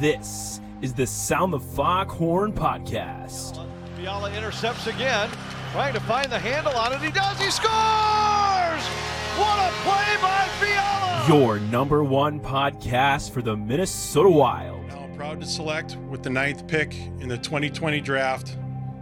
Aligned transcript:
This 0.00 0.62
is 0.80 0.94
the 0.94 1.06
Sound 1.06 1.52
the 1.52 1.60
Foghorn 1.60 2.54
podcast. 2.54 3.62
Fiala 3.98 4.32
intercepts 4.32 4.86
again, 4.86 5.28
trying 5.72 5.92
to 5.92 6.00
find 6.00 6.32
the 6.32 6.38
handle 6.38 6.72
on 6.72 6.94
it. 6.94 7.02
He 7.02 7.10
does. 7.10 7.38
He 7.38 7.50
scores! 7.50 8.82
What 9.36 9.58
a 9.58 9.70
play 9.82 10.16
by 10.22 10.48
Fiala! 10.58 11.26
Your 11.28 11.60
number 11.70 12.02
one 12.02 12.40
podcast 12.40 13.30
for 13.30 13.42
the 13.42 13.54
Minnesota 13.54 14.30
Wild. 14.30 14.86
Now 14.88 15.10
proud 15.16 15.38
to 15.42 15.46
select 15.46 15.96
with 16.08 16.22
the 16.22 16.30
ninth 16.30 16.66
pick 16.66 16.96
in 17.20 17.28
the 17.28 17.36
2020 17.36 18.00
draft 18.00 18.56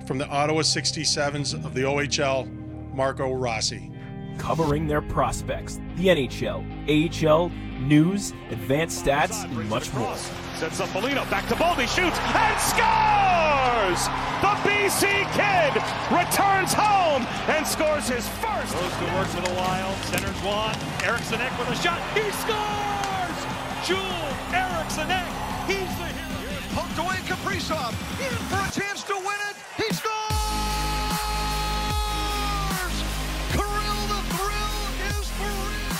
from 0.04 0.18
the 0.18 0.26
Ottawa 0.26 0.62
67s 0.62 1.54
of 1.64 1.74
the 1.74 1.82
OHL, 1.82 2.92
Marco 2.92 3.32
Rossi. 3.34 3.92
Covering 4.38 4.86
their 4.86 5.02
prospects, 5.02 5.80
the 5.96 6.06
NHL, 6.06 6.64
AHL, 6.88 7.50
news, 7.80 8.32
advanced 8.50 9.04
stats, 9.04 9.44
and 9.44 9.68
much 9.68 9.92
more. 9.94 10.16
Sets 10.56 10.80
up 10.80 10.92
Molino, 10.94 11.24
back 11.26 11.46
to 11.48 11.54
Boldy, 11.54 11.86
shoots, 11.86 12.18
and 12.18 12.58
scores! 12.58 14.08
The 14.40 14.54
BC 14.66 15.02
Kid 15.34 15.74
returns 16.10 16.72
home 16.72 17.26
and 17.48 17.66
scores 17.66 18.08
his 18.08 18.26
first. 18.40 18.72
Goes 18.74 18.96
to 18.96 19.04
work 19.14 19.28
for 19.28 19.42
the 19.42 19.54
Wild, 19.54 19.96
centers 20.06 20.38
one. 20.42 20.74
Eriksson 21.04 21.40
Ek 21.40 21.56
with 21.58 21.68
a 21.68 21.76
shot. 21.76 22.00
He 22.14 22.30
scores! 22.42 23.38
Joel 23.86 24.30
Eriksson 24.54 25.10
Ek, 25.10 25.28
he's 25.66 25.92
the 25.98 26.06
hero. 26.06 26.38
Here's 26.42 26.66
poked 26.74 26.98
away 26.98 27.18
Kaprizov, 27.26 27.92
in 28.18 28.34
for 28.50 28.62
a 28.62 28.70
chance 28.70 28.87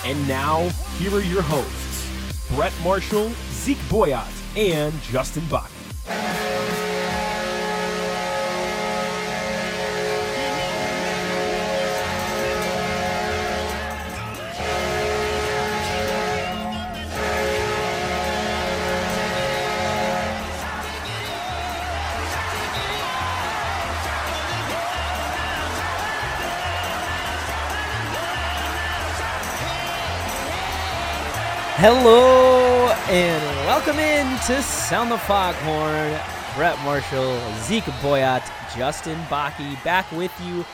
And 0.09 0.27
now, 0.27 0.71
here 0.97 1.15
are 1.15 1.21
your 1.21 1.43
hosts 1.43 2.09
Brett 2.55 2.73
Marshall, 2.83 3.31
Zeke 3.51 3.77
Boyott, 3.91 4.25
and 4.57 4.99
Justin 5.03 5.45
Bach. 5.51 5.71
Hello 31.81 32.89
and 33.09 33.41
welcome 33.65 34.01
in 34.01 34.27
to 34.47 34.61
Sound 34.65 35.13
the 35.13 35.17
Foghorn. 35.17 36.13
Brett 36.57 36.77
Marshall, 36.83 37.39
Zeke 37.61 37.89
Boyott, 38.03 38.43
Justin 38.77 39.17
Baki 39.27 39.81
back 39.85 40.11
with 40.11 40.33
you 40.45 40.65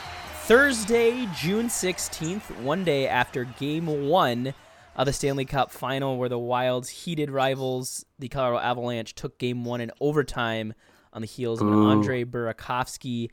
Thursday, 0.44 1.28
June 1.36 1.66
16th, 1.66 2.58
one 2.62 2.84
day 2.84 3.06
after 3.06 3.44
game 3.44 4.08
one 4.08 4.54
of 4.96 5.04
the 5.04 5.12
Stanley 5.12 5.44
Cup 5.44 5.70
final, 5.70 6.16
where 6.16 6.30
the 6.30 6.38
Wild's 6.38 6.88
heated 6.88 7.30
rivals, 7.30 8.06
the 8.18 8.28
Colorado 8.28 8.64
Avalanche, 8.64 9.14
took 9.14 9.36
game 9.36 9.66
one 9.66 9.82
in 9.82 9.90
overtime 10.00 10.72
on 11.12 11.20
the 11.20 11.28
heels 11.28 11.60
of 11.60 11.68
an 11.68 11.74
Andre 11.74 12.24
Burakovsky 12.24 13.28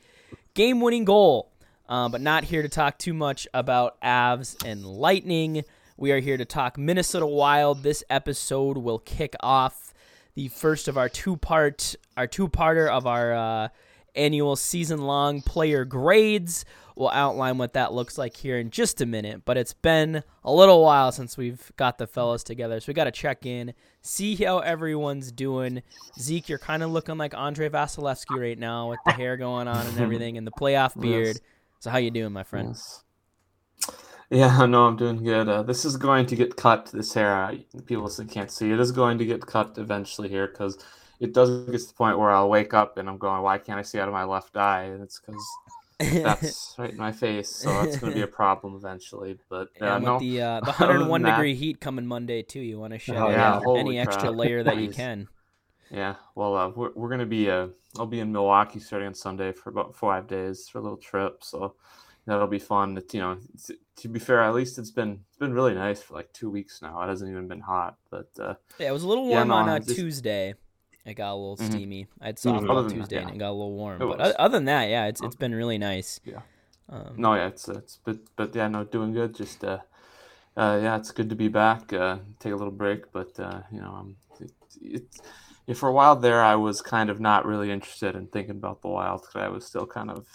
game 0.55 0.81
winning 0.81 1.05
goal. 1.05 1.53
Uh, 1.87 2.09
but 2.09 2.19
not 2.19 2.43
here 2.43 2.63
to 2.63 2.69
talk 2.69 2.97
too 2.97 3.13
much 3.13 3.47
about 3.53 3.99
Avs 4.01 4.61
and 4.65 4.85
Lightning. 4.85 5.63
We 6.01 6.11
are 6.13 6.19
here 6.19 6.35
to 6.35 6.45
talk 6.45 6.79
Minnesota 6.79 7.27
Wild. 7.27 7.83
This 7.83 8.03
episode 8.09 8.75
will 8.75 8.97
kick 8.97 9.35
off 9.41 9.93
the 10.33 10.47
first 10.47 10.87
of 10.87 10.97
our 10.97 11.07
two 11.07 11.37
part 11.37 11.95
our 12.17 12.25
two 12.25 12.47
parter 12.47 12.89
of 12.89 13.05
our 13.05 13.35
uh, 13.35 13.67
annual 14.15 14.55
season 14.55 15.03
long 15.03 15.43
player 15.43 15.85
grades. 15.85 16.65
We'll 16.95 17.11
outline 17.11 17.59
what 17.59 17.73
that 17.73 17.93
looks 17.93 18.17
like 18.17 18.35
here 18.35 18.57
in 18.57 18.71
just 18.71 18.99
a 18.99 19.05
minute. 19.05 19.43
But 19.45 19.57
it's 19.57 19.75
been 19.75 20.23
a 20.43 20.51
little 20.51 20.83
while 20.83 21.11
since 21.11 21.37
we've 21.37 21.71
got 21.77 21.99
the 21.99 22.07
fellas 22.07 22.41
together, 22.41 22.79
so 22.79 22.85
we 22.87 22.95
got 22.95 23.03
to 23.03 23.11
check 23.11 23.45
in, 23.45 23.75
see 24.01 24.35
how 24.37 24.57
everyone's 24.57 25.31
doing. 25.31 25.83
Zeke, 26.19 26.49
you're 26.49 26.57
kind 26.57 26.81
of 26.81 26.89
looking 26.89 27.19
like 27.19 27.35
Andrei 27.35 27.69
Vasilevskiy 27.69 28.41
right 28.41 28.57
now 28.57 28.89
with 28.89 28.99
the 29.05 29.11
hair 29.11 29.37
going 29.37 29.67
on 29.67 29.85
and 29.85 29.99
everything, 30.01 30.35
and 30.35 30.47
the 30.47 30.51
playoff 30.51 30.99
beard. 30.99 31.39
So 31.79 31.91
how 31.91 31.99
you 31.99 32.09
doing, 32.09 32.33
my 32.33 32.41
friend? 32.41 32.69
Yes. 32.69 33.03
Yeah, 34.31 34.65
no, 34.65 34.85
I'm 34.85 34.95
doing 34.95 35.23
good. 35.23 35.47
Uh, 35.49 35.61
this 35.63 35.85
is 35.85 35.97
going 35.97 36.25
to 36.27 36.35
get 36.35 36.55
cut. 36.55 36.89
This 36.93 37.13
hair, 37.13 37.35
uh, 37.35 37.55
people 37.85 38.05
listening 38.05 38.29
can't 38.29 38.49
see. 38.49 38.71
It 38.71 38.79
is 38.79 38.91
going 38.91 39.17
to 39.17 39.25
get 39.25 39.45
cut 39.45 39.77
eventually 39.77 40.29
here 40.29 40.47
because 40.47 40.83
it 41.19 41.33
does 41.33 41.65
get 41.65 41.79
to 41.79 41.87
the 41.87 41.93
point 41.93 42.17
where 42.17 42.31
I'll 42.31 42.49
wake 42.49 42.73
up 42.73 42.97
and 42.97 43.09
I'm 43.09 43.17
going, 43.17 43.41
"Why 43.41 43.57
can't 43.57 43.77
I 43.77 43.81
see 43.83 43.99
out 43.99 44.07
of 44.07 44.13
my 44.13 44.23
left 44.23 44.55
eye?" 44.55 44.83
And 44.85 45.03
it's 45.03 45.19
because 45.19 45.45
that's 45.99 46.75
right 46.79 46.91
in 46.91 46.97
my 46.97 47.11
face, 47.11 47.49
so 47.49 47.69
that's 47.73 47.97
going 47.97 48.13
to 48.13 48.15
be 48.15 48.23
a 48.23 48.27
problem 48.41 48.75
eventually. 48.75 49.37
But 49.49 49.67
uh, 49.81 49.85
and 49.85 50.05
no, 50.05 50.19
the 50.19 50.41
uh, 50.41 50.59
the 50.61 50.71
101 50.71 51.21
than 51.21 51.29
that- 51.29 51.35
degree 51.35 51.53
heat 51.53 51.81
coming 51.81 52.07
Monday 52.07 52.41
too, 52.41 52.61
you 52.61 52.79
want 52.79 52.93
to 52.93 52.99
shed 52.99 53.17
Oh, 53.17 53.29
yeah, 53.29 53.59
any 53.77 53.99
extra 53.99 54.29
crap. 54.29 54.35
layer 54.35 54.63
that 54.63 54.77
you 54.77 54.89
can. 54.89 55.27
Yeah, 55.91 56.15
well, 56.35 56.55
uh, 56.55 56.69
we're, 56.69 56.91
we're 56.95 57.09
gonna 57.09 57.25
be 57.25 57.49
uh, 57.49 57.67
I'll 57.99 58.05
be 58.05 58.21
in 58.21 58.31
Milwaukee 58.31 58.79
starting 58.79 59.09
on 59.09 59.13
Sunday 59.13 59.51
for 59.51 59.69
about 59.69 59.93
five 59.93 60.25
days 60.25 60.69
for 60.69 60.77
a 60.79 60.81
little 60.81 60.97
trip, 60.97 61.43
so 61.43 61.75
that'll 62.25 62.47
be 62.47 62.59
fun. 62.59 62.97
It, 62.97 63.13
you 63.13 63.19
know, 63.19 63.37
it's, 63.53 63.71
to 63.97 64.07
be 64.07 64.19
fair, 64.19 64.41
at 64.41 64.53
least 64.53 64.77
it's 64.77 64.91
been 64.91 65.21
it's 65.29 65.37
been 65.37 65.53
really 65.53 65.73
nice 65.73 66.01
for 66.01 66.13
like 66.15 66.31
two 66.33 66.49
weeks 66.49 66.81
now. 66.81 67.01
It 67.01 67.07
hasn't 67.09 67.29
even 67.29 67.47
been 67.47 67.61
hot, 67.61 67.97
but 68.09 68.29
uh, 68.39 68.55
Yeah, 68.79 68.89
it 68.89 68.91
was 68.93 69.03
a 69.03 69.07
little 69.07 69.27
Yeah, 69.29 69.37
warm 69.37 69.47
no, 69.49 69.53
on 69.55 69.69
uh, 69.69 69.79
just- 69.79 69.95
Tuesday. 69.95 70.55
It 71.03 71.15
got 71.15 71.31
a 71.31 71.35
little 71.35 71.57
Mhm. 71.57 71.71
steamy. 71.71 72.07
I 72.21 72.27
had 72.27 72.37
softball 72.37 72.69
Other 72.77 72.83
than 72.83 72.89
that, 72.89 72.93
Tuesday 72.95 73.17
and 73.17 73.29
yeah. 73.29 73.35
it 73.35 73.39
got 73.39 73.49
a 73.49 73.57
little 73.57 73.73
warm. 73.73 73.99
It 74.01 74.05
But 74.05 74.19
was. 74.19 74.33
other 74.37 74.57
than 74.57 74.65
that, 74.65 74.87
yeah, 74.89 75.07
it's 75.07 75.19
it's 75.21 75.35
been 75.35 75.55
really 75.55 75.79
nice. 75.79 76.19
Yeah. 76.23 76.41
Um, 76.89 77.13
no, 77.17 77.33
yeah, 77.33 77.47
it's 77.47 77.67
it's 77.67 77.97
but 78.05 78.17
but 78.35 78.53
yeah, 78.55 78.67
no, 78.67 78.83
doing 78.83 79.11
good. 79.13 79.33
Just 79.33 79.63
uh, 79.63 79.79
uh, 80.55 80.79
yeah, 80.83 80.97
it's 80.97 81.09
good 81.11 81.29
to 81.29 81.35
be 81.35 81.47
back. 81.47 81.91
Uh, 81.91 82.19
take 82.39 82.53
a 82.53 82.55
little 82.55 82.71
break, 82.71 83.11
but 83.11 83.39
uh, 83.39 83.61
you 83.71 83.81
know, 83.81 83.89
um, 83.95 84.15
it, 84.39 84.51
it's 84.79 85.21
yeah, 85.65 85.73
for 85.73 85.89
a 85.89 85.93
while 85.93 86.15
there, 86.15 86.43
I 86.43 86.55
was 86.55 86.81
kind 86.83 87.09
of 87.09 87.19
not 87.19 87.45
really 87.47 87.71
interested 87.71 88.15
in 88.15 88.27
thinking 88.27 88.57
about 88.57 88.81
the 88.83 88.89
Wild 88.89 89.21
because 89.21 89.35
I 89.41 89.47
was 89.47 89.65
still 89.65 89.87
kind 89.87 90.11
of, 90.11 90.27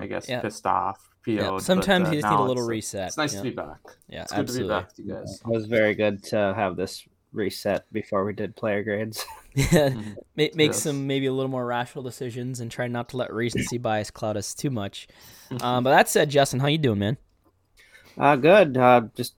I 0.00 0.06
guess, 0.06 0.28
Yeah. 0.28 0.40
pissed 0.40 0.66
off. 0.66 1.10
PO'd, 1.26 1.34
yeah, 1.34 1.50
but, 1.50 1.62
sometimes 1.62 2.08
uh, 2.08 2.12
you 2.12 2.20
just 2.20 2.30
need 2.30 2.38
a 2.38 2.42
little 2.42 2.62
it's, 2.62 2.68
uh, 2.68 2.70
reset. 2.70 3.06
It's 3.08 3.16
nice 3.16 3.34
yeah. 3.34 3.38
to 3.40 3.44
be 3.44 3.50
back. 3.54 3.78
Yeah, 4.08 4.22
It's 4.22 4.32
good 4.32 4.38
absolutely. 4.40 4.68
to 4.68 4.74
be 4.74 4.80
back 4.80 4.92
you 4.98 5.14
guys. 5.14 5.40
It 5.40 5.48
was 5.48 5.66
very 5.66 5.94
good 5.94 6.22
to 6.24 6.54
have 6.56 6.76
this 6.76 7.04
reset 7.32 7.84
before 7.92 8.24
we 8.24 8.32
did 8.32 8.56
player 8.56 8.82
grades. 8.82 9.24
Yeah, 9.56 9.88
Mhm. 9.88 10.16
make, 10.36 10.54
make 10.54 10.72
Yes. 10.72 10.82
some 10.82 11.06
maybe 11.06 11.26
a 11.26 11.32
little 11.32 11.50
more 11.50 11.64
rational 11.64 12.02
decisions 12.04 12.60
and 12.60 12.70
try 12.70 12.88
not 12.88 13.08
to 13.10 13.16
let 13.16 13.32
recency 13.32 13.78
bias 13.78 14.10
cloud 14.10 14.36
us 14.36 14.54
too 14.54 14.70
much. 14.70 15.08
Um, 15.62 15.82
but 15.82 15.90
that 15.90 16.08
said, 16.10 16.28
Justin, 16.28 16.60
how 16.60 16.66
you 16.68 16.76
doing, 16.78 16.98
man? 16.98 17.16
Uh, 18.18 18.36
good. 18.36 18.76
Uh, 18.76 19.02
just 19.16 19.34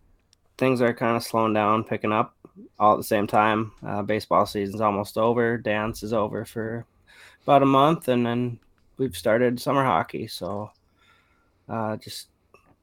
things 0.56 0.80
are 0.82 0.92
kind 0.92 1.16
of 1.16 1.22
slowing 1.22 1.52
down, 1.54 1.84
picking 1.84 2.12
up 2.12 2.34
all 2.80 2.94
at 2.94 2.96
the 2.96 3.04
same 3.04 3.26
time. 3.28 3.72
Uh, 3.86 4.02
baseball 4.02 4.44
season's 4.44 4.80
almost 4.80 5.16
over. 5.16 5.56
Dance 5.56 6.02
is 6.02 6.12
over 6.12 6.44
for 6.44 6.84
about 7.44 7.62
a 7.62 7.66
month, 7.66 8.08
and 8.08 8.26
then 8.26 8.58
we've 8.96 9.16
started 9.16 9.60
summer 9.60 9.84
hockey. 9.84 10.26
So, 10.26 10.70
uh, 11.68 11.96
just 11.96 12.28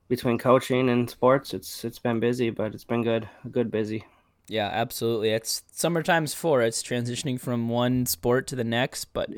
between 0.08 0.38
coaching 0.38 0.90
and 0.90 1.10
sports, 1.10 1.54
it's 1.54 1.84
it's 1.84 2.00
been 2.00 2.20
busy, 2.20 2.50
but 2.50 2.74
it's 2.74 2.84
been 2.84 3.04
good. 3.04 3.28
Good 3.52 3.72
busy. 3.72 4.06
Yeah, 4.48 4.70
absolutely. 4.72 5.32
It's 5.32 5.64
summertime's 5.72 6.34
for. 6.36 6.62
It's 6.62 6.84
transitioning 6.84 7.40
from 7.40 7.68
one 7.70 8.06
sport 8.06 8.46
to 8.48 8.56
the 8.56 8.64
next, 8.64 9.06
but 9.06 9.30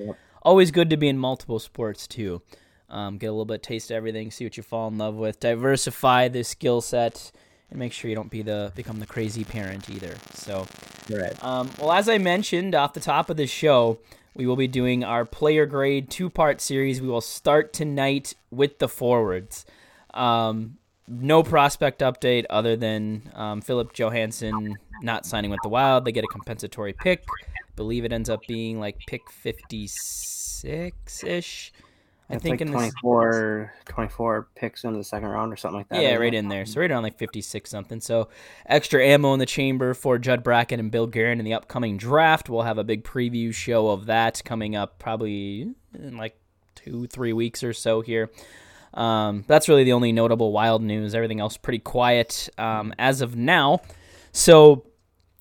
always 0.41 0.71
good 0.71 0.89
to 0.89 0.97
be 0.97 1.07
in 1.07 1.17
multiple 1.17 1.59
sports 1.59 2.07
too. 2.07 2.41
Um, 2.89 3.17
get 3.17 3.27
a 3.27 3.31
little 3.31 3.45
bit 3.45 3.55
of 3.55 3.61
taste 3.61 3.91
of 3.91 3.95
everything, 3.95 4.31
see 4.31 4.45
what 4.45 4.57
you 4.57 4.63
fall 4.63 4.87
in 4.87 4.97
love 4.97 5.15
with, 5.15 5.39
diversify 5.39 6.27
the 6.29 6.43
skill 6.43 6.81
set, 6.81 7.31
and 7.69 7.79
make 7.79 7.91
sure 7.93 8.09
you 8.09 8.15
don't 8.15 8.29
be 8.31 8.41
the 8.41 8.71
become 8.75 8.99
the 8.99 9.05
crazy 9.05 9.43
parent 9.43 9.89
either. 9.89 10.15
So, 10.33 10.65
Right. 11.09 11.41
um, 11.43 11.69
well, 11.79 11.91
as 11.93 12.07
I 12.09 12.17
mentioned 12.17 12.75
off 12.75 12.93
the 12.93 12.99
top 12.99 13.29
of 13.29 13.37
the 13.37 13.47
show, 13.47 13.99
we 14.37 14.45
will 14.45 14.55
be 14.55 14.67
doing 14.67 15.03
our 15.03 15.25
player 15.25 15.65
grade 15.65 16.09
two 16.09 16.29
part 16.29 16.61
series. 16.61 17.01
We 17.01 17.07
will 17.07 17.21
start 17.21 17.73
tonight 17.73 18.35
with 18.51 18.77
the 18.77 18.87
forwards. 18.87 19.65
Um, 20.13 20.77
no 21.07 21.41
prospect 21.41 22.01
update 22.01 22.45
other 22.49 22.75
than 22.75 23.31
um, 23.33 23.61
Filip 23.61 23.93
Johansson 23.93 24.77
not 25.01 25.25
signing 25.25 25.49
with 25.49 25.59
the 25.63 25.69
Wild. 25.69 26.05
They 26.05 26.11
get 26.11 26.23
a 26.23 26.27
compensatory 26.27 26.93
pick. 26.93 27.25
believe 27.75 28.05
it 28.05 28.13
ends 28.13 28.29
up 28.29 28.41
being 28.47 28.79
like 28.79 28.97
pick 29.07 29.29
56 29.31 31.23
ish. 31.23 31.73
I 32.29 32.37
think 32.37 32.59
like 32.59 32.61
in 32.61 32.71
this, 32.71 32.93
24, 33.01 33.73
24 33.85 34.47
picks 34.55 34.83
into 34.83 34.97
the 34.97 35.03
second 35.03 35.29
round 35.29 35.53
or 35.53 35.55
something 35.55 35.77
like 35.77 35.89
that. 35.89 36.01
yeah, 36.01 36.15
right 36.15 36.33
it? 36.33 36.37
in 36.37 36.49
there. 36.49 36.65
So 36.65 36.81
right 36.81 36.91
around 36.91 37.03
like 37.03 37.17
56 37.17 37.69
something. 37.69 38.01
So 38.01 38.27
extra 38.65 39.01
ammo 39.01 39.33
in 39.33 39.39
the 39.39 39.45
chamber 39.45 39.93
for 39.93 40.17
Judd 40.17 40.43
Brackett 40.43 40.79
and 40.79 40.91
Bill 40.91 41.07
Guerin 41.07 41.39
in 41.39 41.45
the 41.45 41.53
upcoming 41.53 41.95
draft. 41.95 42.49
We'll 42.49 42.63
have 42.63 42.77
a 42.77 42.83
big 42.83 43.05
preview 43.05 43.53
show 43.53 43.89
of 43.89 44.07
that 44.07 44.41
coming 44.43 44.75
up 44.75 44.99
probably 44.99 45.73
in 45.93 46.17
like 46.17 46.37
two, 46.75 47.07
three 47.07 47.31
weeks 47.31 47.63
or 47.63 47.71
so 47.71 48.01
here. 48.01 48.29
Um, 48.93 49.45
that's 49.47 49.69
really 49.69 49.85
the 49.85 49.93
only 49.93 50.11
notable 50.11 50.51
wild 50.51 50.81
news. 50.81 51.15
Everything 51.15 51.39
else 51.39 51.55
pretty 51.55 51.79
quiet 51.79 52.49
um, 52.57 52.93
as 52.99 53.21
of 53.21 53.37
now. 53.37 53.81
So 54.33 54.85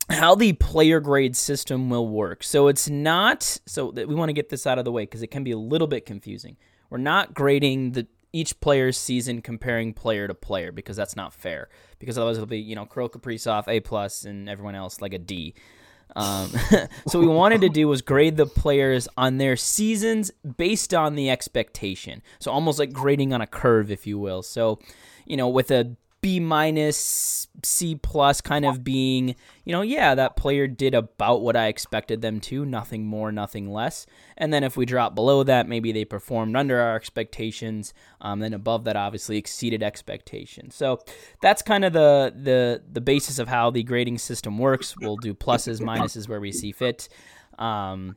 how 0.08 0.36
the 0.36 0.52
player 0.52 1.00
grade 1.00 1.36
system 1.36 1.90
will 1.90 2.08
work. 2.08 2.44
So 2.44 2.68
it's 2.68 2.88
not 2.88 3.58
so 3.66 3.90
that 3.92 4.06
we 4.06 4.14
want 4.14 4.28
to 4.28 4.34
get 4.34 4.50
this 4.50 4.66
out 4.66 4.78
of 4.78 4.84
the 4.84 4.92
way 4.92 5.02
because 5.02 5.22
it 5.22 5.28
can 5.28 5.42
be 5.42 5.50
a 5.50 5.58
little 5.58 5.88
bit 5.88 6.06
confusing. 6.06 6.56
We're 6.90 6.98
not 6.98 7.34
grading 7.34 7.92
the 7.92 8.06
each 8.32 8.60
player's 8.60 8.98
season 8.98 9.40
comparing 9.40 9.94
player 9.94 10.28
to 10.28 10.34
player 10.34 10.70
because 10.70 10.96
that's 10.96 11.16
not 11.16 11.32
fair. 11.32 11.68
Because 11.98 12.18
otherwise 12.18 12.36
it'll 12.36 12.46
be 12.46 12.58
you 12.58 12.74
know 12.74 12.86
Kirill 12.86 13.08
Kaprizov 13.08 13.68
A 13.68 13.80
plus 13.80 14.24
and 14.24 14.48
everyone 14.48 14.74
else 14.74 15.00
like 15.00 15.14
a 15.14 15.18
D. 15.18 15.54
Um, 16.14 16.50
so 17.08 17.18
we 17.18 17.26
wanted 17.26 17.60
to 17.62 17.68
do 17.68 17.88
was 17.88 18.02
grade 18.02 18.36
the 18.36 18.46
players 18.46 19.08
on 19.16 19.38
their 19.38 19.56
seasons 19.56 20.30
based 20.56 20.94
on 20.94 21.14
the 21.14 21.30
expectation. 21.30 22.22
So 22.38 22.50
almost 22.50 22.78
like 22.78 22.92
grading 22.92 23.32
on 23.32 23.40
a 23.40 23.46
curve, 23.46 23.90
if 23.90 24.06
you 24.06 24.18
will. 24.18 24.42
So 24.42 24.78
you 25.24 25.36
know 25.36 25.48
with 25.48 25.70
a 25.70 25.96
B 26.20 26.40
minus, 26.40 27.46
C 27.62 27.94
plus 27.94 28.40
kind 28.40 28.64
of 28.64 28.82
being, 28.82 29.36
you 29.64 29.72
know, 29.72 29.82
yeah, 29.82 30.14
that 30.14 30.36
player 30.36 30.66
did 30.66 30.94
about 30.94 31.42
what 31.42 31.56
I 31.56 31.68
expected 31.68 32.20
them 32.20 32.40
to, 32.40 32.64
nothing 32.64 33.06
more, 33.06 33.30
nothing 33.30 33.70
less. 33.70 34.06
And 34.36 34.52
then 34.52 34.64
if 34.64 34.76
we 34.76 34.86
drop 34.86 35.14
below 35.14 35.44
that, 35.44 35.68
maybe 35.68 35.92
they 35.92 36.04
performed 36.04 36.56
under 36.56 36.80
our 36.80 36.96
expectations. 36.96 37.94
Um, 38.20 38.40
then 38.40 38.54
above 38.54 38.84
that, 38.84 38.96
obviously 38.96 39.36
exceeded 39.36 39.82
expectations. 39.82 40.74
So 40.74 41.00
that's 41.40 41.62
kind 41.62 41.84
of 41.84 41.92
the 41.92 42.34
the 42.36 42.82
the 42.90 43.00
basis 43.00 43.38
of 43.38 43.48
how 43.48 43.70
the 43.70 43.82
grading 43.82 44.18
system 44.18 44.58
works. 44.58 44.96
We'll 44.96 45.16
do 45.16 45.32
pluses, 45.34 45.80
minuses 45.80 46.28
where 46.28 46.40
we 46.40 46.50
see 46.50 46.72
fit. 46.72 47.08
Um, 47.58 48.16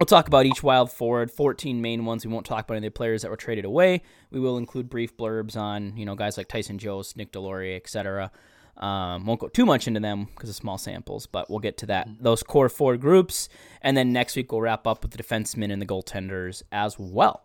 We'll 0.00 0.06
talk 0.06 0.28
about 0.28 0.46
each 0.46 0.62
wild 0.62 0.90
forward, 0.90 1.30
14 1.30 1.82
main 1.82 2.06
ones. 2.06 2.24
We 2.24 2.32
won't 2.32 2.46
talk 2.46 2.64
about 2.64 2.78
any 2.78 2.86
of 2.86 2.94
the 2.94 2.96
players 2.96 3.20
that 3.20 3.30
were 3.30 3.36
traded 3.36 3.66
away. 3.66 4.00
We 4.30 4.40
will 4.40 4.56
include 4.56 4.88
brief 4.88 5.14
blurbs 5.14 5.58
on, 5.58 5.94
you 5.94 6.06
know, 6.06 6.14
guys 6.14 6.38
like 6.38 6.48
Tyson 6.48 6.78
Jost, 6.78 7.18
Nick 7.18 7.32
Deslauriers, 7.32 7.76
etc. 7.76 8.32
Um, 8.78 9.26
won't 9.26 9.40
go 9.40 9.48
too 9.48 9.66
much 9.66 9.86
into 9.86 10.00
them 10.00 10.28
because 10.34 10.48
of 10.48 10.56
small 10.56 10.78
samples, 10.78 11.26
but 11.26 11.50
we'll 11.50 11.58
get 11.58 11.76
to 11.78 11.86
that. 11.86 12.08
Mm-hmm. 12.08 12.24
Those 12.24 12.42
core 12.42 12.70
four 12.70 12.96
groups, 12.96 13.50
and 13.82 13.94
then 13.94 14.10
next 14.10 14.36
week 14.36 14.50
we'll 14.52 14.62
wrap 14.62 14.86
up 14.86 15.02
with 15.02 15.12
the 15.12 15.22
defensemen 15.22 15.70
and 15.70 15.82
the 15.82 15.86
goaltenders 15.86 16.62
as 16.72 16.98
well. 16.98 17.44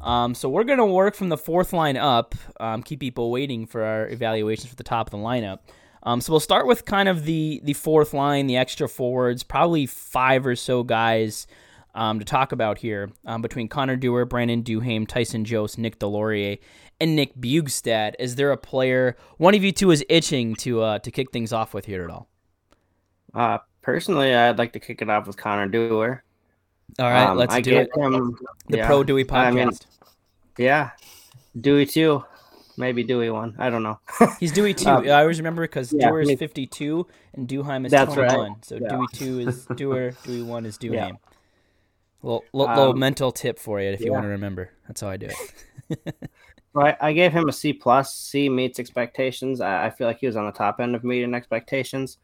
Um, 0.00 0.36
so 0.36 0.48
we're 0.48 0.62
gonna 0.62 0.86
work 0.86 1.16
from 1.16 1.28
the 1.28 1.36
fourth 1.36 1.72
line 1.72 1.96
up. 1.96 2.36
Um, 2.60 2.84
keep 2.84 3.00
people 3.00 3.32
waiting 3.32 3.66
for 3.66 3.82
our 3.82 4.08
evaluations 4.08 4.68
for 4.70 4.76
the 4.76 4.84
top 4.84 5.08
of 5.08 5.10
the 5.10 5.18
lineup. 5.18 5.58
Um, 6.04 6.20
so 6.20 6.32
we'll 6.32 6.38
start 6.38 6.68
with 6.68 6.84
kind 6.84 7.08
of 7.08 7.24
the 7.24 7.60
the 7.64 7.72
fourth 7.72 8.14
line, 8.14 8.46
the 8.46 8.58
extra 8.58 8.88
forwards, 8.88 9.42
probably 9.42 9.86
five 9.86 10.46
or 10.46 10.54
so 10.54 10.84
guys 10.84 11.48
um, 11.94 12.18
to 12.18 12.24
talk 12.24 12.52
about 12.52 12.78
here 12.78 13.10
um, 13.26 13.42
between 13.42 13.68
Connor 13.68 13.96
Dewar, 13.96 14.24
Brandon 14.24 14.62
Duhaime, 14.62 15.06
Tyson 15.06 15.44
Jost, 15.44 15.78
Nick 15.78 15.98
Deslauriers, 15.98 16.58
and 17.00 17.16
Nick 17.16 17.34
Bjugstad. 17.36 18.14
Is 18.18 18.36
there 18.36 18.52
a 18.52 18.56
player 18.56 19.16
one 19.38 19.54
of 19.54 19.64
you 19.64 19.72
two 19.72 19.90
is 19.90 20.04
itching 20.08 20.54
to 20.56 20.82
uh, 20.82 20.98
to 21.00 21.10
kick 21.10 21.32
things 21.32 21.52
off 21.52 21.74
with 21.74 21.86
here 21.86 22.04
at 22.04 22.10
all? 22.10 22.28
Uh, 23.34 23.58
personally, 23.82 24.34
I'd 24.34 24.58
like 24.58 24.72
to 24.72 24.80
kick 24.80 25.02
it 25.02 25.10
off 25.10 25.26
with 25.26 25.36
Connor 25.36 25.68
Dewar. 25.68 26.22
All 26.98 27.06
right, 27.06 27.28
um, 27.28 27.36
let's 27.38 27.54
I 27.54 27.60
do 27.60 27.76
it. 27.76 27.90
Him, 27.96 28.36
the 28.68 28.78
yeah, 28.78 28.86
Pro 28.86 29.04
Dewey 29.04 29.24
podcast. 29.24 29.46
I 29.46 29.50
mean, 29.50 29.70
yeah, 30.58 30.90
Dewey 31.58 31.86
two, 31.86 32.24
maybe 32.76 33.04
Dewey 33.04 33.30
one. 33.30 33.54
I 33.58 33.70
don't 33.70 33.82
know. 33.82 34.00
He's 34.40 34.52
Dewey 34.52 34.74
two. 34.74 34.88
um, 34.88 35.04
I 35.04 35.20
always 35.20 35.38
remember 35.38 35.62
because 35.62 35.92
yeah, 35.92 36.08
Dewar 36.08 36.22
is 36.22 36.38
fifty 36.38 36.66
two 36.66 37.06
and 37.34 37.48
Duhaime 37.48 37.86
is 37.86 37.92
twenty 37.92 38.36
one. 38.36 38.52
Right. 38.52 38.64
So 38.64 38.76
yeah. 38.76 38.88
Dewey 38.88 39.06
two 39.12 39.40
is 39.40 39.66
Dewar. 39.76 40.10
Dewey 40.24 40.42
one 40.42 40.66
is 40.66 40.78
Duhaime. 40.78 41.18
Little, 42.22 42.44
little, 42.52 42.90
um, 42.90 42.98
mental 42.98 43.32
tip 43.32 43.58
for 43.58 43.80
you 43.80 43.90
if 43.90 44.00
yeah. 44.00 44.06
you 44.06 44.12
want 44.12 44.24
to 44.24 44.28
remember. 44.28 44.70
That's 44.86 45.00
how 45.00 45.08
I 45.08 45.16
do 45.16 45.28
it. 45.88 46.14
I, 46.74 47.12
gave 47.12 47.32
him 47.32 47.48
a 47.48 47.52
C 47.52 47.72
plus. 47.72 48.14
C 48.14 48.48
meets 48.48 48.78
expectations. 48.78 49.60
I, 49.60 49.86
I, 49.86 49.90
feel 49.90 50.06
like 50.06 50.20
he 50.20 50.26
was 50.26 50.36
on 50.36 50.46
the 50.46 50.52
top 50.52 50.80
end 50.80 50.94
of 50.94 51.02
meeting 51.02 51.34
expectations. 51.34 52.18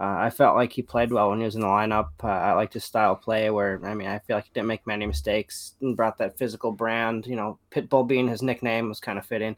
Uh, 0.00 0.16
I 0.18 0.30
felt 0.30 0.56
like 0.56 0.72
he 0.72 0.80
played 0.80 1.12
well 1.12 1.30
when 1.30 1.40
he 1.40 1.44
was 1.44 1.54
in 1.54 1.60
the 1.60 1.66
lineup. 1.66 2.10
Uh, 2.22 2.28
I 2.28 2.52
liked 2.54 2.72
his 2.72 2.84
style 2.84 3.12
of 3.12 3.20
play, 3.20 3.50
where 3.50 3.78
I 3.84 3.94
mean, 3.94 4.08
I 4.08 4.20
feel 4.20 4.36
like 4.36 4.44
he 4.46 4.50
didn't 4.54 4.68
make 4.68 4.86
many 4.86 5.04
mistakes 5.04 5.74
and 5.82 5.96
brought 5.96 6.16
that 6.18 6.38
physical 6.38 6.72
brand. 6.72 7.26
You 7.26 7.36
know, 7.36 7.58
Pitbull 7.70 8.08
being 8.08 8.28
his 8.28 8.40
nickname 8.40 8.88
was 8.88 9.00
kind 9.00 9.18
of 9.18 9.26
fitting. 9.26 9.56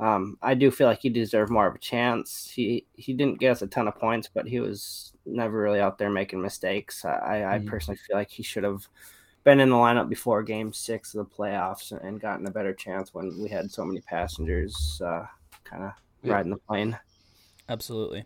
Um, 0.00 0.38
I 0.42 0.54
do 0.54 0.72
feel 0.72 0.88
like 0.88 1.02
he 1.02 1.08
deserved 1.08 1.52
more 1.52 1.68
of 1.68 1.76
a 1.76 1.78
chance. 1.78 2.50
He 2.52 2.86
he 2.94 3.12
didn't 3.12 3.38
get 3.38 3.52
us 3.52 3.62
a 3.62 3.68
ton 3.68 3.86
of 3.86 3.94
points, 3.94 4.28
but 4.32 4.48
he 4.48 4.58
was 4.58 5.12
never 5.26 5.58
really 5.58 5.80
out 5.80 5.98
there 5.98 6.10
making 6.10 6.40
mistakes. 6.40 7.04
I, 7.04 7.44
I 7.44 7.58
mm 7.58 7.66
personally 7.66 7.98
feel 7.98 8.16
like 8.16 8.30
he 8.30 8.42
should 8.42 8.64
have 8.64 8.86
been 9.44 9.60
in 9.60 9.70
the 9.70 9.76
lineup 9.76 10.08
before 10.08 10.42
Game 10.42 10.72
Six 10.72 11.14
of 11.14 11.28
the 11.28 11.34
playoffs 11.34 11.92
and 11.92 12.20
gotten 12.20 12.46
a 12.46 12.50
better 12.50 12.72
chance 12.72 13.12
when 13.12 13.40
we 13.42 13.48
had 13.48 13.70
so 13.70 13.84
many 13.84 14.00
passengers 14.00 15.00
uh, 15.04 15.26
kind 15.64 15.84
of 15.84 15.92
yeah. 16.22 16.34
riding 16.34 16.50
the 16.50 16.56
plane. 16.56 16.98
Absolutely. 17.68 18.24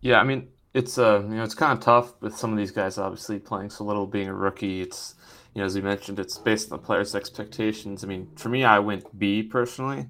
Yeah, 0.00 0.20
I 0.20 0.24
mean 0.24 0.48
it's 0.72 0.98
uh 0.98 1.20
you 1.22 1.34
know 1.34 1.42
it's 1.42 1.54
kind 1.54 1.76
of 1.76 1.84
tough 1.84 2.14
with 2.20 2.36
some 2.36 2.52
of 2.52 2.56
these 2.56 2.70
guys 2.70 2.96
obviously 2.96 3.38
playing 3.38 3.70
so 3.70 3.84
little, 3.84 4.06
being 4.06 4.28
a 4.28 4.34
rookie. 4.34 4.80
It's 4.80 5.14
you 5.54 5.60
know 5.60 5.66
as 5.66 5.76
you 5.76 5.82
mentioned, 5.82 6.18
it's 6.18 6.38
based 6.38 6.70
on 6.70 6.78
the 6.78 6.84
players' 6.84 7.14
expectations. 7.14 8.04
I 8.04 8.06
mean, 8.06 8.28
for 8.36 8.48
me, 8.48 8.64
I 8.64 8.78
went 8.78 9.18
B 9.18 9.42
personally 9.42 10.06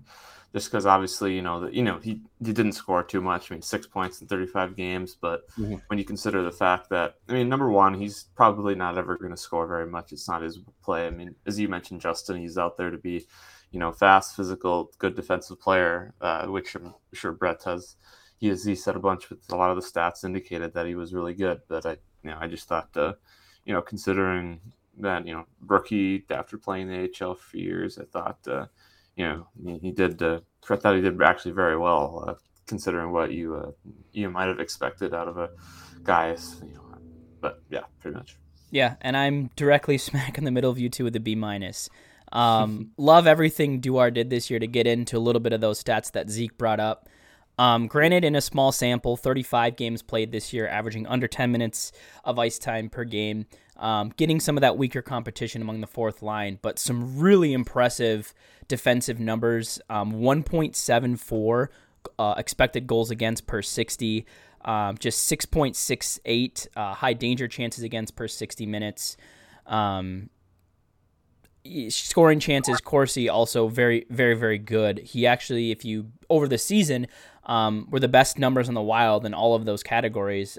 just 0.52 0.70
because 0.70 0.84
obviously 0.84 1.34
you 1.34 1.42
know 1.42 1.60
that 1.60 1.74
you 1.74 1.82
know 1.82 1.98
he 1.98 2.20
he 2.44 2.52
didn't 2.52 2.72
score 2.72 3.02
too 3.02 3.20
much. 3.20 3.50
I 3.50 3.54
mean, 3.54 3.62
six 3.62 3.86
points 3.86 4.20
in 4.20 4.26
35 4.26 4.76
games, 4.76 5.16
but 5.20 5.48
mm-hmm. 5.50 5.76
when 5.86 5.98
you 5.98 6.04
consider 6.04 6.42
the 6.42 6.50
fact 6.50 6.90
that 6.90 7.16
I 7.28 7.34
mean, 7.34 7.48
number 7.48 7.70
one, 7.70 7.94
he's 7.94 8.24
probably 8.34 8.74
not 8.74 8.98
ever 8.98 9.16
going 9.16 9.30
to 9.30 9.36
score 9.36 9.66
very 9.66 9.86
much. 9.86 10.12
It's 10.12 10.28
not 10.28 10.42
his 10.42 10.58
play. 10.82 11.06
I 11.06 11.10
mean, 11.10 11.34
as 11.46 11.58
you 11.58 11.68
mentioned, 11.68 12.00
Justin, 12.00 12.38
he's 12.38 12.58
out 12.58 12.76
there 12.76 12.90
to 12.90 12.98
be, 12.98 13.26
you 13.70 13.78
know, 13.78 13.92
fast, 13.92 14.34
physical, 14.34 14.90
good 14.98 15.14
defensive 15.14 15.60
player, 15.60 16.14
uh, 16.20 16.46
which 16.46 16.74
I'm 16.74 16.94
sure 17.12 17.32
Brett 17.32 17.62
has. 17.64 17.96
He 18.38 18.48
has 18.48 18.64
he 18.64 18.74
said 18.74 18.96
a 18.96 19.00
bunch 19.00 19.30
with 19.30 19.40
a 19.52 19.56
lot 19.56 19.70
of 19.70 19.76
the 19.76 19.88
stats 19.88 20.24
indicated 20.24 20.74
that 20.74 20.86
he 20.86 20.94
was 20.94 21.14
really 21.14 21.34
good, 21.34 21.60
but 21.68 21.86
I 21.86 21.96
you 22.24 22.30
know 22.30 22.38
I 22.40 22.48
just 22.48 22.66
thought, 22.66 22.88
uh, 22.96 23.12
you 23.64 23.72
know, 23.72 23.82
considering 23.82 24.60
that 24.98 25.26
you 25.26 25.32
know 25.32 25.44
rookie 25.64 26.24
after 26.28 26.58
playing 26.58 26.88
the 26.88 27.08
AHL 27.22 27.36
for 27.36 27.56
years, 27.56 27.98
I 27.98 28.04
thought. 28.06 28.38
Uh, 28.48 28.66
you 29.20 29.26
know, 29.26 29.78
he, 29.82 29.90
did. 29.90 30.22
Uh, 30.22 30.40
I 30.70 30.76
thought 30.76 30.94
he 30.94 31.02
did 31.02 31.20
actually 31.20 31.52
very 31.52 31.76
well, 31.76 32.24
uh, 32.26 32.34
considering 32.66 33.12
what 33.12 33.32
you 33.32 33.54
uh, 33.54 33.70
you 34.12 34.30
might 34.30 34.48
have 34.48 34.60
expected 34.60 35.12
out 35.12 35.28
of 35.28 35.36
a 35.36 35.50
guy. 36.02 36.28
You 36.62 36.72
know, 36.72 36.98
but 37.42 37.62
yeah, 37.68 37.82
pretty 38.00 38.16
much. 38.16 38.38
Yeah, 38.70 38.94
and 39.02 39.16
I'm 39.16 39.50
directly 39.56 39.98
smack 40.08 40.38
in 40.38 40.44
the 40.44 40.50
middle 40.50 40.70
of 40.70 40.78
you 40.78 40.88
two 40.88 41.04
with 41.04 41.14
a 41.16 41.20
B 41.20 41.34
minus. 41.34 41.90
Um, 42.32 42.92
love 42.96 43.26
everything 43.26 43.80
Dewar 43.80 44.10
did 44.10 44.30
this 44.30 44.48
year 44.48 44.58
to 44.58 44.66
get 44.66 44.86
into 44.86 45.18
a 45.18 45.20
little 45.20 45.40
bit 45.40 45.52
of 45.52 45.60
those 45.60 45.82
stats 45.82 46.12
that 46.12 46.30
Zeke 46.30 46.56
brought 46.56 46.80
up. 46.80 47.06
Um, 47.58 47.88
granted, 47.88 48.24
in 48.24 48.36
a 48.36 48.40
small 48.40 48.72
sample, 48.72 49.18
35 49.18 49.76
games 49.76 50.00
played 50.00 50.32
this 50.32 50.50
year, 50.50 50.66
averaging 50.66 51.06
under 51.06 51.28
10 51.28 51.52
minutes 51.52 51.92
of 52.24 52.38
ice 52.38 52.58
time 52.58 52.88
per 52.88 53.04
game, 53.04 53.44
um, 53.80 54.12
getting 54.16 54.38
some 54.38 54.56
of 54.56 54.60
that 54.60 54.76
weaker 54.76 55.02
competition 55.02 55.62
among 55.62 55.80
the 55.80 55.86
fourth 55.86 56.22
line, 56.22 56.58
but 56.62 56.78
some 56.78 57.18
really 57.18 57.52
impressive 57.52 58.32
defensive 58.68 59.18
numbers 59.18 59.80
um, 59.88 60.12
1.74 60.12 61.68
uh, 62.18 62.34
expected 62.36 62.86
goals 62.86 63.10
against 63.10 63.46
per 63.46 63.62
60, 63.62 64.26
um, 64.64 64.96
just 64.98 65.30
6.68 65.30 66.68
uh, 66.76 66.94
high 66.94 67.14
danger 67.14 67.48
chances 67.48 67.82
against 67.82 68.14
per 68.14 68.28
60 68.28 68.66
minutes. 68.66 69.16
Um, 69.66 70.28
scoring 71.88 72.40
chances, 72.40 72.80
Corsi 72.80 73.28
also 73.28 73.68
very, 73.68 74.06
very, 74.10 74.34
very 74.34 74.58
good. 74.58 74.98
He 74.98 75.26
actually, 75.26 75.70
if 75.70 75.84
you 75.84 76.12
over 76.28 76.48
the 76.48 76.58
season, 76.58 77.06
um, 77.44 77.86
were 77.90 78.00
the 78.00 78.08
best 78.08 78.38
numbers 78.38 78.68
in 78.68 78.74
the 78.74 78.82
wild 78.82 79.24
in 79.24 79.34
all 79.34 79.54
of 79.54 79.64
those 79.64 79.82
categories. 79.82 80.58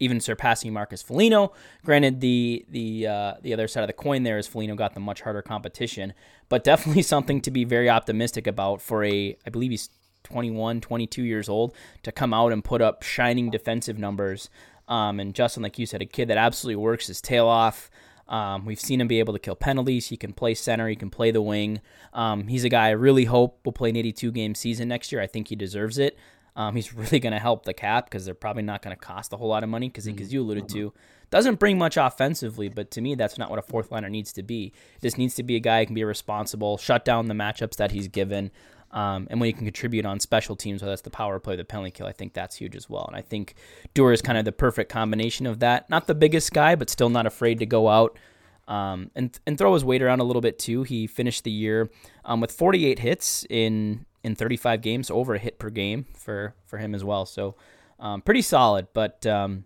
Even 0.00 0.20
surpassing 0.20 0.72
Marcus 0.72 1.02
Foligno. 1.02 1.52
Granted, 1.84 2.20
the 2.20 2.64
the 2.68 3.06
uh, 3.06 3.34
the 3.42 3.52
other 3.52 3.68
side 3.68 3.82
of 3.82 3.86
the 3.86 3.92
coin 3.92 4.22
there 4.22 4.38
is 4.38 4.46
Foligno 4.46 4.74
got 4.74 4.94
the 4.94 5.00
much 5.00 5.22
harder 5.22 5.42
competition, 5.42 6.14
but 6.48 6.64
definitely 6.70 7.02
something 7.02 7.40
to 7.42 7.50
be 7.50 7.64
very 7.64 7.88
optimistic 7.88 8.46
about 8.46 8.82
for 8.82 9.04
a 9.04 9.36
I 9.46 9.50
believe 9.50 9.70
he's 9.70 9.90
21, 10.24 10.80
22 10.80 11.22
years 11.22 11.48
old 11.48 11.74
to 12.02 12.10
come 12.10 12.34
out 12.34 12.52
and 12.52 12.64
put 12.64 12.82
up 12.82 13.02
shining 13.02 13.50
defensive 13.50 13.98
numbers. 13.98 14.50
Um, 14.88 15.20
and 15.20 15.34
Justin, 15.34 15.62
like 15.62 15.78
you 15.78 15.86
said, 15.86 16.02
a 16.02 16.06
kid 16.06 16.28
that 16.28 16.38
absolutely 16.38 16.76
works 16.76 17.06
his 17.06 17.20
tail 17.20 17.46
off. 17.46 17.90
Um, 18.26 18.64
we've 18.64 18.80
seen 18.80 19.00
him 19.00 19.08
be 19.08 19.18
able 19.18 19.34
to 19.34 19.38
kill 19.38 19.54
penalties. 19.54 20.08
He 20.08 20.16
can 20.16 20.32
play 20.32 20.54
center. 20.54 20.88
He 20.88 20.96
can 20.96 21.10
play 21.10 21.30
the 21.30 21.42
wing. 21.42 21.80
Um, 22.12 22.48
he's 22.48 22.64
a 22.64 22.68
guy 22.68 22.88
I 22.88 22.90
really 22.90 23.26
hope 23.26 23.60
will 23.64 23.72
play 23.72 23.90
an 23.90 23.96
82 23.96 24.32
game 24.32 24.54
season 24.54 24.88
next 24.88 25.12
year. 25.12 25.20
I 25.20 25.26
think 25.26 25.48
he 25.48 25.56
deserves 25.56 25.98
it. 25.98 26.18
Um, 26.56 26.76
he's 26.76 26.94
really 26.94 27.20
going 27.20 27.32
to 27.32 27.38
help 27.38 27.64
the 27.64 27.74
cap 27.74 28.06
because 28.06 28.24
they're 28.24 28.34
probably 28.34 28.62
not 28.62 28.82
going 28.82 28.96
to 28.96 29.00
cost 29.00 29.32
a 29.32 29.36
whole 29.36 29.48
lot 29.48 29.62
of 29.62 29.68
money 29.68 29.88
because, 29.88 30.06
mm-hmm. 30.06 30.22
as 30.22 30.32
you 30.32 30.42
alluded 30.42 30.68
to, 30.70 30.92
doesn't 31.30 31.58
bring 31.58 31.78
much 31.78 31.96
offensively. 31.96 32.68
But 32.68 32.90
to 32.92 33.00
me, 33.00 33.14
that's 33.14 33.38
not 33.38 33.50
what 33.50 33.58
a 33.58 33.62
fourth 33.62 33.90
liner 33.90 34.08
needs 34.08 34.32
to 34.34 34.42
be. 34.42 34.72
This 35.00 35.18
needs 35.18 35.34
to 35.34 35.42
be 35.42 35.56
a 35.56 35.60
guy 35.60 35.80
who 35.80 35.86
can 35.86 35.94
be 35.94 36.04
responsible, 36.04 36.78
shut 36.78 37.04
down 37.04 37.26
the 37.26 37.34
matchups 37.34 37.76
that 37.76 37.90
he's 37.90 38.08
given, 38.08 38.50
um, 38.94 39.26
and 39.28 39.40
when 39.40 39.48
he 39.48 39.52
can 39.52 39.64
contribute 39.64 40.06
on 40.06 40.20
special 40.20 40.54
teams, 40.54 40.80
whether 40.80 40.92
that's 40.92 41.02
the 41.02 41.10
power 41.10 41.40
play, 41.40 41.56
the 41.56 41.64
penalty 41.64 41.90
kill, 41.90 42.06
I 42.06 42.12
think 42.12 42.32
that's 42.32 42.54
huge 42.54 42.76
as 42.76 42.88
well. 42.88 43.04
And 43.08 43.16
I 43.16 43.22
think 43.22 43.56
Dewar 43.92 44.12
is 44.12 44.22
kind 44.22 44.38
of 44.38 44.44
the 44.44 44.52
perfect 44.52 44.90
combination 44.90 45.46
of 45.46 45.58
that. 45.58 45.90
Not 45.90 46.06
the 46.06 46.14
biggest 46.14 46.52
guy, 46.52 46.76
but 46.76 46.88
still 46.88 47.10
not 47.10 47.26
afraid 47.26 47.58
to 47.58 47.66
go 47.66 47.88
out. 47.88 48.16
Um, 48.66 49.10
and 49.14 49.38
and 49.46 49.58
throw 49.58 49.74
his 49.74 49.84
weight 49.84 50.00
around 50.00 50.20
a 50.20 50.24
little 50.24 50.40
bit 50.40 50.58
too. 50.58 50.84
He 50.84 51.06
finished 51.06 51.44
the 51.44 51.50
year 51.50 51.90
um, 52.24 52.40
with 52.40 52.50
48 52.50 53.00
hits 53.00 53.44
in 53.50 54.06
in 54.24 54.34
35 54.34 54.80
games, 54.80 55.10
over 55.10 55.34
a 55.34 55.38
hit 55.38 55.58
per 55.58 55.70
game 55.70 56.06
for 56.16 56.54
for 56.66 56.78
him 56.78 56.94
as 56.94 57.04
well. 57.04 57.26
So 57.26 57.54
um, 58.00 58.22
pretty 58.22 58.42
solid. 58.42 58.88
But 58.92 59.24
um, 59.26 59.64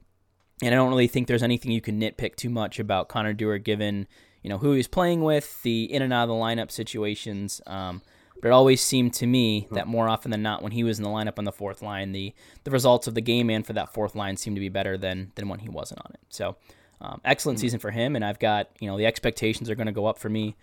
and 0.63 0.75
I 0.75 0.77
don't 0.77 0.91
really 0.91 1.07
think 1.07 1.29
there's 1.29 1.43
anything 1.43 1.71
you 1.71 1.81
can 1.81 2.01
nitpick 2.01 2.37
too 2.37 2.51
much 2.51 2.79
about 2.79 3.09
Connor 3.09 3.33
Dewar 3.33 3.59
given 3.59 4.07
you 4.43 4.51
know 4.51 4.59
who 4.59 4.73
he's 4.73 4.89
playing 4.89 5.23
with, 5.23 5.63
the 5.63 5.85
in 5.85 6.03
and 6.03 6.13
out 6.13 6.25
of 6.25 6.29
the 6.29 6.35
lineup 6.35 6.71
situations. 6.71 7.61
Um, 7.67 8.03
but 8.41 8.49
it 8.49 8.53
always 8.53 8.81
seemed 8.81 9.15
to 9.15 9.27
me 9.27 9.67
that 9.73 9.89
more 9.89 10.09
often 10.09 10.31
than 10.31 10.43
not, 10.43 10.63
when 10.63 10.71
he 10.71 10.85
was 10.85 10.99
in 10.99 11.03
the 11.03 11.11
lineup 11.11 11.39
on 11.39 11.45
the 11.45 11.53
fourth 11.53 11.83
line, 11.83 12.13
the 12.13 12.35
the 12.65 12.71
results 12.71 13.07
of 13.07 13.15
the 13.15 13.21
game 13.21 13.51
and 13.51 13.67
for 13.67 13.73
that 13.73 13.93
fourth 13.93 14.15
line 14.15 14.37
seemed 14.37 14.57
to 14.57 14.61
be 14.61 14.69
better 14.69 14.97
than 14.97 15.33
than 15.35 15.49
when 15.49 15.61
he 15.61 15.69
wasn't 15.69 16.01
on 16.05 16.13
it. 16.15 16.21
So 16.29 16.57
um, 17.01 17.21
excellent 17.25 17.61
season 17.61 17.79
for 17.79 17.91
him, 17.91 18.17
and 18.17 18.25
I've 18.25 18.39
got 18.39 18.71
you 18.81 18.89
know 18.89 18.97
the 18.97 19.07
expectations 19.07 19.71
are 19.71 19.75
going 19.75 19.87
to 19.87 19.93
go 19.93 20.07
up 20.07 20.19
for 20.19 20.29
me 20.29 20.57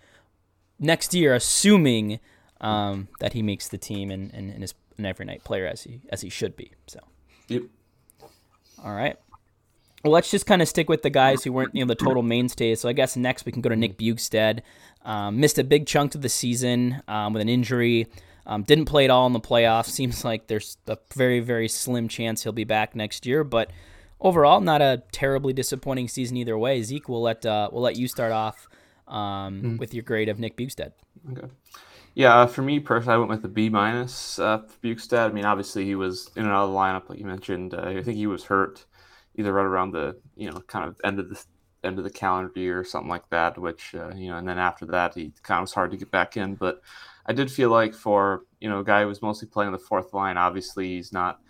next 0.78 1.14
year, 1.14 1.34
assuming 1.34 2.20
um, 2.60 3.08
that 3.20 3.32
he 3.32 3.42
makes 3.42 3.68
the 3.68 3.78
team 3.78 4.10
and, 4.10 4.32
and, 4.34 4.50
and 4.50 4.62
is 4.64 4.74
an 4.98 5.04
every 5.06 5.26
night 5.26 5.44
player 5.44 5.66
as 5.66 5.82
he 5.82 6.00
as 6.10 6.20
he 6.22 6.28
should 6.28 6.56
be. 6.56 6.72
So, 6.86 7.00
Yep. 7.48 7.62
all 8.84 8.94
right. 8.94 9.16
Well, 10.04 10.12
let's 10.12 10.30
just 10.30 10.46
kind 10.46 10.62
of 10.62 10.68
stick 10.68 10.88
with 10.88 11.02
the 11.02 11.10
guys 11.10 11.42
who 11.42 11.52
weren't 11.52 11.74
you 11.74 11.84
know 11.84 11.88
the 11.88 11.94
total 11.96 12.22
mainstays. 12.22 12.80
So 12.80 12.88
I 12.88 12.92
guess 12.92 13.16
next 13.16 13.44
we 13.44 13.52
can 13.52 13.60
go 13.62 13.68
to 13.68 13.76
Nick 13.76 13.98
Bjugstad. 13.98 14.60
Um, 15.04 15.40
missed 15.40 15.58
a 15.58 15.64
big 15.64 15.86
chunk 15.86 16.14
of 16.14 16.22
the 16.22 16.28
season 16.28 17.02
um, 17.08 17.32
with 17.32 17.42
an 17.42 17.48
injury. 17.48 18.06
Um, 18.46 18.62
didn't 18.62 18.84
play 18.84 19.04
at 19.04 19.10
all 19.10 19.26
in 19.26 19.32
the 19.32 19.40
playoffs. 19.40 19.86
Seems 19.98 20.24
like 20.24 20.46
there's 20.46 20.76
a 20.86 20.98
very 21.14 21.40
very 21.40 21.68
slim 21.68 22.08
chance 22.08 22.42
he'll 22.44 22.52
be 22.52 22.64
back 22.64 22.94
next 22.94 23.26
year. 23.26 23.42
But 23.42 23.70
overall, 24.20 24.60
not 24.60 24.80
a 24.80 25.02
terribly 25.12 25.52
disappointing 25.52 26.08
season 26.08 26.36
either 26.36 26.56
way. 26.56 26.82
Zeke, 26.82 27.08
we'll 27.08 27.22
let 27.22 27.44
uh, 27.44 27.68
we'll 27.72 27.82
let 27.82 27.96
you 27.96 28.06
start 28.06 28.32
off 28.32 28.68
um, 29.08 29.76
with 29.78 29.92
your 29.94 30.02
grade 30.04 30.28
of 30.28 30.38
Nick 30.38 30.56
Bjugstad. 30.56 30.92
Okay. 31.32 31.48
Yeah, 32.16 32.34
uh, 32.34 32.46
for 32.46 32.62
me 32.62 32.80
personally, 32.80 33.14
I 33.14 33.18
went 33.18 33.28
with 33.28 33.42
the 33.42 33.48
B 33.48 33.68
minus 33.68 34.38
uh, 34.38 34.62
Bjugstad. 34.82 35.28
I 35.28 35.32
mean, 35.32 35.44
obviously 35.44 35.84
he 35.84 35.94
was 35.94 36.30
in 36.34 36.44
and 36.44 36.52
out 36.52 36.64
of 36.64 36.70
the 36.70 36.76
lineup, 36.76 37.10
like 37.10 37.18
you 37.18 37.26
mentioned. 37.26 37.74
Uh, 37.74 37.82
I 37.82 38.02
think 38.02 38.16
he 38.16 38.26
was 38.26 38.42
hurt 38.44 38.86
either 39.34 39.52
right 39.52 39.66
around 39.66 39.92
the 39.92 40.18
you 40.34 40.50
know 40.50 40.60
kind 40.62 40.88
of 40.88 40.98
end 41.04 41.18
of 41.20 41.28
the 41.28 41.44
end 41.84 41.98
of 41.98 42.04
the 42.04 42.10
calendar 42.10 42.50
year 42.56 42.80
or 42.80 42.84
something 42.84 43.10
like 43.10 43.28
that. 43.28 43.58
Which 43.58 43.94
uh, 43.94 44.14
you 44.14 44.30
know, 44.30 44.38
and 44.38 44.48
then 44.48 44.58
after 44.58 44.86
that, 44.86 45.12
he 45.14 45.34
kind 45.42 45.58
of 45.58 45.64
was 45.64 45.74
hard 45.74 45.90
to 45.90 45.98
get 45.98 46.10
back 46.10 46.38
in. 46.38 46.54
But 46.54 46.80
I 47.26 47.34
did 47.34 47.52
feel 47.52 47.68
like 47.68 47.92
for 47.92 48.44
you 48.60 48.70
know 48.70 48.78
a 48.80 48.84
guy 48.84 49.02
who 49.02 49.08
was 49.08 49.20
mostly 49.20 49.48
playing 49.48 49.72
the 49.72 49.78
fourth 49.78 50.14
line, 50.14 50.38
obviously 50.38 50.96
he's 50.96 51.12
not 51.12 51.40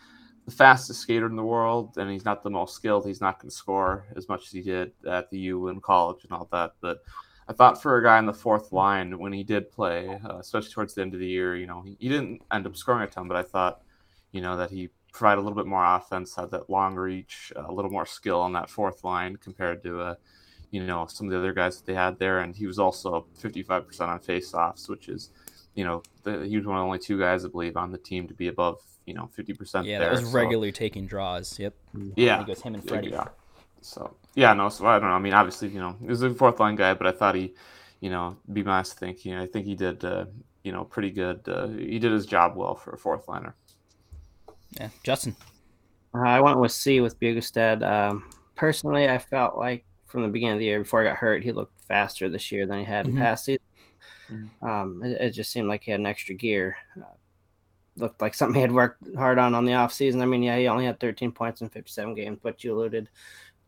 the 0.46 0.50
fastest 0.50 1.00
skater 1.00 1.26
in 1.26 1.36
the 1.36 1.44
world, 1.44 1.96
and 1.96 2.10
he's 2.10 2.24
not 2.24 2.42
the 2.42 2.50
most 2.50 2.74
skilled. 2.74 3.06
He's 3.06 3.20
not 3.20 3.38
going 3.40 3.50
to 3.50 3.54
score 3.54 4.06
as 4.16 4.28
much 4.28 4.46
as 4.46 4.50
he 4.50 4.62
did 4.62 4.90
at 5.08 5.30
the 5.30 5.38
U 5.38 5.68
in 5.68 5.80
college 5.80 6.24
and 6.24 6.32
all 6.32 6.48
that, 6.50 6.72
but 6.80 6.98
I 7.48 7.52
thought 7.52 7.80
for 7.80 7.96
a 7.96 8.02
guy 8.02 8.18
in 8.18 8.26
the 8.26 8.32
fourth 8.32 8.72
line 8.72 9.18
when 9.18 9.32
he 9.32 9.44
did 9.44 9.70
play, 9.70 10.18
uh, 10.24 10.38
especially 10.38 10.70
towards 10.70 10.94
the 10.94 11.02
end 11.02 11.14
of 11.14 11.20
the 11.20 11.26
year, 11.28 11.54
you 11.54 11.66
know, 11.66 11.82
he, 11.82 11.96
he, 12.00 12.08
didn't 12.08 12.42
end 12.52 12.66
up 12.66 12.76
scoring 12.76 13.02
a 13.02 13.06
ton, 13.06 13.28
but 13.28 13.36
I 13.36 13.42
thought, 13.42 13.82
you 14.32 14.40
know, 14.40 14.56
that 14.56 14.70
he 14.70 14.88
provided 15.12 15.40
a 15.40 15.44
little 15.44 15.56
bit 15.56 15.66
more 15.66 15.84
offense, 15.84 16.34
had 16.34 16.50
that 16.50 16.68
long 16.68 16.96
reach, 16.96 17.52
uh, 17.54 17.64
a 17.68 17.72
little 17.72 17.90
more 17.90 18.04
skill 18.04 18.40
on 18.40 18.52
that 18.54 18.68
fourth 18.68 19.04
line 19.04 19.36
compared 19.36 19.82
to, 19.84 20.00
uh, 20.00 20.14
you 20.72 20.84
know, 20.84 21.06
some 21.08 21.28
of 21.28 21.32
the 21.32 21.38
other 21.38 21.52
guys 21.52 21.76
that 21.76 21.86
they 21.86 21.94
had 21.94 22.18
there. 22.18 22.40
And 22.40 22.56
he 22.56 22.66
was 22.66 22.80
also 22.80 23.26
55% 23.40 24.00
on 24.00 24.18
faceoffs, 24.18 24.88
which 24.88 25.08
is, 25.08 25.30
you 25.76 25.84
know, 25.84 26.02
the, 26.24 26.44
he 26.44 26.56
was 26.56 26.66
one 26.66 26.76
of 26.76 26.80
the 26.80 26.86
only 26.86 26.98
two 26.98 27.18
guys, 27.18 27.44
I 27.44 27.48
believe, 27.48 27.76
on 27.76 27.92
the 27.92 27.98
team 27.98 28.26
to 28.26 28.34
be 28.34 28.48
above, 28.48 28.80
you 29.06 29.14
know, 29.14 29.30
50% 29.38 29.84
Yeah, 29.84 30.00
there. 30.00 30.08
that 30.08 30.20
was 30.20 30.30
So- 30.30 30.36
regularly 30.36 30.72
taking 30.72 31.06
draws. 31.06 31.58
Yep. 31.60 31.74
yeah. 32.16 32.40
It 32.40 32.48
was 32.48 32.62
him 32.62 32.74
and 32.74 32.86
Freddie. 32.86 33.10
Yeah. 33.10 33.28
So 33.80 34.16
yeah, 34.34 34.52
no. 34.54 34.68
So 34.68 34.86
I 34.86 34.98
don't 34.98 35.08
know. 35.08 35.14
I 35.14 35.18
mean, 35.20 35.32
obviously, 35.32 35.68
you 35.68 35.80
know, 35.80 35.96
he 36.00 36.06
was 36.06 36.22
a 36.22 36.34
fourth 36.34 36.60
line 36.60 36.76
guy, 36.76 36.94
but 36.94 37.06
I 37.06 37.12
thought 37.12 37.34
he, 37.34 37.54
you 38.00 38.10
know, 38.10 38.36
be 38.52 38.62
nice 38.62 38.90
to 38.90 38.96
think. 38.96 39.24
You 39.24 39.36
know, 39.36 39.42
I 39.42 39.46
think 39.46 39.66
he 39.66 39.74
did, 39.74 40.04
uh, 40.04 40.26
you 40.64 40.72
know, 40.72 40.84
pretty 40.84 41.10
good. 41.10 41.40
Uh, 41.48 41.68
he 41.68 41.98
did 41.98 42.12
his 42.12 42.26
job 42.26 42.56
well 42.56 42.74
for 42.74 42.92
a 42.92 42.98
fourth 42.98 43.28
liner. 43.28 43.54
Yeah, 44.78 44.88
Justin. 45.02 45.36
Uh, 46.14 46.20
I 46.28 46.40
went 46.40 46.58
with 46.58 46.72
C 46.72 47.00
with 47.00 47.18
Bjugstad. 47.20 47.82
Um, 47.82 48.28
personally, 48.54 49.08
I 49.08 49.18
felt 49.18 49.56
like 49.56 49.84
from 50.06 50.22
the 50.22 50.28
beginning 50.28 50.54
of 50.54 50.58
the 50.60 50.64
year, 50.66 50.80
before 50.80 51.02
I 51.02 51.04
got 51.04 51.16
hurt, 51.16 51.42
he 51.44 51.52
looked 51.52 51.80
faster 51.82 52.28
this 52.28 52.50
year 52.50 52.66
than 52.66 52.78
he 52.78 52.84
had 52.84 53.06
Mhm. 53.06 53.10
in 53.10 53.16
past 53.16 53.44
seasons. 53.44 53.60
Mhm. 54.30 54.50
Um, 54.62 55.02
it, 55.04 55.20
it 55.20 55.30
just 55.30 55.52
seemed 55.52 55.68
like 55.68 55.84
he 55.84 55.90
had 55.90 56.00
an 56.00 56.06
extra 56.06 56.34
gear. 56.34 56.76
Uh, 56.96 57.04
looked 57.98 58.20
like 58.20 58.34
something 58.34 58.56
he 58.56 58.60
had 58.60 58.72
worked 58.72 59.02
hard 59.16 59.38
on 59.38 59.54
on 59.54 59.64
the 59.64 59.74
off 59.74 59.92
season. 59.92 60.20
I 60.20 60.26
mean, 60.26 60.42
yeah, 60.42 60.58
he 60.58 60.68
only 60.68 60.84
had 60.84 61.00
13 61.00 61.32
points 61.32 61.60
in 61.62 61.68
57 61.70 62.14
games, 62.14 62.38
but 62.42 62.62
you 62.62 62.74
alluded 62.74 63.08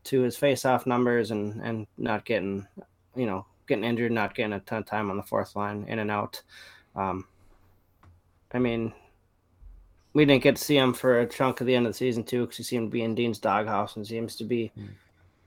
to 0.05 0.21
his 0.21 0.37
face-off 0.37 0.85
numbers 0.85 1.31
and 1.31 1.61
and 1.61 1.87
not 1.97 2.25
getting, 2.25 2.67
you 3.15 3.25
know, 3.25 3.45
getting 3.67 3.83
injured, 3.83 4.11
not 4.11 4.35
getting 4.35 4.53
a 4.53 4.59
ton 4.61 4.79
of 4.79 4.85
time 4.85 5.09
on 5.11 5.17
the 5.17 5.23
fourth 5.23 5.55
line, 5.55 5.85
in 5.87 5.99
and 5.99 6.11
out. 6.11 6.41
Um, 6.95 7.27
I 8.51 8.59
mean, 8.59 8.93
we 10.13 10.25
didn't 10.25 10.43
get 10.43 10.55
to 10.55 10.63
see 10.63 10.77
him 10.77 10.93
for 10.93 11.19
a 11.19 11.27
chunk 11.27 11.61
of 11.61 11.67
the 11.67 11.75
end 11.75 11.85
of 11.85 11.93
the 11.93 11.97
season 11.97 12.23
too, 12.23 12.41
because 12.41 12.57
he 12.57 12.63
seemed 12.63 12.89
to 12.89 12.91
be 12.91 13.03
in 13.03 13.13
Dean's 13.13 13.37
doghouse 13.37 13.95
and 13.95 14.07
seems 14.07 14.35
to 14.37 14.43
be, 14.43 14.71
Mm. 14.75 14.89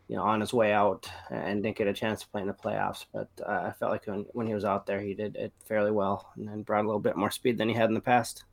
you 0.08 0.16
know, 0.16 0.22
on 0.22 0.40
his 0.40 0.52
way 0.52 0.72
out 0.72 1.10
and 1.30 1.62
didn't 1.62 1.76
get 1.76 1.88
a 1.88 1.92
chance 1.92 2.20
to 2.20 2.28
play 2.28 2.42
in 2.42 2.46
the 2.46 2.54
playoffs. 2.54 3.06
But 3.12 3.28
uh, 3.44 3.64
I 3.68 3.72
felt 3.72 3.90
like 3.90 4.06
when, 4.06 4.26
when 4.32 4.46
he 4.46 4.54
was 4.54 4.64
out 4.64 4.86
there, 4.86 5.00
he 5.00 5.14
did 5.14 5.34
it 5.34 5.52
fairly 5.64 5.90
well 5.90 6.30
and 6.36 6.46
then 6.46 6.62
brought 6.62 6.84
a 6.84 6.86
little 6.86 7.00
bit 7.00 7.16
more 7.16 7.30
speed 7.30 7.58
than 7.58 7.68
he 7.68 7.74
had 7.74 7.88
in 7.88 7.94
the 7.94 8.00
past. 8.00 8.44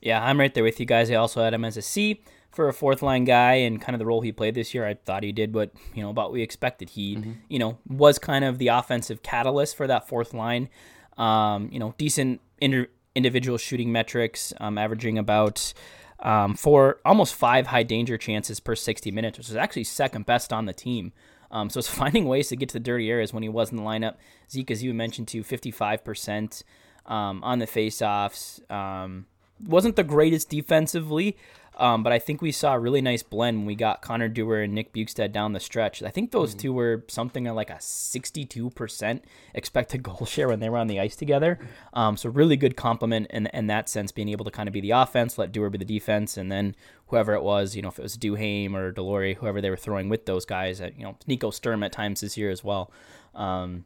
Yeah, 0.00 0.24
I'm 0.24 0.40
right 0.40 0.52
there 0.52 0.64
with 0.64 0.80
you 0.80 0.86
guys. 0.86 1.10
I 1.10 1.14
also 1.14 1.42
had 1.42 1.54
him 1.54 1.64
as 1.64 1.76
a 1.76 1.82
C 1.82 2.20
for 2.50 2.68
a 2.68 2.72
fourth 2.72 3.02
line 3.02 3.24
guy 3.24 3.54
and 3.54 3.80
kind 3.80 3.94
of 3.94 3.98
the 3.98 4.06
role 4.06 4.20
he 4.20 4.32
played 4.32 4.54
this 4.54 4.74
year. 4.74 4.86
I 4.86 4.94
thought 4.94 5.22
he 5.22 5.32
did 5.32 5.54
what, 5.54 5.70
you 5.94 6.02
know, 6.02 6.10
about 6.10 6.32
we 6.32 6.42
expected. 6.42 6.90
He, 6.90 7.16
you 7.48 7.58
know, 7.58 7.78
was 7.86 8.18
kind 8.18 8.44
of 8.44 8.58
the 8.58 8.68
offensive 8.68 9.22
catalyst 9.22 9.76
for 9.76 9.86
that 9.86 10.08
fourth 10.08 10.34
line. 10.34 10.68
Um, 11.16 11.68
you 11.72 11.78
know, 11.78 11.94
decent 11.98 12.40
inter- 12.60 12.88
individual 13.14 13.58
shooting 13.58 13.92
metrics, 13.92 14.52
um, 14.60 14.78
averaging 14.78 15.18
about 15.18 15.72
um, 16.20 16.54
four, 16.54 17.00
almost 17.04 17.34
five 17.34 17.68
high 17.68 17.82
danger 17.82 18.16
chances 18.16 18.60
per 18.60 18.74
60 18.74 19.10
minutes, 19.10 19.38
which 19.38 19.48
is 19.48 19.56
actually 19.56 19.84
second 19.84 20.26
best 20.26 20.52
on 20.52 20.66
the 20.66 20.72
team. 20.72 21.12
Um, 21.50 21.70
so 21.70 21.78
it's 21.78 21.88
finding 22.02 22.26
ways 22.26 22.48
to 22.48 22.56
get 22.56 22.70
to 22.70 22.74
the 22.74 22.80
dirty 22.80 23.10
areas 23.10 23.32
when 23.32 23.42
he 23.42 23.48
was 23.48 23.70
in 23.70 23.76
the 23.76 23.82
lineup. 23.82 24.14
Zeke, 24.50 24.70
as 24.70 24.82
you 24.82 24.94
mentioned, 24.94 25.28
to 25.28 25.42
55% 25.42 26.62
um, 27.06 27.42
on 27.42 27.58
the 27.58 27.66
faceoffs. 27.66 28.70
Um, 28.70 29.26
wasn't 29.60 29.96
the 29.96 30.04
greatest 30.04 30.50
defensively, 30.50 31.36
um, 31.78 32.02
but 32.02 32.12
I 32.12 32.18
think 32.18 32.42
we 32.42 32.50
saw 32.50 32.74
a 32.74 32.78
really 32.78 33.00
nice 33.00 33.22
blend 33.22 33.58
when 33.58 33.66
we 33.66 33.74
got 33.74 34.02
Connor 34.02 34.28
Dewar 34.28 34.62
and 34.62 34.74
Nick 34.74 34.92
Bjugstad 34.92 35.32
down 35.32 35.52
the 35.52 35.60
stretch. 35.60 36.02
I 36.02 36.10
think 36.10 36.32
those 36.32 36.54
two 36.54 36.72
were 36.72 37.04
something 37.08 37.44
like 37.44 37.70
a 37.70 37.74
62% 37.74 39.20
expected 39.54 40.02
goal 40.02 40.26
share 40.26 40.48
when 40.48 40.60
they 40.60 40.68
were 40.68 40.78
on 40.78 40.88
the 40.88 40.98
ice 40.98 41.14
together. 41.14 41.58
Um, 41.94 42.16
so 42.16 42.28
really 42.28 42.56
good 42.56 42.76
compliment 42.76 43.28
in, 43.30 43.46
in 43.46 43.68
that 43.68 43.88
sense, 43.88 44.10
being 44.10 44.28
able 44.28 44.44
to 44.44 44.50
kind 44.50 44.68
of 44.68 44.72
be 44.72 44.80
the 44.80 44.90
offense, 44.90 45.38
let 45.38 45.52
Dewar 45.52 45.70
be 45.70 45.78
the 45.78 45.84
defense, 45.84 46.36
and 46.36 46.50
then 46.50 46.74
whoever 47.06 47.32
it 47.34 47.42
was, 47.42 47.76
you 47.76 47.82
know, 47.82 47.88
if 47.88 47.98
it 47.98 48.02
was 48.02 48.16
Duhaime 48.16 48.74
or 48.74 48.92
Delory, 48.92 49.36
whoever 49.36 49.60
they 49.60 49.70
were 49.70 49.76
throwing 49.76 50.08
with 50.08 50.26
those 50.26 50.44
guys, 50.44 50.80
uh, 50.80 50.90
you 50.96 51.04
know, 51.04 51.16
Nico 51.26 51.50
Sturm 51.50 51.82
at 51.82 51.92
times 51.92 52.20
this 52.20 52.36
year 52.36 52.50
as 52.50 52.64
well. 52.64 52.90
Um, 53.34 53.84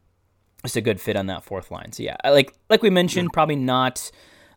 just 0.63 0.77
a 0.77 0.81
good 0.81 1.01
fit 1.01 1.17
on 1.17 1.27
that 1.27 1.45
fourth 1.45 1.71
line. 1.71 1.93
So 1.93 2.03
yeah, 2.03 2.17
I 2.25 2.31
like 2.31 2.55
like 2.71 2.83
we 2.83 2.91
mentioned, 2.91 3.33
probably 3.33 3.57
not 3.57 4.11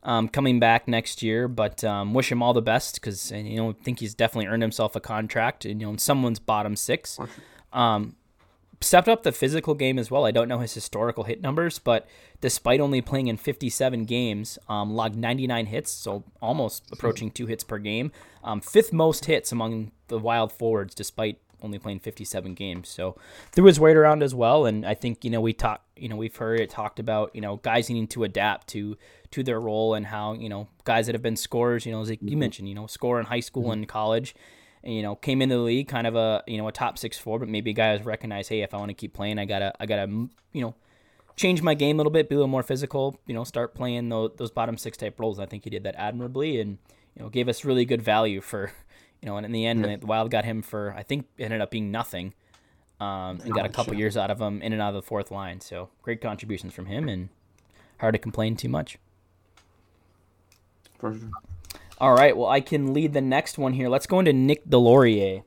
um, 0.05 0.29
coming 0.29 0.59
back 0.59 0.87
next 0.87 1.21
year, 1.23 1.47
but 1.47 1.83
um, 1.83 2.13
wish 2.13 2.31
him 2.31 2.41
all 2.41 2.53
the 2.53 2.61
best 2.61 2.95
because 2.95 3.31
you 3.31 3.57
know 3.57 3.73
think 3.73 3.99
he's 3.99 4.13
definitely 4.13 4.47
earned 4.47 4.61
himself 4.61 4.95
a 4.95 4.99
contract 4.99 5.65
and 5.65 5.81
you 5.81 5.87
know 5.87 5.91
in 5.91 5.97
someone's 5.97 6.39
bottom 6.39 6.75
six. 6.75 7.19
Um, 7.73 8.15
stepped 8.81 9.09
up 9.09 9.23
the 9.23 9.31
physical 9.31 9.73
game 9.73 9.97
as 9.97 10.11
well. 10.11 10.25
I 10.25 10.31
don't 10.31 10.47
know 10.47 10.59
his 10.59 10.73
historical 10.73 11.23
hit 11.23 11.41
numbers, 11.41 11.79
but 11.79 12.07
despite 12.39 12.79
only 12.79 13.01
playing 13.01 13.27
in 13.27 13.37
57 13.37 14.05
games, 14.05 14.59
um, 14.69 14.93
logged 14.93 15.15
99 15.15 15.65
hits, 15.65 15.91
so 15.91 16.23
almost 16.41 16.83
approaching 16.91 17.31
two 17.31 17.47
hits 17.47 17.63
per 17.63 17.79
game. 17.79 18.11
Um, 18.43 18.61
fifth 18.61 18.93
most 18.93 19.25
hits 19.25 19.51
among 19.51 19.91
the 20.07 20.19
Wild 20.19 20.51
forwards, 20.51 20.93
despite 20.93 21.39
only 21.61 21.79
playing 21.79 21.99
57 21.99 22.53
games. 22.53 22.89
So 22.89 23.15
threw 23.51 23.65
his 23.65 23.79
weight 23.79 23.97
around 23.97 24.23
as 24.23 24.35
well, 24.35 24.65
and 24.65 24.85
I 24.85 24.93
think 24.93 25.23
you 25.23 25.29
know 25.29 25.41
we 25.41 25.53
talk, 25.53 25.83
you 25.95 26.09
know, 26.09 26.15
we've 26.15 26.35
heard 26.35 26.59
it 26.59 26.69
talked 26.69 26.99
about, 26.99 27.31
you 27.33 27.41
know, 27.41 27.57
guys 27.57 27.89
needing 27.89 28.07
to 28.07 28.23
adapt 28.23 28.67
to 28.69 28.97
to 29.31 29.43
their 29.43 29.59
role 29.59 29.93
and 29.93 30.05
how 30.05 30.33
you 30.33 30.49
know 30.49 30.67
guys 30.83 31.05
that 31.07 31.15
have 31.15 31.21
been 31.21 31.35
scorers, 31.35 31.85
you 31.85 31.91
know, 31.91 32.01
as 32.01 32.09
you 32.09 32.37
mentioned, 32.37 32.69
you 32.69 32.75
know, 32.75 32.87
score 32.87 33.19
in 33.19 33.25
high 33.25 33.39
school 33.39 33.71
and 33.71 33.87
college 33.87 34.35
and, 34.83 34.93
you 34.93 35.01
know, 35.01 35.15
came 35.15 35.41
into 35.41 35.55
the 35.55 35.61
league 35.61 35.87
kind 35.87 36.07
of 36.07 36.15
a 36.15 36.43
you 36.47 36.57
know 36.57 36.67
a 36.67 36.71
top 36.71 36.97
six 36.97 37.17
four, 37.17 37.39
but 37.39 37.49
maybe 37.49 37.71
a 37.71 37.73
guy 37.73 37.87
has 37.87 38.05
recognized, 38.05 38.49
hey, 38.49 38.61
if 38.61 38.73
I 38.73 38.77
want 38.77 38.89
to 38.89 38.93
keep 38.93 39.13
playing, 39.13 39.39
I 39.39 39.45
gotta 39.45 39.73
I 39.79 39.85
gotta 39.85 40.07
you 40.07 40.61
know 40.61 40.75
change 41.35 41.61
my 41.61 41.73
game 41.73 41.97
a 41.97 41.99
little 41.99 42.11
bit, 42.11 42.29
be 42.29 42.35
a 42.35 42.37
little 42.37 42.47
more 42.47 42.63
physical, 42.63 43.19
you 43.25 43.33
know, 43.33 43.43
start 43.43 43.75
playing 43.75 44.09
those, 44.09 44.31
those 44.37 44.51
bottom 44.51 44.77
six 44.77 44.97
type 44.97 45.19
roles. 45.19 45.39
I 45.39 45.45
think 45.45 45.65
he 45.65 45.69
did 45.69 45.83
that 45.83 45.95
admirably, 45.97 46.59
and 46.59 46.77
you 47.15 47.23
know 47.23 47.29
gave 47.29 47.49
us 47.49 47.65
really 47.65 47.85
good 47.85 48.01
value 48.01 48.41
for 48.41 48.71
you 49.25 49.31
know, 49.31 49.37
and 49.37 49.45
in 49.45 49.51
the 49.51 49.65
end, 49.65 49.83
the 49.83 50.05
Wild 50.05 50.29
got 50.29 50.45
him 50.45 50.61
for 50.61 50.93
I 50.95 51.01
think 51.01 51.25
ended 51.39 51.59
up 51.59 51.71
being 51.71 51.89
nothing. 51.89 52.33
Um, 52.99 53.41
and 53.43 53.53
got 53.53 53.65
a 53.65 53.69
couple 53.69 53.93
years 53.93 54.15
out 54.15 54.31
of 54.31 54.39
him 54.39 54.61
in 54.61 54.71
and 54.71 54.81
out 54.81 54.89
of 54.89 54.95
the 54.95 55.01
fourth 55.01 55.29
line. 55.29 55.59
So 55.59 55.89
great 56.01 56.21
contributions 56.21 56.73
from 56.73 56.85
him, 56.85 57.09
and 57.09 57.27
hard 57.99 58.13
to 58.13 58.19
complain 58.19 58.55
too 58.55 58.69
much. 58.69 58.97
For 60.99 61.13
sure. 61.13 61.29
All 61.97 62.13
right, 62.13 62.37
well, 62.37 62.47
I 62.47 62.61
can 62.61 62.93
lead 62.93 63.13
the 63.13 63.21
next 63.21 63.57
one 63.57 63.73
here. 63.73 63.89
Let's 63.89 64.05
go 64.05 64.19
into 64.19 64.31
Nick 64.31 64.65
Deslauriers, 64.65 65.43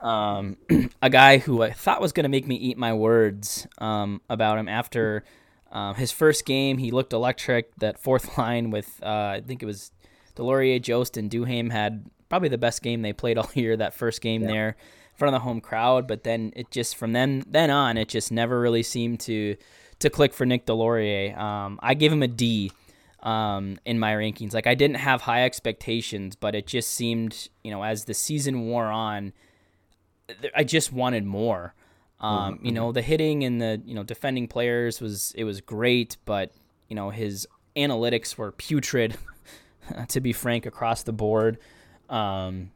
um, 0.00 0.56
a 1.02 1.10
guy 1.10 1.38
who 1.38 1.62
I 1.62 1.72
thought 1.72 2.00
was 2.00 2.12
going 2.12 2.24
to 2.24 2.30
make 2.30 2.46
me 2.46 2.54
eat 2.54 2.78
my 2.78 2.94
words 2.94 3.66
um, 3.78 4.22
about 4.30 4.56
him 4.56 4.68
after 4.68 5.24
uh, 5.70 5.92
his 5.94 6.12
first 6.12 6.46
game. 6.46 6.78
He 6.78 6.90
looked 6.90 7.12
electric. 7.12 7.74
That 7.76 7.98
fourth 7.98 8.38
line 8.38 8.70
with, 8.70 9.00
uh, 9.02 9.06
I 9.06 9.42
think 9.46 9.62
it 9.62 9.66
was 9.66 9.90
Deslauriers, 10.34 10.82
Jost, 10.82 11.16
and 11.18 11.30
Duhaime 11.30 11.72
had 11.72 12.08
probably 12.28 12.48
the 12.48 12.58
best 12.58 12.82
game 12.82 13.02
they 13.02 13.12
played 13.12 13.38
all 13.38 13.50
year. 13.54 13.76
That 13.76 13.94
first 13.94 14.20
game 14.20 14.42
yeah. 14.42 14.48
there 14.48 14.68
in 14.68 15.18
front 15.18 15.34
of 15.34 15.40
the 15.40 15.44
home 15.44 15.60
crowd, 15.60 16.06
but 16.06 16.24
then 16.24 16.52
it 16.56 16.70
just 16.70 16.96
from 16.96 17.12
then 17.12 17.44
then 17.46 17.70
on, 17.70 17.96
it 17.96 18.08
just 18.08 18.32
never 18.32 18.60
really 18.60 18.82
seemed 18.82 19.20
to 19.20 19.56
to 19.98 20.10
click 20.10 20.34
for 20.34 20.44
Nick 20.44 20.66
Deslauriers. 20.66 21.36
Um, 21.36 21.78
I 21.82 21.94
give 21.94 22.12
him 22.12 22.22
a 22.22 22.28
D 22.28 22.72
um, 23.22 23.78
in 23.84 23.98
my 23.98 24.12
rankings. 24.12 24.54
Like 24.54 24.66
I 24.66 24.74
didn't 24.74 24.96
have 24.96 25.22
high 25.22 25.44
expectations, 25.44 26.36
but 26.36 26.54
it 26.54 26.66
just 26.66 26.90
seemed, 26.90 27.48
you 27.64 27.70
know, 27.70 27.82
as 27.82 28.04
the 28.04 28.14
season 28.14 28.66
wore 28.66 28.86
on, 28.86 29.32
I 30.54 30.64
just 30.64 30.92
wanted 30.92 31.24
more. 31.24 31.74
Um, 32.20 32.54
mm-hmm. 32.54 32.66
You 32.66 32.72
know, 32.72 32.92
the 32.92 33.02
hitting 33.02 33.44
and 33.44 33.60
the 33.60 33.82
you 33.84 33.94
know 33.94 34.02
defending 34.02 34.48
players 34.48 35.00
was 35.00 35.34
it 35.36 35.44
was 35.44 35.60
great, 35.60 36.16
but 36.24 36.52
you 36.88 36.96
know 36.96 37.10
his 37.10 37.46
analytics 37.76 38.38
were 38.38 38.52
putrid, 38.52 39.16
to 40.08 40.20
be 40.20 40.32
frank, 40.32 40.64
across 40.64 41.02
the 41.02 41.12
board. 41.12 41.58
Um, 42.08 42.70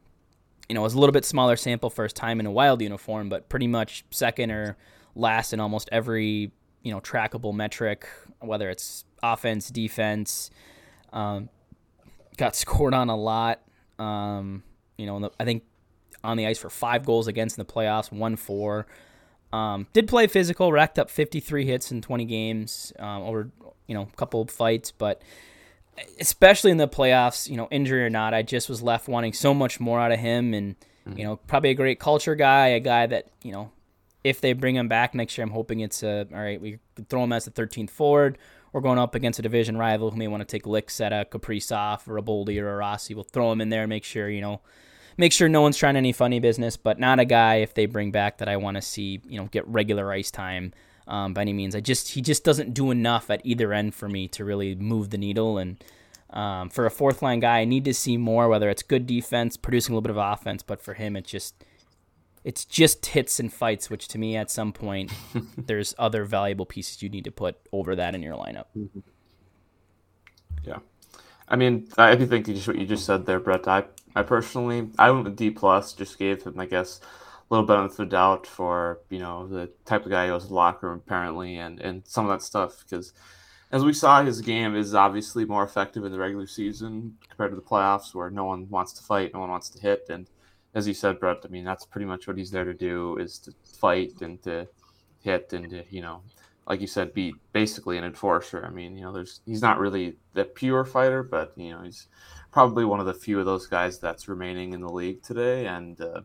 you 0.67 0.75
know, 0.75 0.81
it 0.81 0.83
was 0.83 0.93
a 0.93 0.99
little 0.99 1.13
bit 1.13 1.25
smaller 1.25 1.55
sample 1.55 1.89
first 1.89 2.15
time 2.15 2.39
in 2.39 2.45
a 2.45 2.51
wild 2.51 2.81
uniform, 2.81 3.29
but 3.29 3.49
pretty 3.49 3.67
much 3.67 4.05
second 4.09 4.51
or 4.51 4.77
last 5.15 5.53
in 5.53 5.59
almost 5.59 5.89
every 5.91 6.51
you 6.83 6.91
know 6.91 7.01
trackable 7.01 7.53
metric, 7.53 8.07
whether 8.39 8.69
it's 8.69 9.05
offense, 9.21 9.69
defense. 9.69 10.49
Um, 11.13 11.49
got 12.37 12.55
scored 12.55 12.93
on 12.93 13.09
a 13.09 13.15
lot. 13.15 13.61
Um, 13.99 14.63
you 14.97 15.05
know, 15.05 15.29
I 15.39 15.45
think 15.45 15.63
on 16.23 16.37
the 16.37 16.47
ice 16.47 16.57
for 16.57 16.69
five 16.69 17.05
goals 17.05 17.27
against 17.27 17.57
in 17.57 17.65
the 17.65 17.71
playoffs, 17.71 18.11
one 18.11 18.35
four. 18.35 18.87
Um, 19.51 19.87
did 19.91 20.07
play 20.07 20.27
physical, 20.27 20.71
racked 20.71 20.97
up 20.97 21.09
53 21.09 21.65
hits 21.65 21.91
in 21.91 22.01
20 22.01 22.23
games 22.23 22.93
um, 22.99 23.23
over 23.23 23.51
you 23.87 23.93
know 23.93 24.03
a 24.03 24.15
couple 24.15 24.45
fights, 24.47 24.91
but 24.91 25.21
especially 26.19 26.71
in 26.71 26.77
the 26.77 26.87
playoffs, 26.87 27.49
you 27.49 27.57
know, 27.57 27.67
injury 27.71 28.03
or 28.03 28.09
not, 28.09 28.33
I 28.33 28.41
just 28.41 28.69
was 28.69 28.81
left 28.81 29.07
wanting 29.07 29.33
so 29.33 29.53
much 29.53 29.79
more 29.79 29.99
out 29.99 30.11
of 30.11 30.19
him, 30.19 30.53
and 30.53 30.75
mm-hmm. 31.07 31.17
you 31.17 31.23
know, 31.23 31.35
probably 31.35 31.69
a 31.71 31.75
great 31.75 31.99
culture 31.99 32.35
guy, 32.35 32.67
a 32.67 32.79
guy 32.79 33.07
that 33.07 33.27
you 33.43 33.51
know, 33.51 33.71
if 34.23 34.41
they 34.41 34.53
bring 34.53 34.75
him 34.75 34.87
back 34.87 35.13
next 35.13 35.37
year, 35.37 35.43
I'm 35.43 35.51
hoping 35.51 35.79
it's 35.79 36.03
a 36.03 36.27
all 36.33 36.39
right. 36.39 36.61
We 36.61 36.79
could 36.95 37.09
throw 37.09 37.23
him 37.23 37.33
as 37.33 37.45
the 37.45 37.51
13th 37.51 37.89
forward. 37.89 38.37
We're 38.73 38.81
going 38.81 38.99
up 38.99 39.15
against 39.15 39.39
a 39.39 39.41
division 39.41 39.77
rival 39.77 40.11
who 40.11 40.17
may 40.17 40.29
want 40.29 40.41
to 40.41 40.45
take 40.45 40.65
licks 40.65 41.01
at 41.01 41.11
a 41.11 41.27
Kaprizov 41.29 42.07
or 42.07 42.17
a 42.17 42.21
Boldy 42.21 42.57
or 42.61 42.71
a 42.71 42.77
Rossi. 42.77 43.13
We'll 43.13 43.25
throw 43.25 43.51
him 43.51 43.59
in 43.59 43.69
there 43.69 43.81
and 43.81 43.89
make 43.89 44.05
sure 44.05 44.29
you 44.29 44.41
know 44.41 44.61
make 45.17 45.33
sure 45.33 45.49
no 45.49 45.61
one's 45.61 45.77
trying 45.77 45.95
any 45.95 46.13
funny 46.13 46.39
business, 46.39 46.77
but 46.77 46.99
not 46.99 47.19
a 47.19 47.25
guy 47.25 47.55
if 47.55 47.73
they 47.73 47.85
bring 47.85 48.11
back 48.11 48.37
that 48.37 48.47
I 48.47 48.57
want 48.57 48.75
to 48.75 48.81
see, 48.81 49.21
you 49.27 49.39
know, 49.39 49.47
get 49.51 49.67
regular 49.67 50.11
ice 50.11 50.31
time 50.31 50.73
um, 51.07 51.33
by 51.33 51.41
any 51.41 51.53
means. 51.53 51.75
I 51.75 51.79
just 51.79 52.09
he 52.09 52.21
just 52.21 52.43
doesn't 52.43 52.73
do 52.73 52.91
enough 52.91 53.29
at 53.29 53.41
either 53.43 53.73
end 53.73 53.95
for 53.95 54.07
me 54.07 54.27
to 54.29 54.45
really 54.45 54.75
move 54.75 55.09
the 55.09 55.17
needle. 55.17 55.57
And 55.57 55.83
um, 56.29 56.69
for 56.69 56.85
a 56.85 56.91
fourth 56.91 57.21
line 57.21 57.39
guy, 57.39 57.59
I 57.59 57.65
need 57.65 57.85
to 57.85 57.93
see 57.93 58.17
more. 58.17 58.47
Whether 58.47 58.69
it's 58.69 58.83
good 58.83 59.07
defense, 59.07 59.57
producing 59.57 59.93
a 59.93 59.95
little 59.95 60.01
bit 60.01 60.11
of 60.11 60.17
offense, 60.17 60.63
but 60.63 60.81
for 60.81 60.93
him, 60.93 61.15
it's 61.15 61.29
just 61.29 61.63
it's 62.43 62.65
just 62.65 63.05
hits 63.07 63.39
and 63.39 63.51
fights. 63.51 63.89
Which 63.89 64.07
to 64.09 64.17
me, 64.17 64.35
at 64.35 64.49
some 64.49 64.73
point, 64.73 65.11
there's 65.57 65.93
other 65.97 66.25
valuable 66.25 66.65
pieces 66.65 67.01
you 67.01 67.09
need 67.09 67.25
to 67.25 67.31
put 67.31 67.57
over 67.71 67.95
that 67.95 68.15
in 68.15 68.21
your 68.21 68.35
lineup. 68.35 68.65
Mm-hmm. 68.77 68.99
Yeah. 70.63 70.79
I 71.47 71.57
mean, 71.57 71.89
I 71.97 72.15
think 72.15 72.45
just 72.45 72.67
what 72.67 72.77
you 72.77 72.85
just 72.85 73.05
said 73.05 73.25
there, 73.25 73.39
Brett. 73.39 73.67
I, 73.67 73.83
I 74.15 74.23
personally, 74.23 74.89
I 74.97 75.11
went 75.11 75.25
with 75.25 75.35
D 75.35 75.51
plus. 75.51 75.91
Just 75.91 76.17
gave 76.17 76.43
him, 76.43 76.57
I 76.57 76.65
guess, 76.65 77.01
little 77.51 77.65
benefit 77.65 77.99
of 77.99 78.09
doubt 78.09 78.47
for 78.47 79.01
you 79.09 79.19
know 79.19 79.47
the 79.47 79.69
type 79.85 80.05
of 80.05 80.11
guy 80.11 80.25
he 80.25 80.31
was 80.31 80.43
in 80.43 80.49
the 80.49 80.55
locker 80.55 80.89
room 80.89 81.01
apparently, 81.05 81.57
and 81.57 81.79
and 81.79 82.07
some 82.07 82.25
of 82.25 82.31
that 82.31 82.43
stuff 82.43 82.83
because 82.83 83.13
as 83.71 83.85
we 83.85 83.93
saw, 83.93 84.23
his 84.23 84.41
game 84.41 84.75
is 84.75 84.95
obviously 84.95 85.45
more 85.45 85.63
effective 85.63 86.03
in 86.03 86.11
the 86.11 86.19
regular 86.19 86.47
season 86.47 87.17
compared 87.29 87.51
to 87.51 87.55
the 87.55 87.61
playoffs, 87.61 88.15
where 88.15 88.29
no 88.29 88.45
one 88.45 88.69
wants 88.69 88.93
to 88.93 89.03
fight, 89.03 89.33
no 89.33 89.41
one 89.41 89.49
wants 89.49 89.69
to 89.69 89.79
hit, 89.79 90.07
and 90.09 90.27
as 90.73 90.87
you 90.87 90.93
said, 90.93 91.19
Brett, 91.19 91.41
I 91.45 91.49
mean 91.49 91.65
that's 91.65 91.85
pretty 91.85 92.05
much 92.05 92.27
what 92.27 92.37
he's 92.37 92.51
there 92.51 92.65
to 92.65 92.73
do 92.73 93.17
is 93.17 93.37
to 93.39 93.53
fight 93.79 94.21
and 94.21 94.41
to 94.43 94.67
hit 95.21 95.53
and 95.53 95.69
to 95.69 95.83
you 95.89 96.01
know 96.01 96.23
like 96.67 96.79
you 96.79 96.87
said, 96.87 97.13
be 97.13 97.33
basically 97.51 97.97
an 97.97 98.03
enforcer. 98.03 98.63
I 98.65 98.69
mean, 98.69 98.95
you 98.95 99.01
know, 99.01 99.11
there's 99.11 99.41
he's 99.45 99.61
not 99.61 99.79
really 99.79 100.15
the 100.33 100.45
pure 100.45 100.85
fighter, 100.85 101.23
but 101.23 101.53
you 101.57 101.71
know, 101.71 101.81
he's 101.81 102.07
probably 102.51 102.85
one 102.85 102.99
of 102.99 103.05
the 103.05 103.13
few 103.13 103.39
of 103.39 103.45
those 103.45 103.67
guys 103.67 103.99
that's 103.99 104.29
remaining 104.29 104.73
in 104.73 104.81
the 104.81 104.91
league 104.91 105.23
today. 105.23 105.65
And 105.65 105.99
uh, 105.99 106.21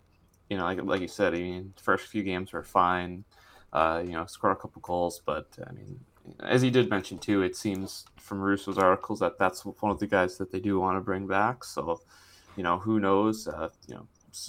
you 0.48 0.56
know, 0.56 0.64
like 0.64 0.82
like 0.82 1.00
you 1.00 1.08
said, 1.08 1.34
I 1.34 1.38
mean, 1.38 1.74
first 1.80 2.06
few 2.06 2.22
games 2.22 2.52
were 2.52 2.62
fine. 2.62 3.24
Uh, 3.72 4.02
you 4.04 4.12
know, 4.12 4.24
scored 4.26 4.56
a 4.56 4.60
couple 4.60 4.80
goals, 4.80 5.20
but 5.24 5.48
I 5.66 5.72
mean, 5.72 6.00
as 6.40 6.62
he 6.62 6.70
did 6.70 6.88
mention 6.88 7.18
too, 7.18 7.42
it 7.42 7.56
seems 7.56 8.06
from 8.16 8.40
Russo's 8.40 8.78
articles 8.78 9.20
that 9.20 9.38
that's 9.38 9.64
one 9.64 9.92
of 9.92 9.98
the 9.98 10.06
guys 10.06 10.38
that 10.38 10.50
they 10.50 10.60
do 10.60 10.78
want 10.80 10.96
to 10.96 11.00
bring 11.00 11.26
back. 11.26 11.64
So, 11.64 12.00
you 12.56 12.62
know, 12.62 12.78
who 12.78 13.00
knows? 13.00 13.48
Uh, 13.48 13.68
you 13.88 13.94
know, 13.94 14.06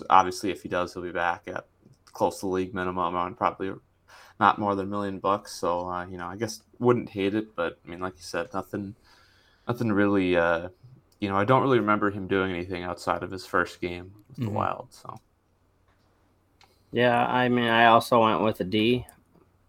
obviously, 0.10 0.52
if 0.52 0.64
he 0.64 0.70
does, 0.70 0.94
he'll 0.94 1.04
be 1.04 1.12
back 1.12 1.44
at 1.48 1.66
close 2.06 2.40
to 2.40 2.48
league 2.48 2.74
minimum 2.74 3.16
on 3.16 3.36
probably 3.36 3.72
not 4.40 4.60
more 4.60 4.76
than 4.76 4.86
a 4.86 4.90
million 4.90 5.20
bucks. 5.20 5.54
So 5.54 5.88
uh, 5.88 6.06
you 6.06 6.18
know, 6.18 6.28
I 6.28 6.36
guess 6.36 6.62
wouldn't 6.80 7.10
hate 7.10 7.36
it, 7.36 7.56
but 7.56 7.80
I 7.86 7.90
mean, 7.90 8.00
like 8.00 8.14
you 8.18 8.24
said, 8.24 8.48
nothing, 8.54 8.96
nothing 9.68 9.92
really. 9.92 10.38
Uh, 10.38 10.70
you 11.20 11.30
know, 11.30 11.36
I 11.36 11.46
don't 11.46 11.64
really 11.64 11.80
remember 11.80 12.12
him 12.12 12.28
doing 12.28 12.52
anything 12.52 12.84
outside 12.84 13.24
of 13.24 13.32
his 13.32 13.46
first 13.46 13.82
game 13.82 14.12
with 14.28 14.38
mm-hmm. 14.38 14.46
the 14.46 14.52
Wild. 14.52 14.94
So. 14.94 15.20
Yeah, 16.92 17.26
I 17.26 17.50
mean, 17.50 17.66
I 17.66 17.86
also 17.86 18.24
went 18.24 18.42
with 18.42 18.60
a 18.62 18.64
D. 18.64 19.06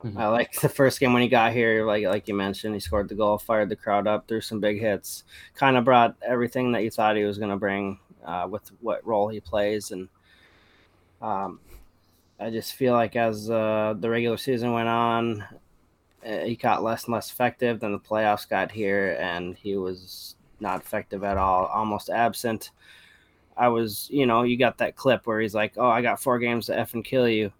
Mm-hmm. 0.04 0.18
I 0.18 0.28
like 0.28 0.60
the 0.60 0.68
first 0.68 1.00
game 1.00 1.12
when 1.12 1.22
he 1.22 1.28
got 1.28 1.52
here, 1.52 1.84
like 1.84 2.04
like 2.04 2.28
you 2.28 2.34
mentioned, 2.34 2.74
he 2.74 2.80
scored 2.80 3.08
the 3.08 3.16
goal, 3.16 3.36
fired 3.36 3.68
the 3.68 3.76
crowd 3.76 4.06
up, 4.06 4.28
threw 4.28 4.40
some 4.40 4.60
big 4.60 4.80
hits, 4.80 5.24
kind 5.54 5.76
of 5.76 5.84
brought 5.84 6.16
everything 6.22 6.70
that 6.72 6.84
you 6.84 6.90
thought 6.90 7.16
he 7.16 7.24
was 7.24 7.38
going 7.38 7.50
to 7.50 7.56
bring 7.56 7.98
uh, 8.24 8.46
with 8.48 8.70
what 8.80 9.04
role 9.04 9.28
he 9.28 9.40
plays, 9.40 9.90
and 9.90 10.08
um, 11.20 11.58
I 12.38 12.50
just 12.50 12.74
feel 12.74 12.92
like 12.92 13.16
as 13.16 13.50
uh, 13.50 13.94
the 13.98 14.08
regular 14.08 14.36
season 14.36 14.72
went 14.72 14.88
on, 14.88 15.44
uh, 16.24 16.38
he 16.44 16.54
got 16.54 16.84
less 16.84 17.04
and 17.04 17.14
less 17.14 17.32
effective. 17.32 17.80
Then 17.80 17.92
the 17.92 17.98
playoffs 17.98 18.48
got 18.48 18.70
here, 18.70 19.16
and 19.18 19.56
he 19.56 19.76
was 19.76 20.36
not 20.60 20.80
effective 20.80 21.24
at 21.24 21.36
all, 21.36 21.66
almost 21.66 22.08
absent. 22.08 22.70
I 23.58 23.68
was, 23.68 24.08
you 24.10 24.26
know, 24.26 24.42
you 24.42 24.56
got 24.56 24.78
that 24.78 24.96
clip 24.96 25.26
where 25.26 25.40
he's 25.40 25.54
like, 25.54 25.74
"Oh, 25.76 25.88
I 25.88 26.02
got 26.02 26.22
four 26.22 26.38
games 26.38 26.66
to 26.66 26.78
f 26.78 26.94
and 26.94 27.04
kill 27.04 27.28
you," 27.28 27.52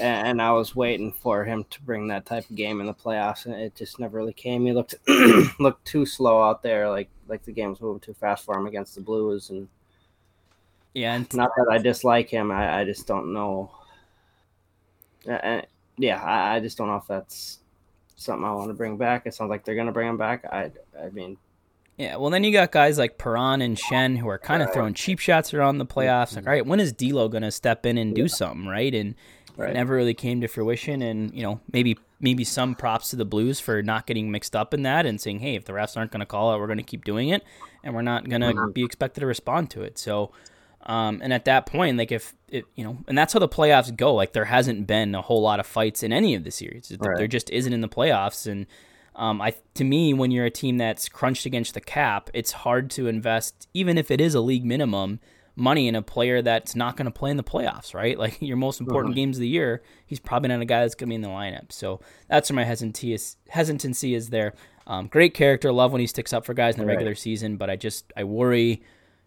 and 0.00 0.42
I 0.42 0.52
was 0.52 0.76
waiting 0.76 1.12
for 1.12 1.44
him 1.44 1.64
to 1.70 1.82
bring 1.82 2.08
that 2.08 2.26
type 2.26 2.48
of 2.50 2.56
game 2.56 2.80
in 2.80 2.86
the 2.86 2.94
playoffs, 2.94 3.46
and 3.46 3.54
it 3.54 3.74
just 3.74 3.98
never 3.98 4.18
really 4.18 4.32
came. 4.32 4.66
He 4.66 4.72
looked 4.72 4.94
looked 5.60 5.84
too 5.84 6.06
slow 6.06 6.42
out 6.42 6.62
there, 6.62 6.88
like 6.90 7.08
like 7.28 7.44
the 7.44 7.52
game 7.52 7.70
was 7.70 7.80
moving 7.80 8.00
too 8.00 8.14
fast 8.14 8.44
for 8.44 8.58
him 8.58 8.66
against 8.66 8.94
the 8.94 9.00
Blues, 9.00 9.50
and 9.50 9.68
yeah, 10.94 11.14
and 11.14 11.32
not 11.34 11.50
that 11.56 11.68
I 11.70 11.78
dislike 11.78 12.30
him, 12.30 12.50
I, 12.50 12.80
I 12.80 12.84
just 12.84 13.06
don't 13.06 13.32
know 13.32 13.70
uh, 15.28 15.62
yeah, 15.98 16.22
I, 16.22 16.56
I, 16.56 16.60
just 16.60 16.78
don't 16.78 16.88
know 16.88 16.96
if 16.96 17.06
that's 17.06 17.60
something 18.16 18.44
I 18.44 18.52
want 18.52 18.68
to 18.68 18.74
bring 18.74 18.96
back. 18.96 19.26
It 19.26 19.34
sounds 19.34 19.50
like 19.50 19.64
they're 19.64 19.74
going 19.74 19.86
to 19.86 19.92
bring 19.92 20.08
him 20.08 20.16
back. 20.16 20.44
I, 20.44 20.70
I 21.00 21.08
mean, 21.10 21.36
yeah. 21.96 22.16
Well, 22.16 22.30
then 22.30 22.44
you 22.44 22.52
got 22.52 22.72
guys 22.72 22.98
like 22.98 23.18
Perron 23.18 23.62
and 23.62 23.76
Schenn 23.76 24.18
who 24.18 24.28
are 24.28 24.38
kind 24.38 24.62
of 24.62 24.72
throwing 24.72 24.94
cheap 24.94 25.18
shots 25.18 25.54
around 25.54 25.78
the 25.78 25.86
playoffs. 25.86 26.28
Mm-hmm. 26.28 26.36
Like, 26.36 26.46
all 26.46 26.52
right, 26.52 26.66
when 26.66 26.80
is 26.80 26.92
D'Lo 26.92 27.28
going 27.28 27.42
to 27.42 27.50
step 27.50 27.86
in 27.86 27.96
and 27.96 28.14
do 28.14 28.28
something, 28.28 28.66
right? 28.66 28.94
And 28.94 29.14
right. 29.56 29.70
it 29.70 29.74
never 29.74 29.94
really 29.94 30.14
came 30.14 30.40
to 30.42 30.48
fruition. 30.48 31.00
And 31.02 31.34
you 31.34 31.42
know, 31.42 31.60
maybe 31.72 31.98
maybe 32.20 32.44
some 32.44 32.74
props 32.74 33.10
to 33.10 33.16
the 33.16 33.24
Blues 33.24 33.60
for 33.60 33.82
not 33.82 34.06
getting 34.06 34.30
mixed 34.30 34.54
up 34.54 34.74
in 34.74 34.82
that 34.82 35.06
and 35.06 35.20
saying, 35.20 35.40
hey, 35.40 35.54
if 35.54 35.64
the 35.64 35.72
refs 35.72 35.96
aren't 35.96 36.10
going 36.10 36.20
to 36.20 36.26
call 36.26 36.54
it, 36.54 36.58
we're 36.58 36.66
going 36.66 36.78
to 36.78 36.82
keep 36.82 37.04
doing 37.04 37.30
it, 37.30 37.42
and 37.82 37.94
we're 37.94 38.02
not 38.02 38.28
going 38.28 38.42
to 38.42 38.52
mm-hmm. 38.52 38.70
be 38.72 38.84
expected 38.84 39.20
to 39.20 39.26
respond 39.26 39.70
to 39.70 39.82
it. 39.82 39.98
So. 39.98 40.32
Um, 40.88 41.20
and 41.20 41.32
at 41.32 41.46
that 41.46 41.66
point, 41.66 41.98
like 41.98 42.12
if 42.12 42.32
it, 42.46 42.64
you 42.76 42.84
know, 42.84 42.98
and 43.08 43.18
that's 43.18 43.32
how 43.32 43.40
the 43.40 43.48
playoffs 43.48 43.94
go. 43.96 44.14
Like 44.14 44.34
there 44.34 44.44
hasn't 44.44 44.86
been 44.86 45.16
a 45.16 45.22
whole 45.22 45.42
lot 45.42 45.58
of 45.58 45.66
fights 45.66 46.04
in 46.04 46.12
any 46.12 46.36
of 46.36 46.44
the 46.44 46.52
series. 46.52 46.96
Right. 47.00 47.18
There 47.18 47.26
just 47.26 47.50
isn't 47.50 47.72
in 47.72 47.80
the 47.80 47.88
playoffs. 47.88 48.48
And 48.48 48.68
um, 49.16 49.40
I, 49.40 49.54
to 49.74 49.84
me, 49.84 50.14
when 50.14 50.30
you're 50.30 50.44
a 50.44 50.50
team 50.50 50.78
that's 50.78 51.08
crunched 51.08 51.46
against 51.46 51.74
the 51.74 51.80
cap, 51.80 52.30
it's 52.34 52.52
hard 52.52 52.90
to 52.92 53.08
invest, 53.08 53.68
even 53.74 53.98
if 53.98 54.10
it 54.10 54.20
is 54.20 54.34
a 54.34 54.40
league 54.40 54.64
minimum, 54.64 55.20
money 55.56 55.88
in 55.88 55.94
a 55.94 56.02
player 56.02 56.42
that's 56.42 56.76
not 56.76 56.96
going 56.96 57.06
to 57.06 57.10
play 57.10 57.30
in 57.30 57.38
the 57.38 57.42
playoffs. 57.42 57.94
Right? 57.94 58.18
Like 58.26 58.40
your 58.40 58.56
most 58.56 58.80
important 58.80 59.12
uh-huh. 59.12 59.16
games 59.16 59.36
of 59.38 59.40
the 59.40 59.48
year, 59.48 59.82
he's 60.06 60.20
probably 60.20 60.48
not 60.48 60.60
a 60.60 60.66
guy 60.66 60.82
that's 60.82 60.94
going 60.94 61.08
to 61.08 61.10
be 61.10 61.14
in 61.16 61.22
the 61.22 61.28
lineup. 61.28 61.72
So 61.72 62.00
that's 62.28 62.50
where 62.50 62.56
my 62.56 62.64
hesitancy 62.64 63.12
is. 63.12 63.36
Hesitancy 63.48 64.14
is 64.14 64.30
there. 64.30 64.54
Um, 64.86 65.08
great 65.08 65.34
character, 65.34 65.72
love 65.72 65.90
when 65.90 66.00
he 66.00 66.06
sticks 66.06 66.32
up 66.32 66.44
for 66.44 66.54
guys 66.54 66.74
in 66.74 66.80
the 66.80 66.86
right. 66.86 66.94
regular 66.94 67.16
season, 67.16 67.56
but 67.56 67.68
I 67.68 67.76
just 67.76 68.12
I 68.16 68.24
worry 68.24 68.82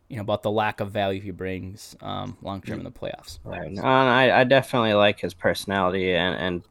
you 0.10 0.16
know 0.16 0.22
about 0.22 0.42
the 0.42 0.52
lack 0.52 0.80
of 0.80 0.92
value 0.92 1.22
he 1.22 1.32
brings 1.32 1.96
um, 2.02 2.38
long 2.42 2.62
term 2.62 2.80
in 2.80 2.84
the 2.84 2.92
playoffs. 2.92 3.40
Right. 3.44 3.78
I, 3.80 4.42
I 4.42 4.44
definitely 4.44 4.94
like 4.96 5.20
his 5.20 5.34
personality, 5.34 6.14
and, 6.16 6.36
and 6.36 6.64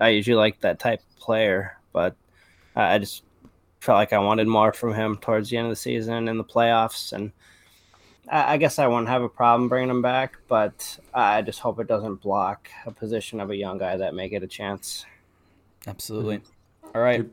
I 0.00 0.10
usually 0.10 0.36
like 0.36 0.60
that 0.60 0.78
type 0.78 1.00
of 1.00 1.16
player, 1.18 1.78
but 1.92 2.14
I 2.76 2.98
just 2.98 3.22
felt 3.80 3.96
like 3.96 4.12
I 4.12 4.18
wanted 4.18 4.46
more 4.46 4.72
from 4.72 4.94
him 4.94 5.16
towards 5.16 5.50
the 5.50 5.56
end 5.56 5.66
of 5.66 5.72
the 5.72 5.76
season 5.76 6.28
in 6.28 6.38
the 6.38 6.44
playoffs, 6.44 7.12
and 7.12 7.32
I, 8.28 8.54
I 8.54 8.56
guess 8.58 8.78
I 8.78 8.86
won't 8.86 9.08
have 9.08 9.22
a 9.22 9.28
problem 9.28 9.68
bringing 9.68 9.90
him 9.90 10.02
back, 10.02 10.36
but 10.48 10.98
I 11.14 11.42
just 11.42 11.60
hope 11.60 11.80
it 11.80 11.88
doesn't 11.88 12.16
block 12.16 12.68
a 12.84 12.90
position 12.90 13.40
of 13.40 13.50
a 13.50 13.56
young 13.56 13.78
guy 13.78 13.96
that 13.96 14.14
may 14.14 14.28
get 14.28 14.42
a 14.42 14.46
chance. 14.46 15.06
Absolutely. 15.86 16.40
All 16.94 17.00
right. 17.00 17.24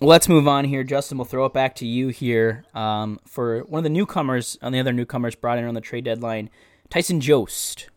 Well, 0.00 0.10
let's 0.10 0.28
move 0.28 0.46
on 0.46 0.66
here, 0.66 0.84
Justin. 0.84 1.16
We'll 1.16 1.24
throw 1.24 1.46
it 1.46 1.54
back 1.54 1.74
to 1.76 1.86
you 1.86 2.08
here 2.08 2.64
um, 2.74 3.18
for 3.26 3.60
one 3.60 3.78
of 3.78 3.84
the 3.84 3.90
newcomers. 3.90 4.58
On 4.60 4.72
the 4.72 4.78
other 4.78 4.92
newcomers 4.92 5.34
brought 5.34 5.58
in 5.58 5.64
on 5.64 5.74
the 5.74 5.80
trade 5.80 6.04
deadline, 6.04 6.50
Tyson 6.90 7.20
Jost. 7.20 7.88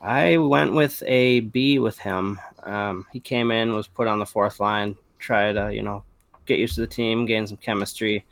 I 0.00 0.36
went 0.36 0.74
with 0.74 1.02
a 1.06 1.40
B 1.40 1.78
with 1.78 1.98
him. 1.98 2.40
Um, 2.64 3.06
he 3.12 3.20
came 3.20 3.50
in, 3.50 3.74
was 3.74 3.86
put 3.86 4.08
on 4.08 4.18
the 4.18 4.26
fourth 4.26 4.58
line, 4.58 4.96
try 5.24 5.52
to 5.52 5.74
you 5.74 5.82
know 5.82 6.04
get 6.46 6.58
used 6.58 6.74
to 6.74 6.82
the 6.82 6.86
team, 6.86 7.26
gain 7.26 7.46
some 7.46 7.56
chemistry, 7.56 8.24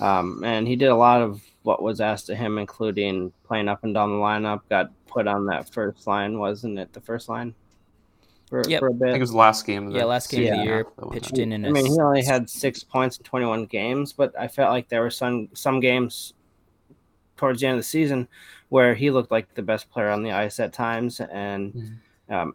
um, 0.00 0.42
and 0.44 0.66
he 0.66 0.76
did 0.76 0.88
a 0.88 0.96
lot 0.96 1.22
of 1.22 1.40
what 1.62 1.82
was 1.82 2.00
asked 2.00 2.28
of 2.30 2.36
him, 2.36 2.58
including 2.58 3.32
playing 3.44 3.68
up 3.68 3.84
and 3.84 3.94
down 3.94 4.10
the 4.10 4.16
lineup. 4.16 4.60
Got 4.68 4.90
put 5.06 5.26
on 5.26 5.46
that 5.46 5.72
first 5.72 6.06
line, 6.06 6.38
wasn't 6.38 6.78
it? 6.78 6.92
The 6.92 7.00
first 7.00 7.28
line 7.28 7.54
for, 8.48 8.62
yep. 8.68 8.80
for 8.80 8.88
a 8.88 8.92
bit. 8.92 9.08
I 9.08 9.12
think 9.12 9.18
it 9.18 9.22
was 9.22 9.30
the 9.30 9.36
last 9.36 9.66
game. 9.66 9.90
yeah, 9.90 10.04
last 10.04 10.30
game 10.30 10.52
of 10.52 10.58
the 10.58 10.64
year. 10.64 10.86
Pitched 11.12 11.38
in. 11.38 11.52
I 11.52 11.70
mean, 11.70 11.86
he 11.86 12.00
only 12.00 12.24
had 12.24 12.48
six 12.48 12.82
points 12.82 13.18
in 13.18 13.24
21 13.24 13.66
games, 13.66 14.12
but 14.12 14.38
I 14.38 14.48
felt 14.48 14.70
like 14.70 14.88
there 14.88 15.02
were 15.02 15.10
some 15.10 15.48
some 15.54 15.80
games 15.80 16.34
towards 17.36 17.60
the 17.60 17.66
end 17.66 17.74
of 17.74 17.80
the 17.80 17.88
season 17.88 18.28
where 18.68 18.94
he 18.94 19.10
looked 19.10 19.30
like 19.30 19.54
the 19.54 19.62
best 19.62 19.90
player 19.90 20.10
on 20.10 20.22
the 20.22 20.32
ice 20.32 20.58
at 20.60 20.72
times, 20.72 21.20
and 21.20 21.72
mm-hmm. 21.74 22.34
um, 22.34 22.54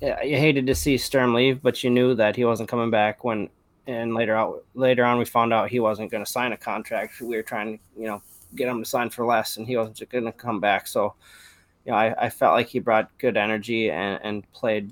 you 0.00 0.36
hated 0.36 0.66
to 0.66 0.74
see 0.74 0.98
Sturm 0.98 1.34
leave, 1.34 1.62
but 1.62 1.82
you 1.82 1.90
knew 1.90 2.14
that 2.14 2.36
he 2.36 2.44
wasn't 2.44 2.68
coming 2.68 2.90
back 2.90 3.24
when. 3.24 3.48
And 3.86 4.14
later 4.14 4.34
out, 4.34 4.64
later 4.74 5.04
on, 5.04 5.18
we 5.18 5.26
found 5.26 5.52
out 5.52 5.68
he 5.68 5.78
wasn't 5.78 6.10
going 6.10 6.24
to 6.24 6.30
sign 6.30 6.52
a 6.52 6.56
contract. 6.56 7.20
We 7.20 7.36
were 7.36 7.42
trying 7.42 7.76
to, 7.76 7.84
you 8.00 8.06
know, 8.06 8.22
get 8.54 8.68
him 8.68 8.82
to 8.82 8.88
sign 8.88 9.10
for 9.10 9.26
less, 9.26 9.58
and 9.58 9.66
he 9.66 9.76
wasn't 9.76 10.08
going 10.08 10.24
to 10.24 10.32
come 10.32 10.58
back. 10.58 10.86
So, 10.86 11.14
you 11.84 11.92
know, 11.92 11.98
I, 11.98 12.24
I 12.24 12.30
felt 12.30 12.54
like 12.54 12.68
he 12.68 12.78
brought 12.78 13.10
good 13.18 13.36
energy 13.36 13.90
and, 13.90 14.18
and 14.22 14.52
played 14.52 14.90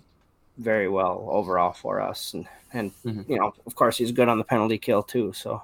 very 0.58 0.88
well 0.88 1.26
overall 1.30 1.72
for 1.72 2.02
us. 2.02 2.34
And 2.34 2.46
and 2.72 2.92
mm-hmm. 3.04 3.30
you 3.30 3.38
know, 3.38 3.54
of 3.66 3.74
course, 3.74 3.96
he's 3.96 4.12
good 4.12 4.28
on 4.28 4.38
the 4.38 4.44
penalty 4.44 4.78
kill 4.78 5.02
too. 5.02 5.32
So 5.32 5.62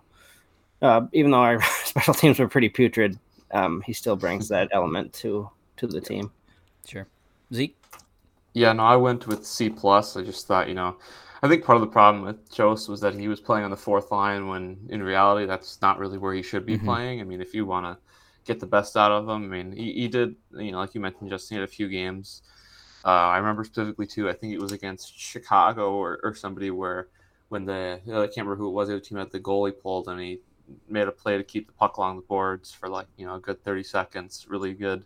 uh, 0.83 1.07
even 1.12 1.31
though 1.31 1.38
our 1.38 1.62
special 1.85 2.14
teams 2.14 2.38
were 2.38 2.48
pretty 2.48 2.68
putrid, 2.68 3.18
um, 3.51 3.83
he 3.83 3.92
still 3.92 4.16
brings 4.16 4.48
that 4.48 4.68
element 4.72 5.12
to 5.14 5.51
to 5.79 5.87
the 5.87 6.01
team. 6.01 6.31
Sure, 6.87 7.07
Zeke. 7.53 7.77
Yeah, 8.59 8.73
no, 8.73 8.85
I 8.85 8.97
went 8.97 9.27
with 9.27 9.47
C 9.47 9.71
plus. 9.71 10.16
I 10.16 10.23
just 10.23 10.47
thought, 10.47 10.68
you 10.68 10.75
know, 10.75 10.97
I 11.42 11.49
think 11.49 11.64
part 11.64 11.77
of 11.77 11.83
the 11.83 11.92
problem 11.92 12.25
with 12.25 12.53
Jost 12.53 12.88
was 12.88 13.01
that 13.01 13.14
he 13.14 13.29
was 13.29 13.40
playing 13.40 13.64
on 13.64 13.71
the 13.71 13.77
fourth 13.77 14.11
line 14.11 14.49
when 14.49 14.79
in 14.88 15.03
reality 15.03 15.47
that's 15.47 15.81
not 15.81 15.99
really 15.99 16.18
where 16.18 16.35
he 16.35 16.42
should 16.42 16.66
be 16.66 16.77
mm-hmm. 16.77 16.87
playing. 16.87 17.21
I 17.21 17.25
mean, 17.25 17.40
if 17.40 17.55
you 17.55 17.66
want 17.66 17.87
to 17.87 17.99
get 18.44 18.61
the 18.61 18.66
best 18.66 18.97
out 18.97 19.12
of 19.12 19.29
him, 19.29 19.44
I 19.44 19.47
mean, 19.47 19.73
he, 19.73 19.92
he 19.92 20.09
did, 20.09 20.35
you 20.53 20.73
know, 20.73 20.79
like 20.79 20.94
you 20.94 21.01
mentioned, 21.01 21.31
Justin 21.31 21.59
had 21.59 21.64
a 21.64 21.68
few 21.68 21.88
games 21.88 22.42
uh, 23.05 23.11
I 23.11 23.38
remember 23.38 23.64
specifically 23.64 24.07
too. 24.07 24.29
I 24.29 24.33
think 24.33 24.53
it 24.53 24.61
was 24.61 24.73
against 24.73 25.18
Chicago 25.18 25.94
or, 25.94 26.21
or 26.23 26.35
somebody 26.35 26.71
where 26.71 27.09
when 27.49 27.64
the 27.64 28.01
I 28.07 28.27
can't 28.27 28.38
remember 28.38 28.57
who 28.57 28.68
it 28.68 28.73
was. 28.73 28.88
The 28.88 28.94
other 28.94 29.05
team 29.05 29.18
had 29.18 29.31
the 29.31 29.40
goalie 29.40 29.79
pulled 29.79 30.09
and 30.09 30.21
he 30.21 30.40
made 30.88 31.09
a 31.09 31.12
play 31.12 31.38
to 31.38 31.44
keep 31.44 31.66
the 31.66 31.73
puck 31.73 31.97
along 31.97 32.16
the 32.16 32.23
boards 32.23 32.73
for 32.73 32.88
like 32.88 33.07
you 33.16 33.27
know 33.27 33.37
a 33.37 33.40
good 33.40 33.62
30 33.64 33.83
seconds. 33.85 34.47
Really 34.49 34.75
good. 34.75 35.05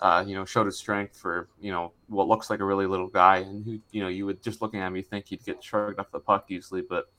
Uh, 0.00 0.24
you 0.26 0.34
know, 0.34 0.46
showed 0.46 0.64
his 0.64 0.78
strength 0.78 1.14
for 1.14 1.48
you 1.60 1.70
know 1.70 1.92
what 2.08 2.26
looks 2.26 2.48
like 2.48 2.60
a 2.60 2.64
really 2.64 2.86
little 2.86 3.08
guy, 3.08 3.38
and 3.38 3.64
who 3.64 3.78
you 3.92 4.02
know 4.02 4.08
you 4.08 4.24
would 4.24 4.42
just 4.42 4.62
looking 4.62 4.80
at 4.80 4.90
me 4.90 5.02
think 5.02 5.28
he'd 5.28 5.44
get 5.44 5.62
shrugged 5.62 6.00
off 6.00 6.10
the 6.10 6.18
puck 6.18 6.46
easily, 6.48 6.80
but 6.80 7.10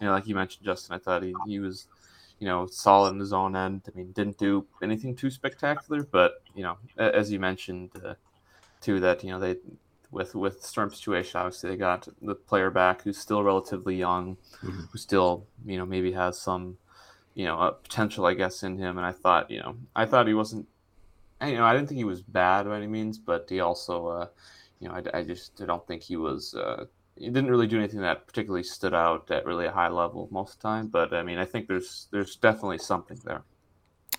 you 0.00 0.06
know, 0.06 0.12
like 0.12 0.26
you 0.26 0.34
mentioned, 0.34 0.64
Justin, 0.64 0.94
I 0.94 0.98
thought 0.98 1.22
he, 1.22 1.34
he 1.46 1.58
was 1.60 1.88
you 2.38 2.46
know 2.46 2.66
solid 2.66 3.14
in 3.14 3.20
his 3.20 3.32
own 3.32 3.56
end. 3.56 3.82
I 3.88 3.96
mean, 3.96 4.12
didn't 4.12 4.38
do 4.38 4.66
anything 4.82 5.16
too 5.16 5.30
spectacular, 5.30 6.02
but 6.02 6.42
you 6.54 6.62
know, 6.62 6.76
as 6.98 7.32
you 7.32 7.40
mentioned, 7.40 7.92
uh, 8.04 8.14
too 8.80 9.00
that 9.00 9.24
you 9.24 9.30
know 9.30 9.40
they 9.40 9.56
with 10.10 10.34
with 10.34 10.62
Sturm 10.62 10.90
situation 10.90 11.40
obviously 11.40 11.70
they 11.70 11.76
got 11.76 12.06
the 12.22 12.34
player 12.34 12.70
back 12.70 13.02
who's 13.02 13.18
still 13.18 13.42
relatively 13.42 13.96
young, 13.96 14.36
mm-hmm. 14.62 14.82
who 14.92 14.98
still 14.98 15.46
you 15.64 15.78
know 15.78 15.86
maybe 15.86 16.12
has 16.12 16.38
some 16.38 16.76
you 17.34 17.44
know 17.44 17.58
uh, 17.58 17.70
potential 17.70 18.26
I 18.26 18.34
guess 18.34 18.62
in 18.62 18.76
him, 18.76 18.98
and 18.98 19.06
I 19.06 19.12
thought 19.12 19.50
you 19.50 19.60
know 19.60 19.76
I 19.94 20.04
thought 20.04 20.26
he 20.26 20.34
wasn't 20.34 20.66
you 21.42 21.54
know 21.54 21.64
I 21.64 21.74
didn't 21.74 21.88
think 21.88 21.98
he 21.98 22.04
was 22.04 22.22
bad 22.22 22.66
by 22.66 22.76
any 22.76 22.86
means, 22.86 23.18
but 23.18 23.46
he 23.48 23.60
also 23.60 24.06
uh, 24.06 24.26
you 24.80 24.88
know 24.88 24.94
I, 24.94 25.18
I 25.18 25.22
just 25.22 25.60
I 25.60 25.66
don't 25.66 25.86
think 25.86 26.02
he 26.02 26.16
was. 26.16 26.54
Uh, 26.54 26.86
he 27.16 27.26
didn't 27.26 27.50
really 27.50 27.66
do 27.66 27.78
anything 27.78 28.00
that 28.00 28.26
particularly 28.26 28.62
stood 28.62 28.92
out 28.92 29.30
at 29.30 29.46
really 29.46 29.64
a 29.64 29.70
high 29.70 29.88
level 29.88 30.28
most 30.30 30.56
of 30.56 30.58
the 30.60 30.68
time, 30.68 30.88
but 30.88 31.14
I 31.14 31.22
mean 31.22 31.38
I 31.38 31.44
think 31.44 31.68
there's 31.68 32.08
there's 32.10 32.36
definitely 32.36 32.78
something 32.78 33.18
there. 33.24 33.42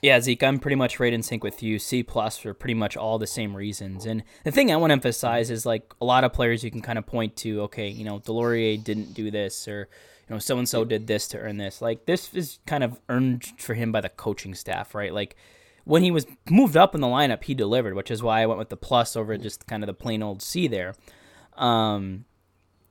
Yeah, 0.01 0.19
Zeke, 0.19 0.43
I'm 0.43 0.59
pretty 0.59 0.75
much 0.75 0.99
right 0.99 1.13
in 1.13 1.23
sync 1.23 1.43
with 1.43 1.63
you. 1.63 1.79
C 1.79 2.03
plus 2.03 2.37
for 2.37 2.53
pretty 2.53 2.75
much 2.75 2.95
all 2.95 3.17
the 3.17 3.27
same 3.27 3.55
reasons. 3.55 4.05
And 4.05 4.23
the 4.43 4.51
thing 4.51 4.71
I 4.71 4.75
want 4.75 4.91
to 4.91 4.93
emphasize 4.93 5.49
is 5.49 5.65
like 5.65 5.91
a 5.99 6.05
lot 6.05 6.23
of 6.23 6.33
players 6.33 6.63
you 6.63 6.69
can 6.69 6.81
kind 6.81 6.99
of 6.99 7.07
point 7.07 7.35
to, 7.37 7.61
okay, 7.63 7.87
you 7.87 8.05
know, 8.05 8.19
Deslauriers 8.19 8.83
didn't 8.83 9.15
do 9.15 9.31
this 9.31 9.67
or 9.67 9.89
you 10.29 10.35
know, 10.35 10.39
so 10.39 10.57
and 10.57 10.69
so 10.69 10.83
did 10.83 11.07
this 11.07 11.27
to 11.29 11.39
earn 11.39 11.57
this. 11.57 11.81
Like 11.81 12.05
this 12.05 12.33
is 12.33 12.59
kind 12.67 12.83
of 12.83 12.99
earned 13.09 13.45
for 13.57 13.73
him 13.73 13.91
by 13.91 14.01
the 14.01 14.09
coaching 14.09 14.53
staff, 14.53 14.93
right? 14.93 15.13
Like 15.13 15.35
when 15.87 16.03
he 16.03 16.11
was 16.11 16.27
moved 16.49 16.75
up 16.75 16.93
in 16.93 16.99
the 16.99 17.07
lineup, 17.07 17.45
he 17.45 17.53
delivered, 17.53 17.93
which 17.93 18.11
is 18.11 18.21
why 18.21 18.41
I 18.41 18.45
went 18.45 18.59
with 18.59 18.67
the 18.67 18.75
plus 18.75 19.15
over 19.15 19.37
just 19.37 19.67
kind 19.67 19.83
of 19.83 19.87
the 19.87 19.93
plain 19.93 20.21
old 20.21 20.41
C 20.41 20.67
there. 20.67 20.95
Um, 21.55 22.25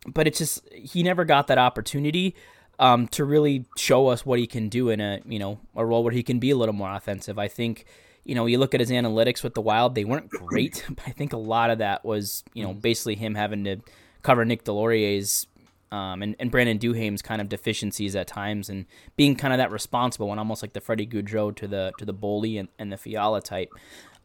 but 0.06 0.26
it's 0.26 0.38
just 0.38 0.66
he 0.72 1.02
never 1.02 1.26
got 1.26 1.46
that 1.48 1.58
opportunity 1.58 2.34
um, 2.78 3.06
to 3.08 3.24
really 3.26 3.66
show 3.76 4.08
us 4.08 4.24
what 4.24 4.38
he 4.38 4.46
can 4.46 4.70
do 4.70 4.88
in 4.88 5.00
a 5.02 5.20
you 5.26 5.38
know 5.38 5.60
a 5.74 5.84
role 5.84 6.04
where 6.04 6.12
he 6.12 6.22
can 6.22 6.38
be 6.38 6.50
a 6.50 6.56
little 6.56 6.74
more 6.74 6.90
offensive. 6.90 7.38
I 7.38 7.48
think 7.48 7.84
you 8.24 8.34
know 8.34 8.46
you 8.46 8.58
look 8.58 8.72
at 8.72 8.80
his 8.80 8.90
analytics 8.90 9.42
with 9.42 9.52
the 9.52 9.60
Wild; 9.60 9.94
they 9.94 10.06
weren't 10.06 10.30
great, 10.30 10.82
but 10.88 11.06
I 11.06 11.10
think 11.10 11.34
a 11.34 11.38
lot 11.38 11.68
of 11.68 11.78
that 11.78 12.02
was 12.02 12.44
you 12.54 12.64
know 12.64 12.72
basically 12.72 13.16
him 13.16 13.34
having 13.34 13.64
to 13.64 13.76
cover 14.22 14.46
Nick 14.46 14.64
Deslauriers's 14.64 15.46
um, 15.92 16.22
and, 16.22 16.36
and 16.38 16.50
Brandon 16.50 16.78
Duhaime's 16.78 17.22
kind 17.22 17.40
of 17.40 17.48
deficiencies 17.48 18.16
at 18.16 18.26
times, 18.26 18.68
and 18.68 18.86
being 19.16 19.36
kind 19.36 19.52
of 19.52 19.58
that 19.58 19.70
responsible 19.70 20.28
one, 20.28 20.38
almost 20.38 20.62
like 20.62 20.72
the 20.72 20.80
Freddie 20.80 21.06
Gaudreau 21.06 21.54
to 21.56 21.68
the 21.68 21.92
to 21.98 22.04
the 22.04 22.14
Boldy 22.14 22.58
and, 22.58 22.68
and 22.78 22.92
the 22.92 22.96
Fiala 22.96 23.40
type. 23.40 23.70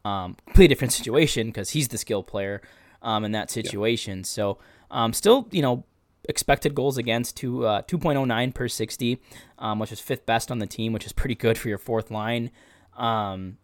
Um, 0.03 0.35
completely 0.45 0.69
different 0.69 0.93
situation 0.93 1.47
because 1.47 1.71
he's 1.71 1.89
the 1.89 1.97
skill 1.97 2.23
player 2.23 2.61
um, 3.01 3.23
in 3.23 3.31
that 3.33 3.51
situation. 3.51 4.19
Yeah. 4.19 4.25
So 4.25 4.57
um, 4.89 5.13
still, 5.13 5.47
you 5.51 5.61
know, 5.61 5.85
expected 6.27 6.75
goals 6.75 6.97
against 6.97 7.37
to 7.37 7.65
uh, 7.65 7.81
2.09 7.83 8.53
per 8.53 8.67
60, 8.67 9.21
um, 9.59 9.79
which 9.79 9.91
is 9.91 9.99
fifth 9.99 10.25
best 10.25 10.51
on 10.51 10.59
the 10.59 10.67
team, 10.67 10.93
which 10.93 11.05
is 11.05 11.13
pretty 11.13 11.35
good 11.35 11.57
for 11.57 11.69
your 11.69 11.77
fourth 11.77 12.09
line. 12.09 12.51
Um, 12.97 13.57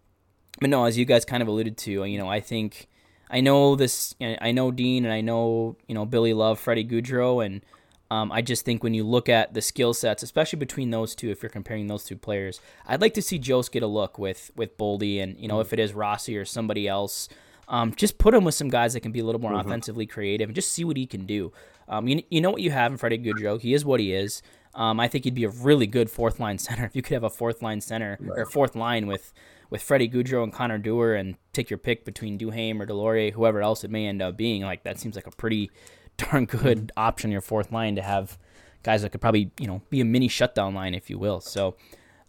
but 0.60 0.70
no, 0.70 0.86
as 0.86 0.98
you 0.98 1.06
guys 1.06 1.26
kind 1.26 1.42
of 1.42 1.48
alluded 1.48 1.78
to, 1.80 2.06
you 2.06 2.18
know, 2.18 2.30
I 2.30 2.40
think 2.40 2.88
I 3.30 3.42
know 3.42 3.76
this. 3.76 4.16
I 4.22 4.52
know 4.52 4.72
Dean 4.72 5.06
and 5.06 5.14
I 5.14 5.22
know 5.22 5.76
you 5.88 5.94
know 5.94 6.06
Billy 6.06 6.34
Love, 6.34 6.60
Freddie 6.60 6.86
Gaudreau, 6.86 7.46
and 7.46 7.62
um, 8.10 8.32
I 8.32 8.42
just 8.42 8.64
think 8.64 8.84
when 8.84 8.94
you 8.94 9.04
look 9.04 9.28
at 9.28 9.54
the 9.54 9.62
skill 9.62 9.94
sets, 9.94 10.24
especially 10.24 10.60
between 10.60 10.92
those 10.92 11.14
two, 11.14 11.30
if 11.30 11.44
you're 11.44 11.50
comparing 11.50 11.88
those 11.88 12.04
two 12.06 12.16
players, 12.16 12.62
I'd 12.86 13.02
like 13.02 13.14
to 13.16 13.22
see 13.22 13.38
Jost 13.38 13.72
get 13.72 13.84
a 13.84 13.88
look 13.88 14.18
with 14.18 14.52
with 14.56 14.78
Boldy, 14.78 15.22
and 15.22 15.38
you 15.38 15.48
know 15.48 15.60
if 15.60 15.74
it 15.74 15.80
is 15.80 15.94
Rossi 15.94 16.38
or 16.38 16.46
somebody 16.46 16.88
else. 16.88 17.30
Um, 17.70 17.94
just 17.94 18.18
put 18.18 18.34
him 18.34 18.46
with 18.46 18.56
some 18.56 18.70
guys 18.70 18.94
that 18.94 19.02
can 19.02 19.12
be 19.12 19.20
a 19.20 19.26
little 19.26 19.42
more 19.42 19.52
mm-hmm. 19.52 19.68
offensively 19.68 20.06
creative 20.06 20.48
and 20.48 20.56
just 20.56 20.72
see 20.72 20.86
what 20.86 20.96
he 20.96 21.06
can 21.06 21.26
do. 21.26 21.52
Um, 21.90 22.08
you, 22.08 22.24
you 22.30 22.40
know 22.40 22.50
what 22.50 22.62
you 22.62 22.72
have 22.72 22.94
in 22.94 22.98
Freddie 22.98 23.18
Gaudreau. 23.18 23.60
He 23.60 23.74
is 23.74 23.84
what 23.84 24.00
he 24.00 24.14
is. 24.14 24.42
Um, 24.74 25.02
I 25.02 25.10
think 25.10 25.26
he'd 25.26 25.36
be 25.36 25.44
a 25.44 25.50
really 25.50 25.86
good 25.86 26.10
fourth 26.10 26.40
line 26.40 26.58
center 26.60 26.86
if 26.86 26.96
you 26.96 27.02
could 27.02 27.14
have 27.14 27.24
a 27.26 27.30
fourth 27.30 27.62
line 27.62 27.82
center 27.82 28.18
right. 28.22 28.40
or 28.40 28.46
fourth 28.46 28.76
line 28.76 29.08
with 29.08 29.34
with 29.70 29.82
Freddie 29.82 30.08
Gaudreau 30.08 30.44
and 30.44 30.54
Connor 30.54 30.78
Dewar 30.78 31.16
and 31.16 31.36
take 31.52 31.70
your 31.70 31.78
pick 31.78 32.06
between 32.06 32.40
Duhaime 32.40 32.80
or 32.80 32.88
Deslauriers, 32.88 33.34
whoever 33.34 33.62
else 33.62 33.84
it 33.84 33.92
may 33.92 34.08
end 34.08 34.22
up 34.22 34.38
being. 34.38 34.62
Like 34.62 34.84
that 34.84 34.98
seems 34.98 35.16
like 35.16 35.28
a 35.28 35.32
pretty 35.32 35.70
darn 36.18 36.46
good 36.46 36.78
mm-hmm. 36.78 37.00
option 37.00 37.32
your 37.32 37.42
fourth 37.42 37.72
line 37.72 37.96
to 37.96 38.02
have 38.02 38.38
guys 38.84 39.02
that 39.02 39.12
could 39.12 39.22
probably 39.22 39.52
you 39.60 39.68
know 39.68 39.82
be 39.90 40.02
a 40.02 40.06
mini 40.06 40.28
shutdown 40.28 40.74
line 40.74 40.94
if 40.94 41.10
you 41.10 41.18
will. 41.18 41.42
So. 41.42 41.76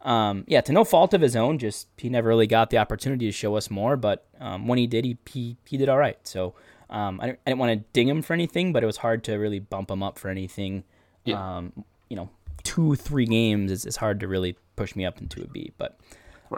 Um, 0.01 0.45
yeah, 0.47 0.61
to 0.61 0.73
no 0.73 0.85
fault 0.85 1.13
of 1.13 1.21
his 1.21 1.35
own, 1.35 1.59
just 1.59 1.89
he 1.97 2.09
never 2.09 2.29
really 2.29 2.47
got 2.47 2.71
the 2.71 2.79
opportunity 2.79 3.27
to 3.27 3.33
show 3.33 3.57
us 3.57 3.69
more. 3.69 3.97
But 3.97 4.25
um, 4.39 4.69
when 4.69 4.79
he 4.79 4.87
did, 4.87 5.05
he, 5.05 5.19
he 5.27 5.57
he 5.67 5.77
did 5.77 5.89
all 5.89 5.99
right. 5.99 6.17
So 6.23 6.55
um, 6.89 7.21
I, 7.21 7.27
didn't, 7.27 7.41
I 7.47 7.51
didn't 7.51 7.59
want 7.59 7.73
to 7.73 7.85
ding 7.93 8.09
him 8.09 8.23
for 8.23 8.33
anything, 8.33 8.73
but 8.73 8.85
it 8.85 8.87
was 8.87 8.99
hard 8.99 9.25
to 9.25 9.35
really 9.35 9.59
bump 9.59 9.91
him 9.91 10.05
up 10.05 10.17
for 10.17 10.29
anything. 10.29 10.85
Yeah. 11.25 11.57
Um, 11.57 11.85
you 12.09 12.17
know, 12.17 12.31
two, 12.63 12.95
three 12.95 13.27
games 13.27 13.71
is, 13.71 13.85
is 13.85 13.97
hard 13.97 14.21
to 14.21 14.29
really 14.29 14.57
push 14.77 14.95
me 14.97 15.05
up 15.05 15.21
into 15.21 15.43
a 15.43 15.47
B. 15.47 15.73
But 15.77 15.99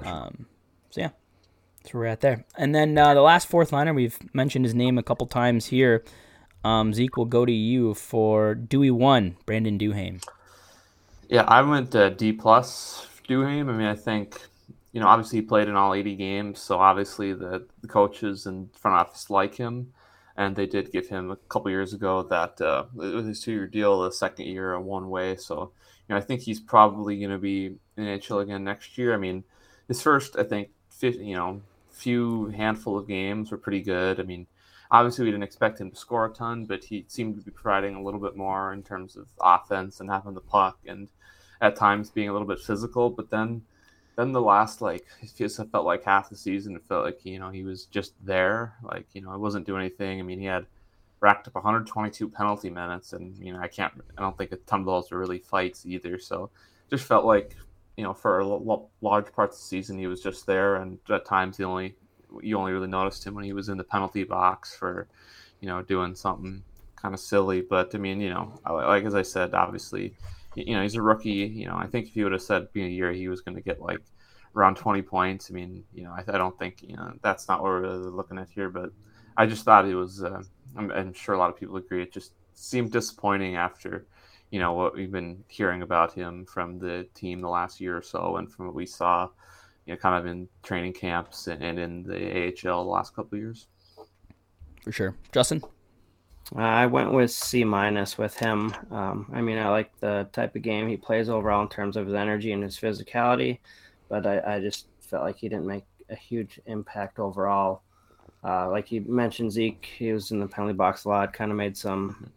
um, 0.04 0.46
so 0.90 1.00
yeah, 1.00 1.10
that's 1.82 1.94
where 1.94 2.02
we're 2.02 2.06
at 2.06 2.20
there. 2.20 2.44
And 2.56 2.74
then 2.74 2.96
uh, 2.96 3.14
the 3.14 3.22
last 3.22 3.48
fourth 3.48 3.72
liner, 3.72 3.92
we've 3.92 4.18
mentioned 4.34 4.64
his 4.64 4.74
name 4.74 4.98
a 4.98 5.02
couple 5.02 5.26
times 5.26 5.66
here. 5.66 6.04
Um, 6.64 6.92
Zeke 6.92 7.16
will 7.16 7.24
go 7.24 7.46
to 7.46 7.52
you 7.52 7.94
for 7.94 8.54
Dewey 8.54 8.90
one, 8.90 9.36
Brandon 9.46 9.78
Duhaime. 9.78 10.22
Yeah, 11.28 11.42
I 11.42 11.62
went 11.62 11.94
uh, 11.94 12.10
D 12.10 12.32
plus 12.32 13.06
Duhaime. 13.28 13.68
I 13.68 13.72
mean, 13.72 13.86
I 13.86 13.94
think 13.94 14.40
you 14.92 15.00
know, 15.00 15.06
obviously 15.06 15.38
he 15.38 15.42
played 15.42 15.68
in 15.68 15.76
all 15.76 15.94
80 15.94 16.16
games, 16.16 16.60
so 16.60 16.78
obviously 16.78 17.32
the, 17.32 17.66
the 17.80 17.86
coaches 17.86 18.46
and 18.46 18.74
front 18.76 18.96
office 18.96 19.30
like 19.30 19.54
him 19.54 19.92
and 20.40 20.56
they 20.56 20.64
did 20.64 20.90
give 20.90 21.06
him 21.06 21.30
a 21.30 21.36
couple 21.36 21.70
years 21.70 21.92
ago 21.92 22.22
that 22.22 22.58
uh, 22.62 22.84
with 22.94 23.26
his 23.26 23.40
two-year 23.40 23.66
deal, 23.66 24.00
the 24.00 24.10
second 24.10 24.46
year 24.46 24.72
a 24.72 24.80
one-way. 24.80 25.36
So 25.36 25.72
you 26.08 26.14
know, 26.14 26.16
I 26.16 26.22
think 26.22 26.40
he's 26.40 26.58
probably 26.58 27.18
going 27.18 27.30
to 27.30 27.38
be 27.38 27.76
in 27.98 28.04
NHL 28.04 28.42
again 28.42 28.64
next 28.64 28.96
year. 28.96 29.12
I 29.12 29.18
mean, 29.18 29.44
his 29.86 30.00
first, 30.00 30.38
I 30.38 30.44
think, 30.44 30.70
you 31.02 31.36
know, 31.36 31.60
few 31.90 32.46
handful 32.48 32.98
of 32.98 33.06
games 33.06 33.50
were 33.50 33.58
pretty 33.58 33.82
good. 33.82 34.18
I 34.18 34.22
mean, 34.22 34.46
obviously 34.90 35.24
we 35.24 35.30
didn't 35.30 35.44
expect 35.44 35.80
him 35.80 35.90
to 35.90 35.96
score 35.96 36.26
a 36.26 36.30
ton, 36.30 36.66
but 36.66 36.84
he 36.84 37.04
seemed 37.08 37.36
to 37.36 37.42
be 37.42 37.50
providing 37.50 37.94
a 37.94 38.02
little 38.02 38.20
bit 38.20 38.36
more 38.36 38.72
in 38.72 38.82
terms 38.82 39.16
of 39.16 39.28
offense 39.40 40.00
and 40.00 40.10
having 40.10 40.34
the 40.34 40.40
puck 40.40 40.78
and 40.86 41.08
at 41.60 41.76
times 41.76 42.10
being 42.10 42.28
a 42.28 42.32
little 42.32 42.48
bit 42.48 42.60
physical. 42.60 43.10
But 43.10 43.30
then, 43.30 43.62
then 44.16 44.32
the 44.32 44.40
last 44.40 44.80
like 44.80 45.06
it 45.22 45.40
it 45.40 45.70
felt 45.70 45.86
like 45.86 46.04
half 46.04 46.30
the 46.30 46.36
season, 46.36 46.74
it 46.76 46.86
felt 46.86 47.04
like 47.04 47.24
you 47.24 47.38
know 47.38 47.50
he 47.50 47.62
was 47.62 47.86
just 47.86 48.14
there, 48.24 48.74
like 48.82 49.06
you 49.12 49.22
know, 49.22 49.32
it 49.32 49.40
wasn't 49.40 49.66
doing 49.66 49.80
anything. 49.80 50.18
I 50.18 50.22
mean, 50.22 50.38
he 50.38 50.46
had 50.46 50.66
racked 51.20 51.46
up 51.46 51.54
122 51.54 52.28
penalty 52.28 52.70
minutes, 52.70 53.12
and 53.12 53.36
you 53.38 53.52
know, 53.52 53.60
I 53.60 53.68
can't, 53.68 53.92
I 54.16 54.22
don't 54.22 54.36
think 54.36 54.52
a 54.52 54.56
ton 54.56 54.80
of 54.80 54.86
those 54.86 55.10
were 55.10 55.18
really 55.18 55.38
fights 55.38 55.86
either. 55.86 56.18
So, 56.18 56.50
just 56.90 57.04
felt 57.04 57.24
like 57.24 57.56
you 57.96 58.04
know, 58.04 58.14
for 58.14 58.42
large 59.02 59.30
parts 59.32 59.56
of 59.56 59.62
the 59.62 59.68
season, 59.68 59.98
he 59.98 60.06
was 60.06 60.22
just 60.22 60.46
there, 60.46 60.76
and 60.76 60.98
at 61.10 61.24
times 61.24 61.56
the 61.56 61.64
only 61.64 61.94
you 62.42 62.58
only 62.58 62.72
really 62.72 62.88
noticed 62.88 63.26
him 63.26 63.34
when 63.34 63.44
he 63.44 63.52
was 63.52 63.68
in 63.68 63.78
the 63.78 63.84
penalty 63.84 64.24
box 64.24 64.74
for, 64.74 65.08
you 65.60 65.68
know, 65.68 65.82
doing 65.82 66.14
something 66.14 66.62
kind 67.00 67.14
of 67.14 67.20
silly. 67.20 67.60
But 67.60 67.94
I 67.94 67.98
mean, 67.98 68.20
you 68.20 68.30
know, 68.30 68.60
like 68.68 69.04
as 69.04 69.14
I 69.14 69.22
said, 69.22 69.54
obviously, 69.54 70.14
you 70.54 70.74
know, 70.74 70.82
he's 70.82 70.94
a 70.94 71.02
rookie. 71.02 71.30
You 71.30 71.66
know, 71.66 71.76
I 71.76 71.86
think 71.86 72.08
if 72.08 72.14
he 72.14 72.22
would 72.22 72.32
have 72.32 72.42
said 72.42 72.72
being 72.72 72.86
a 72.86 72.94
year 72.94 73.12
he 73.12 73.28
was 73.28 73.40
going 73.40 73.56
to 73.56 73.62
get 73.62 73.80
like 73.80 74.00
around 74.56 74.76
20 74.76 75.02
points, 75.02 75.50
I 75.50 75.54
mean, 75.54 75.84
you 75.92 76.02
know, 76.04 76.10
I, 76.10 76.24
I, 76.26 76.38
don't 76.38 76.58
think 76.58 76.82
you 76.82 76.96
know 76.96 77.12
that's 77.22 77.48
not 77.48 77.62
what 77.62 77.70
we're 77.70 77.80
really 77.82 78.10
looking 78.10 78.38
at 78.38 78.48
here. 78.48 78.68
But 78.68 78.90
I 79.36 79.46
just 79.46 79.64
thought 79.64 79.86
it 79.86 79.94
was. 79.94 80.22
Uh, 80.22 80.42
I'm, 80.76 80.90
I'm 80.92 81.12
sure 81.12 81.34
a 81.34 81.38
lot 81.38 81.50
of 81.50 81.56
people 81.56 81.76
agree. 81.76 82.02
It 82.02 82.12
just 82.12 82.32
seemed 82.54 82.92
disappointing 82.92 83.56
after 83.56 84.06
you 84.50 84.58
know 84.58 84.72
what 84.72 84.94
we've 84.94 85.12
been 85.12 85.44
hearing 85.48 85.82
about 85.82 86.12
him 86.12 86.44
from 86.44 86.78
the 86.78 87.06
team 87.14 87.40
the 87.40 87.48
last 87.48 87.80
year 87.80 87.96
or 87.96 88.02
so, 88.02 88.36
and 88.36 88.50
from 88.50 88.66
what 88.66 88.74
we 88.74 88.86
saw, 88.86 89.28
you 89.90 89.96
know, 89.96 90.00
kind 90.00 90.14
of 90.14 90.30
in 90.30 90.48
training 90.62 90.92
camps 90.92 91.48
and, 91.48 91.64
and 91.64 91.76
in 91.76 92.04
the 92.04 92.46
AHL 92.46 92.84
the 92.84 92.90
last 92.90 93.12
couple 93.16 93.36
of 93.36 93.42
years. 93.42 93.66
For 94.84 94.92
sure, 94.92 95.16
Justin. 95.32 95.64
I 96.54 96.86
went 96.86 97.12
with 97.12 97.32
C 97.32 97.64
minus 97.64 98.16
with 98.16 98.36
him. 98.36 98.72
Um, 98.92 99.28
I 99.34 99.40
mean, 99.40 99.58
I 99.58 99.68
like 99.68 99.90
the 99.98 100.28
type 100.32 100.54
of 100.54 100.62
game 100.62 100.88
he 100.88 100.96
plays 100.96 101.28
overall 101.28 101.62
in 101.62 101.68
terms 101.68 101.96
of 101.96 102.06
his 102.06 102.14
energy 102.14 102.52
and 102.52 102.62
his 102.62 102.78
physicality, 102.78 103.58
but 104.08 104.26
I, 104.26 104.56
I 104.56 104.60
just 104.60 104.86
felt 105.00 105.24
like 105.24 105.38
he 105.38 105.48
didn't 105.48 105.66
make 105.66 105.84
a 106.08 106.14
huge 106.14 106.60
impact 106.66 107.18
overall. 107.18 107.82
Uh, 108.44 108.70
like 108.70 108.92
you 108.92 109.00
mentioned, 109.08 109.50
Zeke, 109.50 109.84
he 109.98 110.12
was 110.12 110.30
in 110.30 110.38
the 110.38 110.46
penalty 110.46 110.74
box 110.74 111.04
a 111.04 111.08
lot, 111.08 111.32
kind 111.32 111.50
of 111.50 111.56
made 111.56 111.76
some 111.76 112.30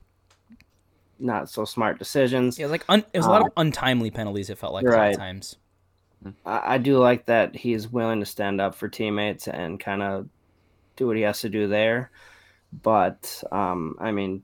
not 1.19 1.51
so 1.51 1.65
smart 1.65 1.99
decisions. 1.99 2.57
Yeah, 2.57 2.65
like 2.65 2.83
un- 2.89 3.05
it 3.13 3.17
was 3.17 3.27
a 3.27 3.29
lot 3.29 3.41
of 3.41 3.47
uh, 3.49 3.61
untimely 3.61 4.09
penalties. 4.09 4.49
It 4.49 4.57
felt 4.57 4.73
like 4.73 4.85
right. 4.85 5.15
times. 5.15 5.57
I, 6.45 6.75
I 6.75 6.77
do 6.77 6.97
like 6.97 7.25
that 7.25 7.55
he's 7.55 7.88
willing 7.88 8.19
to 8.19 8.25
stand 8.25 8.62
up 8.62 8.75
for 8.75 8.88
teammates 8.88 9.47
and 9.47 9.79
kind 9.79 10.01
of 10.01 10.29
do 10.95 11.07
what 11.07 11.17
he 11.17 11.23
has 11.23 11.41
to 11.41 11.49
do 11.49 11.67
there. 11.67 12.12
But 12.81 13.43
um, 13.51 13.95
I 13.99 14.12
mean, 14.12 14.43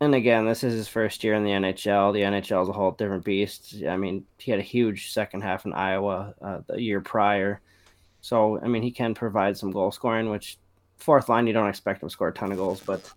and 0.00 0.14
again, 0.14 0.46
this 0.46 0.64
is 0.64 0.72
his 0.74 0.88
first 0.88 1.22
year 1.22 1.34
in 1.34 1.44
the 1.44 1.50
NHL. 1.50 2.12
The 2.12 2.22
NHL 2.22 2.62
is 2.62 2.68
a 2.68 2.72
whole 2.72 2.92
different 2.92 3.24
beast. 3.24 3.82
I 3.86 3.96
mean, 3.96 4.24
he 4.38 4.50
had 4.50 4.60
a 4.60 4.64
huge 4.64 5.12
second 5.12 5.42
half 5.42 5.66
in 5.66 5.74
Iowa 5.74 6.34
uh, 6.40 6.60
the 6.66 6.80
year 6.80 7.00
prior. 7.00 7.60
So, 8.22 8.58
I 8.60 8.68
mean, 8.68 8.82
he 8.82 8.90
can 8.90 9.14
provide 9.14 9.56
some 9.56 9.70
goal 9.70 9.90
scoring, 9.90 10.30
which 10.30 10.58
fourth 10.96 11.28
line, 11.28 11.46
you 11.46 11.52
don't 11.52 11.68
expect 11.68 12.02
him 12.02 12.08
to 12.08 12.12
score 12.12 12.28
a 12.28 12.32
ton 12.32 12.52
of 12.52 12.58
goals, 12.58 12.82
but 12.84 13.10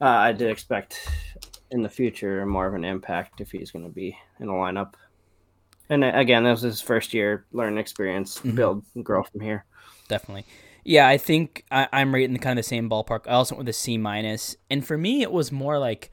uh, 0.00 0.06
I 0.06 0.32
did 0.32 0.50
expect 0.50 1.08
in 1.70 1.82
the 1.82 1.88
future 1.88 2.44
more 2.46 2.66
of 2.66 2.74
an 2.74 2.84
impact 2.84 3.40
if 3.40 3.50
he's 3.50 3.70
going 3.70 3.84
to 3.84 3.92
be 3.92 4.16
in 4.40 4.46
the 4.46 4.52
lineup. 4.52 4.94
And 5.88 6.04
uh, 6.04 6.12
again, 6.14 6.44
this 6.44 6.62
was 6.62 6.74
his 6.74 6.80
first 6.80 7.14
year, 7.14 7.44
learn 7.52 7.78
experience, 7.78 8.38
mm-hmm. 8.38 8.56
build 8.56 8.84
grow 9.02 9.22
from 9.22 9.40
here. 9.40 9.64
Definitely. 10.08 10.44
Yeah, 10.84 11.08
I 11.08 11.18
think 11.18 11.64
I, 11.70 11.88
am 11.92 12.14
right 12.14 12.24
in 12.24 12.32
the 12.32 12.38
kind 12.38 12.58
of 12.58 12.64
the 12.64 12.68
same 12.68 12.88
ballpark. 12.88 13.22
I 13.26 13.32
also 13.32 13.56
went 13.56 13.66
with 13.66 13.70
a 13.70 13.72
C 13.72 13.98
minus, 13.98 14.56
and 14.70 14.86
for 14.86 14.96
me, 14.96 15.22
it 15.22 15.32
was 15.32 15.50
more 15.50 15.80
like 15.80 16.12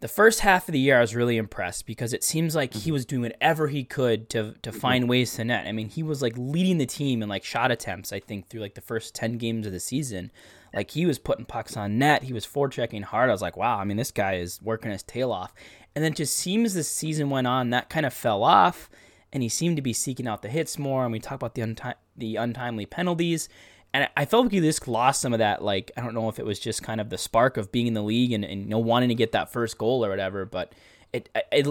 the 0.00 0.08
first 0.08 0.40
half 0.40 0.66
of 0.66 0.72
the 0.72 0.78
year. 0.78 0.96
I 0.96 1.02
was 1.02 1.14
really 1.14 1.36
impressed 1.36 1.86
because 1.86 2.14
it 2.14 2.24
seems 2.24 2.54
like 2.54 2.72
he 2.72 2.90
was 2.90 3.04
doing 3.04 3.22
whatever 3.22 3.68
he 3.68 3.84
could 3.84 4.30
to 4.30 4.54
to 4.62 4.70
mm-hmm. 4.70 4.78
find 4.78 5.08
ways 5.10 5.34
to 5.34 5.44
net. 5.44 5.66
I 5.66 5.72
mean, 5.72 5.90
he 5.90 6.02
was 6.02 6.22
like 6.22 6.34
leading 6.38 6.78
the 6.78 6.86
team 6.86 7.22
in 7.22 7.28
like 7.28 7.44
shot 7.44 7.70
attempts. 7.70 8.14
I 8.14 8.20
think 8.20 8.48
through 8.48 8.62
like 8.62 8.74
the 8.76 8.80
first 8.80 9.14
ten 9.14 9.36
games 9.36 9.66
of 9.66 9.72
the 9.72 9.80
season. 9.80 10.30
Like 10.74 10.90
he 10.90 11.06
was 11.06 11.18
putting 11.18 11.46
pucks 11.46 11.76
on 11.76 11.98
net. 11.98 12.24
He 12.24 12.32
was 12.32 12.46
forechecking 12.46 13.04
hard. 13.04 13.30
I 13.30 13.32
was 13.32 13.40
like, 13.42 13.56
wow. 13.56 13.78
I 13.78 13.84
mean, 13.84 13.96
this 13.96 14.10
guy 14.10 14.34
is 14.34 14.60
working 14.62 14.90
his 14.90 15.02
tail 15.02 15.32
off. 15.32 15.54
And 15.96 16.04
then 16.04 16.14
just 16.14 16.36
seems 16.36 16.74
the 16.74 16.84
season 16.84 17.30
went 17.30 17.48
on, 17.48 17.70
that 17.70 17.88
kind 17.88 18.06
of 18.06 18.12
fell 18.12 18.44
off, 18.44 18.88
and 19.32 19.42
he 19.42 19.48
seemed 19.48 19.76
to 19.76 19.82
be 19.82 19.92
seeking 19.92 20.28
out 20.28 20.42
the 20.42 20.48
hits 20.48 20.78
more. 20.78 21.02
And 21.02 21.10
we 21.10 21.18
talk 21.18 21.34
about 21.34 21.54
the 21.54 21.62
unti- 21.62 21.94
the 22.16 22.36
untimely 22.36 22.86
penalties. 22.86 23.48
And 23.92 24.08
I 24.14 24.26
felt 24.26 24.44
like 24.44 24.52
he 24.52 24.60
just 24.60 24.86
lost 24.86 25.22
some 25.22 25.32
of 25.32 25.38
that. 25.38 25.62
Like 25.62 25.90
I 25.96 26.02
don't 26.02 26.14
know 26.14 26.28
if 26.28 26.38
it 26.38 26.44
was 26.44 26.60
just 26.60 26.82
kind 26.82 27.00
of 27.00 27.08
the 27.08 27.18
spark 27.18 27.56
of 27.56 27.72
being 27.72 27.86
in 27.86 27.94
the 27.94 28.02
league 28.02 28.32
and, 28.32 28.44
and 28.44 28.64
you 28.64 28.68
know 28.68 28.78
wanting 28.78 29.08
to 29.08 29.14
get 29.14 29.32
that 29.32 29.50
first 29.50 29.78
goal 29.78 30.04
or 30.04 30.10
whatever. 30.10 30.44
But 30.44 30.74
it, 31.12 31.30
it 31.50 31.66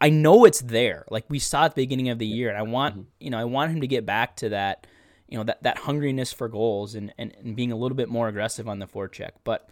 I 0.00 0.10
know 0.10 0.44
it's 0.44 0.60
there. 0.60 1.06
Like 1.08 1.24
we 1.28 1.38
saw 1.38 1.64
at 1.64 1.74
the 1.74 1.82
beginning 1.82 2.08
of 2.08 2.18
the 2.18 2.26
year, 2.26 2.48
and 2.48 2.58
I 2.58 2.62
want 2.62 2.94
mm-hmm. 2.94 3.08
you 3.20 3.30
know 3.30 3.38
I 3.38 3.44
want 3.44 3.70
him 3.70 3.80
to 3.80 3.86
get 3.86 4.04
back 4.04 4.36
to 4.36 4.48
that 4.48 4.88
you 5.28 5.38
know 5.38 5.44
that 5.44 5.62
that 5.62 5.78
hungriness 5.78 6.34
for 6.34 6.48
goals 6.48 6.94
and, 6.94 7.12
and, 7.18 7.34
and 7.42 7.56
being 7.56 7.72
a 7.72 7.76
little 7.76 7.96
bit 7.96 8.08
more 8.08 8.28
aggressive 8.28 8.68
on 8.68 8.78
the 8.78 8.86
forecheck. 8.86 9.32
But 9.44 9.68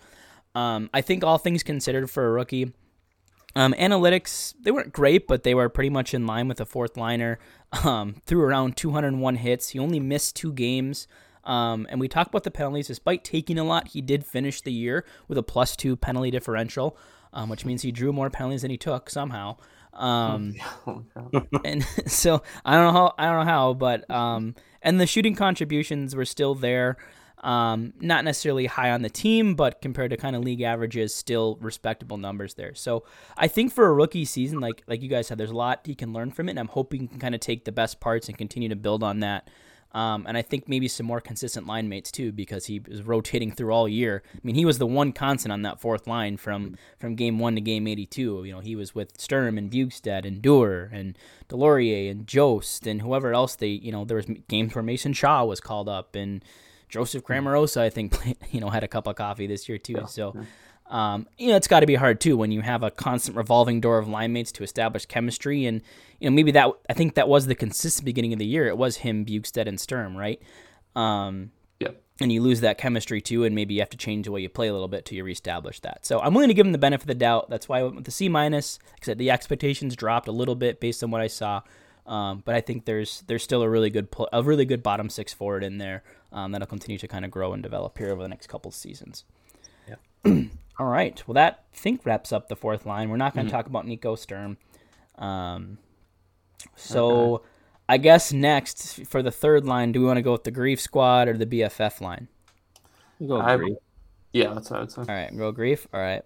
um, 0.54 0.90
I 0.94 1.00
think 1.00 1.24
all 1.24 1.38
things 1.38 1.62
considered 1.62 2.10
for 2.10 2.26
a 2.26 2.30
rookie, 2.30 2.72
um, 3.56 3.72
analytics 3.74 4.54
they 4.60 4.70
weren't 4.70 4.92
great, 4.92 5.26
but 5.26 5.42
they 5.42 5.54
were 5.54 5.68
pretty 5.68 5.90
much 5.90 6.14
in 6.14 6.26
line 6.26 6.48
with 6.48 6.60
a 6.60 6.66
fourth 6.66 6.96
liner. 6.96 7.38
Um, 7.84 8.16
threw 8.26 8.40
around 8.40 8.76
201 8.76 9.36
hits. 9.36 9.70
He 9.70 9.78
only 9.78 10.00
missed 10.00 10.36
two 10.36 10.52
games. 10.52 11.08
Um, 11.44 11.86
and 11.90 12.00
we 12.00 12.08
talked 12.08 12.30
about 12.30 12.44
the 12.44 12.50
penalties. 12.50 12.86
Despite 12.86 13.24
taking 13.24 13.58
a 13.58 13.64
lot, 13.64 13.88
he 13.88 14.00
did 14.00 14.24
finish 14.24 14.60
the 14.60 14.72
year 14.72 15.04
with 15.28 15.38
a 15.38 15.42
plus 15.42 15.76
two 15.76 15.96
penalty 15.96 16.30
differential, 16.30 16.96
um, 17.32 17.48
which 17.48 17.64
means 17.64 17.82
he 17.82 17.92
drew 17.92 18.12
more 18.12 18.30
penalties 18.30 18.62
than 18.62 18.70
he 18.70 18.76
took 18.76 19.10
somehow. 19.10 19.56
Um, 19.92 20.54
oh, 20.86 21.04
and 21.64 21.84
so 22.06 22.42
I 22.64 22.74
don't 22.74 22.92
know 22.92 22.92
how 22.92 23.14
I 23.18 23.26
don't 23.26 23.44
know 23.44 23.50
how, 23.50 23.74
but 23.74 24.10
um, 24.10 24.54
and 24.82 25.00
the 25.00 25.06
shooting 25.06 25.34
contributions 25.34 26.16
were 26.16 26.24
still 26.24 26.54
there. 26.54 26.96
Um, 27.44 27.92
not 28.00 28.24
necessarily 28.24 28.66
high 28.66 28.90
on 28.90 29.02
the 29.02 29.11
team, 29.11 29.54
but 29.54 29.83
compared 29.83 30.11
to 30.11 30.16
kind 30.16 30.35
of 30.35 30.42
league 30.42 30.62
averages, 30.62 31.14
still 31.14 31.59
respectable 31.61 32.16
numbers 32.16 32.54
there. 32.54 32.74
So 32.74 33.04
I 33.37 33.48
think 33.48 33.70
for 33.70 33.87
a 33.87 33.92
rookie 33.92 34.24
season, 34.24 34.61
like 34.61 34.83
like 34.87 35.02
you 35.02 35.09
guys 35.09 35.26
said, 35.26 35.37
there's 35.37 35.50
a 35.50 35.57
lot 35.57 35.83
he 35.85 35.94
can 35.94 36.12
learn 36.12 36.30
from 36.30 36.48
it, 36.48 36.52
and 36.52 36.59
I'm 36.59 36.68
hoping 36.68 37.02
he 37.02 37.07
can 37.07 37.18
kind 37.18 37.35
of 37.35 37.40
take 37.42 37.66
the 37.66 37.72
best 37.72 38.00
parts 38.00 38.28
and 38.28 38.38
continue 38.38 38.70
to 38.70 38.76
build 38.76 39.02
on 39.02 39.20
that 39.20 39.48
um, 39.94 40.24
and 40.26 40.37
I 40.37 40.42
think 40.42 40.68
maybe 40.68 40.88
some 40.88 41.07
more 41.07 41.20
consistent 41.20 41.68
line 41.68 41.88
mates 41.88 42.11
too, 42.11 42.33
because 42.33 42.66
he 42.66 42.80
was 42.80 43.02
rotating 43.02 43.52
through 43.52 43.72
all 43.72 43.88
year. 43.88 44.24
I 44.35 44.40
mean, 44.42 44.57
he 44.57 44.64
was 44.64 44.78
the 44.78 44.87
one 44.87 45.12
constant 45.12 45.52
on 45.52 45.62
that 45.62 45.80
fourth 45.80 46.09
line 46.09 46.37
from 46.37 46.76
from 46.98 47.14
game 47.14 47.38
one 47.38 47.54
to 47.54 47.61
game 47.61 47.87
eighty 47.87 48.04
two. 48.04 48.42
You 48.44 48.54
know, 48.54 48.61
he 48.61 48.74
was 48.74 48.94
with 48.94 49.20
Sturm 49.20 49.57
and 49.57 49.70
Bjugstad 49.70 50.26
and 50.26 50.42
Dewar 50.42 50.90
and 50.92 51.16
Deslauriers 51.48 52.11
and 52.11 52.26
Jost 52.26 52.88
and 52.88 53.02
whoever 53.02 53.33
else 53.33 53.54
they. 53.54 53.68
You 53.68 53.92
know, 53.92 54.04
there 54.04 54.16
was 54.16 54.26
games 54.48 54.74
where 54.74 54.83
Mason 54.83 55.12
Shaw 55.12 55.44
was 55.44 55.61
called 55.61 55.88
up 55.88 56.16
and 56.16 56.44
Joseph 56.88 57.25
Cramarossa, 57.25 57.81
I 57.81 57.90
think, 57.90 58.14
you 58.51 58.61
know, 58.61 58.70
had 58.70 58.85
a 58.85 58.88
cup 58.88 59.07
of 59.07 59.16
coffee 59.16 59.47
this 59.47 59.68
year 59.68 59.79
too. 59.79 59.94
Yeah. 59.99 60.07
So. 60.07 60.37
Um, 60.87 61.27
you 61.38 61.49
know, 61.49 61.57
it's 61.57 61.66
got 61.66 61.81
to 61.81 61.87
be 61.87 61.94
hard 61.94 62.20
too 62.20 62.37
when 62.37 62.53
you 62.53 62.61
have 62.61 62.83
a 62.83 62.90
constant 62.90 63.38
revolving 63.38 63.81
door 63.81 63.97
of 63.97 64.07
line 64.07 64.35
mates 64.35 64.53
to 64.53 64.62
establish 64.62 65.07
chemistry. 65.07 65.64
And, 65.64 65.81
you 66.20 66.29
know, 66.29 66.35
maybe 66.35 66.53
that, 66.53 66.70
I 66.90 66.92
think 66.92 67.14
that 67.14 67.27
was 67.27 67.47
the 67.47 67.55
consistent 67.55 68.05
beginning 68.05 68.35
of 68.35 68.38
the 68.38 68.44
year. 68.44 68.66
It 68.66 68.77
was 68.77 68.99
him, 68.99 69.25
Bjugstad, 69.25 69.66
and 69.66 69.81
Sturm, 69.81 70.14
right? 70.14 70.40
Um, 70.94 71.53
yeah. 71.81 71.92
And 72.20 72.31
you 72.31 72.42
lose 72.42 72.61
that 72.61 72.79
chemistry 72.79 73.20
too, 73.20 73.44
and 73.44 73.55
maybe 73.55 73.75
you 73.75 73.81
have 73.81 73.90
to 73.90 73.97
change 73.97 74.27
the 74.27 74.33
way 74.33 74.40
you 74.40 74.49
play 74.49 74.68
a 74.68 74.73
little 74.73 74.88
bit 74.88 75.05
to 75.07 75.23
reestablish 75.23 75.81
that. 75.81 76.07
So 76.07 76.20
I'm 76.20 76.35
willing 76.35 76.49
to 76.49 76.55
give 76.55 76.66
him 76.66 76.73
the 76.73 76.79
benefit 76.79 77.05
of 77.05 77.09
the 77.09 77.14
doubt. 77.14 77.51
That's 77.51 77.68
why 77.68 77.81
I 77.81 77.83
went 77.83 77.97
with 77.97 78.05
the 78.05 78.11
C 78.11 78.29
minus. 78.29 78.79
Because 78.94 79.16
the 79.16 79.31
expectations 79.31 79.97
dropped 79.97 80.29
a 80.29 80.33
little 80.33 80.55
bit 80.55 80.81
based 80.81 81.03
on 81.03 81.11
what 81.11 81.23
I 81.23 81.27
saw. 81.29 81.62
Um, 82.06 82.42
but 82.44 82.54
I 82.54 82.60
think 82.60 82.84
there's 82.84 83.22
there's 83.26 83.42
still 83.42 83.62
a 83.62 83.68
really 83.68 83.90
good 83.90 84.08
a 84.32 84.42
really 84.42 84.66
good 84.66 84.82
bottom 84.82 85.08
six 85.08 85.32
forward 85.32 85.64
in 85.64 85.78
there 85.78 86.02
um, 86.32 86.52
that'll 86.52 86.66
continue 86.66 86.98
to 86.98 87.08
kind 87.08 87.24
of 87.24 87.30
grow 87.30 87.52
and 87.52 87.62
develop 87.62 87.96
here 87.96 88.10
over 88.10 88.22
the 88.22 88.28
next 88.28 88.46
couple 88.48 88.68
of 88.68 88.74
seasons. 88.74 89.24
Yeah. 89.88 89.96
All 90.78 90.86
right. 90.86 91.22
Well, 91.26 91.34
that 91.34 91.64
I 91.72 91.76
think 91.76 92.04
wraps 92.04 92.32
up 92.32 92.48
the 92.48 92.56
fourth 92.56 92.84
line. 92.84 93.08
We're 93.08 93.16
not 93.16 93.34
going 93.34 93.46
to 93.46 93.50
mm-hmm. 93.50 93.56
talk 93.56 93.66
about 93.66 93.86
Nico 93.86 94.16
Sturm. 94.16 94.58
Um, 95.16 95.78
so 96.76 97.36
okay. 97.36 97.44
I 97.88 97.96
guess 97.98 98.32
next 98.32 99.06
for 99.06 99.22
the 99.22 99.30
third 99.30 99.64
line, 99.64 99.92
do 99.92 100.00
we 100.00 100.06
want 100.06 100.18
to 100.18 100.22
go 100.22 100.32
with 100.32 100.44
the 100.44 100.50
Grief 100.50 100.80
Squad 100.80 101.28
or 101.28 101.38
the 101.38 101.46
BFF 101.46 102.00
line? 102.00 102.28
Go 103.26 103.40
I, 103.40 103.56
Grief. 103.56 103.76
Yeah, 104.32 104.52
that's 104.52 104.70
what 104.70 104.98
All 104.98 105.04
right, 105.08 105.34
go 105.36 105.52
Grief. 105.52 105.86
All 105.94 106.00
right. 106.00 106.22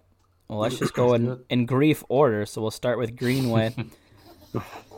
Well, 0.47 0.59
let's 0.59 0.79
just 0.79 0.95
go 0.95 1.13
in, 1.13 1.39
in 1.49 1.67
Grief 1.67 2.03
order. 2.09 2.45
So 2.47 2.59
we'll 2.59 2.71
start 2.71 2.97
with 2.97 3.15
Greenway. 3.15 3.75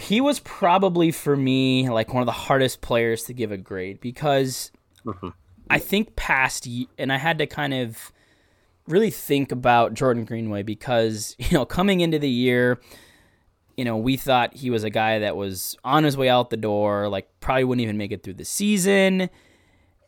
he 0.00 0.20
was 0.20 0.40
probably 0.40 1.10
for 1.10 1.36
me 1.36 1.88
like 1.90 2.14
one 2.14 2.22
of 2.22 2.26
the 2.26 2.32
hardest 2.32 2.80
players 2.80 3.24
to 3.24 3.34
give 3.34 3.52
a 3.52 3.56
grade 3.56 4.00
because 4.00 4.72
mm-hmm. 5.04 5.28
I 5.68 5.78
think 5.78 6.16
past 6.16 6.66
and 6.98 7.12
I 7.12 7.18
had 7.18 7.38
to 7.38 7.46
kind 7.46 7.74
of 7.74 8.12
really 8.88 9.10
think 9.10 9.52
about 9.52 9.94
Jordan 9.94 10.24
Greenway 10.24 10.62
because, 10.62 11.36
you 11.38 11.56
know, 11.56 11.64
coming 11.64 12.00
into 12.00 12.18
the 12.18 12.30
year, 12.30 12.80
you 13.76 13.84
know, 13.84 13.96
we 13.96 14.16
thought 14.16 14.56
he 14.56 14.70
was 14.70 14.84
a 14.84 14.90
guy 14.90 15.18
that 15.20 15.36
was 15.36 15.76
on 15.84 16.04
his 16.04 16.16
way 16.16 16.28
out 16.28 16.50
the 16.50 16.56
door, 16.56 17.08
like 17.08 17.28
probably 17.40 17.64
wouldn't 17.64 17.82
even 17.82 17.96
make 17.96 18.12
it 18.12 18.22
through 18.22 18.34
the 18.34 18.44
season. 18.44 19.30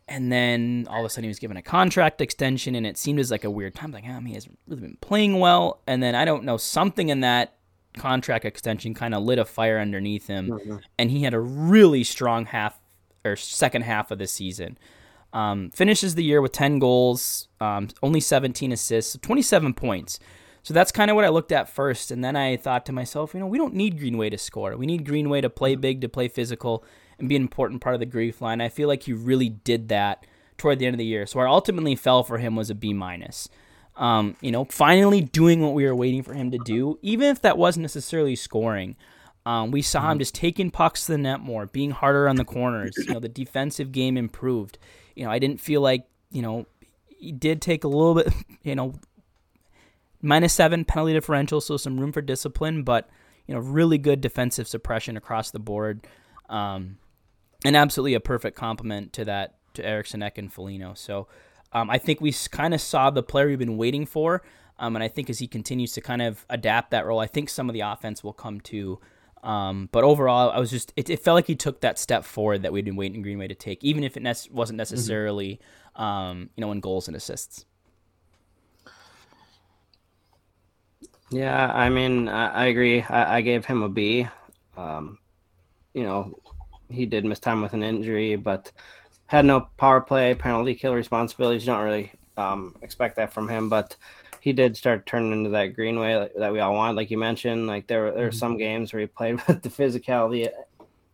and 0.09 0.33
then 0.33 0.87
all 0.90 1.00
of 1.00 1.07
a 1.07 1.09
sudden 1.09 1.24
he 1.24 1.28
was 1.28 1.38
given 1.38 1.57
a 1.57 1.62
contract 1.62 2.20
extension, 2.20 2.74
and 2.74 2.87
it 2.87 2.98
seemed 2.98 3.18
as 3.18 3.31
like 3.31 3.44
a 3.44 3.50
weird 3.50 3.74
time. 3.74 3.92
Like, 3.92 4.05
oh, 4.07 4.20
he 4.20 4.35
hasn't 4.35 4.59
really 4.66 4.83
been 4.83 4.98
playing 5.00 5.38
well. 5.38 5.81
And 5.87 6.02
then 6.02 6.14
I 6.14 6.24
don't 6.24 6.44
know 6.44 6.57
something 6.57 7.09
in 7.09 7.20
that 7.20 7.55
contract 7.96 8.44
extension 8.44 8.94
kind 8.94 9.14
of 9.14 9.22
lit 9.22 9.38
a 9.38 9.44
fire 9.44 9.78
underneath 9.78 10.26
him, 10.26 10.48
mm-hmm. 10.48 10.76
and 10.98 11.11
he 11.11 11.22
had 11.22 11.35
a 11.35 11.40
really 11.40 12.05
strong 12.05 12.46
half 12.46 12.78
or 13.24 13.37
second 13.37 13.83
half 13.83 14.11
of 14.11 14.18
the 14.18 14.26
season. 14.26 14.78
Um, 15.33 15.70
finishes 15.70 16.14
the 16.14 16.24
year 16.24 16.42
with 16.42 16.52
10 16.52 16.78
goals, 16.78 17.48
um, 17.61 17.88
only 18.02 18.20
17 18.20 18.70
assists, 18.72 19.16
27 19.22 19.72
points. 19.72 20.18
So 20.62 20.74
that's 20.74 20.92
kind 20.92 21.11
of 21.11 21.14
what 21.14 21.24
I 21.24 21.28
looked 21.28 21.52
at 21.52 21.68
first. 21.68 22.11
And 22.11 22.22
then 22.22 22.37
I 22.37 22.57
thought 22.57 22.87
to 22.87 22.92
myself, 22.92 23.35
you 23.35 23.40
know, 23.40 23.46
we 23.46 23.59
don't 23.59 23.74
need 23.74 23.98
Greenway 23.98 24.31
to 24.31 24.38
score. 24.38 24.76
We 24.76 24.87
need 24.87 25.07
Greenway 25.07 25.40
to 25.40 25.50
play 25.50 25.74
big, 25.74 26.00
to 26.02 26.09
play 26.09 26.28
physical, 26.28 26.85
and 27.18 27.28
be 27.28 27.37
an 27.37 27.42
important 27.42 27.81
part 27.81 27.94
of 27.94 28.00
the 28.00 28.07
grief 28.07 28.40
line. 28.40 28.61
I 28.61 28.68
feel 28.68 28.88
like 28.88 29.05
he 29.05 29.12
really 29.12 29.48
did 29.48 29.88
that 29.88 30.26
toward 30.59 30.78
the 30.78 30.87
end 30.87 30.94
of 30.94 30.98
the 30.98 31.05
year. 31.05 31.26
So 31.26 31.40
I 31.40 31.46
ultimately 31.46 31.96
fell 31.96 32.22
for 32.22 32.38
him 32.38 32.55
was 32.55 32.70
a 32.70 32.74
B 32.74 32.92
minus. 32.92 33.48
Um, 33.96 34.37
you 34.40 34.50
know, 34.50 34.64
finally 34.64 35.20
doing 35.20 35.61
what 35.61 35.74
we 35.74 35.85
were 35.85 35.94
waiting 35.94 36.22
for 36.22 36.33
him 36.33 36.50
to 36.50 36.59
do, 36.59 36.98
even 37.02 37.28
if 37.28 37.42
that 37.42 37.59
wasn't 37.59 37.83
necessarily 37.83 38.37
scoring. 38.37 38.96
Um, 39.44 39.70
we 39.70 39.83
saw 39.83 40.00
him 40.00 40.12
mm-hmm. 40.12 40.18
just 40.20 40.35
taking 40.35 40.70
pucks 40.70 41.07
to 41.07 41.12
the 41.12 41.18
net 41.18 41.40
more, 41.40 41.66
being 41.66 41.90
harder 41.90 42.28
on 42.28 42.37
the 42.37 42.44
corners. 42.44 42.94
You 42.96 43.14
know, 43.14 43.20
the 43.20 43.28
defensive 43.28 43.92
game 43.92 44.16
improved. 44.16 44.78
You 45.16 45.24
know, 45.24 45.31
I 45.31 45.38
didn't 45.38 45.61
feel 45.61 45.81
like 45.81 46.07
you 46.31 46.42
know 46.42 46.66
he 47.09 47.33
did 47.33 47.61
take 47.61 47.85
a 47.85 47.88
little 47.88 48.14
bit. 48.14 48.33
You 48.64 48.76
know, 48.76 48.94
minus 50.22 50.52
seven 50.52 50.85
penalty 50.85 51.14
differential, 51.14 51.61
so 51.61 51.76
some 51.76 51.98
room 51.98 52.12
for 52.12 52.22
discipline, 52.22 52.85
but 52.85 53.11
you 53.48 53.55
know, 53.55 53.61
really 53.61 53.98
good 53.98 54.20
defensive 54.20 54.68
suppression 54.68 55.16
across 55.16 55.50
the 55.50 55.59
board. 55.59 56.07
Um, 56.48 56.98
and 57.64 57.76
absolutely 57.76 58.14
a 58.14 58.20
perfect 58.20 58.57
complement 58.57 59.12
to 59.14 59.24
that 59.24 59.57
to 59.74 59.85
Eriksson 59.85 60.22
Ek 60.22 60.38
and 60.38 60.52
Foligno. 60.52 60.94
So 60.94 61.26
um, 61.72 61.90
I 61.90 61.98
think 61.98 62.20
we 62.20 62.32
kind 62.50 62.74
of 62.74 62.80
saw 62.80 63.11
the 63.11 63.22
player 63.22 63.46
we've 63.46 63.58
been 63.58 63.76
waiting 63.76 64.06
for, 64.06 64.42
um, 64.78 64.96
and 64.96 65.02
I 65.02 65.08
think 65.08 65.30
as 65.30 65.38
he 65.38 65.46
continues 65.46 65.92
to 65.92 66.00
kind 66.00 66.22
of 66.22 66.44
adapt 66.50 66.90
that 66.90 67.06
role, 67.06 67.20
I 67.20 67.26
think 67.26 67.48
some 67.48 67.68
of 67.68 67.74
the 67.74 67.80
offense 67.80 68.24
will 68.24 68.32
come 68.32 68.61
to. 68.62 69.00
Um, 69.42 69.88
but 69.90 70.04
overall, 70.04 70.50
I 70.50 70.61
was 70.61 70.70
just 70.70 70.92
it, 70.96 71.11
it, 71.11 71.18
felt 71.18 71.35
like 71.35 71.46
he 71.46 71.56
took 71.56 71.80
that 71.80 71.98
step 71.98 72.24
forward 72.24 72.62
that 72.62 72.72
we'd 72.72 72.85
been 72.85 72.96
waiting 72.96 73.22
Greenway 73.22 73.48
to 73.48 73.54
take, 73.54 73.82
even 73.82 74.04
if 74.04 74.16
it 74.16 74.22
ne- 74.22 74.30
wasn't 74.50 74.54
mm-hmm. 74.54 74.76
necessarily 74.76 75.61
mm-hmm. 75.98 76.42
you 76.54 76.61
know 76.61 76.70
in 76.70 76.80
goals 76.80 77.08
and 77.08 77.16
assists. 77.16 77.64
Yeah, 81.32 81.72
I 81.72 81.88
mean, 81.88 82.28
I, 82.28 82.48
I 82.48 82.64
agree. 82.66 83.02
I, 83.02 83.38
I, 83.38 83.40
gave 83.40 83.64
him 83.64 83.82
a 83.82 83.88
B. 83.88 84.28
Um, 84.76 85.18
you 85.94 86.02
know, 86.02 86.38
he 86.90 87.06
did 87.06 87.24
miss 87.24 87.40
time 87.40 87.62
with 87.62 87.72
an 87.72 87.82
injury, 87.82 88.37
but 88.37 88.70
had 89.32 89.46
no 89.46 89.66
power 89.78 90.02
play, 90.02 90.34
penalty 90.34 90.74
kill 90.74 90.94
responsibilities. 90.94 91.62
You 91.62 91.72
don't 91.72 91.84
really 91.84 92.12
um, 92.36 92.76
expect 92.82 93.16
that 93.16 93.32
from 93.32 93.48
him, 93.48 93.70
but 93.70 93.96
he 94.40 94.52
did 94.52 94.76
start 94.76 95.06
turning 95.06 95.32
into 95.32 95.48
that 95.50 95.74
Greenway 95.74 96.28
that 96.36 96.52
we 96.52 96.60
all 96.60 96.74
want, 96.74 96.98
like 96.98 97.10
you 97.10 97.16
mentioned. 97.16 97.66
Like 97.66 97.86
there, 97.86 98.12
there 98.12 98.26
are 98.26 98.28
mm-hmm. 98.28 98.36
some 98.36 98.58
games 98.58 98.92
where 98.92 99.00
he 99.00 99.06
played 99.06 99.40
with 99.48 99.62
the 99.62 99.70
physicality 99.70 100.50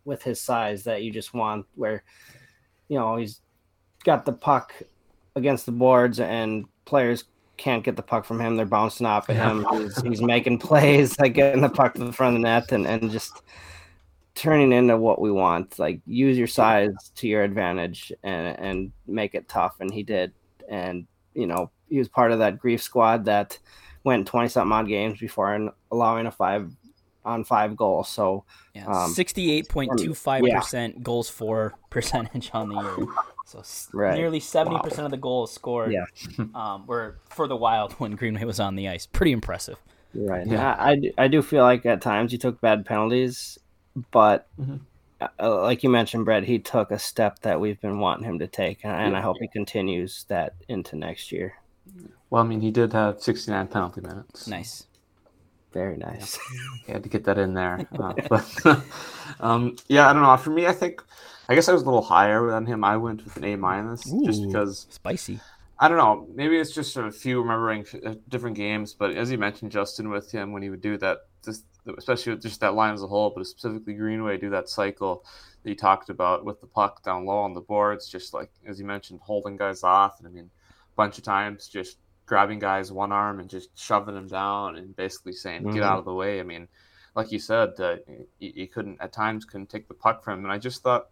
with 0.04 0.24
his 0.24 0.40
size 0.40 0.82
that 0.82 1.04
you 1.04 1.12
just 1.12 1.32
want, 1.32 1.66
where 1.76 2.02
you 2.88 2.98
know 2.98 3.18
he's 3.18 3.40
got 4.04 4.24
the 4.24 4.32
puck 4.32 4.74
against 5.36 5.64
the 5.64 5.72
boards 5.72 6.18
and 6.18 6.64
players 6.86 7.22
can't 7.56 7.84
get 7.84 7.94
the 7.94 8.02
puck 8.02 8.24
from 8.24 8.40
him. 8.40 8.56
They're 8.56 8.66
bouncing 8.66 9.06
off 9.06 9.30
at 9.30 9.36
him. 9.36 9.64
He's, 9.70 10.02
he's 10.02 10.22
making 10.22 10.58
plays, 10.58 11.16
like 11.20 11.34
getting 11.34 11.60
the 11.60 11.68
puck 11.68 11.94
to 11.94 12.04
the 12.04 12.12
front 12.12 12.34
of 12.34 12.42
the 12.42 12.48
net 12.48 12.72
and, 12.72 12.84
and 12.84 13.12
just 13.12 13.42
turning 14.38 14.72
into 14.72 14.96
what 14.96 15.20
we 15.20 15.30
want. 15.30 15.78
Like 15.78 16.00
use 16.06 16.38
your 16.38 16.46
size 16.46 16.90
to 17.16 17.28
your 17.28 17.42
advantage 17.42 18.12
and 18.22 18.58
and 18.58 18.92
make 19.06 19.34
it 19.34 19.48
tough. 19.48 19.76
And 19.80 19.92
he 19.92 20.02
did. 20.02 20.32
And 20.68 21.06
you 21.34 21.46
know 21.46 21.70
he 21.88 21.98
was 21.98 22.08
part 22.08 22.32
of 22.32 22.38
that 22.38 22.58
grief 22.58 22.82
squad 22.82 23.24
that 23.24 23.58
went 24.04 24.26
twenty 24.26 24.48
something 24.48 24.72
odd 24.72 24.88
games 24.88 25.18
before 25.18 25.54
and 25.54 25.70
allowing 25.90 26.26
a 26.26 26.30
five 26.30 26.70
on 27.24 27.44
five 27.44 27.76
goals. 27.76 28.08
So 28.08 28.44
um, 28.86 29.10
sixty-eight 29.10 29.68
point 29.68 29.90
two 29.98 30.14
five 30.14 30.42
percent 30.42 31.02
goals 31.02 31.28
for 31.28 31.74
percentage 31.90 32.50
on 32.54 32.68
the 32.68 32.80
year. 32.80 33.06
So 33.46 33.62
right. 33.92 34.14
nearly 34.16 34.40
seventy 34.40 34.76
wow. 34.76 34.82
percent 34.82 35.04
of 35.04 35.10
the 35.10 35.16
goals 35.16 35.52
scored 35.52 35.92
yeah. 35.92 36.04
um, 36.54 36.86
were 36.86 37.18
for 37.30 37.48
the 37.48 37.56
Wild 37.56 37.92
when 37.94 38.12
Greenway 38.12 38.44
was 38.44 38.60
on 38.60 38.76
the 38.76 38.88
ice. 38.88 39.06
Pretty 39.06 39.32
impressive. 39.32 39.76
Right. 40.14 40.46
Yeah. 40.46 40.74
I, 40.78 40.90
I, 40.90 41.12
I 41.18 41.28
do 41.28 41.42
feel 41.42 41.62
like 41.62 41.84
at 41.84 42.00
times 42.00 42.32
he 42.32 42.38
took 42.38 42.60
bad 42.60 42.86
penalties 42.86 43.58
but 44.10 44.48
mm-hmm. 44.60 44.76
uh, 45.20 45.62
like 45.62 45.82
you 45.82 45.90
mentioned, 45.90 46.24
Brett, 46.24 46.44
he 46.44 46.58
took 46.58 46.90
a 46.90 46.98
step 46.98 47.40
that 47.40 47.60
we've 47.60 47.80
been 47.80 47.98
wanting 47.98 48.24
him 48.24 48.38
to 48.38 48.46
take, 48.46 48.84
and, 48.84 48.92
and 48.92 49.16
I 49.16 49.20
hope 49.20 49.36
he 49.40 49.48
continues 49.48 50.24
that 50.28 50.54
into 50.68 50.96
next 50.96 51.32
year. 51.32 51.54
Well, 52.30 52.42
I 52.42 52.46
mean, 52.46 52.60
he 52.60 52.70
did 52.70 52.92
have 52.92 53.22
69 53.22 53.68
penalty 53.68 54.00
minutes. 54.00 54.46
Nice. 54.46 54.86
Very 55.72 55.96
nice. 55.96 56.38
he 56.86 56.92
had 56.92 57.02
to 57.02 57.08
get 57.08 57.24
that 57.24 57.38
in 57.38 57.54
there. 57.54 57.86
Uh, 57.98 58.14
but 58.28 58.66
um, 59.40 59.76
yeah, 59.88 60.08
I 60.08 60.12
don't 60.12 60.22
know. 60.22 60.36
For 60.36 60.50
me, 60.50 60.66
I 60.66 60.72
think 60.72 61.02
I 61.48 61.54
guess 61.54 61.68
I 61.68 61.72
was 61.72 61.82
a 61.82 61.84
little 61.84 62.02
higher 62.02 62.50
than 62.50 62.66
him. 62.66 62.84
I 62.84 62.96
went 62.96 63.24
with 63.24 63.36
an 63.36 63.44
A 63.44 63.56
minus 63.56 64.02
just 64.24 64.46
because 64.46 64.86
spicy. 64.90 65.40
I 65.80 65.88
don't 65.88 65.98
know. 65.98 66.26
Maybe 66.34 66.58
it's 66.58 66.74
just 66.74 66.96
a 66.96 67.10
few 67.10 67.40
remembering 67.40 67.86
uh, 68.04 68.14
different 68.28 68.56
games, 68.56 68.94
but 68.94 69.14
as 69.14 69.30
you 69.30 69.38
mentioned, 69.38 69.70
Justin, 69.70 70.10
with 70.10 70.30
him 70.30 70.52
when 70.52 70.60
he 70.60 70.70
would 70.70 70.80
do 70.80 70.98
that, 70.98 71.18
just 71.44 71.64
especially 71.96 72.32
with 72.32 72.42
just 72.42 72.60
that 72.60 72.74
line 72.74 72.94
as 72.94 73.02
a 73.02 73.06
whole, 73.06 73.30
but 73.30 73.46
specifically 73.46 73.94
Greenway 73.94 74.38
do 74.38 74.50
that 74.50 74.68
cycle 74.68 75.24
that 75.62 75.70
you 75.70 75.76
talked 75.76 76.10
about 76.10 76.44
with 76.44 76.60
the 76.60 76.66
puck 76.66 77.02
down 77.02 77.24
low 77.24 77.38
on 77.38 77.54
the 77.54 77.60
boards, 77.60 78.08
just 78.08 78.34
like 78.34 78.50
as 78.66 78.78
you 78.78 78.84
mentioned, 78.84 79.20
holding 79.22 79.56
guys 79.56 79.82
off, 79.82 80.18
and 80.18 80.28
I 80.28 80.30
mean, 80.30 80.50
a 80.70 80.96
bunch 80.96 81.18
of 81.18 81.24
times 81.24 81.68
just 81.68 81.98
grabbing 82.26 82.58
guys 82.58 82.92
one 82.92 83.10
arm 83.10 83.40
and 83.40 83.48
just 83.48 83.70
shoving 83.78 84.14
them 84.14 84.28
down 84.28 84.76
and 84.76 84.94
basically 84.96 85.32
saying, 85.32 85.62
mm-hmm. 85.62 85.74
"Get 85.74 85.82
out 85.82 85.98
of 85.98 86.04
the 86.04 86.14
way." 86.14 86.40
I 86.40 86.42
mean, 86.42 86.68
like 87.14 87.32
you 87.32 87.38
said, 87.38 87.70
uh, 87.80 87.96
you, 88.38 88.52
you 88.54 88.66
couldn't 88.68 89.00
at 89.00 89.12
times 89.12 89.44
couldn't 89.44 89.70
take 89.70 89.88
the 89.88 89.94
puck 89.94 90.22
from 90.22 90.40
him, 90.40 90.44
and 90.44 90.52
I 90.52 90.58
just 90.58 90.82
thought 90.82 91.08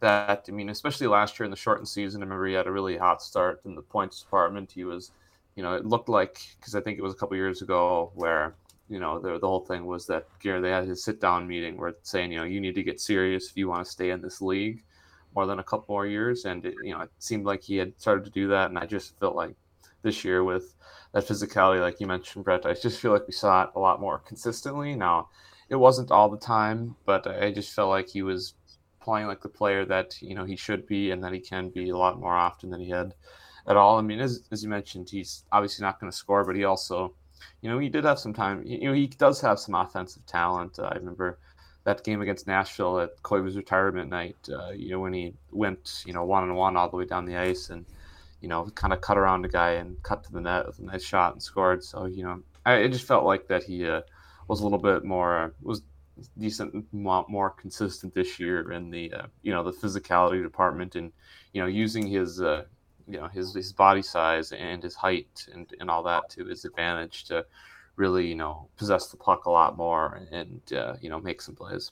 that 0.00 0.44
I 0.48 0.52
mean, 0.52 0.68
especially 0.70 1.06
last 1.06 1.38
year 1.38 1.44
in 1.44 1.50
the 1.50 1.56
shortened 1.56 1.88
season, 1.88 2.22
I 2.22 2.24
remember 2.24 2.46
he 2.46 2.54
had 2.54 2.66
a 2.66 2.72
really 2.72 2.96
hot 2.96 3.22
start 3.22 3.60
in 3.64 3.74
the 3.74 3.82
points 3.82 4.20
department. 4.20 4.72
He 4.72 4.84
was, 4.84 5.12
you 5.56 5.62
know, 5.62 5.74
it 5.74 5.86
looked 5.86 6.08
like 6.08 6.40
because 6.58 6.74
I 6.74 6.80
think 6.80 6.98
it 6.98 7.02
was 7.02 7.12
a 7.12 7.16
couple 7.16 7.36
years 7.36 7.62
ago 7.62 8.10
where 8.14 8.54
you 8.90 9.00
know 9.00 9.18
the 9.18 9.38
the 9.38 9.46
whole 9.46 9.64
thing 9.64 9.86
was 9.86 10.06
that 10.06 10.26
Gary 10.40 10.60
they 10.60 10.70
had 10.70 10.86
his 10.86 11.04
sit 11.04 11.20
down 11.20 11.46
meeting 11.46 11.76
where 11.76 11.90
it's 11.90 12.10
saying 12.10 12.32
you 12.32 12.38
know 12.38 12.44
you 12.44 12.60
need 12.60 12.74
to 12.74 12.82
get 12.82 13.00
serious 13.00 13.48
if 13.50 13.56
you 13.56 13.68
want 13.68 13.84
to 13.84 13.90
stay 13.90 14.10
in 14.10 14.20
this 14.20 14.42
league 14.42 14.84
more 15.34 15.46
than 15.46 15.60
a 15.60 15.64
couple 15.64 15.94
more 15.94 16.06
years, 16.06 16.44
and 16.44 16.66
it, 16.66 16.74
you 16.82 16.92
know 16.92 17.02
it 17.02 17.10
seemed 17.18 17.46
like 17.46 17.62
he 17.62 17.76
had 17.76 17.92
started 17.98 18.24
to 18.24 18.30
do 18.30 18.48
that, 18.48 18.68
and 18.68 18.78
I 18.78 18.86
just 18.86 19.18
felt 19.20 19.36
like 19.36 19.54
this 20.02 20.24
year 20.24 20.42
with 20.44 20.74
that 21.12 21.26
physicality, 21.26 21.80
like 21.80 22.00
you 22.00 22.06
mentioned, 22.06 22.44
Brett, 22.44 22.66
I 22.66 22.74
just 22.74 23.00
feel 23.00 23.12
like 23.12 23.26
we 23.26 23.32
saw 23.32 23.64
it 23.64 23.70
a 23.74 23.80
lot 23.80 24.00
more 24.00 24.18
consistently. 24.18 24.94
Now, 24.94 25.28
it 25.68 25.76
wasn't 25.76 26.10
all 26.10 26.28
the 26.28 26.38
time, 26.38 26.96
but 27.04 27.26
I 27.26 27.52
just 27.52 27.72
felt 27.74 27.90
like 27.90 28.08
he 28.08 28.22
was 28.22 28.54
playing 29.00 29.26
like 29.28 29.40
the 29.40 29.48
player 29.48 29.84
that 29.86 30.20
you 30.20 30.34
know 30.34 30.44
he 30.44 30.56
should 30.56 30.86
be 30.86 31.10
and 31.10 31.22
that 31.24 31.32
he 31.32 31.40
can 31.40 31.70
be 31.70 31.90
a 31.90 31.96
lot 31.96 32.20
more 32.20 32.34
often 32.34 32.70
than 32.70 32.80
he 32.80 32.90
had 32.90 33.14
at 33.66 33.76
all. 33.76 33.98
I 33.98 34.02
mean, 34.02 34.20
as, 34.20 34.42
as 34.50 34.62
you 34.62 34.68
mentioned, 34.68 35.10
he's 35.10 35.44
obviously 35.52 35.84
not 35.84 36.00
going 36.00 36.10
to 36.10 36.16
score, 36.16 36.44
but 36.44 36.56
he 36.56 36.64
also, 36.64 37.14
you 37.60 37.70
know, 37.70 37.78
he 37.78 37.88
did 37.88 38.04
have 38.04 38.18
some 38.18 38.32
time. 38.32 38.62
You 38.64 38.88
know, 38.88 38.92
he 38.92 39.06
does 39.06 39.40
have 39.40 39.58
some 39.58 39.74
offensive 39.74 40.24
talent. 40.26 40.78
Uh, 40.78 40.84
I 40.92 40.96
remember 40.96 41.38
that 41.84 42.04
game 42.04 42.20
against 42.20 42.46
Nashville 42.46 43.00
at 43.00 43.22
Koivu's 43.22 43.56
retirement 43.56 44.10
night. 44.10 44.36
Uh, 44.52 44.70
you 44.70 44.90
know, 44.90 45.00
when 45.00 45.12
he 45.12 45.34
went, 45.50 46.02
you 46.06 46.12
know, 46.12 46.24
one 46.24 46.42
on 46.42 46.54
one 46.54 46.76
all 46.76 46.90
the 46.90 46.96
way 46.96 47.06
down 47.06 47.24
the 47.24 47.36
ice 47.36 47.70
and, 47.70 47.86
you 48.40 48.48
know, 48.48 48.66
kind 48.74 48.92
of 48.92 49.00
cut 49.00 49.18
around 49.18 49.44
a 49.44 49.48
guy 49.48 49.72
and 49.72 50.02
cut 50.02 50.24
to 50.24 50.32
the 50.32 50.40
net 50.40 50.66
with 50.66 50.78
a 50.78 50.82
nice 50.82 51.04
shot 51.04 51.32
and 51.32 51.42
scored. 51.42 51.84
So 51.84 52.06
you 52.06 52.22
know, 52.22 52.42
I 52.64 52.74
it 52.76 52.92
just 52.92 53.06
felt 53.06 53.24
like 53.24 53.48
that 53.48 53.64
he 53.64 53.86
uh, 53.86 54.02
was 54.48 54.60
a 54.60 54.64
little 54.64 54.78
bit 54.78 55.04
more 55.04 55.54
was 55.62 55.82
decent, 56.38 56.86
more 56.92 57.50
consistent 57.50 58.14
this 58.14 58.38
year 58.38 58.72
in 58.72 58.90
the 58.90 59.12
uh, 59.12 59.26
you 59.42 59.52
know 59.52 59.62
the 59.62 59.72
physicality 59.72 60.42
department 60.42 60.96
and 60.96 61.12
you 61.52 61.60
know 61.60 61.66
using 61.66 62.06
his 62.06 62.40
uh, 62.40 62.64
you 63.10 63.18
know 63.18 63.28
his 63.28 63.54
his 63.54 63.72
body 63.72 64.02
size 64.02 64.52
and 64.52 64.82
his 64.82 64.94
height 64.94 65.46
and 65.52 65.72
and 65.80 65.90
all 65.90 66.02
that 66.02 66.28
to 66.30 66.44
his 66.44 66.64
advantage 66.64 67.24
to 67.24 67.44
really 67.96 68.26
you 68.26 68.34
know 68.34 68.68
possess 68.76 69.08
the 69.08 69.16
puck 69.16 69.46
a 69.46 69.50
lot 69.50 69.76
more 69.76 70.22
and 70.30 70.60
uh, 70.72 70.94
you 71.00 71.10
know 71.10 71.20
make 71.20 71.42
some 71.42 71.54
plays. 71.54 71.90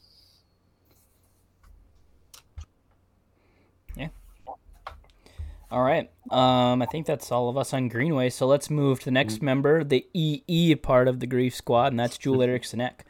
Yeah. 3.96 4.08
All 5.70 5.82
right. 5.82 6.10
Um, 6.30 6.80
I 6.80 6.86
think 6.86 7.06
that's 7.06 7.30
all 7.30 7.48
of 7.48 7.58
us 7.58 7.74
on 7.74 7.88
Greenway. 7.88 8.30
So 8.30 8.46
let's 8.46 8.70
move 8.70 9.00
to 9.00 9.04
the 9.06 9.10
next 9.10 9.36
mm-hmm. 9.36 9.44
member, 9.44 9.84
the 9.84 10.06
EE 10.14 10.74
part 10.76 11.08
of 11.08 11.20
the 11.20 11.26
Grief 11.26 11.54
Squad, 11.54 11.92
and 11.92 12.00
that's 12.00 12.16
Joel 12.24 12.42
Eriksson 12.42 12.80
Ek. 12.80 13.04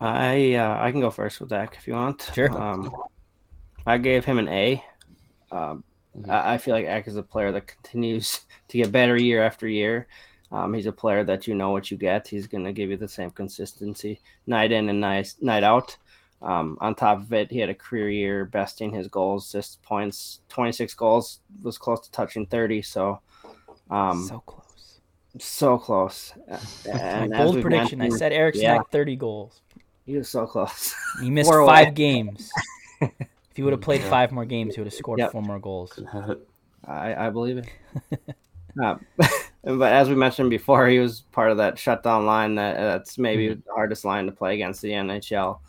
I 0.00 0.54
uh, 0.54 0.78
I 0.80 0.90
can 0.90 1.00
go 1.00 1.10
first 1.10 1.40
with 1.40 1.50
Zach 1.50 1.76
if 1.78 1.86
you 1.86 1.94
want. 1.94 2.30
Sure. 2.34 2.50
Um, 2.50 2.92
I 3.86 3.98
gave 3.98 4.24
him 4.24 4.38
an 4.38 4.48
A. 4.48 4.82
Um, 5.50 5.84
mm-hmm. 6.16 6.30
I, 6.30 6.54
I, 6.54 6.58
feel 6.58 6.74
like 6.74 6.86
Ek 6.86 7.06
is 7.06 7.16
a 7.16 7.22
player 7.22 7.52
that 7.52 7.66
continues 7.66 8.40
to 8.68 8.78
get 8.78 8.92
better 8.92 9.16
year 9.16 9.42
after 9.42 9.68
year. 9.68 10.06
Um, 10.52 10.72
he's 10.74 10.86
a 10.86 10.92
player 10.92 11.24
that 11.24 11.46
you 11.46 11.54
know 11.54 11.70
what 11.70 11.90
you 11.90 11.96
get. 11.96 12.28
He's 12.28 12.46
going 12.46 12.64
to 12.64 12.72
give 12.72 12.90
you 12.90 12.96
the 12.96 13.08
same 13.08 13.30
consistency 13.30 14.20
night 14.46 14.70
in 14.72 14.88
and 14.88 15.00
night 15.00 15.34
night 15.40 15.64
out. 15.64 15.96
Um, 16.42 16.76
on 16.80 16.94
top 16.94 17.22
of 17.22 17.32
it, 17.32 17.50
he 17.50 17.58
had 17.58 17.70
a 17.70 17.74
career 17.74 18.10
year, 18.10 18.44
besting 18.44 18.92
his 18.92 19.08
goals, 19.08 19.50
just 19.50 19.82
points, 19.82 20.40
26 20.50 20.92
goals, 20.94 21.40
was 21.62 21.78
close 21.78 22.00
to 22.00 22.10
touching 22.10 22.44
30. 22.46 22.82
So, 22.82 23.20
um, 23.90 24.26
so 24.26 24.40
close, 24.40 25.00
so 25.38 25.78
close. 25.78 26.32
And 26.88 27.30
My 27.30 27.38
bold 27.38 27.62
prediction: 27.62 28.00
I 28.02 28.10
said 28.10 28.32
Eriksson 28.32 28.64
yeah. 28.64 28.80
30 28.92 29.16
goals. 29.16 29.62
He 30.04 30.16
was 30.16 30.28
so 30.28 30.46
close. 30.46 30.94
He 31.20 31.30
missed 31.30 31.50
five 31.50 31.94
games. 31.94 32.50
if 33.54 33.58
he 33.58 33.62
would 33.62 33.72
have 33.72 33.82
played 33.82 34.00
yeah. 34.00 34.10
five 34.10 34.32
more 34.32 34.44
games, 34.44 34.74
he 34.74 34.80
would 34.80 34.88
have 34.88 34.94
scored 34.94 35.20
yep. 35.20 35.30
four 35.30 35.40
more 35.40 35.60
goals. 35.60 35.96
I, 36.88 37.26
I 37.26 37.30
believe 37.30 37.58
it. 37.58 37.68
uh, 38.82 38.96
but 39.62 39.92
as 39.92 40.08
we 40.08 40.16
mentioned 40.16 40.50
before, 40.50 40.88
he 40.88 40.98
was 40.98 41.20
part 41.30 41.52
of 41.52 41.58
that 41.58 41.78
shutdown 41.78 42.26
line. 42.26 42.56
That 42.56 42.78
that's 42.78 43.16
maybe 43.16 43.50
mm-hmm. 43.50 43.60
the 43.64 43.72
hardest 43.72 44.04
line 44.04 44.26
to 44.26 44.32
play 44.32 44.54
against 44.54 44.82
the 44.82 44.90
NHL. 44.90 45.60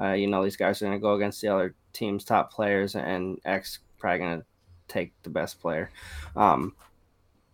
Uh, 0.00 0.12
you 0.12 0.26
know, 0.26 0.42
these 0.42 0.56
guys 0.56 0.80
are 0.80 0.86
going 0.86 0.98
to 0.98 1.02
go 1.02 1.16
against 1.16 1.42
the 1.42 1.48
other 1.48 1.74
team's 1.92 2.24
top 2.24 2.50
players, 2.50 2.96
and 2.96 3.38
Ek's 3.44 3.80
probably 3.98 4.20
going 4.20 4.40
to 4.40 4.46
take 4.88 5.12
the 5.22 5.28
best 5.28 5.60
player. 5.60 5.90
Um, 6.34 6.74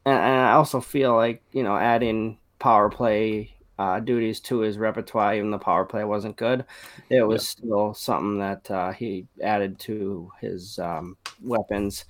and, 0.07 0.14
and, 0.14 0.41
I 0.41 0.53
also 0.53 0.80
feel 0.80 1.16
like 1.16 1.43
you 1.51 1.64
know 1.64 1.76
adding 1.76 2.38
power 2.61 2.91
play 2.91 3.57
uh, 3.80 4.00
duties 4.00 4.40
to 4.40 4.60
his 4.60 4.78
repertoire, 4.78 5.34
even 5.34 5.50
the 5.50 5.58
power 5.58 5.84
play 5.84 6.04
wasn't 6.04 6.36
good, 6.36 6.64
it 7.08 7.22
was 7.22 7.48
still 7.48 7.94
something 7.94 8.38
that 8.38 8.70
uh, 8.70 8.92
he 8.92 9.26
added 9.42 9.78
to 9.78 10.30
his 10.40 10.78
um, 10.78 11.16
weapons 11.42 12.04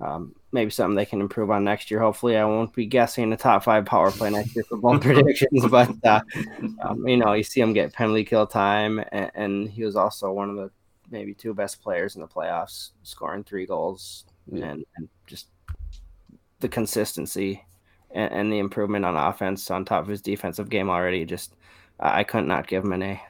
um, 0.00 0.34
maybe 0.52 0.70
something 0.70 0.94
they 0.94 1.04
can 1.04 1.20
improve 1.20 1.50
on 1.50 1.64
next 1.64 1.90
year. 1.90 2.00
Hopefully, 2.00 2.36
I 2.36 2.44
won't 2.44 2.72
be 2.72 2.86
guessing 2.86 3.30
the 3.30 3.36
top 3.36 3.64
five 3.64 3.84
power 3.84 4.10
play 4.10 4.30
next 4.30 4.54
year 4.54 4.64
for 4.64 4.76
bold 4.80 5.02
predictions, 5.02 5.66
but 5.66 5.90
uh, 6.04 6.20
um, 6.82 7.06
you 7.06 7.16
know, 7.16 7.32
you 7.32 7.42
see 7.42 7.60
him 7.60 7.72
get 7.72 7.92
penalty 7.92 8.24
kill 8.24 8.46
time, 8.46 9.02
and, 9.12 9.30
and, 9.34 9.68
he 9.68 9.84
was 9.84 9.96
also 9.96 10.32
one 10.32 10.50
of 10.50 10.56
the 10.56 10.70
maybe 11.10 11.34
two 11.34 11.54
best 11.54 11.82
players 11.82 12.14
in 12.14 12.20
the 12.20 12.28
playoffs, 12.28 12.90
scoring 13.02 13.42
three 13.42 13.66
goals, 13.66 14.24
yeah. 14.50 14.66
and, 14.66 14.84
and, 14.96 15.08
just 15.26 15.48
the 16.60 16.68
consistency 16.68 17.64
and, 18.10 18.32
and, 18.32 18.52
the 18.52 18.58
improvement 18.58 19.04
on 19.04 19.16
offense 19.16 19.70
on 19.70 19.84
top 19.84 20.02
of 20.02 20.08
his 20.08 20.22
defensive 20.22 20.68
game 20.68 20.88
already. 20.88 21.24
Just 21.24 21.54
I 22.00 22.24
could 22.24 22.44
not 22.44 22.66
give 22.66 22.84
him 22.84 22.92
an 22.92 23.02
A. 23.02 23.22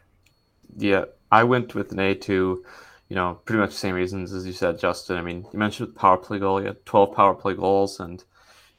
Yeah, 0.77 1.05
I 1.31 1.45
went 1.45 1.75
with 1.75 1.93
an 1.93 1.99
A 1.99 2.15
too 2.15 2.65
you 3.09 3.17
know, 3.17 3.41
pretty 3.45 3.61
much 3.61 3.71
the 3.71 3.77
same 3.77 3.95
reasons 3.95 4.33
as 4.33 4.47
you 4.47 4.53
said, 4.53 4.79
Justin. 4.79 5.17
I 5.17 5.23
mean, 5.23 5.47
you 5.53 5.59
mentioned 5.59 5.97
power 5.97 6.19
play 6.19 6.39
goal. 6.39 6.59
He 6.59 6.67
had 6.67 6.85
12 6.85 7.15
power 7.15 7.35
play 7.35 7.55
goals, 7.55 8.01
and 8.01 8.23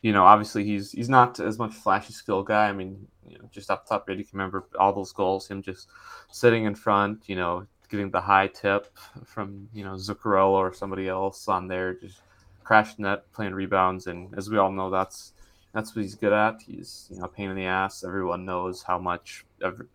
you 0.02 0.14
know, 0.14 0.24
obviously 0.24 0.64
he's 0.64 0.92
he's 0.92 1.10
not 1.10 1.40
as 1.40 1.58
much 1.58 1.74
flashy 1.74 2.14
skill 2.14 2.44
guy. 2.44 2.70
I 2.70 2.72
mean, 2.72 3.08
you 3.28 3.38
know, 3.40 3.50
just 3.52 3.72
up 3.72 3.88
top, 3.88 4.08
you 4.10 4.16
can 4.16 4.26
remember 4.34 4.68
all 4.80 4.94
those 4.94 5.12
goals, 5.12 5.48
him 5.48 5.62
just 5.62 5.88
sitting 6.32 6.66
in 6.66 6.76
front, 6.76 7.24
you 7.28 7.36
know, 7.36 7.66
getting 7.90 8.12
the 8.12 8.22
high 8.22 8.48
tip 8.48 8.96
from 9.26 9.68
you 9.74 9.84
know 9.84 9.94
Zuccarello 9.94 10.52
or 10.52 10.74
somebody 10.74 11.08
else 11.08 11.48
on 11.48 11.68
there, 11.68 11.96
just 11.96 12.22
crashing 12.64 13.06
net, 13.06 13.32
playing 13.34 13.56
rebounds, 13.56 14.06
and 14.06 14.34
as 14.38 14.50
we 14.50 14.58
all 14.58 14.72
know, 14.72 14.92
that's 14.92 15.34
that's 15.74 15.96
what 15.96 16.02
he's 16.02 16.16
good 16.16 16.34
at. 16.34 16.62
He's 16.66 17.08
you 17.12 17.18
know 17.18 17.26
a 17.26 17.28
pain 17.28 17.50
in 17.50 17.56
the 17.56 17.66
ass. 17.66 18.04
Everyone 18.04 18.46
knows 18.46 18.84
how 18.84 19.00
much 19.00 19.46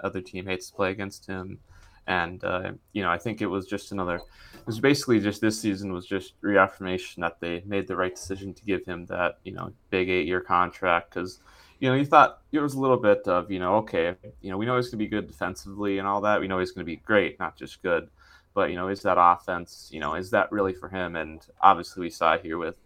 other 0.01 0.21
team 0.21 0.47
hates 0.47 0.71
to 0.71 0.77
play 0.77 0.91
against 0.91 1.27
him 1.27 1.59
and 2.07 2.45
uh, 2.45 2.73
you 2.93 3.03
know 3.03 3.11
I 3.11 3.19
think 3.19 3.41
it 3.41 3.47
was 3.47 3.67
just 3.67 3.93
another. 3.93 4.17
It 4.17 4.67
was 4.67 4.81
basically 4.81 5.21
just 5.21 5.41
this 5.41 5.61
season 5.61 5.93
was 5.93 6.07
just 6.07 6.35
reaffirmation 6.41 7.21
that 7.23 7.41
they 7.41 7.63
made 7.67 7.87
the 7.87 7.97
right 7.97 8.15
decision 8.15 8.55
to 8.55 8.65
give 8.65 8.85
him 8.85 9.07
that 9.07 9.39
you 9.45 9.53
know 9.53 9.73
big 9.91 10.09
eight 10.09 10.27
year 10.27 10.41
contract 10.41 11.15
because 11.15 11.41
you 11.81 11.89
know 11.89 11.95
you 11.95 12.05
thought 12.05 12.41
it 12.53 12.61
was 12.61 12.75
a 12.75 12.81
little 12.81 12.97
bit 12.97 13.27
of 13.27 13.51
you 13.51 13.59
know 13.59 13.77
okay 13.77 14.15
you 14.41 14.51
know 14.51 14.59
we 14.59 14.67
know 14.67 14.77
he's 14.77 14.87
going 14.87 14.99
to 14.99 15.05
be 15.05 15.09
good 15.09 15.27
defensively 15.27 15.99
and 15.99 16.07
all 16.07 16.21
that 16.21 16.41
we 16.41 16.49
know 16.49 16.59
he's 16.59 16.73
going 16.73 16.85
to 16.85 16.91
be 16.91 16.97
great 16.97 17.39
not 17.39 17.57
just 17.57 17.83
good 17.83 18.09
but 18.55 18.71
you 18.71 18.77
know 18.77 18.89
is 18.89 19.03
that 19.03 19.17
offense 19.19 19.91
you 19.93 20.01
know 20.01 20.15
is 20.15 20.31
that 20.31 20.51
really 20.53 20.73
for 20.73 20.89
him 20.89 21.17
and 21.17 21.47
obviously 21.61 22.01
we 22.01 22.11
saw 22.11 22.39
here 22.39 22.59
with 22.59 22.77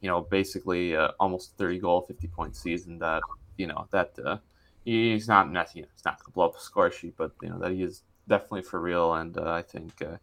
you 0.00 0.08
know 0.08 0.20
basically 0.20 0.96
uh, 0.96 1.10
almost 1.20 1.56
30 1.58 1.78
goal 1.80 2.02
50 2.02 2.26
point 2.28 2.56
season 2.56 2.98
that 2.98 3.22
you 3.56 3.66
know 3.66 3.86
that 3.90 4.12
uh, 4.24 4.38
he's 4.84 5.28
not 5.28 5.46
you 5.46 5.52
know, 5.52 5.64
he's 5.72 6.04
not 6.04 6.18
going 6.18 6.26
to 6.26 6.30
blow 6.32 6.46
up 6.46 6.56
a 6.56 6.60
score 6.60 6.90
sheet 6.90 7.14
but 7.16 7.32
you 7.42 7.48
know 7.48 7.58
that 7.58 7.72
he 7.72 7.82
is 7.82 8.02
definitely 8.28 8.62
for 8.62 8.80
real, 8.80 9.14
and 9.14 9.36
uh, 9.36 9.50
I 9.50 9.62
think 9.62 10.00
uh, 10.02 10.18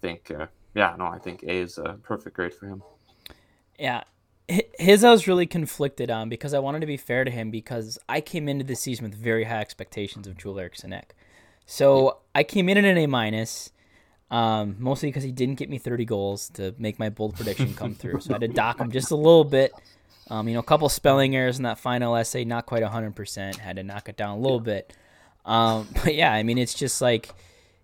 think 0.00 0.30
uh, 0.30 0.46
yeah, 0.74 0.94
no, 0.98 1.06
I 1.06 1.18
think 1.18 1.42
A 1.42 1.50
is 1.50 1.78
a 1.78 1.98
perfect 2.02 2.36
grade 2.36 2.54
for 2.54 2.66
him. 2.66 2.82
Yeah, 3.78 4.04
his 4.78 5.02
I 5.02 5.10
was 5.10 5.26
really 5.26 5.46
conflicted 5.46 6.10
on 6.10 6.28
because 6.28 6.54
I 6.54 6.58
wanted 6.58 6.80
to 6.80 6.86
be 6.86 6.96
fair 6.96 7.24
to 7.24 7.30
him 7.30 7.50
because 7.50 7.98
I 8.08 8.20
came 8.20 8.48
into 8.48 8.64
the 8.64 8.76
season 8.76 9.04
with 9.04 9.14
very 9.14 9.44
high 9.44 9.60
expectations 9.60 10.26
of 10.26 10.36
Joel 10.36 10.60
Eriksson 10.60 10.92
Ek. 10.92 11.14
So 11.64 12.18
I 12.34 12.44
came 12.44 12.68
in 12.68 12.78
at 12.78 12.84
an 12.84 12.96
A 12.96 13.06
minus, 13.06 13.72
um, 14.30 14.76
mostly 14.78 15.08
because 15.08 15.22
he 15.22 15.32
didn't 15.32 15.54
get 15.54 15.70
me 15.70 15.78
30 15.78 16.04
goals 16.04 16.48
to 16.50 16.74
make 16.78 16.98
my 16.98 17.08
bold 17.08 17.36
prediction 17.36 17.74
come 17.74 17.94
through. 17.94 18.20
So 18.20 18.30
I 18.30 18.34
had 18.34 18.40
to 18.40 18.48
dock 18.48 18.80
him 18.80 18.90
just 18.90 19.10
a 19.10 19.16
little 19.16 19.44
bit. 19.44 19.72
Um, 20.28 20.48
you 20.48 20.54
know, 20.54 20.60
a 20.60 20.64
couple 20.64 20.88
spelling 20.88 21.36
errors 21.36 21.58
in 21.58 21.62
that 21.62 21.78
final 21.78 22.16
essay, 22.16 22.44
not 22.44 22.66
quite 22.66 22.82
100%. 22.82 23.56
Had 23.56 23.76
to 23.76 23.84
knock 23.84 24.08
it 24.08 24.16
down 24.16 24.38
a 24.38 24.40
little 24.40 24.60
bit. 24.60 24.92
Um, 25.44 25.88
but 26.04 26.14
yeah, 26.14 26.32
I 26.32 26.42
mean, 26.42 26.58
it's 26.58 26.74
just 26.74 27.00
like 27.00 27.30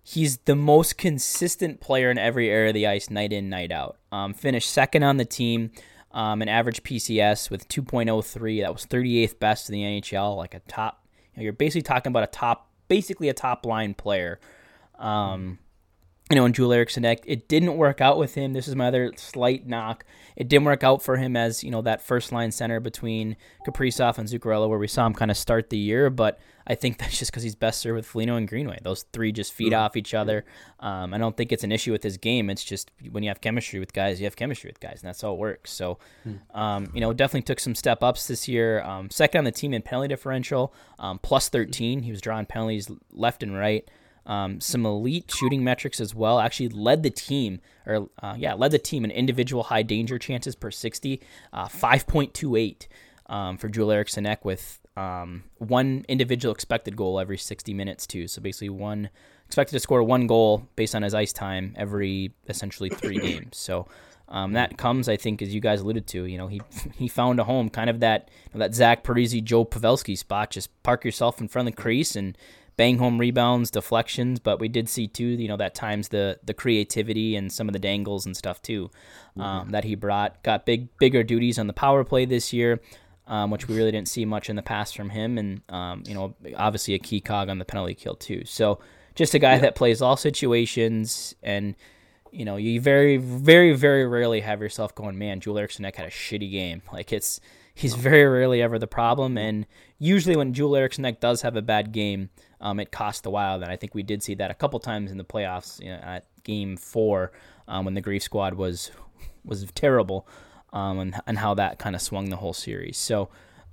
he's 0.03 0.37
the 0.39 0.55
most 0.55 0.97
consistent 0.97 1.79
player 1.79 2.11
in 2.11 2.17
every 2.17 2.49
area 2.49 2.69
of 2.69 2.73
the 2.73 2.87
ice, 2.87 3.09
night 3.09 3.31
in, 3.31 3.49
night 3.49 3.71
out. 3.71 3.97
Um, 4.11 4.33
finished 4.33 4.69
second 4.69 5.03
on 5.03 5.15
the 5.15 5.25
team, 5.25 5.71
um, 6.11 6.41
an 6.41 6.49
average 6.49 6.83
PCS 6.83 7.49
with 7.49 7.69
2.03. 7.69 8.61
That 8.61 8.73
was 8.73 8.85
38th 8.85 9.39
best 9.39 9.69
in 9.69 9.73
the 9.73 9.83
NHL, 9.83 10.35
like 10.35 10.53
a 10.53 10.59
top. 10.59 11.07
You 11.33 11.39
know, 11.39 11.43
you're 11.45 11.53
basically 11.53 11.83
talking 11.83 12.11
about 12.11 12.23
a 12.23 12.27
top, 12.27 12.69
basically 12.89 13.29
a 13.29 13.33
top 13.33 13.65
line 13.65 13.93
player. 13.93 14.41
Um, 14.99 15.59
you 16.33 16.35
know, 16.39 16.45
and 16.45 16.55
Joel 16.55 16.73
Eriksson, 16.73 17.05
it 17.05 17.47
didn't 17.47 17.77
work 17.77 18.01
out 18.01 18.17
with 18.17 18.33
him. 18.33 18.53
This 18.53 18.67
is 18.67 18.75
my 18.75 18.87
other 18.87 19.13
slight 19.17 19.67
knock. 19.67 20.03
It 20.35 20.47
didn't 20.47 20.65
work 20.65 20.83
out 20.83 21.03
for 21.03 21.17
him 21.17 21.37
as, 21.37 21.63
you 21.63 21.69
know, 21.69 21.83
that 21.83 22.01
first 22.01 22.31
line 22.31 22.51
center 22.51 22.79
between 22.79 23.37
Kaprizov 23.67 24.17
and 24.17 24.27
Zuccarello, 24.27 24.67
where 24.67 24.79
we 24.79 24.87
saw 24.87 25.05
him 25.05 25.13
kind 25.13 25.29
of 25.29 25.37
start 25.37 25.69
the 25.69 25.77
year. 25.77 26.09
But 26.09 26.39
I 26.65 26.73
think 26.73 26.97
that's 26.97 27.19
just 27.19 27.29
because 27.29 27.43
he's 27.43 27.53
best 27.53 27.81
served 27.81 27.97
with 27.97 28.07
Foligno 28.07 28.35
and 28.35 28.47
Greenway. 28.47 28.79
Those 28.81 29.03
three 29.13 29.31
just 29.31 29.53
feed 29.53 29.75
off 29.75 29.95
each 29.95 30.15
other. 30.15 30.43
Um, 30.79 31.13
I 31.13 31.19
don't 31.19 31.37
think 31.37 31.51
it's 31.51 31.63
an 31.63 31.71
issue 31.71 31.91
with 31.91 32.01
his 32.01 32.17
game. 32.17 32.49
It's 32.49 32.63
just 32.63 32.89
when 33.11 33.21
you 33.21 33.29
have 33.29 33.39
chemistry 33.39 33.79
with 33.79 33.93
guys, 33.93 34.19
you 34.19 34.25
have 34.25 34.35
chemistry 34.35 34.71
with 34.71 34.79
guys, 34.79 35.03
and 35.03 35.09
that's 35.09 35.21
how 35.21 35.33
it 35.33 35.37
works. 35.37 35.71
So, 35.71 35.99
hmm. 36.23 36.57
um, 36.59 36.89
you 36.95 37.01
know, 37.01 37.13
definitely 37.13 37.43
took 37.43 37.59
some 37.59 37.75
step 37.75 38.01
ups 38.01 38.27
this 38.27 38.47
year. 38.47 38.81
Um, 38.81 39.11
second 39.11 39.37
on 39.37 39.43
the 39.43 39.51
team 39.51 39.71
in 39.71 39.83
penalty 39.83 40.07
differential, 40.07 40.73
um, 40.97 41.19
plus 41.19 41.47
13. 41.49 42.01
He 42.01 42.09
was 42.09 42.21
drawing 42.21 42.47
penalties 42.47 42.89
left 43.11 43.43
and 43.43 43.55
right. 43.55 43.87
Um, 44.25 44.61
some 44.61 44.85
elite 44.85 45.29
shooting 45.29 45.63
metrics 45.63 45.99
as 45.99 46.15
well. 46.15 46.39
Actually, 46.39 46.69
led 46.69 47.03
the 47.03 47.09
team, 47.09 47.59
or 47.85 48.09
uh, 48.21 48.35
yeah, 48.37 48.53
led 48.53 48.71
the 48.71 48.79
team 48.79 49.03
in 49.03 49.11
individual 49.11 49.63
high 49.63 49.83
danger 49.83 50.17
chances 50.17 50.55
per 50.55 50.71
60, 50.71 51.21
uh, 51.51 51.67
5.28 51.67 52.87
um, 53.27 53.57
for 53.57 53.67
Joel 53.67 53.91
Eriksson 53.91 54.25
Ek 54.25 54.45
with 54.45 54.79
um, 54.95 55.43
one 55.57 56.05
individual 56.07 56.53
expected 56.53 56.95
goal 56.95 57.19
every 57.19 57.37
60 57.37 57.73
minutes 57.73 58.07
too. 58.07 58.27
So 58.27 58.41
basically, 58.41 58.69
one 58.69 59.09
expected 59.45 59.73
to 59.73 59.79
score 59.79 60.03
one 60.03 60.27
goal 60.27 60.67
based 60.75 60.95
on 60.95 61.01
his 61.01 61.13
ice 61.13 61.33
time 61.33 61.73
every 61.77 62.33
essentially 62.47 62.89
three 62.89 63.19
games. 63.19 63.57
So. 63.57 63.87
Um, 64.29 64.53
that 64.53 64.77
comes, 64.77 65.09
I 65.09 65.17
think, 65.17 65.43
as 65.43 65.53
you 65.53 65.59
guys 65.59 65.81
alluded 65.81 66.07
to. 66.07 66.25
You 66.25 66.39
know, 66.39 66.47
he 66.47 66.61
he 66.95 67.07
found 67.07 67.39
a 67.39 67.43
home, 67.43 67.69
kind 67.69 67.89
of 67.89 67.99
that 67.99 68.31
you 68.51 68.57
know, 68.57 68.65
that 68.65 68.73
Zach 68.73 69.03
Parise, 69.03 69.43
Joe 69.43 69.63
Pavelski 69.63 70.17
spot. 70.17 70.49
Just 70.49 70.69
park 70.81 71.05
yourself 71.05 71.39
in 71.39 71.47
front 71.47 71.67
of 71.67 71.75
the 71.75 71.81
crease 71.81 72.15
and 72.15 72.35
bang 72.75 72.97
home 72.97 73.19
rebounds, 73.19 73.69
deflections, 73.69 74.39
but 74.39 74.59
we 74.59 74.67
did 74.67 74.89
see 74.89 75.07
too, 75.07 75.25
you 75.25 75.47
know, 75.47 75.57
that 75.57 75.75
times 75.75 76.09
the 76.09 76.39
the 76.43 76.53
creativity 76.53 77.35
and 77.35 77.51
some 77.51 77.69
of 77.69 77.73
the 77.73 77.79
dangles 77.79 78.25
and 78.25 78.35
stuff 78.35 78.61
too 78.61 78.89
um, 79.37 79.43
mm-hmm. 79.43 79.71
that 79.71 79.83
he 79.83 79.95
brought. 79.95 80.41
Got 80.43 80.65
big 80.65 80.95
bigger 80.97 81.23
duties 81.23 81.59
on 81.59 81.67
the 81.67 81.73
power 81.73 82.03
play 82.03 82.25
this 82.25 82.53
year, 82.53 82.79
um, 83.27 83.51
which 83.51 83.67
we 83.67 83.75
really 83.75 83.91
didn't 83.91 84.07
see 84.07 84.25
much 84.25 84.49
in 84.49 84.55
the 84.55 84.63
past 84.63 84.95
from 84.95 85.09
him, 85.09 85.37
and 85.37 85.61
um, 85.69 86.03
you 86.07 86.13
know, 86.13 86.35
obviously 86.57 86.93
a 86.93 86.99
key 86.99 87.21
cog 87.21 87.49
on 87.49 87.59
the 87.59 87.65
penalty 87.65 87.93
kill 87.93 88.15
too. 88.15 88.43
So 88.45 88.79
just 89.15 89.33
a 89.33 89.39
guy 89.39 89.53
yeah. 89.53 89.59
that 89.59 89.75
plays 89.75 90.01
all 90.01 90.17
situations 90.17 91.35
and. 91.43 91.75
You 92.35 92.45
know, 92.45 92.55
you 92.55 92.81
very, 92.81 93.17
very, 93.17 93.75
very 93.75 94.07
rarely 94.07 94.39
have 94.39 94.59
yourself 94.59 94.95
going, 94.95 95.19
man, 95.19 95.39
Joel 95.39 95.59
Eriksson 95.59 95.85
had 95.85 95.99
a 95.99 96.09
shitty 96.09 96.49
game. 96.51 96.81
Like 96.91 97.13
it's, 97.13 97.39
he's 97.75 97.93
very 97.93 98.25
rarely 98.25 98.59
ever 98.59 98.79
the 98.79 98.87
problem. 98.87 99.37
And 99.37 99.67
usually 100.03 100.35
when 100.35 100.53
Joel 100.53 100.75
Eriksson 100.75 101.17
does 101.21 101.41
have 101.43 101.55
a 101.55 101.61
bad 101.61 101.93
game, 101.93 102.29
um, 102.59 102.79
it 102.79 102.91
costs 102.91 103.21
the 103.21 103.29
Wild, 103.29 103.63
and 103.63 103.71
I 103.71 103.77
think 103.77 103.95
we 103.95 104.03
did 104.03 104.21
see 104.21 104.35
that 104.35 104.51
a 104.51 104.53
couple 104.53 104.79
times 104.79 105.11
in 105.11 105.17
the 105.17 105.23
playoffs 105.23 105.81
you 105.81 105.89
know, 105.89 105.99
at 106.03 106.25
Game 106.43 106.75
Four 106.75 107.31
um, 107.67 107.85
when 107.85 107.93
the 107.93 108.01
Grief 108.01 108.23
Squad 108.23 108.55
was 108.55 108.91
was 109.45 109.65
terrible, 109.73 110.27
um, 110.73 110.99
and 110.99 111.15
and 111.25 111.37
how 111.37 111.53
that 111.55 111.79
kind 111.79 111.95
of 111.95 112.01
swung 112.01 112.29
the 112.29 112.37
whole 112.37 112.53
series. 112.53 112.97
So. 112.97 113.29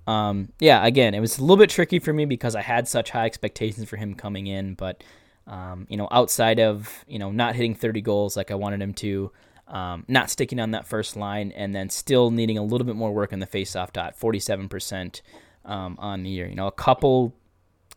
Um, 0.07 0.49
yeah, 0.59 0.85
again, 0.85 1.15
it 1.15 1.21
was 1.21 1.39
a 1.39 1.43
little 1.43 1.59
bit 1.59 1.71
tricky 1.71 2.01
for 2.01 2.13
me 2.13 2.25
because 2.25 2.57
I 2.57 2.63
had 2.63 2.89
such 2.89 3.11
high 3.11 3.27
expectations 3.27 3.89
for 3.89 3.97
him 3.97 4.15
coming 4.15 4.49
in, 4.49 4.75
but 4.75 5.05
um, 5.47 5.87
you 5.89 5.97
know, 5.97 6.09
outside 6.11 6.59
of 6.59 7.05
you 7.07 7.19
know 7.19 7.31
not 7.31 7.55
hitting 7.55 7.75
30 7.75 8.01
goals 8.01 8.37
like 8.37 8.51
I 8.51 8.55
wanted 8.55 8.81
him 8.81 8.95
to, 8.95 9.31
um, 9.69 10.05
not 10.09 10.31
sticking 10.31 10.59
on 10.59 10.73
that 10.73 10.87
first 10.87 11.17
line, 11.17 11.53
and 11.53 11.75
then 11.75 11.91
still 11.91 12.31
needing 12.31 12.59
a 12.59 12.65
little 12.65 12.87
bit 12.87 12.97
more 12.97 13.13
work 13.13 13.33
in 13.33 13.39
the 13.39 13.47
faceoff 13.47 13.93
dot, 13.93 14.19
47% 14.19 15.21
um, 15.65 15.97
on 15.99 16.23
the 16.23 16.31
year. 16.31 16.47
You 16.47 16.55
know, 16.55 16.67
a 16.67 16.73
couple 16.73 17.35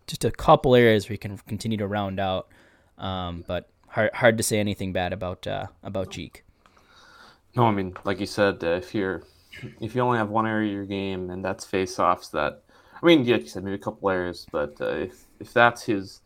just 0.08 0.26
a 0.26 0.32
couple 0.32 0.76
areas 0.76 1.10
we 1.10 1.18
can 1.18 1.38
continue 1.48 1.78
to 1.78 1.88
round 1.88 2.20
out. 2.20 2.48
Um, 2.98 3.44
but 3.48 3.70
hard 3.88 4.12
hard 4.14 4.38
to 4.38 4.44
say 4.44 4.60
anything 4.60 4.94
bad 4.94 5.14
about 5.14 5.48
uh, 5.48 5.68
about 5.84 6.12
Jeek. 6.12 6.44
No, 7.56 7.66
I 7.66 7.72
mean, 7.72 7.96
like 8.04 8.20
you 8.20 8.26
said, 8.26 8.64
uh, 8.64 8.68
if 8.68 8.96
you're 8.96 9.24
if 9.80 9.96
you 9.96 10.02
only 10.02 10.18
have 10.18 10.30
one 10.30 10.48
area 10.48 10.70
of 10.70 10.74
your 10.74 10.86
game 10.86 11.30
and 11.30 11.46
that's 11.46 11.66
face-offs, 11.66 12.30
that 12.30 12.64
I 13.02 13.06
mean, 13.06 13.24
yeah, 13.26 13.36
like 13.36 13.44
you 13.44 13.50
said 13.50 13.64
maybe 13.64 13.76
a 13.76 13.80
couple 13.80 14.10
areas, 14.10 14.46
but 14.52 14.80
uh, 14.82 14.88
if 14.88 15.26
if 15.40 15.54
that's 15.54 15.84
his 15.84 16.22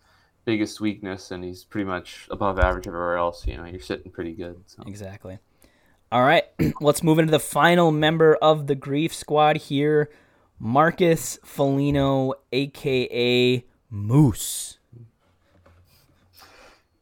biggest 0.46 0.80
weakness 0.80 1.32
and 1.32 1.44
he's 1.44 1.66
pretty 1.66 1.86
much 1.86 2.28
above 2.32 2.58
average 2.58 2.88
everywhere 2.88 3.18
else, 3.18 3.46
you 3.46 3.58
know, 3.58 3.66
you're 3.66 3.82
sitting 3.82 4.12
pretty 4.12 4.34
good. 4.34 4.62
So. 4.66 4.84
Exactly. 4.88 5.40
All 6.10 6.24
right, 6.24 6.46
let's 6.82 7.04
move 7.04 7.20
into 7.20 7.32
the 7.32 7.40
final 7.40 7.92
member 7.92 8.36
of 8.36 8.68
the 8.68 8.76
grief 8.76 9.14
squad 9.14 9.58
here, 9.58 10.10
Marcus 10.60 11.40
Foligno, 11.44 12.34
aka 12.52 13.64
Moose. 13.90 14.80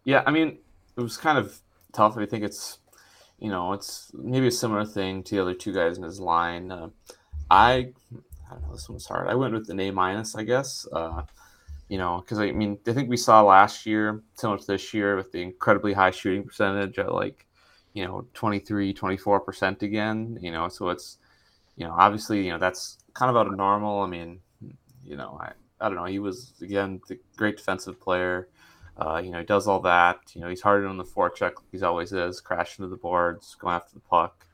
Yeah, 0.04 0.24
I 0.26 0.32
mean, 0.32 0.58
it 0.98 1.02
was 1.02 1.18
kind 1.18 1.38
of 1.38 1.60
tough. 1.94 2.18
I 2.18 2.26
think 2.26 2.44
it's, 2.44 2.80
you 3.40 3.50
know, 3.50 3.74
it's 3.74 4.12
maybe 4.14 4.48
a 4.48 4.52
similar 4.52 4.86
thing 4.86 5.24
to 5.24 5.36
the 5.36 5.42
other 5.42 5.54
two 5.54 5.74
guys 5.74 5.98
in 5.98 6.04
his 6.04 6.20
line. 6.20 6.72
Uh, 6.72 6.90
I, 7.50 7.72
I 7.74 8.52
don't 8.52 8.62
know, 8.64 8.74
this 8.74 8.90
one's 8.90 9.08
hard. 9.08 9.30
I 9.30 9.36
went 9.36 9.54
with 9.54 9.70
an 9.70 9.80
A 9.80 9.92
minus, 9.92 10.36
I 10.36 10.44
guess. 10.44 10.88
Uh, 10.92 11.24
you 11.88 11.98
know, 11.98 12.20
because 12.20 12.40
I 12.40 12.52
mean, 12.52 12.78
I 12.88 12.94
think 12.94 13.10
we 13.10 13.18
saw 13.18 13.42
last 13.42 13.86
year, 13.86 14.22
similar 14.34 14.60
to 14.60 14.68
this 14.68 14.94
year, 14.94 15.16
with 15.16 15.32
the 15.32 15.42
incredibly 15.42 15.94
high 15.94 16.12
shooting 16.12 16.44
percentage 16.44 17.00
at 17.00 17.14
like, 17.14 17.46
you 17.94 18.06
know, 18.06 18.26
23, 18.34 18.94
24% 18.94 19.82
again, 19.82 20.38
you 20.42 20.52
know, 20.52 20.68
so 20.68 20.90
it's, 20.90 21.18
you 21.78 21.86
know, 21.86 21.96
obviously, 21.98 22.44
you 22.44 22.52
know, 22.52 22.58
that's 22.58 22.98
kind 23.16 23.32
of 23.32 23.36
out 23.36 23.48
of 23.48 23.58
normal. 23.58 24.02
I 24.02 24.08
mean, 24.08 24.40
you 25.04 25.18
know, 25.18 25.40
I, 25.42 25.54
I 25.82 25.90
don't 25.90 25.98
know. 25.98 26.06
He 26.06 26.20
was, 26.20 26.54
again, 26.62 27.02
the 27.08 27.18
great 27.36 27.58
defensive 27.58 28.00
player. 28.00 28.48
Uh, 28.98 29.20
you 29.24 29.32
know, 29.32 29.40
he 29.40 29.46
does 29.46 29.68
all 29.68 29.80
that. 29.82 30.20
You 30.34 30.42
know, 30.42 30.50
he's 30.50 30.62
hard 30.62 30.86
on 30.86 30.98
the 30.98 31.04
forecheck 31.04 31.54
he's 31.72 31.84
always 31.84 32.14
is, 32.14 32.40
crashing 32.40 32.86
to 32.86 32.90
the 32.90 32.96
boards, 32.96 33.56
going 33.60 33.76
after 33.76 33.96
the 33.96 34.00
puck. 34.02 34.46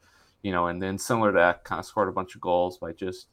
You 0.41 0.51
know, 0.51 0.67
and 0.67 0.81
then 0.81 0.97
similar 0.97 1.31
to 1.31 1.37
that, 1.37 1.63
kind 1.63 1.79
of 1.79 1.85
scored 1.85 2.09
a 2.09 2.13
bunch 2.13 2.33
of 2.33 2.41
goals 2.41 2.77
by 2.77 2.93
just 2.93 3.27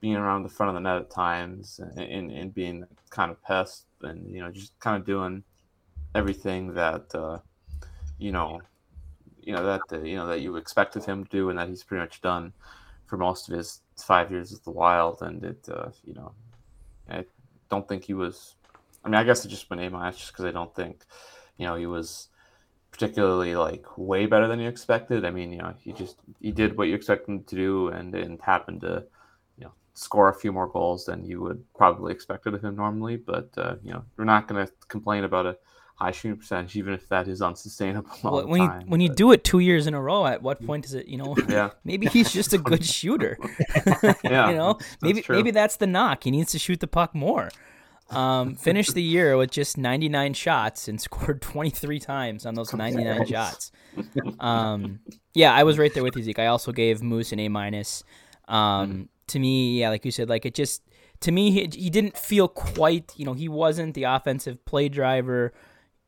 being 0.00 0.16
around 0.16 0.42
the 0.42 0.48
front 0.48 0.68
of 0.68 0.74
the 0.74 0.80
net 0.80 0.96
at 0.96 1.10
times 1.10 1.80
and, 1.80 1.98
and, 1.98 2.30
and 2.30 2.54
being 2.54 2.84
kind 3.10 3.30
of 3.30 3.42
pest 3.42 3.86
and, 4.02 4.28
you 4.32 4.40
know, 4.40 4.50
just 4.50 4.78
kind 4.80 4.96
of 4.96 5.06
doing 5.06 5.44
everything 6.14 6.74
that, 6.74 7.12
uh, 7.14 7.38
you 8.18 8.32
know, 8.32 8.60
you 9.40 9.52
know, 9.52 9.64
that, 9.64 9.80
uh, 9.92 10.00
you 10.02 10.16
know, 10.16 10.26
that 10.26 10.40
you 10.40 10.56
expected 10.56 11.04
him 11.04 11.24
to 11.24 11.30
do 11.30 11.50
and 11.50 11.58
that 11.58 11.68
he's 11.68 11.84
pretty 11.84 12.00
much 12.00 12.20
done 12.20 12.52
for 13.06 13.16
most 13.16 13.48
of 13.48 13.56
his 13.56 13.81
five 13.96 14.30
years 14.30 14.52
at 14.52 14.64
the 14.64 14.70
Wild. 14.70 15.22
And 15.22 15.44
it, 15.44 15.68
uh, 15.70 15.90
you 16.04 16.14
know, 16.14 16.32
I 17.08 17.24
don't 17.70 17.86
think 17.88 18.04
he 18.04 18.14
was 18.14 18.56
I 19.04 19.08
mean, 19.08 19.16
I 19.16 19.24
guess 19.24 19.44
it 19.44 19.48
just 19.48 19.68
been 19.68 19.80
A 19.80 19.90
minus 19.90 20.18
just 20.18 20.32
because 20.32 20.44
I 20.44 20.52
don't 20.52 20.74
think, 20.74 21.04
you 21.56 21.66
know, 21.66 21.74
he 21.74 21.86
was 21.86 22.28
particularly 22.90 23.56
like 23.56 23.86
way 23.96 24.26
better 24.26 24.46
than 24.46 24.60
you 24.60 24.68
expected. 24.68 25.24
I 25.24 25.30
mean, 25.30 25.50
you 25.50 25.58
know, 25.58 25.74
he 25.78 25.92
just 25.92 26.16
he 26.40 26.52
did 26.52 26.76
what 26.76 26.88
you 26.88 26.94
expect 26.94 27.28
him 27.28 27.42
to 27.44 27.56
do, 27.56 27.88
and 27.88 28.14
and 28.14 28.40
happened 28.40 28.82
to, 28.82 29.04
you 29.56 29.64
know, 29.64 29.72
score 29.94 30.28
a 30.28 30.34
few 30.34 30.52
more 30.52 30.68
goals 30.68 31.06
than 31.06 31.24
you 31.24 31.40
would 31.40 31.62
probably 31.74 32.12
expected 32.12 32.54
of 32.54 32.62
him 32.62 32.76
normally. 32.76 33.16
But 33.16 33.50
uh, 33.56 33.76
you 33.82 33.92
know, 33.92 34.04
we're 34.16 34.24
not 34.24 34.46
going 34.46 34.64
to 34.64 34.72
complain 34.88 35.24
about 35.24 35.46
a 35.46 35.56
high 36.02 36.10
shooting 36.10 36.36
percentage, 36.36 36.76
even 36.76 36.92
if 36.94 37.08
that 37.08 37.28
is 37.28 37.40
unsustainable. 37.40 38.10
Well, 38.22 38.46
when 38.46 38.60
time, 38.60 38.80
you 38.82 38.86
when 38.86 39.00
you 39.00 39.08
do 39.08 39.32
it 39.32 39.44
two 39.44 39.58
years 39.58 39.86
in 39.86 39.94
a 39.94 40.00
row, 40.00 40.26
at 40.26 40.42
what 40.42 40.64
point 40.64 40.84
is 40.84 40.94
it? 40.94 41.06
You 41.06 41.18
know, 41.18 41.36
yeah, 41.48 41.70
maybe 41.84 42.06
he's 42.06 42.32
just 42.32 42.52
a 42.52 42.58
good 42.58 42.84
shooter. 42.84 43.38
yeah, 44.24 44.50
you 44.50 44.56
know, 44.56 44.78
maybe 45.00 45.24
maybe 45.28 45.50
that's 45.50 45.76
the 45.76 45.86
knock. 45.86 46.24
He 46.24 46.30
needs 46.30 46.52
to 46.52 46.58
shoot 46.58 46.80
the 46.80 46.86
puck 46.86 47.14
more. 47.14 47.50
Um, 48.10 48.56
finished 48.56 48.94
the 48.94 49.02
year 49.02 49.38
with 49.38 49.50
just 49.50 49.78
99 49.78 50.34
shots 50.34 50.86
and 50.86 51.00
scored 51.00 51.40
23 51.40 51.98
times 51.98 52.44
on 52.44 52.54
those 52.54 52.74
99 52.74 53.26
shots. 53.26 53.72
Um, 54.38 55.00
yeah, 55.32 55.54
I 55.54 55.62
was 55.62 55.78
right 55.78 55.92
there 55.94 56.02
with 56.02 56.16
you, 56.16 56.22
Zeke. 56.22 56.38
I 56.38 56.46
also 56.46 56.72
gave 56.72 57.02
Moose 57.02 57.32
an 57.32 57.40
A 57.40 57.48
minus. 57.48 58.04
Um, 58.48 59.08
to 59.28 59.38
me, 59.38 59.80
yeah, 59.80 59.88
like 59.88 60.04
you 60.04 60.10
said, 60.10 60.28
like 60.28 60.44
it 60.44 60.54
just 60.54 60.82
to 61.20 61.32
me 61.32 61.50
he, 61.50 61.60
he 61.72 61.90
didn't 61.90 62.16
feel 62.16 62.48
quite. 62.48 63.12
You 63.16 63.24
know, 63.24 63.32
he 63.32 63.48
wasn't 63.48 63.94
the 63.94 64.04
offensive 64.04 64.64
play 64.64 64.88
driver. 64.88 65.52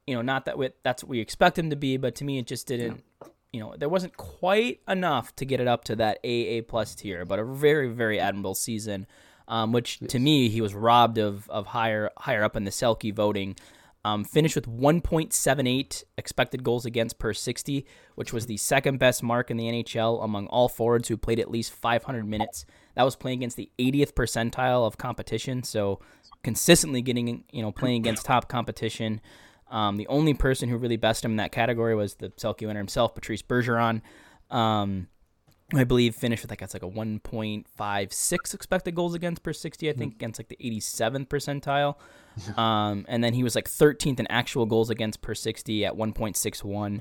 You 0.07 0.15
know, 0.15 0.23
not 0.23 0.45
that 0.45 0.59
we, 0.59 0.71
that's 0.83 1.03
what 1.03 1.11
we 1.11 1.21
expect 1.21 1.59
him 1.59 1.71
to 1.71 1.77
be, 1.77 1.97
but 1.97 2.15
to 2.17 2.25
me, 2.25 2.39
it 2.39 2.47
just 2.47 2.67
didn't. 2.67 3.03
You 3.53 3.61
know, 3.61 3.75
there 3.77 3.89
wasn't 3.89 4.17
quite 4.17 4.81
enough 4.89 5.35
to 5.37 5.45
get 5.45 5.61
it 5.61 5.69
up 5.69 5.85
to 5.85 5.97
that 5.97 6.19
A 6.25 6.29
A 6.29 6.63
plus 6.63 6.95
tier, 6.95 7.25
but 7.25 7.39
a 7.39 7.45
very 7.45 7.89
very 7.89 8.19
admirable 8.19 8.55
season 8.55 9.07
um, 9.49 9.73
which 9.73 9.99
to 10.09 10.19
me 10.19 10.49
he 10.49 10.61
was 10.61 10.75
robbed 10.75 11.19
of 11.19 11.49
of 11.51 11.67
higher 11.67 12.11
higher 12.19 12.43
up 12.43 12.57
in 12.57 12.65
the 12.65 12.71
Selke 12.71 13.15
voting. 13.15 13.57
Um, 14.07 14.23
finished 14.23 14.55
with 14.55 14.67
1.78 14.67 16.05
expected 16.19 16.63
goals 16.63 16.85
against 16.85 17.19
per 17.19 17.33
60, 17.33 17.87
which 18.17 18.35
was 18.35 18.45
the 18.45 18.59
second 18.59 18.99
best 18.99 19.23
mark 19.23 19.51
in 19.51 19.57
the 19.57 19.65
NHL 19.65 20.23
among 20.23 20.47
all 20.49 20.69
forwards 20.69 21.09
who 21.09 21.17
played 21.17 21.41
at 21.41 21.51
least 21.51 21.73
500 21.73 22.29
minutes. 22.29 22.67
That 22.97 23.05
was 23.05 23.17
playing 23.17 23.39
against 23.39 23.57
the 23.57 23.71
80th 23.79 24.13
percentile 24.13 24.87
of 24.87 24.99
competition, 24.99 25.63
so 25.63 26.01
consistently 26.43 27.01
getting 27.01 27.45
you 27.51 27.63
know 27.63 27.73
playing 27.73 28.03
against 28.03 28.27
top 28.27 28.47
competition. 28.47 29.23
Um, 29.71 29.97
the 29.97 30.07
only 30.09 30.35
person 30.35 30.69
who 30.69 30.77
really 30.77 30.97
bested 30.97 31.27
him 31.27 31.33
in 31.33 31.37
that 31.39 31.53
category 31.53 31.95
was 31.95 32.15
the 32.17 32.31
Selke 32.31 32.67
winner 32.67 32.79
himself, 32.79 33.15
Patrice 33.15 33.43
Bergeron. 33.43 34.03
Um, 34.51 35.09
I 35.73 35.85
believe 35.85 36.15
finished 36.15 36.43
with 36.43 36.51
like 36.51 36.61
that's 36.61 36.75
like 36.75 36.83
a 36.83 36.89
1.56 36.89 38.55
expected 38.55 38.95
goals 38.95 39.15
against 39.15 39.43
per 39.43 39.53
60. 39.53 39.89
I 39.89 39.93
think 39.93 40.15
against 40.15 40.39
like 40.39 40.49
the 40.49 40.57
87th 40.57 41.29
percentile, 41.29 41.97
um, 42.59 43.07
and 43.09 43.25
then 43.25 43.35
he 43.35 43.43
was 43.43 43.55
like 43.55 43.69
13th 43.69 44.21
in 44.21 44.27
actual 44.29 44.67
goals 44.67 44.91
against 44.91 45.23
per 45.23 45.35
60 45.35 45.87
at 45.87 45.95
1.61. 45.95 47.01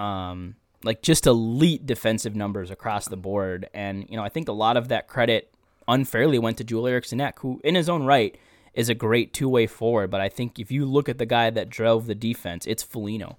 Um, 0.00 0.56
like 0.84 1.02
just 1.02 1.26
elite 1.26 1.86
defensive 1.86 2.34
numbers 2.34 2.70
across 2.70 3.06
the 3.06 3.16
board, 3.16 3.68
and 3.72 4.04
you 4.10 4.16
know 4.16 4.24
I 4.24 4.28
think 4.28 4.48
a 4.48 4.52
lot 4.52 4.76
of 4.76 4.88
that 4.88 5.06
credit 5.06 5.54
unfairly 5.86 6.38
went 6.38 6.58
to 6.58 6.64
Joel 6.64 6.88
Eriksson 6.88 7.20
Ek, 7.20 7.38
who 7.38 7.60
in 7.62 7.76
his 7.76 7.88
own 7.88 8.04
right 8.04 8.36
is 8.74 8.88
a 8.88 8.94
great 8.94 9.32
two 9.32 9.48
way 9.48 9.66
forward. 9.66 10.10
But 10.10 10.20
I 10.20 10.28
think 10.28 10.58
if 10.58 10.70
you 10.70 10.84
look 10.84 11.08
at 11.08 11.18
the 11.18 11.26
guy 11.26 11.50
that 11.50 11.68
drove 11.68 12.06
the 12.06 12.14
defense, 12.14 12.66
it's 12.66 12.82
Foligno. 12.82 13.36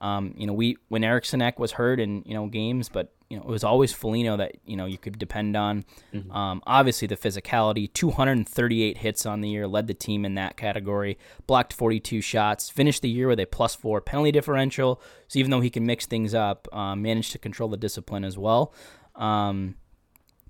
Um, 0.00 0.34
you 0.36 0.46
know, 0.46 0.52
we 0.52 0.76
when 0.88 1.02
Eriksson 1.02 1.42
Ek 1.42 1.58
was 1.58 1.72
hurt 1.72 1.98
in 1.98 2.22
you 2.24 2.34
know 2.34 2.46
games, 2.46 2.88
but 2.88 3.12
you 3.28 3.36
know 3.36 3.42
it 3.42 3.48
was 3.48 3.64
always 3.64 3.92
Foligno 3.92 4.36
that 4.36 4.56
you 4.64 4.76
know 4.76 4.86
you 4.86 4.96
could 4.96 5.18
depend 5.18 5.56
on. 5.56 5.84
Um, 6.30 6.62
obviously, 6.66 7.08
the 7.08 7.16
physicality, 7.16 7.92
238 7.92 8.98
hits 8.98 9.26
on 9.26 9.40
the 9.40 9.48
year, 9.48 9.66
led 9.66 9.88
the 9.88 9.94
team 9.94 10.24
in 10.24 10.34
that 10.36 10.56
category. 10.56 11.18
Blocked 11.48 11.72
42 11.72 12.20
shots, 12.20 12.70
finished 12.70 13.02
the 13.02 13.10
year 13.10 13.26
with 13.26 13.40
a 13.40 13.46
plus 13.46 13.74
four 13.74 14.00
penalty 14.00 14.30
differential. 14.30 15.00
So 15.26 15.40
even 15.40 15.50
though 15.50 15.60
he 15.60 15.70
can 15.70 15.84
mix 15.84 16.06
things 16.06 16.32
up, 16.32 16.68
um, 16.72 17.02
managed 17.02 17.32
to 17.32 17.38
control 17.38 17.68
the 17.68 17.76
discipline 17.76 18.24
as 18.24 18.38
well. 18.38 18.72
Um, 19.16 19.74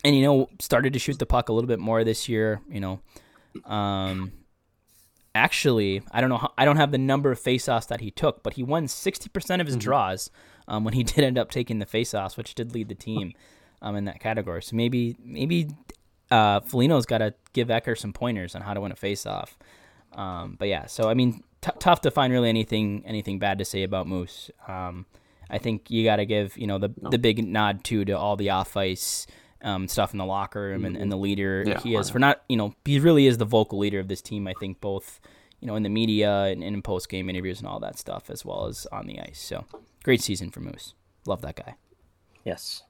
and 0.05 0.15
you 0.15 0.23
know 0.23 0.51
started 0.61 0.93
to 0.93 0.99
shoot 0.99 1.19
the 1.19 1.27
puck 1.27 1.49
a 1.49 1.55
little 1.55 1.69
bit 1.69 1.79
more 1.79 2.05
this 2.05 2.29
year. 2.29 2.61
You 2.69 2.81
know. 2.81 3.01
Um, 3.65 4.33
actually, 5.35 6.03
I 6.11 6.21
don't 6.21 6.31
know. 6.31 6.39
How, 6.39 6.53
I 6.59 6.65
don't 6.65 6.77
have 6.77 6.93
the 6.93 6.99
number 6.99 7.31
of 7.31 7.41
faceoffs 7.41 7.89
that 7.89 8.01
he 8.01 8.11
took, 8.11 8.43
but 8.43 8.55
he 8.55 8.63
won 8.63 8.87
60% 8.87 9.61
of 9.61 9.67
his 9.67 9.77
draws 9.77 10.31
um, 10.67 10.85
when 10.85 10.95
he 10.95 11.03
did 11.05 11.25
end 11.25 11.39
up 11.39 11.51
taking 11.51 11.79
the 11.79 11.87
faceoffs, 11.87 12.37
which 12.37 12.55
did 12.55 12.73
lead 12.75 12.89
the 12.89 12.95
team 12.95 13.33
um, 13.83 13.97
in 13.97 14.05
that 14.05 14.21
category. 14.21 14.63
So 14.63 14.77
maybe 14.77 15.17
maybe 15.23 15.71
uh, 16.31 16.61
Foligno's 16.61 17.07
got 17.07 17.19
to 17.19 17.35
give 17.53 17.69
Ecker 17.69 17.97
some 17.97 18.13
pointers 18.13 18.55
on 18.55 18.63
how 18.63 18.75
to 18.75 18.81
win 18.81 18.93
a 18.93 18.97
faceoff. 18.97 19.51
Um, 20.13 20.57
but 20.59 20.69
yeah, 20.69 20.87
so 20.87 21.09
I 21.09 21.15
mean, 21.15 21.43
t- 21.61 21.71
tough 21.79 22.01
to 22.03 22.11
find 22.11 22.33
really 22.33 22.49
anything 22.49 23.05
anything 23.07 23.39
bad 23.39 23.59
to 23.59 23.65
say 23.65 23.83
about 23.83 24.07
Moose. 24.07 24.51
Um, 24.67 25.07
I 25.51 25.59
think 25.59 25.91
you 25.91 26.05
got 26.05 26.17
to 26.17 26.27
give 26.27 26.57
you 26.57 26.67
know 26.67 26.79
the 26.79 26.93
the 27.11 27.19
big 27.19 27.47
nod 27.47 27.85
too 27.85 28.05
to 28.05 28.13
all 28.13 28.37
the 28.37 28.51
off 28.51 28.77
ice 28.77 29.27
um, 29.63 29.89
stuff 29.89 30.13
in 30.13 30.19
the 30.19 30.25
locker 30.25 30.61
room 30.61 30.85
and, 30.85 30.97
and 30.97 31.11
the 31.11 31.17
leader 31.17 31.65
Yeah, 31.67 31.81
he 31.81 31.95
is 31.97 32.11
for 32.11 32.19
not 32.19 32.43
you 32.49 32.57
know 32.57 32.75
he 32.85 33.01
really 33.01 33.27
is 33.27 33.39
the 33.39 33.45
vocal 33.45 33.79
leader 33.79 33.99
of 33.99 34.09
this 34.09 34.23
team. 34.23 34.47
I 34.47 34.55
think 34.55 34.81
both 34.81 35.21
you 35.61 35.67
know 35.67 35.75
in 35.77 35.83
the 35.83 35.89
media 35.89 36.45
and, 36.45 36.63
and 36.63 36.75
in 36.77 36.83
post 36.83 37.09
game 37.09 37.29
interviews 37.29 37.59
and 37.59 37.69
all 37.69 37.81
that 37.81 37.99
stuff 37.99 38.31
as 38.31 38.45
well 38.45 38.67
as 38.67 38.87
on 38.93 39.07
the 39.07 39.21
ice. 39.21 39.41
So 39.41 39.65
great 40.05 40.21
season 40.23 40.51
for 40.51 40.61
Moose. 40.61 40.95
Love 41.27 41.43
that 41.43 41.57
guy. 41.57 41.75
Yes. 42.45 42.83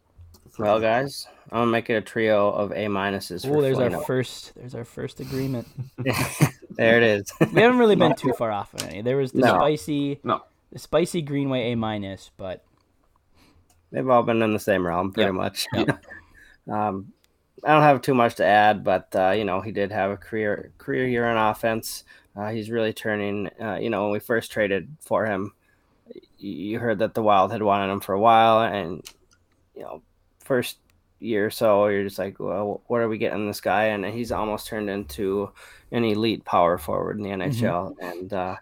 Well, 0.59 0.81
guys, 0.81 1.27
I'm 1.53 1.61
gonna 1.61 1.71
make 1.71 1.89
it 1.91 1.95
a 1.95 2.01
trio 2.01 2.51
of 2.51 2.73
A 2.73 2.87
minuses. 2.87 3.47
Oh, 3.47 3.53
for 3.55 3.63
there's 3.63 3.79
our 3.79 4.01
first 4.03 4.55
there's 4.57 4.75
our 4.75 4.85
first 4.85 5.21
agreement. 5.21 5.69
there 6.71 6.97
it 6.97 7.03
is. 7.03 7.33
We 7.53 7.61
haven't 7.63 7.79
really 7.79 7.97
been 7.97 8.15
too 8.15 8.33
far 8.33 8.51
off 8.51 8.75
on 8.75 8.89
any. 8.89 9.03
There 9.03 9.17
was 9.17 9.33
the 9.33 9.41
No. 9.41 9.55
spicy 9.59 10.21
No. 10.25 10.43
the 10.73 10.79
spicy 10.79 11.23
Greenway 11.23 11.73
A 11.73 11.77
minus, 11.77 12.31
but 12.37 12.65
They've 13.91 14.09
all 14.09 14.23
been 14.23 14.43
in 14.43 14.53
the 14.53 14.59
same 14.59 14.87
realm, 14.87 15.13
pretty 15.13 15.29
Yep. 15.29 15.35
much. 15.35 15.67
Yep. 15.73 16.05
um, 16.69 17.13
I 17.65 17.73
don't 17.73 17.83
have 17.83 18.03
too 18.03 18.15
much 18.15 18.37
to 18.37 18.45
add, 18.45 18.85
but 18.85 19.09
uh, 19.15 19.31
you 19.31 19.45
know 19.45 19.61
he 19.61 19.73
did 19.73 19.91
have 19.93 20.11
a 20.11 20.17
career 20.17 20.73
career 20.79 21.07
year 21.07 21.27
on 21.27 21.51
offense. 21.51 22.05
Uh, 22.37 22.51
he's 22.51 22.71
really 22.71 22.93
turning. 22.93 23.51
Uh, 23.61 23.79
you 23.81 23.91
know, 23.91 24.05
when 24.05 24.13
we 24.13 24.21
first 24.21 24.53
traded 24.53 24.89
for 25.01 25.27
him, 25.27 25.53
you 26.39 26.79
heard 26.79 27.01
that 27.01 27.15
the 27.15 27.23
Wild 27.23 27.51
had 27.53 27.63
wanted 27.63 27.93
him 27.93 28.01
for 28.01 28.13
a 28.13 28.21
while, 28.21 28.63
and 28.63 29.05
you 29.75 29.83
know, 29.83 30.03
first 30.41 30.79
year 31.21 31.47
or 31.47 31.51
so, 31.51 31.89
you're 31.89 32.05
just 32.05 32.19
like, 32.19 32.39
well, 32.39 32.83
what 32.87 33.01
are 33.01 33.09
we 33.09 33.19
getting 33.19 33.47
this 33.47 33.61
guy? 33.61 33.87
And 33.87 34.05
he's 34.05 34.33
almost 34.33 34.69
turned 34.69 34.89
into 34.89 35.51
an 35.91 36.05
elite 36.05 36.45
power 36.45 36.79
forward 36.79 37.19
in 37.19 37.25
the 37.25 37.31
NHL, 37.31 37.95
and 38.01 38.33
uh, 38.33 38.57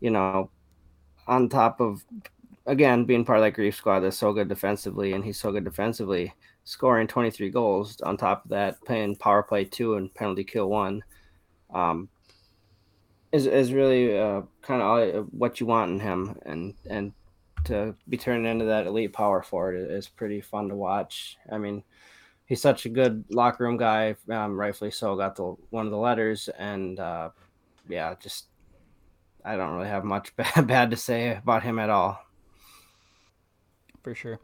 you 0.00 0.10
know, 0.10 0.50
on 1.26 1.48
top 1.48 1.80
of 1.80 2.04
again 2.66 3.04
being 3.04 3.24
part 3.24 3.38
of 3.38 3.44
that 3.44 3.52
grief 3.54 3.74
squad 3.74 4.00
that's 4.00 4.16
so 4.16 4.32
good 4.32 4.48
defensively, 4.48 5.12
and 5.12 5.24
he's 5.24 5.40
so 5.40 5.50
good 5.50 5.64
defensively, 5.64 6.32
scoring 6.68 7.06
23 7.06 7.48
goals 7.48 7.98
on 8.02 8.18
top 8.18 8.44
of 8.44 8.50
that, 8.50 8.78
playing 8.84 9.16
power 9.16 9.42
play 9.42 9.64
two 9.64 9.94
and 9.94 10.14
penalty 10.14 10.44
kill 10.44 10.68
one, 10.68 11.02
um, 11.72 12.10
is 13.32 13.46
is 13.46 13.72
really 13.72 14.18
uh, 14.18 14.42
kind 14.60 14.82
of 14.82 15.28
what 15.32 15.60
you 15.60 15.66
want 15.66 15.92
in 15.92 16.00
him, 16.00 16.38
and 16.44 16.74
and 16.90 17.12
to 17.64 17.94
be 18.06 18.18
turned 18.18 18.46
into 18.46 18.66
that 18.66 18.86
elite 18.86 19.14
power 19.14 19.42
forward 19.42 19.90
is 19.90 20.08
pretty 20.08 20.42
fun 20.42 20.68
to 20.68 20.74
watch. 20.74 21.38
I 21.50 21.56
mean, 21.56 21.84
he's 22.44 22.60
such 22.60 22.84
a 22.84 22.90
good 22.90 23.24
locker 23.30 23.64
room 23.64 23.78
guy, 23.78 24.16
um, 24.28 24.60
rightfully 24.60 24.90
so. 24.90 25.16
Got 25.16 25.36
the 25.36 25.56
one 25.70 25.86
of 25.86 25.90
the 25.90 25.96
letters, 25.96 26.50
and 26.58 27.00
uh, 27.00 27.30
yeah, 27.88 28.14
just 28.20 28.44
I 29.42 29.56
don't 29.56 29.74
really 29.74 29.88
have 29.88 30.04
much 30.04 30.36
bad 30.36 30.90
to 30.90 30.96
say 30.98 31.34
about 31.34 31.62
him 31.62 31.78
at 31.78 31.88
all. 31.88 32.22
For 34.02 34.14
sure. 34.14 34.38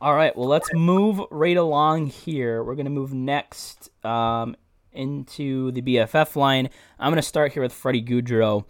All 0.00 0.14
right, 0.14 0.36
well, 0.36 0.46
let's 0.46 0.72
move 0.72 1.20
right 1.32 1.56
along 1.56 2.06
here. 2.06 2.62
We're 2.62 2.76
going 2.76 2.86
to 2.86 2.90
move 2.90 3.12
next 3.12 3.90
um, 4.04 4.54
into 4.92 5.72
the 5.72 5.82
BFF 5.82 6.36
line. 6.36 6.70
I'm 7.00 7.10
going 7.10 7.16
to 7.16 7.22
start 7.22 7.52
here 7.52 7.64
with 7.64 7.72
Freddie 7.72 8.04
Gaudreau. 8.04 8.64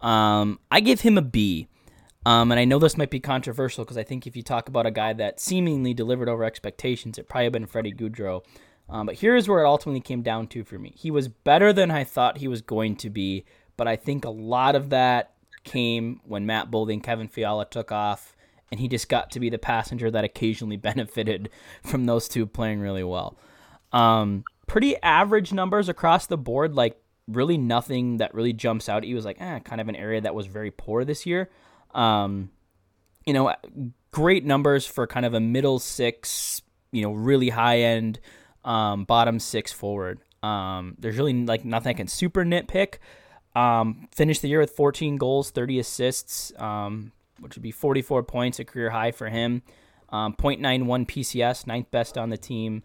Um, 0.00 0.58
I 0.70 0.80
give 0.80 1.02
him 1.02 1.18
a 1.18 1.22
B. 1.22 1.68
Um, 2.24 2.50
and 2.52 2.58
I 2.58 2.64
know 2.64 2.78
this 2.78 2.96
might 2.96 3.10
be 3.10 3.20
controversial 3.20 3.84
because 3.84 3.98
I 3.98 4.02
think 4.02 4.26
if 4.26 4.34
you 4.34 4.42
talk 4.42 4.68
about 4.68 4.86
a 4.86 4.90
guy 4.90 5.12
that 5.12 5.40
seemingly 5.40 5.92
delivered 5.92 6.30
over 6.30 6.42
expectations, 6.42 7.18
it 7.18 7.28
probably 7.28 7.50
been 7.50 7.66
Freddie 7.66 7.92
Gaudreau. 7.92 8.42
Um, 8.88 9.06
but 9.06 9.16
here's 9.16 9.48
where 9.48 9.62
it 9.62 9.68
ultimately 9.68 10.00
came 10.00 10.22
down 10.22 10.46
to 10.48 10.64
for 10.64 10.78
me. 10.78 10.94
He 10.96 11.10
was 11.10 11.28
better 11.28 11.74
than 11.74 11.90
I 11.90 12.04
thought 12.04 12.38
he 12.38 12.48
was 12.48 12.62
going 12.62 12.96
to 12.96 13.10
be, 13.10 13.44
but 13.76 13.86
I 13.86 13.96
think 13.96 14.24
a 14.24 14.30
lot 14.30 14.74
of 14.74 14.88
that 14.88 15.34
came 15.64 16.20
when 16.24 16.46
Matt 16.46 16.70
Boldy 16.70 16.94
and 16.94 17.02
Kevin 17.02 17.28
Fiala 17.28 17.66
took 17.66 17.92
off, 17.92 18.34
and 18.72 18.80
he 18.80 18.88
just 18.88 19.10
got 19.10 19.30
to 19.30 19.38
be 19.38 19.50
the 19.50 19.58
passenger 19.58 20.10
that 20.10 20.24
occasionally 20.24 20.76
benefited 20.78 21.50
from 21.84 22.06
those 22.06 22.26
two 22.26 22.46
playing 22.46 22.80
really 22.80 23.04
well. 23.04 23.36
Um, 23.92 24.44
pretty 24.66 24.96
average 25.02 25.52
numbers 25.52 25.90
across 25.90 26.26
the 26.26 26.38
board, 26.38 26.74
like 26.74 26.98
really 27.28 27.58
nothing 27.58 28.16
that 28.16 28.34
really 28.34 28.54
jumps 28.54 28.88
out. 28.88 29.04
He 29.04 29.14
was 29.14 29.26
like, 29.26 29.40
eh, 29.40 29.58
kind 29.60 29.80
of 29.80 29.88
an 29.88 29.94
area 29.94 30.22
that 30.22 30.34
was 30.34 30.46
very 30.46 30.70
poor 30.70 31.04
this 31.04 31.26
year. 31.26 31.50
Um, 31.94 32.50
you 33.26 33.34
know, 33.34 33.54
great 34.10 34.44
numbers 34.44 34.86
for 34.86 35.06
kind 35.06 35.26
of 35.26 35.34
a 35.34 35.40
middle 35.40 35.78
six, 35.78 36.62
you 36.90 37.02
know, 37.02 37.12
really 37.12 37.50
high 37.50 37.80
end 37.80 38.18
um, 38.64 39.04
bottom 39.04 39.38
six 39.38 39.70
forward. 39.70 40.20
Um, 40.42 40.96
there's 40.98 41.18
really 41.18 41.44
like 41.44 41.64
nothing 41.64 41.90
I 41.90 41.92
can 41.92 42.08
super 42.08 42.42
nitpick. 42.42 42.94
Um, 43.54 44.08
finished 44.10 44.40
the 44.40 44.48
year 44.48 44.60
with 44.60 44.70
14 44.70 45.18
goals, 45.18 45.50
30 45.50 45.78
assists, 45.78 46.52
um, 46.58 47.12
which 47.40 47.56
would 47.56 47.62
be 47.62 47.70
44 47.70 48.22
points, 48.22 48.58
a 48.58 48.64
career 48.64 48.90
high 48.90 49.12
for 49.12 49.28
him. 49.28 49.62
Um, 50.08 50.34
0.91 50.34 51.06
PCS, 51.06 51.66
ninth 51.66 51.90
best 51.90 52.18
on 52.18 52.30
the 52.30 52.36
team. 52.36 52.82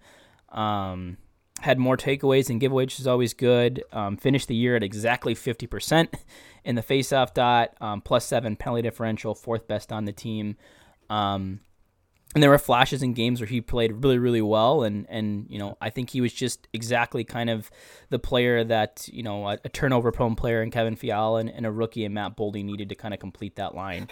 Um, 0.49 1.17
had 1.59 1.79
more 1.79 1.97
takeaways 1.97 2.49
and 2.49 2.61
giveaways, 2.61 2.85
which 2.85 2.99
is 2.99 3.07
always 3.07 3.33
good. 3.33 3.83
Um, 3.91 4.17
finished 4.17 4.47
the 4.47 4.55
year 4.55 4.75
at 4.75 4.83
exactly 4.83 5.35
50% 5.35 6.13
in 6.63 6.75
the 6.75 6.83
faceoff 6.83 7.33
dot, 7.33 7.75
um, 7.81 8.01
plus 8.01 8.25
seven 8.25 8.55
penalty 8.55 8.83
differential, 8.83 9.35
fourth 9.35 9.67
best 9.67 9.91
on 9.91 10.05
the 10.05 10.11
team. 10.11 10.55
Um, 11.09 11.61
and 12.35 12.43
there 12.43 12.49
were 12.49 12.57
flashes 12.57 13.01
in 13.01 13.13
games 13.13 13.39
where 13.39 13.47
he 13.47 13.61
played 13.61 14.03
really, 14.03 14.17
really 14.19 14.41
well, 14.41 14.83
and 14.83 15.07
and 15.09 15.47
you 15.49 15.57
know 15.57 15.77
I 15.79 15.89
think 15.89 16.09
he 16.09 16.21
was 16.21 16.33
just 16.33 16.67
exactly 16.73 17.23
kind 17.23 17.49
of 17.49 17.71
the 18.09 18.19
player 18.19 18.63
that 18.65 19.09
you 19.11 19.23
know 19.23 19.47
a, 19.47 19.57
a 19.63 19.69
turnover 19.69 20.11
prone 20.11 20.35
player 20.35 20.61
in 20.61 20.69
Kevin 20.69 20.95
Fiala 20.95 21.39
and, 21.39 21.49
and, 21.49 21.65
a 21.65 21.71
rookie 21.71 22.03
in 22.03 22.13
Matt 22.13 22.35
Boldy 22.35 22.63
needed 22.63 22.89
to 22.89 22.95
kind 22.95 23.13
of 23.13 23.19
complete 23.19 23.55
that 23.55 23.75
line. 23.75 24.09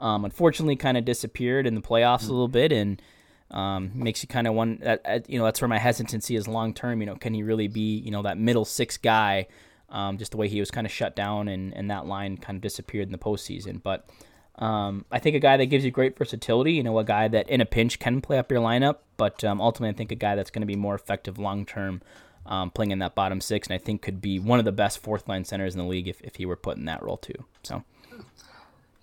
Um, 0.00 0.24
unfortunately, 0.24 0.76
kind 0.76 0.96
of 0.96 1.04
disappeared 1.04 1.66
in 1.66 1.74
the 1.74 1.80
playoffs 1.80 2.28
a 2.28 2.32
little 2.32 2.48
bit, 2.48 2.72
and 2.72 3.02
um, 3.50 3.90
makes 3.94 4.22
you 4.22 4.28
kind 4.28 4.46
of 4.46 4.54
one. 4.54 4.80
you 5.26 5.38
know, 5.38 5.44
that's 5.44 5.60
where 5.60 5.68
my 5.68 5.78
hesitancy 5.78 6.36
is 6.36 6.46
long 6.46 6.74
term. 6.74 7.00
You 7.00 7.06
know, 7.06 7.16
can 7.16 7.34
he 7.34 7.42
really 7.42 7.68
be 7.68 7.98
you 7.98 8.10
know 8.10 8.22
that 8.22 8.38
middle 8.38 8.64
six 8.64 8.96
guy? 8.96 9.46
Um, 9.90 10.18
just 10.18 10.32
the 10.32 10.36
way 10.36 10.48
he 10.48 10.60
was 10.60 10.70
kind 10.70 10.86
of 10.86 10.92
shut 10.92 11.16
down 11.16 11.48
and, 11.48 11.74
and 11.74 11.90
that 11.90 12.04
line 12.04 12.36
kind 12.36 12.56
of 12.56 12.60
disappeared 12.60 13.08
in 13.08 13.12
the 13.12 13.16
postseason. 13.16 13.82
But 13.82 14.06
um, 14.56 15.06
I 15.10 15.18
think 15.18 15.34
a 15.34 15.40
guy 15.40 15.56
that 15.56 15.64
gives 15.66 15.82
you 15.82 15.90
great 15.90 16.18
versatility, 16.18 16.72
you 16.74 16.82
know, 16.82 16.98
a 16.98 17.04
guy 17.04 17.26
that 17.28 17.48
in 17.48 17.62
a 17.62 17.64
pinch 17.64 17.98
can 17.98 18.20
play 18.20 18.38
up 18.38 18.52
your 18.52 18.60
lineup, 18.60 18.96
but 19.16 19.42
um, 19.44 19.62
ultimately 19.62 19.94
I 19.94 19.96
think 19.96 20.12
a 20.12 20.14
guy 20.16 20.34
that's 20.34 20.50
going 20.50 20.60
to 20.60 20.66
be 20.66 20.76
more 20.76 20.94
effective 20.94 21.38
long 21.38 21.64
term 21.64 22.02
um, 22.44 22.70
playing 22.70 22.90
in 22.90 22.98
that 22.98 23.14
bottom 23.14 23.40
six, 23.40 23.68
and 23.68 23.74
I 23.74 23.78
think 23.78 24.02
could 24.02 24.20
be 24.20 24.38
one 24.38 24.58
of 24.58 24.66
the 24.66 24.72
best 24.72 24.98
fourth 24.98 25.26
line 25.26 25.46
centers 25.46 25.74
in 25.74 25.78
the 25.78 25.86
league 25.86 26.06
if, 26.06 26.20
if 26.20 26.36
he 26.36 26.44
were 26.44 26.56
put 26.56 26.76
in 26.76 26.84
that 26.84 27.02
role 27.02 27.16
too. 27.16 27.46
So. 27.62 27.82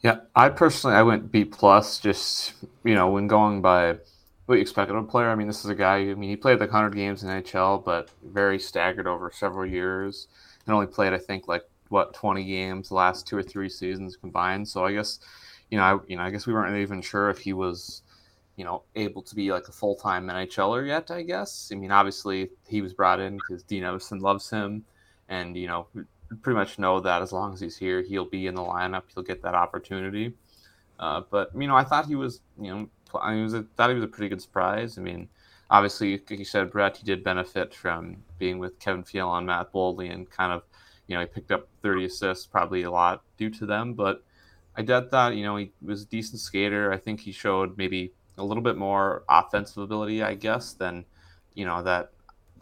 Yeah, 0.01 0.19
I 0.35 0.49
personally 0.49 0.95
I 0.95 1.01
went 1.03 1.31
B 1.31 1.45
plus. 1.45 1.99
Just 1.99 2.53
you 2.83 2.93
know, 2.93 3.09
when 3.09 3.27
going 3.27 3.61
by 3.61 3.97
what 4.45 4.55
you 4.55 4.61
expect 4.61 4.91
of 4.91 4.97
a 4.97 5.03
player. 5.03 5.29
I 5.29 5.35
mean, 5.35 5.47
this 5.47 5.63
is 5.63 5.71
a 5.71 5.75
guy. 5.75 5.97
I 5.97 6.13
mean, 6.13 6.29
he 6.29 6.35
played 6.35 6.59
like 6.59 6.71
100 6.71 6.95
games 6.95 7.23
in 7.23 7.29
NHL, 7.29 7.83
but 7.83 8.09
very 8.23 8.59
staggered 8.59 9.07
over 9.07 9.31
several 9.31 9.65
years, 9.65 10.27
and 10.65 10.73
only 10.73 10.87
played 10.87 11.13
I 11.13 11.17
think 11.17 11.47
like 11.47 11.63
what 11.89 12.13
20 12.13 12.43
games 12.43 12.89
the 12.89 12.95
last 12.95 13.27
two 13.27 13.37
or 13.37 13.43
three 13.43 13.69
seasons 13.69 14.17
combined. 14.17 14.67
So 14.67 14.85
I 14.85 14.93
guess, 14.93 15.19
you 15.71 15.77
know, 15.77 15.83
I 15.83 15.97
you 16.07 16.17
know 16.17 16.23
I 16.23 16.29
guess 16.29 16.45
we 16.47 16.53
weren't 16.53 16.75
even 16.77 17.01
sure 17.01 17.29
if 17.29 17.39
he 17.39 17.53
was, 17.53 18.03
you 18.55 18.65
know, 18.65 18.83
able 18.95 19.21
to 19.23 19.35
be 19.35 19.51
like 19.51 19.67
a 19.67 19.71
full 19.71 19.95
time 19.95 20.27
NHLer 20.27 20.87
yet. 20.87 21.11
I 21.11 21.23
guess. 21.23 21.69
I 21.71 21.75
mean, 21.75 21.91
obviously 21.91 22.49
he 22.67 22.81
was 22.81 22.93
brought 22.93 23.19
in 23.19 23.37
because 23.37 23.63
Dean 23.63 23.83
Evason 23.83 24.21
loves 24.21 24.49
him, 24.49 24.85
and 25.29 25.57
you 25.57 25.67
know, 25.67 25.87
pretty 26.41 26.57
much 26.57 26.79
know 26.79 26.99
that 26.99 27.21
as 27.21 27.31
long 27.31 27.53
as 27.53 27.59
he's 27.59 27.77
here, 27.77 28.01
he'll 28.01 28.29
be 28.29 28.47
in 28.47 28.55
the 28.55 28.61
lineup. 28.61 29.03
He'll 29.13 29.23
get 29.23 29.41
that 29.43 29.55
opportunity. 29.55 30.33
Uh, 30.99 31.21
but 31.29 31.51
you 31.55 31.67
know, 31.67 31.75
I 31.75 31.83
thought 31.83 32.05
he 32.05 32.15
was, 32.15 32.41
you 32.59 32.73
know, 32.73 32.89
I 33.19 33.35
was 33.41 33.53
a, 33.53 33.63
thought 33.75 33.89
he 33.89 33.95
was 33.95 34.03
a 34.03 34.07
pretty 34.07 34.29
good 34.29 34.41
surprise. 34.41 34.97
I 34.97 35.01
mean, 35.01 35.29
obviously, 35.69 36.13
like 36.13 36.39
you 36.39 36.45
said, 36.45 36.71
Brett, 36.71 36.97
he 36.97 37.05
did 37.05 37.23
benefit 37.23 37.73
from 37.73 38.17
being 38.37 38.59
with 38.59 38.79
Kevin 38.79 39.03
Fiala 39.03 39.37
and 39.37 39.47
Matt 39.47 39.71
Boldy, 39.73 40.11
and 40.11 40.29
kind 40.29 40.51
of, 40.51 40.63
you 41.07 41.15
know, 41.15 41.21
he 41.21 41.27
picked 41.27 41.51
up 41.51 41.67
30 41.81 42.05
assists, 42.05 42.45
probably 42.45 42.83
a 42.83 42.91
lot 42.91 43.23
due 43.37 43.49
to 43.51 43.65
them. 43.65 43.93
But 43.93 44.23
I 44.75 44.81
did 44.81 45.11
thought, 45.11 45.35
you 45.35 45.43
know, 45.43 45.55
he 45.57 45.71
was 45.81 46.03
a 46.03 46.07
decent 46.07 46.41
skater. 46.41 46.91
I 46.91 46.97
think 46.97 47.21
he 47.21 47.31
showed 47.31 47.77
maybe 47.77 48.13
a 48.37 48.43
little 48.43 48.63
bit 48.63 48.77
more 48.77 49.23
offensive 49.29 49.77
ability, 49.77 50.21
I 50.23 50.35
guess, 50.35 50.73
than, 50.73 51.05
you 51.53 51.65
know, 51.65 51.83
that 51.83 52.11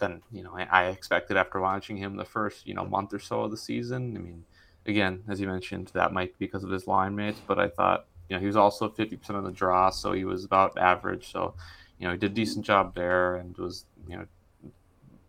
than 0.03 0.21
you 0.31 0.43
know 0.43 0.53
I, 0.55 0.63
I 0.63 0.83
expected 0.87 1.37
after 1.37 1.59
watching 1.59 1.97
him 1.97 2.15
the 2.15 2.25
first 2.25 2.67
you 2.67 2.73
know 2.73 2.85
month 2.85 3.13
or 3.13 3.19
so 3.19 3.41
of 3.41 3.51
the 3.51 3.57
season. 3.57 4.15
I 4.15 4.19
mean, 4.19 4.45
again, 4.85 5.23
as 5.27 5.39
you 5.39 5.47
mentioned, 5.47 5.91
that 5.93 6.13
might 6.13 6.37
be 6.37 6.45
because 6.45 6.63
of 6.63 6.69
his 6.69 6.87
line 6.87 7.15
mates, 7.15 7.39
but 7.47 7.59
I 7.59 7.67
thought 7.67 8.07
you 8.29 8.35
know, 8.35 8.39
he 8.39 8.47
was 8.47 8.55
also 8.55 8.89
50% 8.89 9.29
of 9.31 9.43
the 9.43 9.51
draw, 9.51 9.89
so 9.89 10.13
he 10.13 10.25
was 10.25 10.45
about 10.45 10.77
average. 10.77 11.31
So, 11.31 11.55
you 11.99 12.07
know, 12.07 12.13
he 12.13 12.17
did 12.17 12.31
a 12.31 12.33
decent 12.33 12.65
job 12.65 12.95
there 12.95 13.35
and 13.35 13.55
was, 13.57 13.85
you 14.07 14.17
know, 14.17 14.25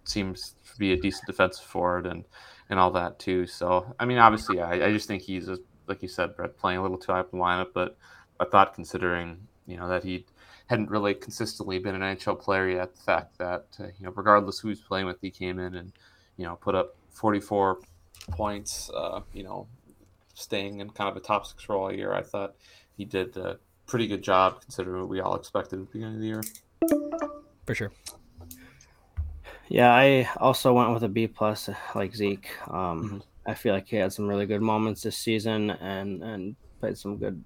seems 0.05 0.55
to 0.72 0.79
be 0.79 0.93
a 0.93 0.97
decent 0.97 1.27
defensive 1.27 1.64
forward 1.64 2.07
and, 2.07 2.25
and 2.70 2.79
all 2.79 2.91
that 2.93 3.18
too. 3.18 3.47
So, 3.47 3.95
I 3.99 4.05
mean, 4.05 4.18
obviously, 4.18 4.61
I, 4.61 4.87
I 4.87 4.93
just 4.93 5.09
think 5.09 5.22
he's, 5.22 5.49
a, 5.49 5.59
like 5.87 6.03
you 6.03 6.09
said, 6.09 6.37
Brett, 6.37 6.57
playing 6.57 6.79
a 6.79 6.83
little 6.83 6.99
too 6.99 7.12
high 7.12 7.20
up 7.20 7.31
the 7.31 7.37
lineup, 7.37 7.75
but 7.75 7.99
I 8.41 8.45
thought 8.45 8.75
considering, 8.75 9.49
you 9.66 9.77
know, 9.77 9.89
that 9.89 10.05
he 10.05 10.25
hadn't 10.67 10.91
really 10.91 11.15
consistently 11.15 11.79
been 11.79 11.95
an 11.95 12.01
NHL 12.01 12.41
player 12.41 12.69
yet, 12.69 12.95
the 12.95 13.03
fact 13.03 13.39
that, 13.39 13.67
uh, 13.81 13.85
you 13.99 14.07
know, 14.07 14.12
regardless 14.15 14.59
who 14.59 14.69
he's 14.69 14.81
playing 14.81 15.07
with, 15.07 15.21
he 15.21 15.31
came 15.31 15.59
in 15.59 15.75
and, 15.75 15.93
you 16.37 16.45
know, 16.45 16.57
put 16.57 16.75
up 16.75 16.97
44 17.11 17.81
points, 18.31 18.91
uh, 18.95 19.21
you 19.33 19.43
know, 19.43 19.67
staying 20.35 20.81
in 20.81 20.91
kind 20.91 21.11
of 21.11 21.17
a 21.17 21.21
top 21.21 21.47
six 21.47 21.69
role 21.69 21.85
all 21.85 21.93
year. 21.93 22.12
I 22.12 22.23
thought 22.23 22.55
he 22.97 23.05
did 23.05 23.37
a 23.37 23.59
pretty 23.87 24.07
good 24.07 24.23
job 24.23 24.61
considering 24.62 25.01
what 25.01 25.11
we 25.11 25.21
all 25.21 25.35
expected 25.35 25.81
at 25.81 25.87
the 25.87 25.93
beginning 25.93 26.15
of 26.15 26.21
the 26.21 26.27
year. 26.27 26.43
For 27.67 27.75
sure. 27.75 27.93
Yeah, 29.69 29.93
I 29.93 30.29
also 30.39 30.73
went 30.73 30.93
with 30.93 31.03
a 31.05 31.09
B 31.09 31.27
plus, 31.27 31.71
like 31.95 32.15
Zeke. 32.15 32.51
Um, 32.69 32.75
mm-hmm. 32.75 33.19
I 33.47 33.55
feel 33.55 33.75
like 33.75 33.89
he 33.89 33.97
had 33.97 34.12
some 34.12 34.27
really 34.27 34.47
good 34.47 34.62
moments 34.62 35.03
this 35.03 35.17
season 35.17 35.71
and 35.71 36.23
and 36.23 36.57
played 36.81 36.97
some 36.99 37.17
good 37.17 37.43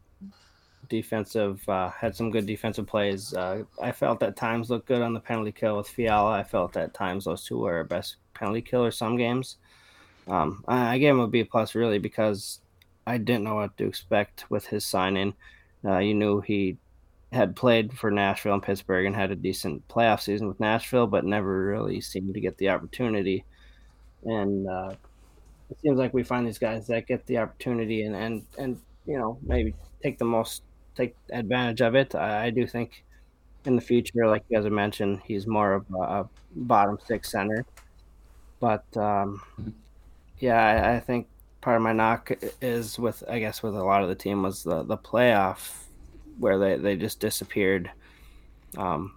defensive, 0.89 1.67
uh, 1.69 1.91
had 1.91 2.15
some 2.15 2.31
good 2.31 2.47
defensive 2.47 2.87
plays. 2.87 3.35
Uh, 3.35 3.65
I 3.83 3.93
felt 3.93 4.21
that 4.21 4.37
times 4.37 4.71
looked 4.71 4.87
good 4.87 5.03
on 5.03 5.15
the 5.15 5.21
penalty 5.21 5.53
kill 5.53 5.77
with 5.77 5.89
Fiala. 5.89 6.33
I 6.33 6.43
felt 6.43 6.73
that 6.75 6.95
times 6.95 7.25
those 7.25 7.45
two 7.45 7.59
were 7.59 7.77
our 7.77 7.85
best 7.85 8.17
penalty 8.35 8.63
killers 8.63 8.97
some 8.97 9.17
games. 9.17 9.57
Um, 10.27 10.65
I, 10.69 10.95
I 10.95 10.99
gave 10.99 11.15
him 11.15 11.21
a 11.21 11.29
B 11.29 11.45
plus 11.45 11.75
really 11.75 11.99
because 11.99 12.61
I 13.07 13.19
didn't 13.19 13.45
know 13.45 13.57
what 13.57 13.77
to 13.79 13.87
expect 13.87 14.51
with 14.51 14.67
his 14.67 14.85
signing. 14.85 15.35
Uh, 15.85 15.99
you 15.99 16.15
knew 16.15 16.41
he 16.41 16.77
had 17.33 17.57
played 17.57 17.97
for 17.97 18.11
Nashville 18.11 18.55
and 18.55 18.63
Pittsburgh 18.63 19.07
and 19.07 19.15
had 19.15 19.31
a 19.31 19.37
decent 19.37 19.87
playoff 19.89 20.21
season 20.21 20.49
with 20.49 20.61
Nashville, 20.61 21.07
but 21.07 21.25
never 21.25 21.67
really 21.67 22.01
seemed 22.01 22.35
to 22.35 22.41
get 22.41 22.57
the 22.59 22.71
opportunity. 22.71 23.45
And 24.25 24.69
uh, 24.69 24.95
it 25.71 25.79
seems 25.81 25.99
like 25.99 26.15
we 26.15 26.23
find 26.23 26.47
these 26.47 26.59
guys 26.59 26.87
that 26.87 27.07
get 27.07 27.27
the 27.27 27.39
opportunity 27.39 28.03
and 28.03 28.17
and 28.17 28.45
and 28.57 28.81
you 29.07 29.19
know 29.19 29.39
maybe 29.43 29.75
take 30.03 30.19
the 30.19 30.25
most 30.25 30.63
take 30.99 31.17
advantage 31.31 31.81
of 31.81 31.95
it. 31.95 32.15
I, 32.15 32.47
I 32.47 32.51
do 32.51 32.67
think 32.67 33.05
in 33.65 33.77
the 33.77 33.83
future, 33.83 34.27
like 34.27 34.45
you 34.49 34.61
guys 34.61 34.71
mentioned, 34.71 35.21
he's 35.25 35.47
more 35.47 35.75
of 35.75 35.87
a, 35.95 36.03
a 36.03 36.29
bottom 36.55 36.99
six 37.07 37.31
center. 37.31 37.65
But 38.61 38.85
um, 38.97 39.41
yeah, 40.39 40.59
I, 40.59 40.97
I 40.97 41.01
think 41.01 41.29
part 41.61 41.77
of 41.77 41.83
my 41.83 41.93
knock 41.93 42.33
is 42.61 42.99
with 42.99 43.23
I 43.29 43.39
guess 43.39 43.63
with 43.63 43.75
a 43.75 43.85
lot 43.85 44.03
of 44.03 44.09
the 44.09 44.15
team 44.15 44.43
was 44.43 44.63
the 44.63 44.83
the 44.83 44.99
playoff 44.99 45.85
where 46.39 46.59
they 46.59 46.77
they 46.77 46.97
just 46.97 47.21
disappeared. 47.21 47.91
Um, 48.77 49.15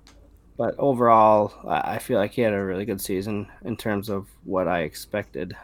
but 0.58 0.76
overall, 0.78 1.54
I 1.68 1.98
feel 1.98 2.20
like 2.20 2.32
he 2.32 2.42
had 2.42 2.54
a 2.54 2.64
really 2.64 2.86
good 2.86 3.02
season 3.02 3.48
in 3.66 3.76
terms 3.76 4.10
of 4.10 4.28
what 4.44 4.68
I 4.68 4.82
expected. 4.82 5.56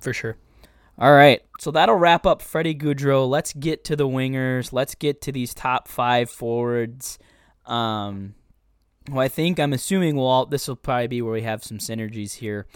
For 0.00 0.12
sure. 0.12 0.36
All 0.96 1.12
right, 1.12 1.42
so 1.58 1.72
that'll 1.72 1.96
wrap 1.96 2.24
up 2.24 2.40
Freddie 2.40 2.74
Gaudreau. 2.74 3.28
Let's 3.28 3.52
get 3.52 3.82
to 3.84 3.96
the 3.96 4.06
wingers. 4.06 4.72
Let's 4.72 4.94
get 4.94 5.20
to 5.22 5.32
these 5.32 5.52
top 5.52 5.88
five 5.88 6.30
forwards. 6.30 7.18
Um, 7.66 8.34
well, 9.10 9.20
I 9.20 9.28
think 9.28 9.58
I'm 9.58 9.72
assuming 9.72 10.16
all, 10.18 10.46
this 10.46 10.68
will 10.68 10.76
probably 10.76 11.08
be 11.08 11.22
where 11.22 11.32
we 11.32 11.42
have 11.42 11.64
some 11.64 11.78
synergies 11.78 12.34
here. 12.34 12.66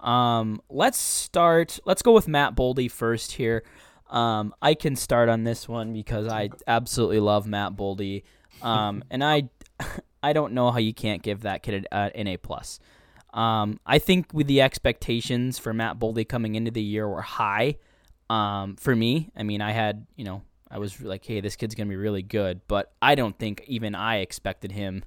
Um, 0.00 0.60
let's 0.68 0.98
start. 0.98 1.78
Let's 1.84 2.02
go 2.02 2.12
with 2.12 2.26
Matt 2.26 2.56
Boldy 2.56 2.90
first 2.90 3.32
here. 3.32 3.62
Um, 4.10 4.54
I 4.60 4.74
can 4.74 4.96
start 4.96 5.28
on 5.28 5.44
this 5.44 5.68
one 5.68 5.92
because 5.92 6.26
I 6.26 6.50
absolutely 6.66 7.20
love 7.20 7.46
Matt 7.46 7.76
Boldy, 7.76 8.24
um, 8.62 9.04
and 9.10 9.22
I 9.22 9.50
I 10.22 10.32
don't 10.32 10.52
know 10.52 10.70
how 10.70 10.78
you 10.78 10.94
can't 10.94 11.22
give 11.22 11.42
that 11.42 11.62
kid 11.62 11.86
an 11.92 12.26
A 12.26 12.36
plus. 12.38 12.80
Um, 13.34 13.78
I 13.86 13.98
think 13.98 14.32
with 14.32 14.46
the 14.46 14.60
expectations 14.62 15.58
for 15.58 15.72
Matt 15.72 15.98
Boldy 15.98 16.26
coming 16.26 16.54
into 16.54 16.70
the 16.70 16.82
year 16.82 17.08
were 17.08 17.22
high. 17.22 17.76
Um, 18.30 18.76
for 18.76 18.94
me, 18.94 19.30
I 19.36 19.42
mean, 19.42 19.60
I 19.60 19.72
had 19.72 20.06
you 20.16 20.24
know 20.24 20.42
I 20.70 20.78
was 20.78 21.00
like, 21.00 21.24
hey, 21.24 21.40
this 21.40 21.56
kid's 21.56 21.74
gonna 21.74 21.88
be 21.88 21.96
really 21.96 22.22
good, 22.22 22.60
but 22.68 22.92
I 23.00 23.14
don't 23.14 23.38
think 23.38 23.64
even 23.66 23.94
I 23.94 24.18
expected 24.18 24.72
him 24.72 25.04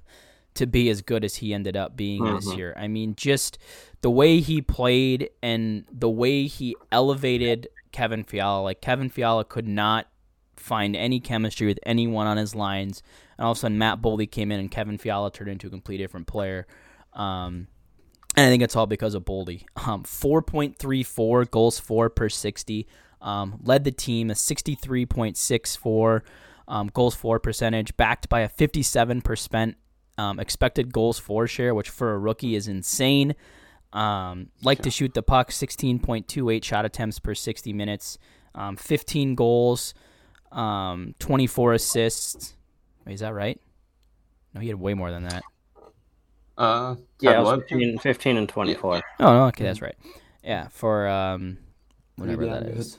to 0.54 0.66
be 0.66 0.90
as 0.90 1.00
good 1.02 1.24
as 1.24 1.36
he 1.36 1.54
ended 1.54 1.76
up 1.76 1.96
being 1.96 2.22
mm-hmm. 2.22 2.36
this 2.36 2.54
year. 2.54 2.74
I 2.76 2.88
mean, 2.88 3.14
just 3.16 3.58
the 4.02 4.10
way 4.10 4.40
he 4.40 4.60
played 4.60 5.30
and 5.42 5.84
the 5.90 6.10
way 6.10 6.46
he 6.46 6.76
elevated 6.90 7.68
Kevin 7.92 8.24
Fiala. 8.24 8.62
Like 8.62 8.80
Kevin 8.80 9.08
Fiala 9.08 9.44
could 9.44 9.68
not 9.68 10.08
find 10.56 10.94
any 10.94 11.20
chemistry 11.20 11.66
with 11.66 11.78
anyone 11.84 12.26
on 12.26 12.36
his 12.36 12.54
lines, 12.54 13.02
and 13.38 13.44
all 13.44 13.52
of 13.52 13.58
a 13.58 13.60
sudden 13.60 13.78
Matt 13.78 14.02
Boldy 14.02 14.30
came 14.30 14.52
in 14.52 14.60
and 14.60 14.70
Kevin 14.70 14.98
Fiala 14.98 15.30
turned 15.30 15.50
into 15.50 15.68
a 15.68 15.70
completely 15.70 16.04
different 16.04 16.26
player. 16.26 16.66
Um, 17.14 17.68
and 18.36 18.46
I 18.46 18.50
think 18.50 18.62
it's 18.62 18.76
all 18.76 18.86
because 18.86 19.14
of 19.14 19.24
Boldy. 19.24 19.64
Um, 19.86 20.04
4.34 20.04 21.50
goals 21.50 21.78
for 21.78 22.08
per 22.08 22.28
60. 22.28 22.86
Um, 23.20 23.60
led 23.62 23.84
the 23.84 23.92
team 23.92 24.30
a 24.30 24.34
63.64 24.34 26.22
um, 26.68 26.90
goals 26.92 27.14
for 27.14 27.38
percentage, 27.38 27.96
backed 27.96 28.28
by 28.28 28.40
a 28.40 28.48
57% 28.48 29.74
um, 30.18 30.40
expected 30.40 30.92
goals 30.92 31.18
for 31.18 31.46
share, 31.46 31.74
which 31.74 31.90
for 31.90 32.14
a 32.14 32.18
rookie 32.18 32.56
is 32.56 32.68
insane. 32.68 33.34
Um, 33.92 34.48
like 34.62 34.82
to 34.82 34.90
shoot 34.90 35.12
the 35.12 35.22
puck, 35.22 35.50
16.28 35.50 36.64
shot 36.64 36.84
attempts 36.84 37.18
per 37.18 37.34
60 37.34 37.72
minutes, 37.74 38.18
um, 38.54 38.76
15 38.76 39.34
goals, 39.34 39.92
um, 40.50 41.14
24 41.18 41.74
assists. 41.74 42.54
Wait, 43.04 43.14
is 43.14 43.20
that 43.20 43.34
right? 43.34 43.60
No, 44.54 44.60
he 44.60 44.68
had 44.68 44.80
way 44.80 44.94
more 44.94 45.10
than 45.10 45.24
that. 45.24 45.42
Uh, 46.58 46.96
yeah, 47.20 47.42
15, 47.42 47.98
15, 47.98 48.36
and 48.36 48.48
24. 48.48 48.94
Yeah. 48.94 49.00
Oh, 49.20 49.24
no, 49.32 49.44
okay, 49.46 49.64
that's 49.64 49.80
right. 49.80 49.96
Yeah, 50.44 50.68
for 50.68 51.08
um, 51.08 51.58
whatever 52.16 52.46
that 52.46 52.64
is. 52.64 52.98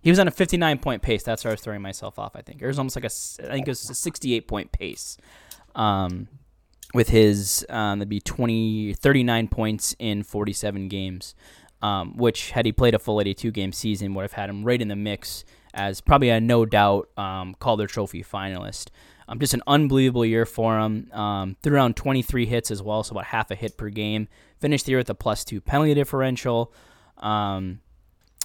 He 0.00 0.10
was 0.10 0.18
on 0.18 0.28
a 0.28 0.30
59 0.30 0.78
point 0.78 1.02
pace. 1.02 1.22
That's 1.22 1.44
where 1.44 1.50
I 1.50 1.54
was 1.54 1.60
throwing 1.60 1.82
myself 1.82 2.18
off. 2.18 2.36
I 2.36 2.42
think 2.42 2.62
it 2.62 2.66
was 2.66 2.78
almost 2.78 2.96
like 2.96 3.04
a, 3.04 3.10
I 3.48 3.54
think 3.54 3.66
it 3.66 3.70
was 3.70 3.90
a 3.90 3.94
68 3.94 4.46
point 4.46 4.72
pace. 4.72 5.16
Um, 5.74 6.28
with 6.94 7.10
his 7.10 7.66
um, 7.68 7.98
that'd 7.98 8.08
be 8.08 8.20
20, 8.20 8.94
39 8.94 9.48
points 9.48 9.94
in 9.98 10.22
47 10.22 10.88
games, 10.88 11.34
um, 11.82 12.16
which 12.16 12.52
had 12.52 12.64
he 12.64 12.72
played 12.72 12.94
a 12.94 12.98
full 12.98 13.20
82 13.20 13.50
game 13.50 13.72
season 13.72 14.14
would 14.14 14.22
have 14.22 14.32
had 14.32 14.48
him 14.48 14.64
right 14.64 14.80
in 14.80 14.88
the 14.88 14.96
mix 14.96 15.44
as 15.74 16.00
probably 16.00 16.30
a 16.30 16.40
no 16.40 16.64
doubt 16.64 17.08
um, 17.16 17.54
Calder 17.58 17.86
Trophy 17.86 18.22
finalist. 18.22 18.88
Um, 19.28 19.38
just 19.38 19.54
an 19.54 19.62
unbelievable 19.66 20.24
year 20.24 20.46
for 20.46 20.78
him. 20.78 21.10
Um, 21.12 21.56
threw 21.62 21.74
around 21.76 21.96
23 21.96 22.46
hits 22.46 22.70
as 22.70 22.82
well, 22.82 23.02
so 23.02 23.12
about 23.12 23.26
half 23.26 23.50
a 23.50 23.54
hit 23.54 23.76
per 23.76 23.90
game. 23.90 24.26
Finished 24.58 24.86
the 24.86 24.92
year 24.92 24.98
with 24.98 25.10
a 25.10 25.14
plus 25.14 25.44
two 25.44 25.60
penalty 25.60 25.94
differential. 25.94 26.72
Um, 27.18 27.80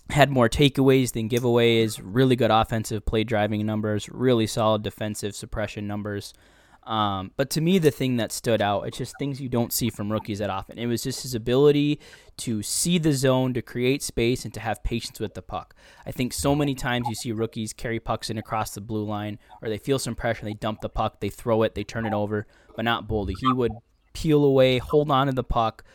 had 0.09 0.29
more 0.29 0.49
takeaways 0.49 1.13
than 1.13 1.29
giveaways. 1.29 1.99
Really 2.03 2.35
good 2.35 2.51
offensive 2.51 3.05
play 3.05 3.23
driving 3.23 3.65
numbers. 3.65 4.09
Really 4.09 4.45
solid 4.45 4.83
defensive 4.83 5.35
suppression 5.35 5.87
numbers. 5.87 6.33
Um, 6.85 7.31
but 7.37 7.49
to 7.51 7.61
me, 7.61 7.79
the 7.79 7.91
thing 7.91 8.17
that 8.17 8.31
stood 8.31 8.61
out, 8.61 8.87
it's 8.87 8.97
just 8.97 9.15
things 9.17 9.39
you 9.39 9.47
don't 9.47 9.71
see 9.71 9.89
from 9.89 10.11
rookies 10.11 10.39
that 10.39 10.49
often. 10.49 10.77
It 10.77 10.87
was 10.87 11.01
just 11.01 11.23
his 11.23 11.33
ability 11.33 11.99
to 12.37 12.61
see 12.61 12.97
the 12.97 13.13
zone, 13.13 13.53
to 13.53 13.61
create 13.61 14.03
space, 14.03 14.43
and 14.43 14.53
to 14.53 14.59
have 14.59 14.83
patience 14.83 15.19
with 15.19 15.33
the 15.33 15.41
puck. 15.41 15.75
I 16.05 16.11
think 16.11 16.33
so 16.33 16.53
many 16.55 16.75
times 16.75 17.07
you 17.07 17.15
see 17.15 17.31
rookies 17.31 17.71
carry 17.71 17.99
pucks 18.01 18.29
in 18.29 18.37
across 18.37 18.71
the 18.71 18.81
blue 18.81 19.05
line, 19.05 19.39
or 19.61 19.69
they 19.69 19.77
feel 19.77 19.97
some 19.97 20.15
pressure, 20.15 20.43
they 20.43 20.53
dump 20.53 20.81
the 20.81 20.89
puck, 20.89 21.21
they 21.21 21.29
throw 21.29 21.63
it, 21.63 21.73
they 21.73 21.85
turn 21.85 22.05
it 22.05 22.13
over, 22.13 22.47
but 22.75 22.83
not 22.83 23.07
Boldy. 23.07 23.35
He 23.39 23.53
would 23.53 23.71
peel 24.13 24.43
away, 24.43 24.79
hold 24.79 25.09
on 25.09 25.27
to 25.27 25.33
the 25.33 25.43
puck, 25.43 25.85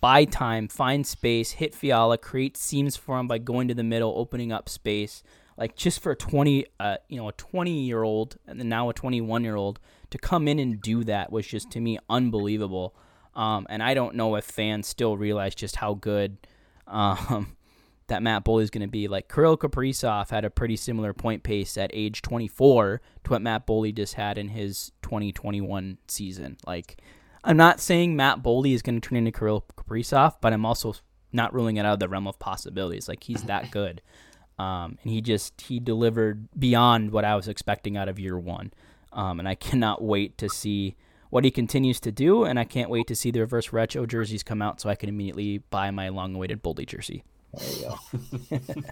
buy 0.00 0.24
time, 0.24 0.66
find 0.66 1.06
space, 1.06 1.52
hit 1.52 1.72
Fiala, 1.72 2.18
create 2.18 2.56
seams 2.56 2.96
for 2.96 3.18
him 3.18 3.28
by 3.28 3.38
going 3.38 3.68
to 3.68 3.74
the 3.74 3.84
middle, 3.84 4.12
opening 4.16 4.50
up 4.50 4.68
space. 4.68 5.22
Like 5.56 5.74
just 5.74 6.00
for 6.02 6.12
a 6.12 6.16
twenty, 6.16 6.66
uh, 6.78 6.98
you 7.08 7.16
know, 7.16 7.28
a 7.28 7.32
twenty-year-old 7.32 8.36
and 8.46 8.60
then 8.60 8.68
now 8.68 8.90
a 8.90 8.92
twenty-one-year-old 8.92 9.80
to 10.10 10.18
come 10.18 10.48
in 10.48 10.58
and 10.58 10.80
do 10.80 11.04
that 11.04 11.32
was 11.32 11.46
just 11.46 11.70
to 11.72 11.80
me 11.80 11.98
unbelievable. 12.08 12.94
Um, 13.34 13.66
and 13.68 13.82
I 13.82 13.94
don't 13.94 14.14
know 14.14 14.34
if 14.36 14.44
fans 14.44 14.86
still 14.86 15.16
realize 15.16 15.54
just 15.54 15.76
how 15.76 15.94
good 15.94 16.38
um, 16.86 17.56
that 18.08 18.22
Matt 18.22 18.44
Boldy 18.44 18.62
is 18.62 18.70
going 18.70 18.86
to 18.86 18.90
be. 18.90 19.08
Like 19.08 19.32
Kirill 19.32 19.58
Kaprizov 19.58 20.30
had 20.30 20.44
a 20.44 20.50
pretty 20.50 20.76
similar 20.76 21.12
point 21.12 21.42
pace 21.42 21.76
at 21.76 21.90
age 21.92 22.22
24 22.22 23.00
to 23.24 23.30
what 23.30 23.42
Matt 23.42 23.66
Boldy 23.66 23.94
just 23.94 24.14
had 24.14 24.38
in 24.38 24.48
his 24.48 24.92
2021 25.02 25.98
season. 26.08 26.56
Like 26.66 27.02
I'm 27.44 27.56
not 27.56 27.80
saying 27.80 28.16
Matt 28.16 28.42
Boldy 28.42 28.74
is 28.74 28.82
going 28.82 29.00
to 29.00 29.06
turn 29.06 29.18
into 29.18 29.32
Kirill 29.32 29.64
Kaprizov, 29.76 30.36
but 30.40 30.52
I'm 30.52 30.64
also 30.64 30.94
not 31.32 31.52
ruling 31.52 31.76
it 31.76 31.84
out 31.84 31.94
of 31.94 32.00
the 32.00 32.08
realm 32.08 32.26
of 32.26 32.38
possibilities. 32.38 33.08
Like 33.08 33.22
he's 33.24 33.42
that 33.44 33.70
good. 33.70 34.02
Um, 34.58 34.96
and 35.02 35.12
he 35.12 35.20
just 35.20 35.60
he 35.60 35.78
delivered 35.78 36.48
beyond 36.58 37.10
what 37.10 37.26
I 37.26 37.36
was 37.36 37.46
expecting 37.46 37.98
out 37.98 38.08
of 38.08 38.18
year 38.18 38.38
one. 38.38 38.72
Um, 39.16 39.40
and 39.40 39.48
I 39.48 39.54
cannot 39.68 40.02
wait 40.02 40.38
to 40.38 40.48
see 40.48 40.94
what 41.30 41.44
he 41.44 41.50
continues 41.50 41.98
to 42.00 42.12
do, 42.12 42.44
and 42.44 42.58
I 42.58 42.64
can't 42.64 42.88
wait 42.88 43.08
to 43.08 43.16
see 43.16 43.32
the 43.32 43.40
reverse 43.40 43.72
retro 43.72 44.06
jerseys 44.06 44.44
come 44.44 44.62
out 44.62 44.80
so 44.80 44.88
I 44.88 44.94
can 44.94 45.08
immediately 45.08 45.58
buy 45.58 45.90
my 45.90 46.08
long-awaited 46.08 46.62
Boldy 46.62 46.86
jersey. 46.86 47.24
There 47.52 47.72
you 47.72 48.58
go. 48.60 48.60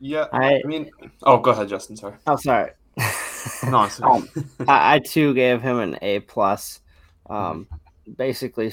yeah, 0.00 0.26
I, 0.32 0.60
I, 0.64 0.66
mean, 0.66 0.90
oh, 1.24 1.38
go 1.38 1.50
ahead, 1.50 1.68
Justin. 1.68 1.96
Sorry. 1.96 2.14
Oh, 2.26 2.36
sorry. 2.36 2.70
no, 3.64 3.88
um, 4.02 4.28
I, 4.68 4.94
I, 4.94 4.98
too 5.00 5.34
gave 5.34 5.60
him 5.60 5.80
an 5.80 5.98
A 6.02 6.20
plus. 6.20 6.80
Um, 7.28 7.66
basically, 8.16 8.72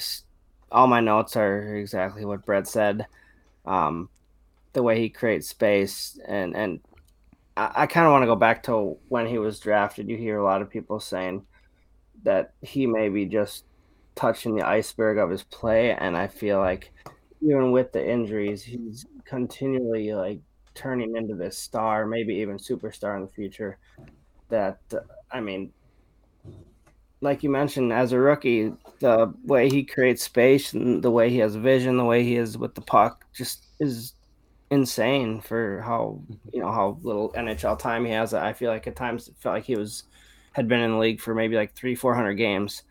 all 0.70 0.86
my 0.86 1.00
notes 1.00 1.36
are 1.36 1.76
exactly 1.76 2.24
what 2.24 2.44
Brett 2.44 2.68
said. 2.68 3.06
Um, 3.64 4.08
the 4.72 4.82
way 4.82 5.00
he 5.00 5.08
creates 5.08 5.48
space 5.48 6.18
and 6.26 6.56
and 6.56 6.80
I, 7.58 7.82
I 7.82 7.86
kind 7.86 8.06
of 8.06 8.12
want 8.12 8.22
to 8.22 8.26
go 8.26 8.36
back 8.36 8.62
to 8.64 8.96
when 9.08 9.26
he 9.26 9.38
was 9.38 9.58
drafted. 9.58 10.08
You 10.08 10.16
hear 10.16 10.38
a 10.38 10.44
lot 10.44 10.62
of 10.62 10.70
people 10.70 11.00
saying 11.00 11.44
that 12.22 12.54
he 12.62 12.86
may 12.86 13.08
be 13.08 13.26
just 13.26 13.64
touching 14.14 14.54
the 14.54 14.66
iceberg 14.66 15.18
of 15.18 15.30
his 15.30 15.42
play, 15.42 15.92
and 15.92 16.16
I 16.16 16.28
feel 16.28 16.58
like 16.58 16.92
even 17.42 17.72
with 17.72 17.92
the 17.92 18.08
injuries, 18.08 18.62
he's 18.62 19.06
continually 19.24 20.14
like 20.14 20.40
turning 20.74 21.16
into 21.16 21.34
this 21.34 21.58
star, 21.58 22.06
maybe 22.06 22.34
even 22.36 22.56
superstar 22.56 23.16
in 23.16 23.22
the 23.22 23.32
future. 23.32 23.78
That 24.48 24.78
uh, 24.92 25.00
I 25.30 25.40
mean, 25.40 25.72
like 27.20 27.42
you 27.42 27.50
mentioned, 27.50 27.92
as 27.92 28.12
a 28.12 28.18
rookie, 28.18 28.72
the 29.00 29.34
way 29.44 29.68
he 29.68 29.84
creates 29.84 30.22
space 30.22 30.72
and 30.72 31.02
the 31.02 31.10
way 31.10 31.30
he 31.30 31.38
has 31.38 31.56
vision, 31.56 31.96
the 31.96 32.04
way 32.04 32.22
he 32.22 32.36
is 32.36 32.56
with 32.56 32.74
the 32.74 32.80
puck, 32.80 33.24
just 33.34 33.66
is 33.80 34.14
insane 34.70 35.40
for 35.40 35.80
how 35.80 36.20
mm-hmm. 36.22 36.34
you 36.52 36.60
know 36.60 36.72
how 36.72 36.98
little 37.02 37.32
NHL 37.32 37.78
time 37.78 38.04
he 38.04 38.12
has. 38.12 38.34
I 38.34 38.52
feel 38.52 38.70
like 38.70 38.86
at 38.86 38.96
times 38.96 39.28
it 39.28 39.34
felt 39.38 39.54
like 39.54 39.64
he 39.64 39.76
was 39.76 40.04
had 40.52 40.68
been 40.68 40.80
in 40.80 40.92
the 40.92 40.98
league 40.98 41.20
for 41.20 41.34
maybe 41.34 41.56
like 41.56 41.74
three 41.74 41.94
four 41.94 42.14
hundred 42.14 42.34
games, 42.34 42.82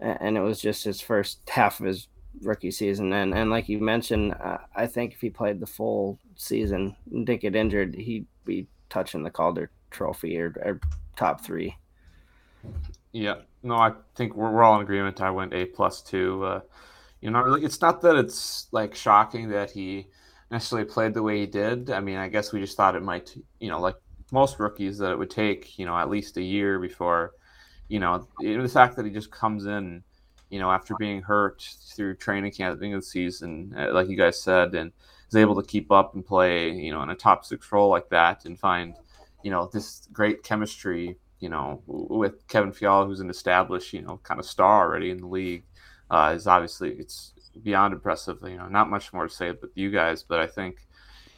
and 0.00 0.36
it 0.36 0.40
was 0.40 0.60
just 0.60 0.84
his 0.84 1.00
first 1.00 1.40
half 1.48 1.80
of 1.80 1.86
his 1.86 2.08
rookie 2.42 2.70
season. 2.70 3.12
And 3.12 3.34
and 3.34 3.50
like 3.50 3.68
you 3.68 3.78
mentioned, 3.78 4.34
uh, 4.34 4.58
I 4.74 4.86
think 4.86 5.14
if 5.14 5.20
he 5.20 5.30
played 5.30 5.60
the 5.60 5.66
full 5.66 6.18
season 6.36 6.96
and 7.10 7.26
didn't 7.26 7.42
get 7.42 7.56
injured, 7.56 7.94
he'd 7.94 8.26
be 8.44 8.66
touching 8.90 9.22
the 9.22 9.30
Calder 9.30 9.70
Trophy 9.90 10.38
or, 10.38 10.54
or 10.64 10.80
top 11.16 11.44
three. 11.44 11.76
Yeah, 13.12 13.36
no, 13.62 13.76
I 13.76 13.92
think 14.14 14.34
we're, 14.34 14.50
we're 14.50 14.62
all 14.62 14.76
in 14.76 14.82
agreement. 14.82 15.20
I 15.20 15.30
went 15.30 15.54
A 15.54 15.64
plus 15.64 16.02
two. 16.02 16.44
Uh, 16.44 16.60
you 17.20 17.30
know, 17.30 17.54
it's 17.54 17.80
not 17.80 18.00
that 18.02 18.16
it's 18.16 18.68
like 18.70 18.94
shocking 18.94 19.48
that 19.48 19.70
he 19.70 20.06
necessarily 20.50 20.88
played 20.88 21.14
the 21.14 21.22
way 21.22 21.40
he 21.40 21.46
did. 21.46 21.90
I 21.90 22.00
mean, 22.00 22.16
I 22.16 22.28
guess 22.28 22.52
we 22.52 22.60
just 22.60 22.76
thought 22.76 22.96
it 22.96 23.02
might, 23.02 23.36
you 23.60 23.68
know, 23.68 23.80
like 23.80 23.96
most 24.32 24.58
rookies, 24.58 24.98
that 24.98 25.12
it 25.12 25.18
would 25.18 25.30
take, 25.30 25.78
you 25.78 25.86
know, 25.86 25.96
at 25.96 26.10
least 26.10 26.36
a 26.36 26.42
year 26.42 26.78
before, 26.78 27.32
you 27.88 27.98
know, 27.98 28.26
the 28.40 28.68
fact 28.68 28.96
that 28.96 29.06
he 29.06 29.10
just 29.10 29.30
comes 29.30 29.66
in, 29.66 30.02
you 30.50 30.58
know, 30.58 30.70
after 30.70 30.94
being 30.98 31.22
hurt 31.22 31.66
through 31.94 32.14
training 32.16 32.52
camp 32.52 32.78
beginning 32.78 32.94
of 32.94 33.00
the 33.00 33.06
season, 33.06 33.74
uh, 33.76 33.92
like 33.92 34.08
you 34.08 34.16
guys 34.16 34.40
said, 34.40 34.74
and 34.74 34.92
is 35.28 35.36
able 35.36 35.60
to 35.60 35.66
keep 35.66 35.92
up 35.92 36.14
and 36.14 36.24
play, 36.24 36.70
you 36.70 36.92
know, 36.92 37.02
in 37.02 37.10
a 37.10 37.14
top 37.14 37.44
six 37.44 37.70
role 37.70 37.90
like 37.90 38.08
that 38.08 38.44
and 38.44 38.58
find, 38.58 38.94
you 39.42 39.50
know, 39.50 39.68
this 39.72 40.08
great 40.12 40.42
chemistry, 40.42 41.16
you 41.40 41.48
know, 41.48 41.82
with 41.86 42.46
Kevin 42.48 42.72
Fiala, 42.72 43.06
who's 43.06 43.20
an 43.20 43.30
established, 43.30 43.92
you 43.92 44.02
know, 44.02 44.18
kind 44.22 44.40
of 44.40 44.46
star 44.46 44.86
already 44.86 45.10
in 45.10 45.18
the 45.18 45.26
league, 45.26 45.64
uh, 46.10 46.32
is 46.34 46.46
obviously 46.46 46.92
it's 46.92 47.32
beyond 47.62 47.94
impressive. 47.94 48.38
You 48.42 48.56
know, 48.56 48.68
not 48.68 48.90
much 48.90 49.12
more 49.12 49.28
to 49.28 49.34
say 49.34 49.50
with 49.50 49.70
you 49.74 49.90
guys, 49.90 50.22
but 50.22 50.40
I 50.40 50.46
think, 50.46 50.86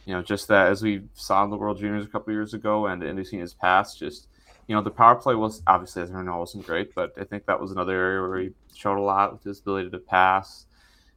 you 0.07 0.15
know, 0.15 0.23
just 0.23 0.49
that 0.49 0.69
as 0.71 0.83
we 0.83 1.03
saw 1.15 1.45
in 1.45 1.51
the 1.51 1.57
World 1.57 1.79
Juniors 1.79 2.05
a 2.05 2.09
couple 2.09 2.33
years 2.33 2.55
ago 2.55 2.87
and 2.87 3.03
in 3.03 3.17
his 3.17 3.55
past, 3.55 3.99
just 3.99 4.29
you 4.71 4.77
know, 4.77 4.83
the 4.83 4.91
power 4.91 5.17
play 5.17 5.35
was 5.35 5.63
obviously 5.67 6.03
as 6.03 6.13
we 6.13 6.23
know 6.23 6.39
wasn't 6.39 6.65
great, 6.65 6.95
but 6.95 7.13
I 7.19 7.25
think 7.25 7.47
that 7.47 7.61
was 7.61 7.73
another 7.73 7.93
area 7.93 8.21
where 8.21 8.39
he 8.39 8.51
showed 8.73 8.99
a 8.99 9.03
lot 9.03 9.33
with 9.33 9.43
his 9.43 9.59
ability 9.59 9.91
to 9.91 9.99
pass 9.99 10.67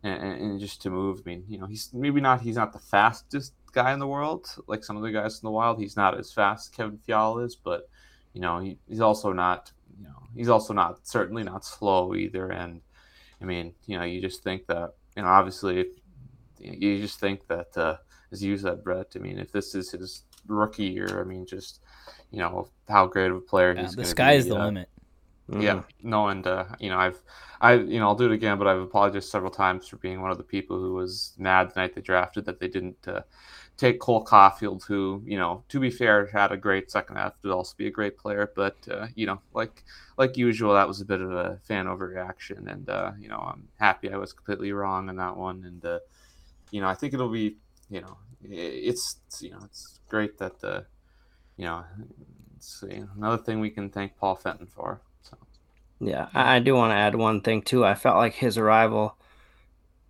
and, 0.02 0.24
and, 0.24 0.60
just 0.60 0.82
to 0.82 0.90
move. 0.90 1.22
I 1.24 1.30
mean, 1.30 1.44
you 1.48 1.60
know, 1.60 1.68
he's 1.68 1.92
maybe 1.94 2.20
not 2.20 2.42
he's 2.42 2.56
not 2.56 2.74
the 2.74 2.80
fastest 2.80 3.54
guy 3.72 3.94
in 3.94 4.00
the 4.00 4.08
world 4.08 4.48
like 4.68 4.84
some 4.84 4.98
of 4.98 5.04
the 5.04 5.12
guys 5.12 5.36
in 5.36 5.46
the 5.46 5.52
wild. 5.52 5.80
He's 5.80 5.96
not 5.96 6.18
as 6.18 6.34
fast 6.34 6.72
as 6.72 6.76
Kevin 6.76 6.98
Fiala 7.06 7.44
is, 7.44 7.56
but 7.56 7.88
you 8.34 8.42
know, 8.42 8.60
he, 8.60 8.80
he's 8.88 9.02
also 9.02 9.32
not 9.32 9.72
you 10.00 10.06
know 10.06 10.24
he's 10.36 10.50
also 10.50 10.74
not 10.74 11.08
certainly 11.08 11.44
not 11.44 11.64
slow 11.64 12.16
either. 12.16 12.50
And 12.50 12.82
I 13.44 13.46
mean, 13.46 13.74
you 13.86 13.98
know, 13.98 14.06
you 14.06 14.22
just 14.22 14.42
think 14.42 14.66
that 14.68 14.94
you 15.16 15.22
know 15.22 15.28
obviously 15.28 15.86
you 16.60 17.00
just 17.00 17.20
think 17.20 17.46
that 17.48 17.78
uh, 17.78 17.98
as 18.32 18.42
you 18.42 18.58
said, 18.58 18.84
Brett. 18.84 19.12
I 19.16 19.20
mean, 19.20 19.38
if 19.38 19.52
this 19.52 19.76
is 19.76 19.92
his 19.92 20.24
rookie 20.48 20.86
year, 20.86 21.20
I 21.20 21.26
mean, 21.26 21.46
just 21.46 21.82
you 22.32 22.40
know 22.40 22.70
how 22.88 23.06
great 23.06 23.30
of 23.32 23.38
a 23.38 23.42
player 23.42 23.74
yeah, 23.76 23.84
he's. 23.84 23.96
The 23.96 24.06
sky 24.06 24.34
be, 24.34 24.38
is 24.38 24.48
the 24.48 24.56
uh, 24.56 24.66
limit. 24.66 24.90
Yeah, 25.50 25.74
mm-hmm. 25.76 26.10
no, 26.10 26.30
and 26.30 26.48
uh, 26.48 26.66
you 26.80 26.90
know, 26.90 26.98
I've, 26.98 27.22
I, 27.60 27.74
you 27.74 28.00
know, 28.00 28.08
I'll 28.08 28.16
do 28.16 28.26
it 28.26 28.32
again, 28.32 28.58
but 28.58 28.66
I've 28.66 28.80
apologized 28.80 29.30
several 29.30 29.52
times 29.52 29.88
for 29.90 29.98
being 29.98 30.22
one 30.22 30.32
of 30.32 30.38
the 30.38 30.44
people 30.44 30.80
who 30.80 30.94
was 30.94 31.34
mad 31.38 31.70
the 31.70 31.82
night 31.82 31.94
they 31.94 32.02
drafted 32.02 32.46
that 32.46 32.62
they 32.62 32.70
didn't 32.70 33.06
uh, 33.06 33.22
take 33.84 34.00
Cole 34.00 34.24
Caufield, 34.24 34.86
who, 34.86 35.22
you 35.26 35.38
know, 35.38 35.64
to 35.68 35.78
be 35.78 35.92
fair, 35.92 36.28
had 36.28 36.54
a 36.54 36.58
great 36.58 36.90
second 36.90 37.18
half, 37.18 37.42
to 37.42 37.52
also 37.52 37.74
be 37.78 37.88
a 37.88 37.92
great 37.92 38.18
player, 38.18 38.50
but 38.56 38.78
uh, 38.90 39.08
you 39.14 39.26
know, 39.26 39.42
like 39.54 39.84
like 40.18 40.38
usual, 40.38 40.74
that 40.74 40.88
was 40.88 41.02
a 41.02 41.06
bit 41.06 41.20
of 41.20 41.32
a 41.32 41.60
fan 41.64 41.88
overreaction, 41.88 42.72
and 42.72 42.90
uh, 42.90 43.12
you 43.20 43.28
know, 43.28 43.40
I'm 43.40 43.68
happy 43.78 44.10
I 44.10 44.18
was 44.18 44.32
completely 44.32 44.72
wrong 44.72 45.10
on 45.10 45.18
that 45.18 45.36
one, 45.36 45.66
and 45.66 45.86
uh, 45.86 46.00
you 46.72 46.80
know, 46.80 46.88
I 46.88 46.96
think 46.96 47.14
it'll 47.14 47.30
be, 47.30 47.58
you 47.90 48.00
know, 48.02 48.18
it's, 48.42 49.18
you 49.42 49.52
know, 49.52 49.60
it's 49.66 50.00
great 50.08 50.38
that 50.38 50.60
the, 50.62 50.72
uh, 50.72 50.84
you 51.58 51.66
know, 51.66 51.84
it's 52.56 52.84
another 53.18 53.44
thing 53.44 53.60
we 53.60 53.70
can 53.70 53.90
thank 53.90 54.18
Paul 54.18 54.36
Fenton 54.36 54.68
for. 54.68 55.02
So. 55.24 55.38
Yeah, 56.00 56.30
I 56.34 56.60
do 56.60 56.74
want 56.76 56.92
to 56.92 56.96
add 56.96 57.16
one 57.16 57.42
thing 57.42 57.62
too. 57.62 57.86
I 57.86 57.96
felt 57.96 58.16
like 58.18 58.34
his 58.34 58.58
arrival 58.58 59.18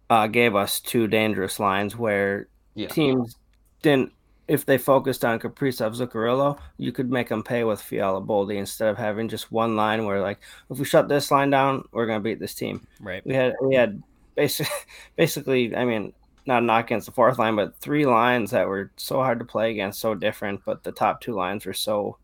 uh, 0.10 0.28
gave 0.28 0.56
us 0.56 0.80
two 0.80 1.08
dangerous 1.08 1.60
lines 1.60 1.98
where 1.98 2.48
yeah. 2.76 2.88
teams 2.88 3.36
didn't. 3.84 4.12
If 4.46 4.66
they 4.66 4.78
focused 4.78 5.24
on 5.24 5.40
Kaprizov 5.40 5.96
Zuccarello, 5.96 6.60
you 6.78 6.92
could 6.92 7.10
make 7.10 7.30
them 7.30 7.44
pay 7.44 7.64
with 7.64 7.82
Fiala 7.82 8.22
Boldy 8.22 8.58
instead 8.58 8.90
of 8.90 8.98
having 8.98 9.30
just 9.30 9.54
one 9.54 9.78
line 9.78 10.06
where, 10.06 10.20
like, 10.20 10.40
if 10.70 10.78
we 10.78 10.84
shut 10.84 11.08
this 11.08 11.32
line 11.32 11.50
down, 11.50 11.88
we're 11.94 12.08
going 12.08 12.20
to 12.20 12.24
beat 12.24 12.42
this 12.42 12.54
team. 12.54 12.86
Right. 13.00 13.26
We 13.26 13.36
had 13.36 13.54
we 13.62 13.76
had 13.76 14.04
basically, 14.36 14.74
basically, 15.16 15.76
I 15.76 15.86
mean, 15.86 16.12
not 16.46 16.62
a 16.62 16.66
knock 16.66 16.86
against 16.86 17.06
the 17.06 17.14
fourth 17.14 17.40
line, 17.40 17.56
but 17.56 17.78
three 17.78 18.06
lines 18.06 18.52
that 18.52 18.68
were 18.68 18.92
so 18.98 19.18
hard 19.18 19.40
to 19.40 19.46
play 19.46 19.72
against, 19.72 20.02
so 20.02 20.14
different. 20.14 20.62
But 20.66 20.84
the 20.84 20.92
top 20.92 21.22
two 21.22 21.34
lines 21.34 21.66
were 21.66 21.74
so 21.74 22.18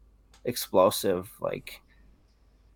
explosive. 0.43 1.32
Like 1.39 1.82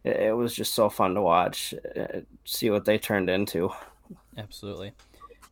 it, 0.04 0.18
it 0.18 0.36
was 0.36 0.56
just 0.56 0.74
so 0.74 0.90
fun 0.90 1.16
to 1.16 1.22
watch, 1.22 1.74
uh, 2.00 2.22
see 2.46 2.70
what 2.70 2.86
they 2.86 2.98
turned 2.98 3.30
into. 3.30 3.72
Absolutely. 4.38 4.94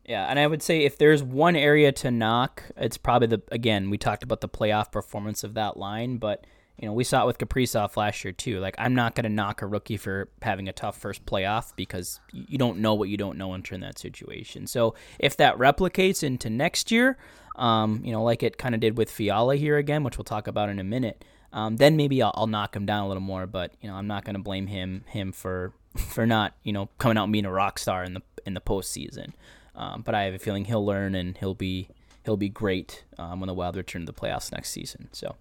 Yeah, 0.04 0.26
and 0.26 0.38
I 0.38 0.46
would 0.46 0.62
say 0.62 0.80
if 0.80 0.98
there's 0.98 1.22
one 1.22 1.54
area 1.54 1.92
to 1.92 2.10
knock, 2.10 2.64
it's 2.76 2.96
probably 2.96 3.28
the 3.28 3.42
again 3.52 3.88
we 3.88 3.98
talked 3.98 4.22
about 4.22 4.40
the 4.40 4.48
playoff 4.48 4.90
performance 4.90 5.44
of 5.44 5.54
that 5.54 5.76
line, 5.76 6.16
but 6.16 6.44
you 6.76 6.88
know 6.88 6.92
we 6.92 7.04
saw 7.04 7.22
it 7.22 7.26
with 7.26 7.38
Kaprizov 7.38 7.96
last 7.96 8.24
year 8.24 8.32
too. 8.32 8.58
Like 8.58 8.74
I'm 8.78 8.94
not 8.94 9.14
going 9.14 9.24
to 9.24 9.30
knock 9.30 9.62
a 9.62 9.66
rookie 9.66 9.96
for 9.96 10.28
having 10.42 10.68
a 10.68 10.72
tough 10.72 10.98
first 10.98 11.24
playoff 11.24 11.72
because 11.76 12.18
you 12.32 12.58
don't 12.58 12.78
know 12.78 12.94
what 12.94 13.10
you 13.10 13.16
don't 13.16 13.38
know 13.38 13.54
in 13.54 13.62
that 13.62 13.98
situation. 13.98 14.66
So 14.66 14.94
if 15.20 15.36
that 15.36 15.56
replicates 15.56 16.24
into 16.24 16.50
next 16.50 16.90
year, 16.90 17.16
um, 17.54 18.02
you 18.04 18.10
know, 18.10 18.24
like 18.24 18.42
it 18.42 18.58
kind 18.58 18.74
of 18.74 18.80
did 18.80 18.98
with 18.98 19.10
Fiala 19.10 19.54
here 19.54 19.76
again, 19.76 20.02
which 20.02 20.18
we'll 20.18 20.24
talk 20.24 20.48
about 20.48 20.68
in 20.68 20.80
a 20.80 20.84
minute, 20.84 21.24
um, 21.52 21.76
then 21.76 21.96
maybe 21.96 22.20
I'll, 22.22 22.32
I'll, 22.34 22.46
knock 22.46 22.74
him 22.74 22.86
down 22.86 23.04
a 23.04 23.08
little 23.08 23.22
more. 23.22 23.46
But 23.46 23.72
you 23.80 23.88
know, 23.88 23.94
I'm 23.94 24.08
not 24.08 24.24
going 24.24 24.34
to 24.34 24.42
blame 24.42 24.66
him 24.66 25.04
him 25.06 25.30
for 25.30 25.74
for 25.96 26.26
not 26.26 26.54
you 26.64 26.72
know 26.72 26.88
coming 26.98 27.16
out 27.16 27.24
and 27.24 27.32
being 27.32 27.46
a 27.46 27.52
rock 27.52 27.78
star 27.78 28.02
in 28.02 28.14
the 28.14 28.22
in 28.44 28.54
the 28.54 28.60
postseason. 28.60 29.32
Um, 29.74 30.02
but 30.02 30.14
I 30.14 30.24
have 30.24 30.34
a 30.34 30.38
feeling 30.38 30.66
he'll 30.66 30.84
learn 30.84 31.14
and 31.14 31.36
he'll 31.38 31.54
be 31.54 31.88
he'll 32.24 32.36
be 32.36 32.48
great 32.48 33.04
um, 33.18 33.40
when 33.40 33.48
the 33.48 33.54
Wild 33.54 33.76
return 33.76 34.02
to 34.02 34.06
the 34.06 34.12
playoffs 34.12 34.52
next 34.52 34.70
season. 34.70 35.08
So 35.12 35.36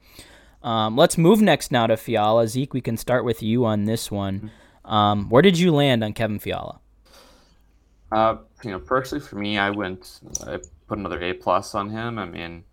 um, 0.63 0.95
let's 0.95 1.17
move 1.17 1.41
next 1.41 1.71
now 1.71 1.87
to 1.87 1.97
Fiala. 1.97 2.47
Zeke, 2.47 2.73
we 2.73 2.81
can 2.81 2.97
start 2.97 3.25
with 3.25 3.43
you 3.43 3.65
on 3.65 3.85
this 3.85 4.09
one. 4.09 4.51
Um, 4.85 5.29
where 5.29 5.41
did 5.41 5.59
you 5.59 5.71
land 5.71 6.03
on 6.03 6.13
Kevin 6.13 6.39
Fiala? 6.39 6.79
Uh, 8.11 8.37
you 8.63 8.71
know, 8.71 8.79
personally 8.79 9.23
for 9.23 9.37
me, 9.37 9.57
I 9.57 9.69
went 9.69 10.19
I 10.45 10.59
put 10.87 10.97
another 10.97 11.21
A 11.21 11.33
plus 11.33 11.75
on 11.75 11.89
him. 11.89 12.19
I 12.19 12.25
mean, 12.25 12.63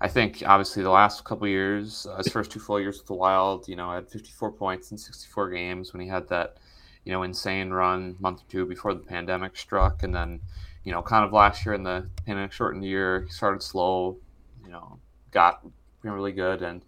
I 0.00 0.08
think 0.08 0.42
obviously 0.46 0.82
the 0.82 0.90
last 0.90 1.24
couple 1.24 1.48
years, 1.48 2.06
uh, 2.10 2.16
his 2.18 2.28
first 2.28 2.50
two 2.50 2.60
full 2.60 2.80
years 2.80 2.98
with 2.98 3.06
the 3.06 3.14
Wild, 3.14 3.68
you 3.68 3.76
know, 3.76 3.90
had 3.90 4.08
54 4.08 4.52
points 4.52 4.90
in 4.90 4.98
64 4.98 5.50
games 5.50 5.92
when 5.92 6.02
he 6.02 6.08
had 6.08 6.28
that, 6.28 6.56
you 7.04 7.12
know, 7.12 7.22
insane 7.22 7.70
run 7.70 8.16
month 8.18 8.42
or 8.42 8.50
two 8.50 8.66
before 8.66 8.94
the 8.94 9.00
pandemic 9.00 9.56
struck, 9.56 10.02
and 10.02 10.14
then, 10.14 10.40
you 10.86 10.92
know, 10.92 11.02
kind 11.02 11.24
of 11.24 11.32
last 11.32 11.66
year 11.66 11.74
in 11.74 11.82
the 11.82 12.08
pandemic 12.24 12.52
shortened 12.52 12.84
year, 12.84 13.24
he 13.26 13.30
started 13.30 13.62
slow, 13.62 14.16
you 14.64 14.70
know, 14.70 14.98
got 15.30 15.60
really 16.02 16.32
good, 16.32 16.62
and 16.62 16.82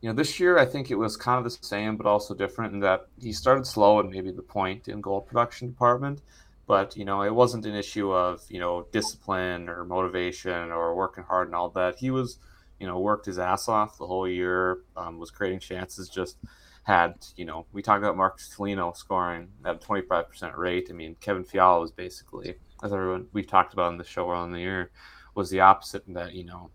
you 0.00 0.08
know, 0.08 0.14
this 0.14 0.38
year 0.38 0.58
I 0.58 0.64
think 0.64 0.92
it 0.92 0.94
was 0.94 1.16
kind 1.16 1.38
of 1.38 1.44
the 1.44 1.58
same, 1.66 1.96
but 1.96 2.06
also 2.06 2.32
different 2.34 2.74
in 2.74 2.80
that 2.80 3.08
he 3.20 3.32
started 3.32 3.66
slow 3.66 3.98
and 3.98 4.10
maybe 4.10 4.30
the 4.30 4.42
point 4.42 4.86
in 4.86 5.00
goal 5.00 5.20
production 5.20 5.68
department, 5.68 6.22
but 6.68 6.96
you 6.96 7.04
know, 7.04 7.22
it 7.22 7.34
wasn't 7.34 7.66
an 7.66 7.74
issue 7.74 8.12
of 8.12 8.42
you 8.48 8.60
know 8.60 8.86
discipline 8.92 9.68
or 9.68 9.84
motivation 9.84 10.70
or 10.70 10.94
working 10.94 11.24
hard 11.24 11.48
and 11.48 11.56
all 11.56 11.70
that. 11.70 11.96
He 11.98 12.12
was 12.12 12.38
you 12.78 12.86
know, 12.86 12.98
worked 12.98 13.26
his 13.26 13.38
ass 13.38 13.68
off 13.68 13.98
the 13.98 14.06
whole 14.06 14.28
year, 14.28 14.78
um, 14.96 15.18
was 15.18 15.30
creating 15.30 15.60
chances, 15.60 16.08
just 16.08 16.36
had, 16.84 17.14
you 17.36 17.44
know, 17.44 17.66
we 17.72 17.82
talked 17.82 18.02
about 18.02 18.16
Marcus 18.16 18.52
Foligno 18.52 18.92
scoring 18.92 19.48
at 19.64 19.76
a 19.76 19.78
25% 19.78 20.56
rate. 20.56 20.88
I 20.90 20.92
mean, 20.92 21.16
Kevin 21.20 21.44
Fiala 21.44 21.80
was 21.80 21.90
basically, 21.90 22.54
as 22.82 22.92
everyone 22.92 23.26
we've 23.32 23.46
talked 23.46 23.72
about 23.72 23.92
in 23.92 23.98
the 23.98 24.04
show 24.04 24.30
earlier 24.30 24.52
the 24.52 24.60
year, 24.60 24.90
was 25.34 25.50
the 25.50 25.60
opposite 25.60 26.06
in 26.06 26.14
that, 26.14 26.34
you 26.34 26.44
know, 26.44 26.70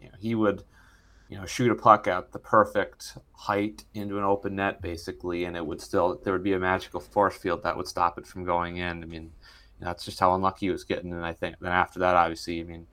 you 0.00 0.08
know, 0.08 0.14
he 0.18 0.34
would, 0.34 0.64
you 1.28 1.36
know, 1.36 1.46
shoot 1.46 1.70
a 1.70 1.74
puck 1.74 2.06
at 2.06 2.32
the 2.32 2.38
perfect 2.38 3.18
height 3.32 3.84
into 3.94 4.18
an 4.18 4.24
open 4.24 4.56
net, 4.56 4.80
basically, 4.80 5.44
and 5.44 5.56
it 5.56 5.66
would 5.66 5.80
still, 5.80 6.20
there 6.22 6.32
would 6.32 6.44
be 6.44 6.52
a 6.52 6.58
magical 6.58 7.00
force 7.00 7.36
field 7.36 7.62
that 7.62 7.76
would 7.76 7.88
stop 7.88 8.18
it 8.18 8.26
from 8.26 8.44
going 8.44 8.76
in. 8.76 9.02
I 9.02 9.06
mean, 9.06 9.32
that's 9.80 10.04
just 10.04 10.20
how 10.20 10.34
unlucky 10.34 10.66
he 10.66 10.70
was 10.70 10.84
getting. 10.84 11.12
And 11.12 11.24
I 11.24 11.32
think 11.32 11.56
then 11.60 11.72
after 11.72 11.98
that, 11.98 12.14
obviously, 12.14 12.60
I 12.60 12.64
mean, 12.64 12.86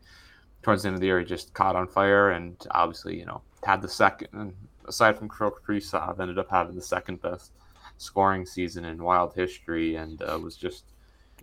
towards 0.63 0.81
the 0.81 0.87
end 0.87 0.95
of 0.95 1.01
the 1.01 1.07
year, 1.07 1.19
he 1.19 1.25
just 1.25 1.53
caught 1.53 1.75
on 1.75 1.87
fire 1.87 2.31
and 2.31 2.57
obviously, 2.71 3.19
you 3.19 3.25
know, 3.25 3.41
had 3.63 3.81
the 3.81 3.89
second, 3.89 4.29
and 4.33 4.53
aside 4.87 5.17
from 5.17 5.29
Kirill 5.29 5.55
ended 6.19 6.39
up 6.39 6.49
having 6.49 6.75
the 6.75 6.81
second 6.81 7.21
best 7.21 7.51
scoring 7.97 8.45
season 8.45 8.83
in 8.85 9.03
Wild 9.03 9.33
history 9.33 9.95
and 9.95 10.21
uh, 10.23 10.39
was 10.41 10.55
just, 10.55 10.92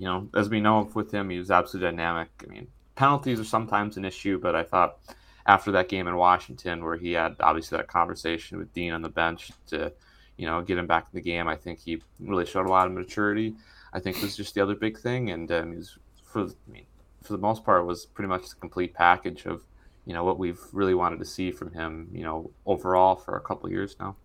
you 0.00 0.06
know, 0.06 0.28
as 0.34 0.48
we 0.48 0.60
know 0.60 0.90
with 0.94 1.12
him, 1.12 1.28
he 1.28 1.38
was 1.38 1.50
absolutely 1.50 1.90
dynamic. 1.90 2.30
I 2.42 2.50
mean, 2.50 2.66
penalties 2.96 3.38
are 3.38 3.44
sometimes 3.44 3.98
an 3.98 4.06
issue, 4.06 4.40
but 4.40 4.56
I 4.56 4.62
thought 4.62 4.98
after 5.46 5.70
that 5.72 5.90
game 5.90 6.08
in 6.08 6.16
Washington, 6.16 6.82
where 6.82 6.96
he 6.96 7.12
had 7.12 7.36
obviously 7.40 7.76
that 7.76 7.86
conversation 7.86 8.56
with 8.56 8.72
Dean 8.72 8.94
on 8.94 9.02
the 9.02 9.10
bench 9.10 9.52
to, 9.66 9.92
you 10.38 10.46
know, 10.46 10.62
get 10.62 10.78
him 10.78 10.86
back 10.86 11.08
in 11.12 11.18
the 11.18 11.22
game, 11.22 11.48
I 11.48 11.54
think 11.54 11.80
he 11.80 12.02
really 12.18 12.46
showed 12.46 12.66
a 12.66 12.70
lot 12.70 12.86
of 12.86 12.94
maturity. 12.94 13.54
I 13.92 14.00
think 14.00 14.22
was 14.22 14.36
just 14.36 14.54
the 14.54 14.62
other 14.62 14.74
big 14.74 14.98
thing, 14.98 15.30
and 15.30 15.52
um, 15.52 15.82
for, 16.24 16.44
I 16.44 16.72
mean, 16.72 16.86
for 17.22 17.34
the 17.34 17.38
most 17.38 17.62
part 17.62 17.84
was 17.84 18.06
pretty 18.06 18.28
much 18.28 18.48
the 18.48 18.56
complete 18.56 18.94
package 18.94 19.44
of 19.44 19.62
you 20.06 20.14
know 20.14 20.24
what 20.24 20.38
we've 20.38 20.60
really 20.72 20.94
wanted 20.94 21.18
to 21.18 21.24
see 21.24 21.50
from 21.50 21.72
him 21.72 22.08
you 22.12 22.22
know 22.22 22.50
overall 22.64 23.16
for 23.16 23.36
a 23.36 23.40
couple 23.40 23.68
years 23.70 23.96
now 24.00 24.16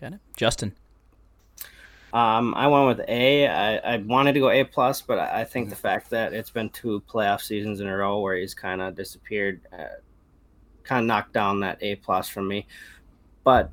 got 0.00 0.14
it 0.14 0.20
justin 0.36 0.74
um, 2.12 2.54
I 2.54 2.66
went 2.66 2.98
with 2.98 3.08
A. 3.08 3.46
I, 3.46 3.76
I 3.76 3.96
wanted 3.98 4.32
to 4.34 4.40
go 4.40 4.50
A 4.50 4.64
plus, 4.64 5.02
but 5.02 5.18
I, 5.18 5.44
think 5.44 5.66
mm-hmm. 5.66 5.70
the 5.70 5.76
fact 5.76 6.10
that 6.10 6.32
it's 6.32 6.50
been 6.50 6.70
two 6.70 7.02
playoff 7.08 7.42
seasons 7.42 7.80
in 7.80 7.86
a 7.86 7.96
row 7.96 8.20
where 8.20 8.36
he's 8.36 8.54
kind 8.54 8.80
of 8.80 8.94
disappeared, 8.94 9.60
uh, 9.72 10.00
kind 10.84 11.00
of 11.00 11.06
knocked 11.06 11.34
down 11.34 11.60
that 11.60 11.78
A 11.82 11.96
plus 11.96 12.28
from 12.28 12.48
me. 12.48 12.66
But 13.44 13.70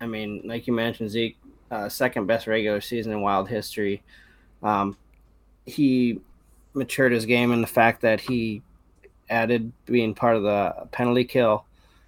I 0.00 0.06
mean, 0.06 0.42
like 0.44 0.66
you 0.66 0.72
mentioned, 0.72 1.10
Zeke, 1.10 1.38
uh, 1.70 1.88
second 1.88 2.26
best 2.26 2.46
regular 2.46 2.80
season 2.80 3.12
in 3.12 3.20
Wild 3.22 3.48
history. 3.48 4.02
Um, 4.62 4.96
he 5.64 6.20
matured 6.74 7.12
his 7.12 7.24
game 7.24 7.52
in 7.52 7.60
the 7.60 7.66
fact 7.66 8.02
that 8.02 8.20
he 8.20 8.62
added 9.30 9.72
being 9.86 10.14
part 10.14 10.36
of 10.36 10.42
the 10.42 10.86
penalty 10.90 11.24
kill. 11.24 11.64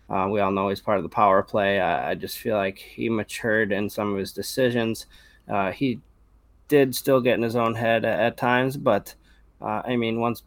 Uh, 0.08 0.28
we 0.30 0.40
all 0.40 0.50
know 0.50 0.68
he's 0.68 0.80
part 0.80 0.98
of 0.98 1.02
the 1.02 1.08
power 1.08 1.42
play. 1.42 1.80
I, 1.80 2.10
I, 2.10 2.14
just 2.14 2.38
feel 2.38 2.56
like 2.56 2.78
he 2.78 3.08
matured 3.08 3.72
in 3.72 3.88
some 3.88 4.12
of 4.12 4.18
his 4.18 4.32
decisions. 4.32 5.06
Uh, 5.48 5.72
he 5.72 6.00
did 6.68 6.94
still 6.94 7.20
get 7.20 7.34
in 7.34 7.42
his 7.42 7.56
own 7.56 7.74
head 7.74 8.04
at, 8.04 8.20
at 8.20 8.36
times, 8.36 8.76
but 8.76 9.14
uh, 9.62 9.82
I 9.84 9.96
mean, 9.96 10.20
once 10.20 10.42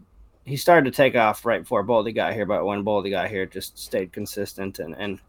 he 0.45 0.55
started 0.55 0.86
to 0.86 0.95
take 0.95 1.16
off 1.16 1.45
right 1.45 1.62
before 1.62 1.84
Boldy 1.84 2.14
got 2.14 2.34
here, 2.34 2.45
but 2.45 2.66
when 2.66 2.86
Boldy 2.86 3.10
got 3.10 3.30
here, 3.30 3.45
just 3.45 3.78
stayed 3.78 4.14
consistent 4.14 4.80
and, 4.80 4.95
and 4.95 5.20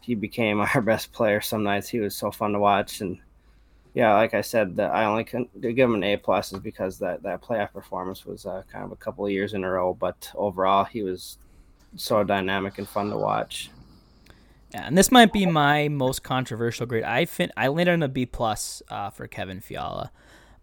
he 0.00 0.14
became 0.14 0.60
our 0.74 0.80
best 0.80 1.12
player. 1.12 1.40
Some 1.40 1.62
nights 1.62 1.88
he 1.88 2.00
was 2.00 2.16
so 2.16 2.30
fun 2.30 2.52
to 2.52 2.58
watch, 2.58 3.00
and 3.02 3.18
yeah, 3.94 4.14
like 4.14 4.34
I 4.34 4.40
said, 4.40 4.76
that 4.76 4.92
I 4.92 5.04
only 5.04 5.24
can 5.24 5.48
give 5.60 5.78
him 5.78 5.94
an 5.94 6.04
A 6.04 6.16
plus 6.16 6.52
is 6.52 6.60
because 6.60 6.98
that 6.98 7.22
that 7.22 7.42
playoff 7.42 7.72
performance 7.72 8.24
was 8.24 8.46
uh, 8.46 8.62
kind 8.70 8.84
of 8.84 8.92
a 8.92 8.96
couple 8.96 9.26
of 9.26 9.32
years 9.32 9.54
in 9.54 9.64
a 9.64 9.70
row, 9.70 9.94
but 9.94 10.30
overall 10.34 10.84
he 10.84 11.02
was 11.02 11.38
so 11.96 12.24
dynamic 12.24 12.78
and 12.78 12.88
fun 12.88 13.10
to 13.10 13.16
watch. 13.16 13.70
Yeah, 14.72 14.86
and 14.86 14.98
this 14.98 15.10
might 15.10 15.32
be 15.32 15.46
my 15.46 15.88
most 15.88 16.22
controversial 16.22 16.86
grade. 16.86 17.04
I 17.04 17.24
fin- 17.24 17.52
I 17.56 17.68
landed 17.68 17.92
on 17.92 18.02
a 18.02 18.08
B 18.08 18.26
plus 18.26 18.82
uh, 18.90 19.10
for 19.10 19.26
Kevin 19.26 19.60
Fiala. 19.60 20.10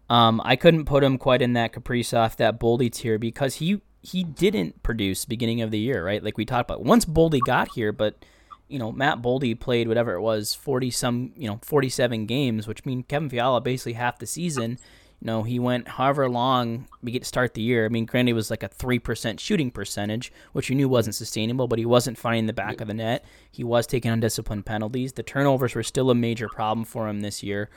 Um, 0.08 0.40
I 0.44 0.54
couldn't 0.54 0.84
put 0.84 1.02
him 1.02 1.18
quite 1.18 1.42
in 1.42 1.54
that 1.54 1.72
Kaprizov, 1.72 2.36
that 2.36 2.60
Boldy 2.60 2.90
tier 2.90 3.18
because 3.18 3.56
he 3.56 3.80
he 4.02 4.22
didn't 4.22 4.84
produce 4.84 5.24
beginning 5.24 5.60
of 5.62 5.72
the 5.72 5.80
year, 5.80 6.04
right? 6.04 6.22
Like 6.22 6.38
we 6.38 6.44
talked 6.44 6.70
about. 6.70 6.84
Once 6.84 7.04
Boldy 7.04 7.40
got 7.44 7.72
here, 7.72 7.90
but 7.90 8.24
you 8.68 8.78
know 8.78 8.92
Matt 8.92 9.20
Boldy 9.20 9.58
played 9.58 9.88
whatever 9.88 10.12
it 10.14 10.20
was, 10.20 10.54
forty 10.54 10.92
some, 10.92 11.32
you 11.36 11.48
know, 11.48 11.58
forty 11.62 11.88
seven 11.88 12.26
games, 12.26 12.68
which 12.68 12.84
mean 12.84 13.02
Kevin 13.02 13.28
Fiala 13.28 13.60
basically 13.60 13.94
half 13.94 14.20
the 14.20 14.26
season 14.26 14.78
you 15.20 15.26
know, 15.26 15.42
he 15.42 15.58
went 15.58 15.88
however 15.88 16.28
long 16.28 16.86
we 17.02 17.10
get 17.10 17.22
to 17.22 17.28
start 17.28 17.54
the 17.54 17.62
year. 17.62 17.86
I 17.86 17.88
mean, 17.88 18.04
granted, 18.04 18.32
it 18.32 18.34
was 18.34 18.50
like 18.50 18.62
a 18.62 18.68
3% 18.68 19.40
shooting 19.40 19.70
percentage, 19.70 20.30
which 20.52 20.68
you 20.68 20.76
knew 20.76 20.88
wasn't 20.88 21.14
sustainable, 21.14 21.68
but 21.68 21.78
he 21.78 21.86
wasn't 21.86 22.18
finding 22.18 22.46
the 22.46 22.52
back 22.52 22.80
of 22.80 22.88
the 22.88 22.94
net. 22.94 23.24
He 23.50 23.64
was 23.64 23.86
taking 23.86 24.10
undisciplined 24.10 24.66
penalties. 24.66 25.14
The 25.14 25.22
turnovers 25.22 25.74
were 25.74 25.82
still 25.82 26.10
a 26.10 26.14
major 26.14 26.48
problem 26.48 26.84
for 26.84 27.08
him 27.08 27.20
this 27.20 27.42
year. 27.42 27.70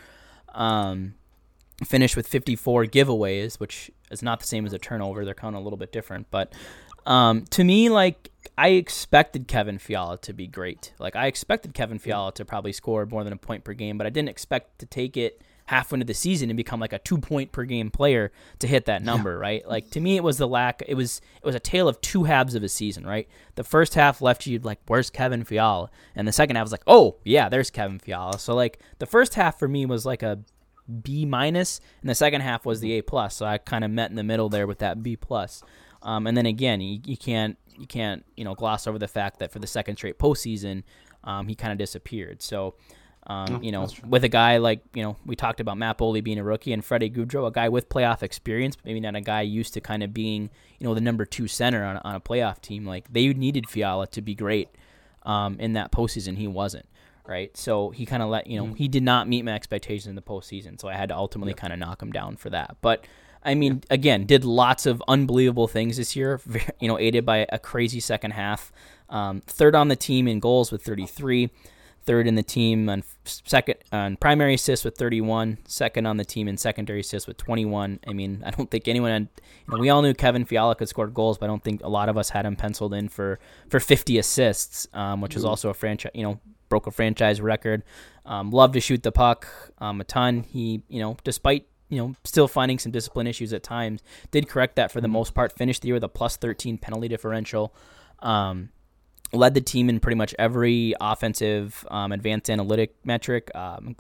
Um, 0.53 1.13
finished 1.85 2.17
with 2.17 2.27
54 2.27 2.85
giveaways, 2.85 3.57
which 3.57 3.89
is 4.11 4.21
not 4.21 4.41
the 4.41 4.47
same 4.47 4.65
as 4.65 4.73
a 4.73 4.79
turnover. 4.79 5.23
They're 5.23 5.33
kind 5.33 5.55
of 5.55 5.61
a 5.61 5.63
little 5.63 5.77
bit 5.77 5.93
different. 5.93 6.27
But 6.31 6.51
um, 7.05 7.45
to 7.51 7.63
me, 7.63 7.87
like, 7.87 8.31
I 8.57 8.69
expected 8.69 9.47
Kevin 9.47 9.79
Fiala 9.79 10.17
to 10.19 10.33
be 10.33 10.45
great. 10.45 10.93
Like, 10.99 11.15
I 11.15 11.27
expected 11.27 11.73
Kevin 11.73 11.99
Fiala 11.99 12.33
to 12.33 12.43
probably 12.43 12.73
score 12.73 13.05
more 13.05 13.23
than 13.23 13.31
a 13.31 13.37
point 13.37 13.63
per 13.63 13.73
game, 13.73 13.97
but 13.97 14.05
I 14.05 14.09
didn't 14.09 14.29
expect 14.29 14.79
to 14.79 14.85
take 14.85 15.15
it– 15.15 15.41
halfway 15.69 15.97
into 15.97 16.05
the 16.05 16.15
season 16.15 16.49
and 16.49 16.57
become 16.57 16.79
like 16.79 16.93
a 16.93 16.99
two 16.99 17.19
point 17.19 17.51
per 17.51 17.63
game 17.63 17.91
player 17.91 18.31
to 18.57 18.67
hit 18.67 18.85
that 18.85 19.03
number, 19.03 19.33
yeah. 19.33 19.37
right? 19.37 19.67
Like 19.67 19.91
to 19.91 19.99
me, 19.99 20.15
it 20.15 20.23
was 20.23 20.39
the 20.39 20.47
lack. 20.47 20.81
It 20.87 20.95
was 20.95 21.21
it 21.37 21.45
was 21.45 21.53
a 21.53 21.59
tale 21.59 21.87
of 21.87 22.01
two 22.01 22.23
halves 22.23 22.55
of 22.55 22.63
a 22.63 22.69
season, 22.69 23.05
right? 23.05 23.27
The 23.53 23.63
first 23.63 23.93
half 23.93 24.19
left 24.19 24.47
you 24.47 24.57
like, 24.59 24.79
where's 24.87 25.11
Kevin 25.11 25.43
Fiala? 25.43 25.91
And 26.15 26.27
the 26.27 26.31
second 26.31 26.55
half 26.55 26.65
was 26.65 26.71
like, 26.71 26.83
oh 26.87 27.17
yeah, 27.23 27.49
there's 27.49 27.69
Kevin 27.69 27.99
Fiala. 27.99 28.39
So 28.39 28.55
like 28.55 28.79
the 28.97 29.05
first 29.05 29.35
half 29.35 29.59
for 29.59 29.67
me 29.67 29.85
was 29.85 30.07
like 30.07 30.23
a 30.23 30.39
B 31.03 31.23
minus, 31.23 31.79
and 32.01 32.09
the 32.09 32.15
second 32.15 32.41
half 32.41 32.65
was 32.65 32.81
the 32.81 32.93
A 32.93 33.03
plus. 33.03 33.35
So 33.35 33.45
I 33.45 33.59
kind 33.59 33.83
of 33.83 33.91
met 33.91 34.09
in 34.09 34.15
the 34.15 34.23
middle 34.23 34.49
there 34.49 34.65
with 34.65 34.79
that 34.79 35.03
B 35.03 35.15
plus. 35.15 35.61
Um, 36.01 36.25
and 36.25 36.35
then 36.35 36.47
again, 36.47 36.81
you, 36.81 36.99
you 37.05 37.17
can't 37.17 37.57
you 37.77 37.85
can't 37.85 38.25
you 38.35 38.43
know 38.43 38.55
gloss 38.55 38.87
over 38.87 38.97
the 38.97 39.07
fact 39.07 39.37
that 39.37 39.51
for 39.51 39.59
the 39.59 39.67
second 39.67 39.97
straight 39.97 40.17
postseason, 40.17 40.81
um, 41.23 41.47
he 41.47 41.53
kind 41.53 41.71
of 41.71 41.77
disappeared. 41.77 42.41
So 42.41 42.73
um, 43.29 43.61
you 43.61 43.71
know, 43.71 43.87
with 44.07 44.23
a 44.23 44.27
guy 44.27 44.57
like 44.57 44.81
you 44.95 45.03
know 45.03 45.15
we 45.23 45.35
talked 45.35 45.59
about 45.59 45.77
Matt 45.77 45.99
Boldy 45.99 46.23
being 46.23 46.39
a 46.39 46.43
rookie 46.43 46.73
and 46.73 46.83
Freddie 46.83 47.11
Gaudreau, 47.11 47.47
a 47.47 47.51
guy 47.51 47.69
with 47.69 47.87
playoff 47.87 48.23
experience, 48.23 48.75
maybe 48.83 48.99
not 48.99 49.15
a 49.15 49.21
guy 49.21 49.41
used 49.41 49.75
to 49.75 49.81
kind 49.81 50.01
of 50.01 50.13
being 50.13 50.49
you 50.79 50.87
know 50.87 50.95
the 50.95 51.01
number 51.01 51.25
two 51.25 51.47
center 51.47 51.85
on, 51.85 51.97
on 51.97 52.15
a 52.15 52.19
playoff 52.19 52.59
team. 52.59 52.87
Like 52.87 53.13
they 53.13 53.27
needed 53.27 53.69
Fiala 53.69 54.07
to 54.07 54.21
be 54.23 54.33
great 54.33 54.69
um, 55.23 55.59
in 55.59 55.73
that 55.73 55.91
postseason. 55.91 56.37
He 56.37 56.47
wasn't 56.47 56.87
right, 57.23 57.55
so 57.55 57.91
he 57.91 58.07
kind 58.07 58.23
of 58.23 58.29
let 58.29 58.47
you 58.47 58.57
know 58.57 58.65
mm-hmm. 58.65 58.75
he 58.75 58.87
did 58.87 59.03
not 59.03 59.27
meet 59.27 59.45
my 59.45 59.53
expectations 59.53 60.07
in 60.07 60.15
the 60.15 60.23
postseason. 60.23 60.81
So 60.81 60.87
I 60.87 60.95
had 60.95 61.09
to 61.09 61.15
ultimately 61.15 61.53
yeah. 61.53 61.61
kind 61.61 61.73
of 61.73 61.77
knock 61.77 62.01
him 62.01 62.11
down 62.11 62.35
for 62.35 62.49
that. 62.49 62.77
But 62.81 63.05
I 63.43 63.53
mean, 63.53 63.83
again, 63.91 64.25
did 64.25 64.43
lots 64.43 64.87
of 64.87 65.03
unbelievable 65.07 65.67
things 65.67 65.97
this 65.97 66.15
year. 66.15 66.41
You 66.79 66.87
know, 66.87 66.97
aided 66.97 67.25
by 67.25 67.45
a 67.49 67.59
crazy 67.59 67.99
second 67.99 68.31
half. 68.31 68.71
Um, 69.09 69.41
third 69.41 69.75
on 69.75 69.89
the 69.89 69.95
team 69.95 70.27
in 70.27 70.39
goals 70.39 70.71
with 70.71 70.81
33 70.81 71.51
third 72.09 72.25
in 72.25 72.33
the 72.33 72.41
team 72.41 72.89
on 72.89 73.03
second 73.23 73.75
on 73.91 74.15
primary 74.15 74.55
assists 74.55 74.83
with 74.83 74.97
31, 74.97 75.59
second 75.67 76.07
on 76.07 76.17
the 76.17 76.25
team 76.25 76.47
in 76.47 76.57
secondary 76.57 77.01
assists 77.01 77.27
with 77.27 77.37
21. 77.37 77.99
I 78.07 78.13
mean, 78.13 78.41
I 78.43 78.49
don't 78.49 78.71
think 78.71 78.87
anyone 78.87 79.11
had, 79.11 79.27
you 79.67 79.75
know, 79.75 79.79
we 79.79 79.91
all 79.91 80.01
knew 80.01 80.15
Kevin 80.15 80.43
Fiala 80.43 80.73
could 80.73 80.89
score 80.89 81.05
goals, 81.05 81.37
but 81.37 81.45
I 81.45 81.49
don't 81.49 81.63
think 81.63 81.83
a 81.83 81.87
lot 81.87 82.09
of 82.09 82.17
us 82.17 82.31
had 82.31 82.47
him 82.47 82.55
penciled 82.55 82.95
in 82.95 83.09
for 83.09 83.37
for 83.69 83.79
50 83.79 84.17
assists, 84.17 84.87
um, 84.91 85.21
which 85.21 85.35
is 85.35 85.45
also 85.45 85.69
a 85.69 85.73
franchise, 85.75 86.11
you 86.15 86.23
know, 86.23 86.39
broke 86.67 86.87
a 86.87 86.91
franchise 86.91 87.41
record. 87.41 87.83
Um, 88.25 88.49
loved 88.49 88.73
to 88.73 88.79
shoot 88.79 89.03
the 89.03 89.11
puck 89.11 89.47
um, 89.77 90.01
a 90.01 90.03
ton. 90.03 90.41
He, 90.41 90.81
you 90.87 90.99
know, 90.99 91.15
despite 91.23 91.67
you 91.89 91.99
know, 91.99 92.15
still 92.23 92.47
finding 92.47 92.79
some 92.79 92.91
discipline 92.91 93.27
issues 93.27 93.53
at 93.53 93.61
times, 93.61 94.01
did 94.31 94.49
correct 94.49 94.77
that 94.77 94.91
for 94.91 94.99
the 94.99 95.05
mm-hmm. 95.07 95.13
most 95.13 95.35
part. 95.35 95.51
Finished 95.51 95.83
the 95.83 95.89
year 95.89 95.95
with 95.95 96.03
a 96.03 96.09
plus 96.09 96.37
13 96.37 96.79
penalty 96.79 97.07
differential. 97.07 97.71
Um, 98.17 98.69
led 99.31 99.53
the 99.53 99.61
team 99.61 99.89
in 99.89 99.99
pretty 99.99 100.15
much 100.15 100.33
every 100.39 100.93
offensive 100.99 101.85
um, 101.91 102.11
advanced 102.11 102.49
analytic 102.49 102.95
metric, 103.03 103.51
um, 103.55 103.95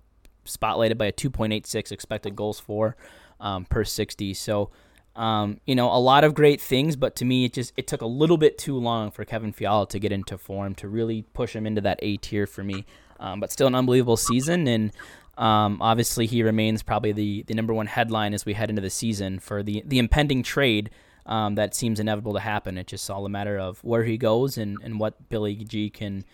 spotlighted 0.45 0.97
by 0.97 1.07
a 1.07 1.11
2.86 1.11 1.91
expected 1.91 2.35
goals 2.35 2.59
for 2.59 2.95
um, 3.39 3.65
per 3.65 3.83
60. 3.83 4.33
So, 4.33 4.71
um, 5.15 5.59
you 5.65 5.75
know, 5.75 5.91
a 5.91 5.99
lot 5.99 6.23
of 6.23 6.33
great 6.33 6.61
things, 6.61 6.95
but 6.95 7.15
to 7.17 7.25
me, 7.25 7.45
it 7.45 7.53
just 7.53 7.73
it 7.77 7.87
took 7.87 8.01
a 8.01 8.07
little 8.07 8.37
bit 8.37 8.57
too 8.57 8.77
long 8.77 9.11
for 9.11 9.25
Kevin 9.25 9.51
Fiala 9.51 9.87
to 9.89 9.99
get 9.99 10.11
into 10.11 10.37
form 10.37 10.75
to 10.75 10.87
really 10.87 11.23
push 11.33 11.55
him 11.55 11.65
into 11.65 11.81
that 11.81 11.99
A 12.01 12.17
tier 12.17 12.47
for 12.47 12.63
me. 12.63 12.85
Um, 13.19 13.41
but 13.41 13.51
still 13.51 13.67
an 13.67 13.75
unbelievable 13.75 14.15
season, 14.15 14.65
and 14.65 14.93
um, 15.37 15.81
obviously 15.81 16.25
he 16.25 16.41
remains 16.41 16.83
probably 16.83 17.11
the 17.11 17.43
the 17.43 17.53
number 17.53 17.73
one 17.73 17.87
headline 17.87 18.33
as 18.33 18.45
we 18.45 18.53
head 18.53 18.69
into 18.69 18.81
the 18.81 18.89
season 18.89 19.39
for 19.39 19.61
the 19.61 19.83
the 19.85 19.99
impending 19.99 20.41
trade 20.41 20.89
um, 21.29 21.55
that 21.55 21.75
seems 21.75 21.99
inevitable 21.99 22.33
to 22.33 22.39
happen. 22.39 22.77
It's 22.77 22.89
just 22.89 23.09
all 23.09 23.25
a 23.25 23.29
matter 23.29 23.57
of 23.57 23.79
where 23.83 24.03
he 24.03 24.17
goes 24.17 24.57
and, 24.57 24.77
and 24.83 24.99
what 24.99 25.29
Billy 25.29 25.55
G 25.55 25.89
can 25.89 26.25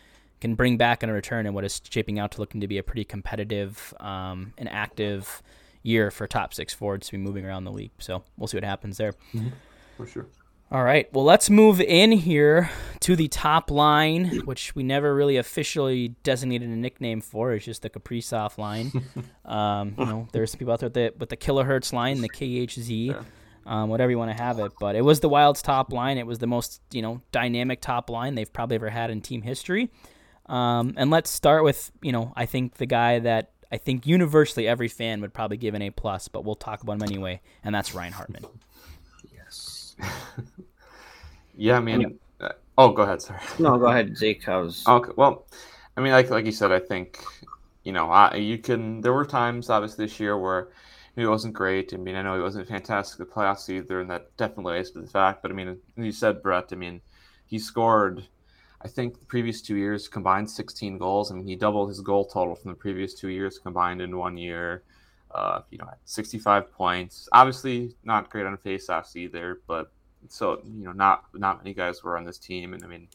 can 0.42 0.56
bring 0.56 0.78
back 0.78 1.04
in 1.04 1.10
a 1.10 1.14
return 1.14 1.46
and 1.46 1.54
what 1.54 1.64
is 1.64 1.82
shaping 1.90 2.20
out 2.20 2.32
to 2.32 2.40
looking 2.40 2.62
to 2.62 2.68
be 2.68 2.78
a 2.78 2.84
pretty 2.84 3.04
competitive 3.04 3.94
um, 4.00 4.54
and 4.58 4.70
active 4.70 5.42
year 5.82 6.12
for 6.12 6.28
top 6.28 6.54
six 6.54 6.74
forwards 6.74 7.08
to 7.08 7.14
be 7.14 7.18
moving 7.18 7.46
around 7.46 7.64
the 7.64 7.72
league. 7.72 7.92
So 8.00 8.24
we'll 8.38 8.48
see 8.48 8.58
what 8.58 8.64
happens 8.64 8.98
there. 8.98 9.14
Mm-hmm. 9.34 9.50
For 9.98 10.08
sure. 10.08 10.28
All 10.72 10.84
right. 10.84 11.12
Well, 11.14 11.24
let's 11.24 11.50
move 11.50 11.80
in 11.80 12.12
here 12.12 12.70
to 13.02 13.16
the 13.16 13.28
top 13.28 13.72
line, 13.72 14.42
which 14.46 14.76
we 14.76 14.84
never 14.84 15.14
really 15.14 15.38
officially 15.38 16.10
designated 16.24 16.70
a 16.70 16.76
nickname 16.76 17.22
for. 17.22 17.54
It's 17.54 17.66
just 17.66 17.82
the 17.82 17.90
Kaprizov 17.90 18.58
line. 18.58 18.92
um, 19.46 19.96
you 19.98 20.06
know, 20.06 20.28
there's 20.32 20.52
some 20.52 20.60
people 20.60 20.74
out 20.74 20.80
there 20.80 20.88
with 20.88 20.94
the, 20.96 21.14
with 21.18 21.30
the 21.30 21.38
Kilohertz 21.38 21.94
line, 21.94 22.22
the 22.22 22.30
KHZ. 22.30 23.08
Yeah 23.08 23.22
um, 23.66 23.90
whatever 23.90 24.12
you 24.12 24.18
want 24.18 24.36
to 24.36 24.44
have 24.44 24.60
it. 24.60 24.72
But 24.80 24.96
it 24.96 25.02
was 25.02 25.20
the 25.20 25.30
Wild's 25.30 25.62
top 25.62 25.92
line. 25.92 26.18
It 26.18 26.28
was 26.28 26.40
the 26.40 26.48
most 26.48 26.82
you 26.92 27.02
know 27.02 27.22
dynamic 27.32 27.82
top 27.82 28.10
line 28.10 28.36
they've 28.36 28.52
probably 28.52 28.76
ever 28.76 28.90
had 28.90 29.10
in 29.10 29.22
team 29.22 29.42
history. 29.42 29.90
Um, 30.48 30.94
and 30.98 31.10
let's 31.10 31.30
start 31.30 31.64
with 31.64 31.92
you 32.02 32.12
know 32.12 32.34
I 32.36 32.46
think 32.46 32.76
the 32.76 32.86
guy 32.86 33.20
that 33.20 33.52
I 33.72 33.78
think 33.78 34.06
universally 34.06 34.68
every 34.68 34.88
fan 34.88 35.22
would 35.22 35.34
probably 35.34 35.58
give 35.58 35.74
an 35.74 35.82
A 35.82 35.90
plus, 35.90 36.28
but 36.28 36.46
we'll 36.46 36.56
talk 36.56 36.84
about 36.84 36.94
him 36.98 37.04
anyway, 37.04 37.42
and 37.64 37.74
that's 37.74 37.94
Ryan 37.94 38.14
Hartman. 38.14 38.46
Yes. 39.34 39.96
yeah, 41.58 41.78
I 41.78 41.80
mean, 41.80 42.20
uh, 42.40 42.50
oh, 42.78 42.92
go 42.92 43.04
ahead. 43.04 43.22
Sorry. 43.22 43.40
No, 43.60 43.78
go 43.78 43.88
ahead, 43.88 44.16
Zeke. 44.18 44.48
I 44.48 44.58
was 44.58 44.84
okay. 44.88 45.12
Well, 45.16 45.46
I 45.98 46.02
mean, 46.02 46.12
like 46.12 46.30
like 46.30 46.46
you 46.46 46.52
said, 46.52 46.72
I 46.72 46.80
think 46.80 47.20
you 47.86 47.92
know, 47.92 48.10
I, 48.10 48.36
you 48.36 48.58
can. 48.58 49.02
There 49.02 49.14
were 49.14 49.26
times, 49.26 49.70
obviously, 49.70 50.06
this 50.06 50.20
year 50.20 50.38
where 50.38 50.70
it 51.16 51.28
wasn't 51.28 51.54
great. 51.54 51.94
I 51.94 51.98
mean, 51.98 52.16
I 52.16 52.22
know 52.22 52.36
he 52.36 52.42
wasn't 52.42 52.68
fantastic 52.68 53.18
the 53.18 53.26
playoffs 53.26 53.70
either, 53.70 54.02
and 54.02 54.10
that 54.10 54.36
definitely 54.38 54.80
is 54.80 54.92
the 54.92 55.08
fact. 55.08 55.42
But 55.42 55.52
I 55.52 55.54
mean, 55.54 55.78
you 55.96 56.12
said 56.12 56.42
Brett. 56.42 56.70
I 56.72 56.76
mean, 56.76 57.02
he 57.46 57.58
scored. 57.60 58.28
I 58.82 58.88
think 58.88 59.20
the 59.20 59.26
previous 59.26 59.62
two 59.62 59.78
years 59.78 60.08
combined 60.08 60.50
16 60.50 60.98
goals. 60.98 61.32
I 61.32 61.36
mean, 61.36 61.48
he 61.48 61.56
doubled 61.56 61.90
his 61.90 62.02
goal 62.02 62.26
total 62.26 62.56
from 62.56 62.72
the 62.72 62.78
previous 62.78 63.14
two 63.14 63.30
years 63.30 63.58
combined 63.58 64.02
in 64.02 64.18
one 64.18 64.38
year. 64.38 64.84
Uh, 65.32 65.62
you 65.70 65.78
know, 65.78 65.90
65 66.06 66.72
points. 66.72 67.28
Obviously, 67.32 67.96
not 68.04 68.30
great 68.30 68.46
on 68.46 68.58
faceoffs 68.58 69.16
either, 69.16 69.62
but 69.68 69.92
so 70.28 70.62
you 70.66 70.84
know, 70.84 70.92
not 70.92 71.26
not 71.34 71.58
many 71.60 71.74
guys 71.74 72.04
were 72.04 72.18
on 72.18 72.26
this 72.26 72.38
team. 72.38 72.74
And 72.74 72.84
I 72.84 72.88
mean, 72.88 73.08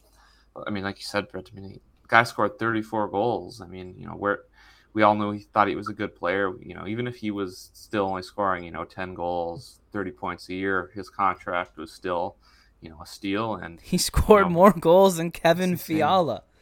I 0.67 0.71
mean, 0.71 0.85
like 0.85 0.97
you 0.97 1.05
said, 1.05 1.29
Brett. 1.29 1.51
I 1.53 1.61
mean, 1.61 1.73
the 1.73 2.09
guy 2.09 2.23
scored 2.23 2.59
34 2.59 3.09
goals. 3.09 3.61
I 3.61 3.67
mean, 3.67 3.95
you 3.99 4.07
know, 4.07 4.13
where 4.13 4.45
we 4.93 5.03
all 5.03 5.15
knew 5.15 5.33
he 5.33 5.41
thought 5.41 5.69
he 5.69 5.77
was 5.77 5.89
a 5.89 5.93
good 5.93 6.15
player. 6.15 6.53
You 6.61 6.75
know, 6.75 6.87
even 6.87 7.07
if 7.07 7.17
he 7.17 7.31
was 7.31 7.71
still 7.73 8.05
only 8.05 8.23
scoring, 8.23 8.65
you 8.65 8.71
know, 8.71 8.85
10 8.85 9.15
goals, 9.15 9.81
30 9.93 10.11
points 10.13 10.49
a 10.49 10.55
year, 10.55 10.91
his 10.95 11.09
contract 11.09 11.77
was 11.77 11.93
still, 11.93 12.37
you 12.81 12.91
know, 12.91 12.99
a 13.03 13.07
steal. 13.07 13.55
And 13.55 13.81
he 13.81 13.99
scored 13.99 14.47
you 14.47 14.51
know, 14.51 14.55
more 14.55 14.73
goals 14.73 15.17
than 15.17 15.31
Kevin 15.31 15.77
Fiala. 15.77 16.43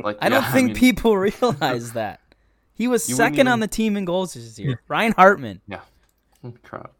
Like, 0.00 0.18
I 0.20 0.28
don't 0.28 0.42
think 0.42 0.70
I 0.70 0.72
mean, 0.72 0.74
people 0.74 1.16
realize 1.16 1.92
that. 1.92 2.18
He 2.74 2.88
was 2.88 3.04
second 3.04 3.34
even, 3.34 3.46
on 3.46 3.60
the 3.60 3.68
team 3.68 3.96
in 3.96 4.04
goals 4.04 4.34
this 4.34 4.58
year. 4.58 4.82
Ryan 4.88 5.12
Hartman. 5.12 5.60
Yeah. 5.68 5.82
Crap. 6.64 6.90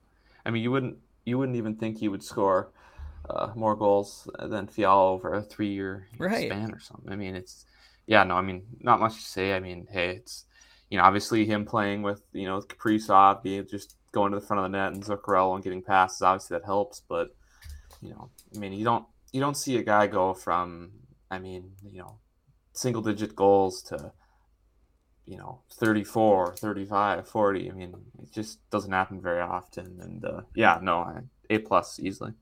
I 0.47 0.51
mean, 0.51 0.63
you 0.63 0.71
wouldn't 0.71 0.99
you 1.25 1.39
wouldn't 1.39 1.57
even 1.57 1.75
think 1.75 1.99
he 1.99 2.09
would 2.09 2.23
score 2.23 2.71
uh, 3.29 3.51
more 3.55 3.77
goals 3.77 4.29
than 4.39 4.67
Fiala 4.67 5.13
over 5.13 5.35
a 5.35 5.43
three 5.43 5.73
year 5.73 6.07
right. 6.19 6.51
span 6.51 6.73
or 6.73 6.81
something. 6.81 7.13
I 7.13 7.17
mean, 7.17 7.35
it's 7.35 7.67
yeah, 8.07 8.25
no, 8.25 8.35
I 8.37 8.41
mean, 8.41 8.63
not 8.81 9.01
much 9.01 9.17
to 9.17 9.21
say. 9.21 9.55
I 9.55 9.61
mean, 9.61 9.87
hey, 9.91 10.11
it's 10.11 10.47
you 10.91 10.99
know, 10.99 11.05
obviously 11.05 11.45
him 11.45 11.65
playing 11.65 12.03
with, 12.03 12.23
you 12.33 12.47
know, 12.47 12.61
Kaprizov 12.61 13.43
being 13.43 13.67
just 13.69 13.97
going 14.13 14.33
to 14.33 14.41
the 14.41 14.47
front 14.47 14.65
of 14.65 14.71
the 14.71 14.79
net 14.79 14.93
and 14.93 15.05
Zuccarello 15.05 15.55
and 15.55 15.65
getting 15.65 15.83
passes. 15.83 16.23
Obviously, 16.23 16.57
that 16.57 16.65
helps, 16.65 17.03
but 17.09 17.35
you 18.01 18.11
know, 18.11 18.31
I 18.55 18.59
mean, 18.59 18.73
you 18.73 18.85
don't 18.85 19.05
you 19.33 19.41
don't 19.41 19.57
see 19.57 19.77
a 19.77 19.83
guy 19.83 20.07
go 20.07 20.33
from, 20.33 20.93
I 21.31 21.39
mean, 21.39 21.73
you 21.85 21.99
know, 21.99 22.19
single 22.73 23.03
digit 23.03 23.35
goals 23.35 23.83
to 23.83 24.13
you 25.27 25.37
know 25.37 25.61
34 25.75 26.57
35 26.57 27.29
40 27.29 27.71
i 27.71 27.75
mean 27.75 27.95
it 28.23 28.33
just 28.33 28.59
doesn't 28.71 28.93
happen 28.93 29.21
very 29.21 29.43
often 29.43 29.99
and 30.01 30.25
uh, 30.25 30.41
yeah 30.55 30.79
no 30.81 31.21
a 31.51 31.59
plus 31.59 32.01
easily 32.01 32.33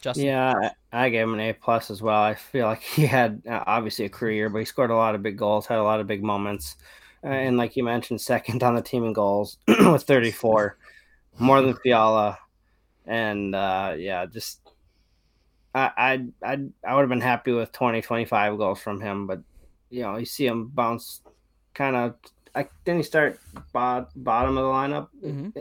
Justin. 0.00 0.26
Yeah, 0.26 0.70
I 0.92 1.08
gave 1.08 1.24
him 1.24 1.34
an 1.34 1.40
A 1.40 1.52
plus 1.52 1.90
as 1.90 2.02
well. 2.02 2.20
I 2.20 2.34
feel 2.34 2.66
like 2.66 2.82
he 2.82 3.06
had 3.06 3.42
uh, 3.48 3.64
obviously 3.66 4.04
a 4.04 4.10
career, 4.10 4.48
but 4.48 4.58
he 4.58 4.64
scored 4.64 4.90
a 4.90 4.96
lot 4.96 5.14
of 5.14 5.22
big 5.22 5.36
goals, 5.36 5.66
had 5.66 5.78
a 5.78 5.82
lot 5.82 6.00
of 6.00 6.06
big 6.06 6.22
moments, 6.22 6.76
uh, 7.24 7.28
and 7.28 7.56
like 7.56 7.76
you 7.76 7.84
mentioned, 7.84 8.20
second 8.20 8.62
on 8.64 8.74
the 8.74 8.82
team 8.82 9.04
in 9.04 9.12
goals 9.12 9.58
with 9.68 10.02
34, 10.02 10.76
more 11.38 11.60
than 11.60 11.74
Fiala, 11.74 12.38
and 13.06 13.54
uh, 13.54 13.94
yeah, 13.96 14.26
just 14.26 14.60
I 15.74 15.90
I 15.96 16.52
I, 16.52 16.60
I 16.86 16.94
would 16.94 17.02
have 17.02 17.08
been 17.08 17.20
happy 17.20 17.52
with 17.52 17.72
20, 17.72 18.02
25 18.02 18.58
goals 18.58 18.80
from 18.80 19.00
him, 19.00 19.26
but 19.26 19.40
you 19.90 20.02
know 20.02 20.16
you 20.16 20.26
see 20.26 20.46
him 20.46 20.68
bounce, 20.68 21.22
kind 21.74 21.96
of. 21.96 22.14
I 22.54 22.66
didn't 22.86 23.00
he 23.00 23.02
start 23.02 23.38
bot, 23.74 24.10
bottom 24.16 24.56
of 24.56 24.64
the 24.64 24.70
lineup. 24.70 25.08
Mm-hmm 25.22 25.58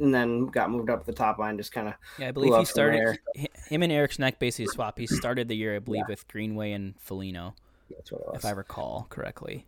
and 0.00 0.14
then 0.14 0.46
got 0.46 0.70
moved 0.70 0.90
up 0.90 1.04
the 1.04 1.12
top 1.12 1.38
line. 1.38 1.56
Just 1.56 1.72
kind 1.72 1.88
of 1.88 1.94
yeah, 2.18 2.28
I 2.28 2.32
believe 2.32 2.56
he 2.56 2.64
started 2.64 3.18
him 3.68 3.82
and 3.82 3.92
Eriksson 3.92 4.24
Ek 4.24 4.38
basically 4.38 4.72
swap. 4.72 4.98
He 4.98 5.06
started 5.06 5.48
the 5.48 5.56
year, 5.56 5.76
I 5.76 5.78
believe, 5.78 6.04
yeah. 6.08 6.12
with 6.12 6.26
Greenway 6.28 6.72
and 6.72 6.94
Foligno. 6.98 7.54
That's 7.90 8.12
what 8.12 8.20
it 8.20 8.26
was, 8.26 8.36
if 8.38 8.44
I 8.44 8.50
recall 8.50 9.06
correctly. 9.08 9.66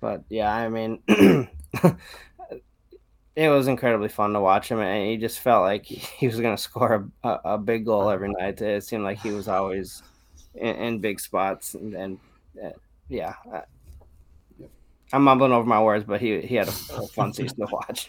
But 0.00 0.24
yeah, 0.28 0.52
I 0.52 0.68
mean, 0.68 1.02
it 1.08 1.48
was 3.48 3.68
incredibly 3.68 4.08
fun 4.08 4.32
to 4.32 4.40
watch 4.40 4.70
him, 4.70 4.80
and 4.80 5.08
he 5.08 5.16
just 5.16 5.40
felt 5.40 5.62
like 5.62 5.84
he 5.84 6.26
was 6.26 6.40
going 6.40 6.56
to 6.56 6.62
score 6.62 7.10
a, 7.22 7.28
a, 7.28 7.40
a, 7.54 7.58
big 7.58 7.84
goal 7.84 8.10
every 8.10 8.30
night. 8.30 8.60
It 8.60 8.84
seemed 8.84 9.04
like 9.04 9.18
he 9.18 9.30
was 9.30 9.48
always 9.48 10.02
in, 10.54 10.76
in 10.76 10.98
big 11.00 11.20
spots, 11.20 11.74
and, 11.74 11.94
and 11.94 12.18
uh, 12.62 12.70
yeah, 13.08 13.34
I'm 15.12 15.24
mumbling 15.24 15.52
over 15.52 15.66
my 15.66 15.82
words, 15.82 16.04
but 16.04 16.20
he 16.20 16.40
he 16.40 16.54
had 16.54 16.68
a, 16.68 16.70
a 16.96 17.06
fun 17.08 17.32
season 17.32 17.58
to 17.58 17.68
watch. 17.72 18.08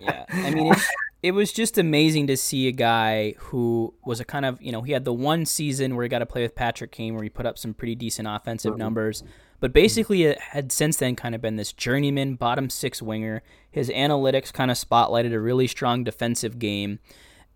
yeah, 0.00 0.24
I 0.30 0.50
mean, 0.50 0.72
it, 0.72 0.78
it 1.22 1.30
was 1.32 1.52
just 1.52 1.78
amazing 1.78 2.26
to 2.28 2.36
see 2.36 2.68
a 2.68 2.72
guy 2.72 3.34
who 3.38 3.94
was 4.04 4.20
a 4.20 4.24
kind 4.24 4.44
of 4.44 4.60
you 4.62 4.72
know 4.72 4.82
he 4.82 4.92
had 4.92 5.04
the 5.04 5.12
one 5.12 5.44
season 5.46 5.94
where 5.94 6.02
he 6.02 6.08
got 6.08 6.20
to 6.20 6.26
play 6.26 6.42
with 6.42 6.54
Patrick 6.54 6.92
Kane 6.92 7.14
where 7.14 7.22
he 7.22 7.28
put 7.28 7.46
up 7.46 7.58
some 7.58 7.74
pretty 7.74 7.94
decent 7.94 8.28
offensive 8.28 8.72
mm-hmm. 8.72 8.80
numbers, 8.80 9.22
but 9.60 9.72
basically 9.72 10.24
it 10.24 10.40
had 10.40 10.72
since 10.72 10.96
then 10.96 11.16
kind 11.16 11.34
of 11.34 11.40
been 11.40 11.56
this 11.56 11.72
journeyman 11.72 12.34
bottom 12.34 12.70
six 12.70 13.02
winger. 13.02 13.42
His 13.70 13.90
analytics 13.90 14.52
kind 14.52 14.70
of 14.70 14.76
spotlighted 14.76 15.32
a 15.32 15.40
really 15.40 15.66
strong 15.66 16.04
defensive 16.04 16.58
game. 16.58 17.00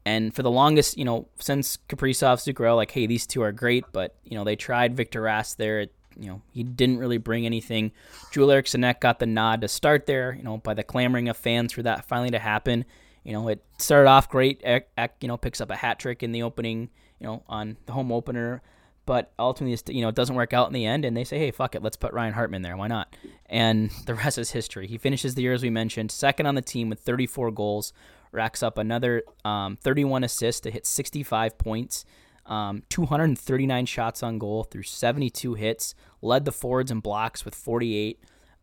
And 0.05 0.35
for 0.35 0.43
the 0.43 0.51
longest, 0.51 0.97
you 0.97 1.05
know, 1.05 1.29
since 1.39 1.77
Kaprizov, 1.89 2.39
Zuccarello, 2.39 2.77
like, 2.77 2.93
hey, 2.93 3.07
these 3.07 3.27
two 3.27 3.43
are 3.43 3.53
great, 3.53 3.85
but 3.93 4.17
you 4.25 4.39
know, 4.39 4.45
they 4.45 4.57
tried 4.57 4.97
Victor 4.97 5.21
Rask 5.21 5.57
there. 5.57 5.81
It 5.81 5.93
you 6.19 6.29
know, 6.29 6.43
he 6.53 6.63
didn't 6.63 6.99
really 6.99 7.19
bring 7.19 7.47
anything. 7.47 7.93
Joel 8.33 8.51
Eriksson 8.51 8.85
got 9.01 9.19
the 9.19 9.27
nod 9.27 9.61
to 9.61 9.69
start 9.69 10.07
there, 10.07 10.35
you 10.35 10.43
know, 10.43 10.59
by 10.59 10.75
the 10.75 10.83
clamoring 10.83 11.29
of 11.29 11.37
fans 11.37 11.73
for 11.73 11.83
that 11.83 12.07
finally 12.07 12.31
to 12.31 12.39
happen. 12.39 12.85
You 13.25 13.33
know, 13.33 13.49
it 13.49 13.63
started 13.79 14.09
off 14.09 14.29
great. 14.29 14.61
Ek, 14.65 14.89
you 15.21 15.29
know, 15.29 15.37
picks 15.37 15.61
up 15.61 15.71
a 15.71 15.77
hat 15.77 15.99
trick 15.99 16.23
in 16.23 16.33
the 16.33 16.43
opening, 16.43 16.91
you 17.21 17.27
know, 17.27 17.43
on 17.47 17.77
the 17.87 17.93
home 17.93 18.11
opener. 18.11 18.63
But 19.07 19.33
ultimately, 19.39 19.95
you 19.95 20.03
know, 20.03 20.09
it 20.09 20.15
doesn't 20.15 20.37
work 20.37 20.53
out 20.53 20.67
in 20.67 20.75
the 20.75 20.85
end, 20.85 21.07
and 21.07 21.17
they 21.17 21.25
say, 21.25 21.39
"Hey, 21.39 21.51
fuck 21.51 21.75
it, 21.75 21.83
let's 21.83 21.97
put 21.97 22.13
Ryan 22.13 22.35
Hartman 22.35 22.61
there. 22.61 22.77
Why 22.77 22.89
not?" 22.89 23.17
And 23.47 23.91
the 24.07 24.15
rest 24.15 24.37
is 24.37 24.51
history. 24.51 24.87
He 24.87 24.99
finishes 24.99 25.35
the 25.35 25.43
year 25.43 25.55
as 25.55 25.63
we 25.63 25.71
mentioned, 25.71 26.11
second 26.11 26.45
on 26.45 26.57
the 26.57 26.63
team 26.63 26.91
with 26.91 27.01
34 27.01 27.51
goals, 27.53 27.95
racks 28.33 28.63
up 28.63 28.77
another 28.77 29.23
um, 29.47 29.77
31 29.77 30.25
assists 30.25 30.61
to 30.63 30.71
hit 30.71 30.85
65 30.87 31.57
points. 31.57 32.05
Um, 32.49 32.83
239 32.89 33.87
shots 33.87 34.23
on 34.23 34.39
goal 34.39 34.65
through 34.65 34.83
72 34.85 35.55
hits, 35.55 35.95
led 36.23 36.45
the 36.45 36.53
forwards 36.53 36.91
and 36.91 37.03
blocks 37.03 37.45
with 37.45 37.55
48, 37.55 38.19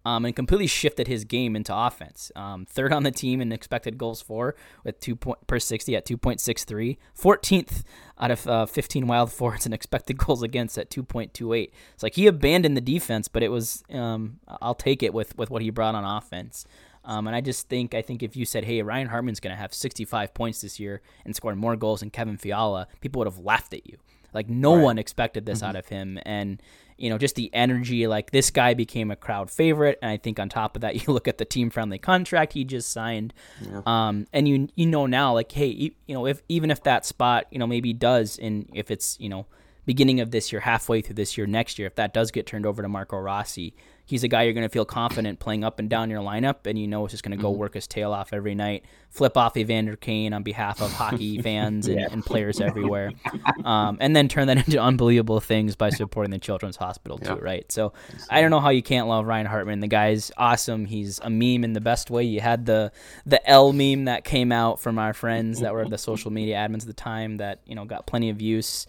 um, 0.06 0.24
and 0.24 0.36
completely 0.36 0.68
shifted 0.68 1.08
his 1.08 1.24
game 1.24 1.56
into 1.56 1.76
offense. 1.76 2.32
Um, 2.36 2.66
third 2.66 2.94
on 2.94 3.04
the 3.04 3.12
team 3.12 3.42
in 3.42 3.52
expected 3.52 3.98
goals 3.98 4.22
for 4.22 4.56
with 4.84 5.00
two 5.00 5.16
point 5.16 5.46
per 5.48 5.60
60 5.60 5.96
at 5.96 6.06
2.63, 6.06 6.98
14th 7.20 7.84
out 8.20 8.32
of 8.32 8.48
uh, 8.48 8.66
15 8.66 9.08
wild 9.08 9.32
forwards 9.34 9.66
and 9.66 9.74
expected 9.74 10.18
goals 10.18 10.44
against 10.44 10.78
at 10.78 10.90
2.28. 10.92 11.72
It's 11.94 12.04
like 12.04 12.16
he 12.16 12.28
abandoned 12.28 12.78
the 12.78 12.82
defense, 12.82 13.28
but 13.28 13.42
it 13.42 13.50
was 13.50 13.84
um, 13.92 14.40
I'll 14.62 14.76
take 14.76 15.02
it 15.02 15.14
with 15.14 15.36
with 15.38 15.50
what 15.50 15.62
he 15.62 15.72
brought 15.72 15.96
on 15.96 16.06
offense. 16.06 16.66
Um, 17.06 17.28
and 17.28 17.36
I 17.36 17.42
just 17.42 17.70
think 17.70 17.94
I 17.94 18.02
think 18.02 18.24
if 18.24 18.36
you 18.36 18.46
said, 18.46 18.66
"Hey, 18.66 18.82
Ryan 18.82 19.08
Hartman's 19.08 19.40
going 19.40 19.56
to 19.56 19.62
have 19.62 19.74
65 19.74 20.34
points 20.34 20.62
this 20.62 20.80
year 20.80 21.02
and 21.24 21.36
score 21.36 21.56
more 21.56 21.76
goals 21.76 22.02
than 22.02 22.10
Kevin 22.10 22.38
Fiala," 22.38 22.88
people 23.02 23.20
would 23.20 23.28
have 23.28 23.40
laughed 23.40 23.74
at 23.74 23.88
you. 23.88 23.98
Like 24.34 24.50
no 24.50 24.76
right. 24.76 24.84
one 24.84 24.98
expected 25.00 25.46
this 25.46 25.60
mm-hmm. 25.60 25.70
out 25.70 25.76
of 25.78 25.88
him, 25.88 26.20
and 26.26 26.62
you 26.98 27.10
know 27.10 27.18
just 27.18 27.36
the 27.36 27.50
energy. 27.54 28.06
Like 28.06 28.32
this 28.32 28.52
guy 28.52 28.74
became 28.74 29.10
a 29.10 29.16
crowd 29.16 29.50
favorite, 29.50 29.98
and 30.02 30.12
I 30.12 30.18
think 30.18 30.40
on 30.40 30.50
top 30.50 30.76
of 30.76 30.82
that, 30.82 30.96
you 31.08 31.14
look 31.14 31.28
at 31.28 31.38
the 31.38 31.46
team 31.46 31.70
friendly 31.70 31.98
contract 31.98 32.54
he 32.54 32.66
just 32.66 32.92
signed, 32.92 33.34
yeah. 33.62 33.82
um, 33.86 34.28
and 34.34 34.48
you 34.48 34.68
you 34.76 34.88
know 34.88 35.06
now 35.06 35.34
like, 35.34 35.52
hey, 35.54 35.68
you, 35.68 35.92
you 36.06 36.14
know 36.14 36.26
if 36.26 36.42
even 36.50 36.70
if 36.70 36.84
that 36.84 37.06
spot 37.06 37.46
you 37.50 37.58
know 37.58 37.66
maybe 37.66 37.94
does, 37.94 38.38
and 38.38 38.70
if 38.74 38.92
it's 38.92 39.18
you 39.20 39.30
know 39.30 39.46
beginning 39.86 40.20
of 40.20 40.32
this 40.32 40.52
year, 40.52 40.62
halfway 40.62 41.00
through 41.00 41.16
this 41.16 41.38
year, 41.38 41.48
next 41.48 41.80
year, 41.80 41.88
if 41.88 41.96
that 41.96 42.14
does 42.14 42.32
get 42.32 42.46
turned 42.46 42.66
over 42.66 42.82
to 42.82 42.90
Marco 42.90 43.18
Rossi, 43.18 43.74
he's 44.06 44.24
a 44.24 44.28
guy 44.28 44.44
you're 44.44 44.54
going 44.54 44.68
to 44.68 44.72
feel 44.72 44.86
confident 44.86 45.40
playing 45.40 45.64
up 45.64 45.80
and 45.80 45.90
down 45.90 46.10
your 46.10 46.22
lineup, 46.22 46.66
and 46.66 46.78
you 46.78 46.88
know 46.88 47.04
it's 47.06 47.12
just 47.12 47.24
going 47.24 47.36
to 47.36 47.42
go 47.42 47.52
mm-hmm. 47.52 47.60
work 47.60 47.74
his 47.74 47.88
tail 47.88 48.14
off 48.14 48.32
every 48.32 48.56
night, 48.56 48.86
flip 49.10 49.36
off 49.36 49.58
Evander 49.58 49.96
Kane 49.96 50.34
on 50.34 50.44
behalf 50.44 50.82
of 50.82 50.92
hockey 50.94 51.42
fans 51.42 51.88
and, 51.88 52.00
yeah. 52.00 52.08
and, 52.12 52.24
players 52.24 52.62
everywhere, 52.62 53.12
um, 53.66 53.98
and 54.00 54.16
then 54.16 54.28
turn 54.28 54.48
that 54.48 54.58
into 54.66 54.80
unbelievable 54.80 55.40
things 55.40 55.76
by 55.76 55.90
supporting 55.90 56.32
the 56.32 56.40
Children's 56.40 56.78
Hospital 56.78 57.18
too, 57.18 57.36
right? 57.36 57.70
So 57.72 57.94
I 58.30 58.42
don't 58.42 58.52
know 58.52 58.60
how 58.60 58.70
you 58.70 58.84
can't 58.84 59.08
love 59.08 59.26
Ryan 59.26 59.48
Hartman. 59.48 59.80
The 59.80 59.88
guy's 59.88 60.32
awesome. 60.38 60.86
He's 60.86 61.20
a 61.20 61.30
meme 61.30 61.64
in 61.64 61.74
the 61.74 61.82
best 61.82 62.10
way. 62.10 62.24
You 62.24 62.42
had 62.42 62.66
the 62.66 62.92
the 63.26 63.48
L 63.50 63.74
meme 63.74 64.06
that 64.06 64.24
came 64.24 64.52
out 64.52 64.80
from 64.80 65.00
our 65.00 65.14
friends 65.14 65.62
that 65.62 65.74
were 65.74 65.88
the 65.88 65.98
social 65.98 66.32
media 66.32 66.56
admins 66.58 66.82
at 66.82 66.88
the 66.88 66.94
time 66.94 67.38
that 67.38 67.62
you 67.66 67.76
know 67.76 67.86
got 67.86 68.06
plenty 68.06 68.30
of 68.30 68.42
use. 68.42 68.86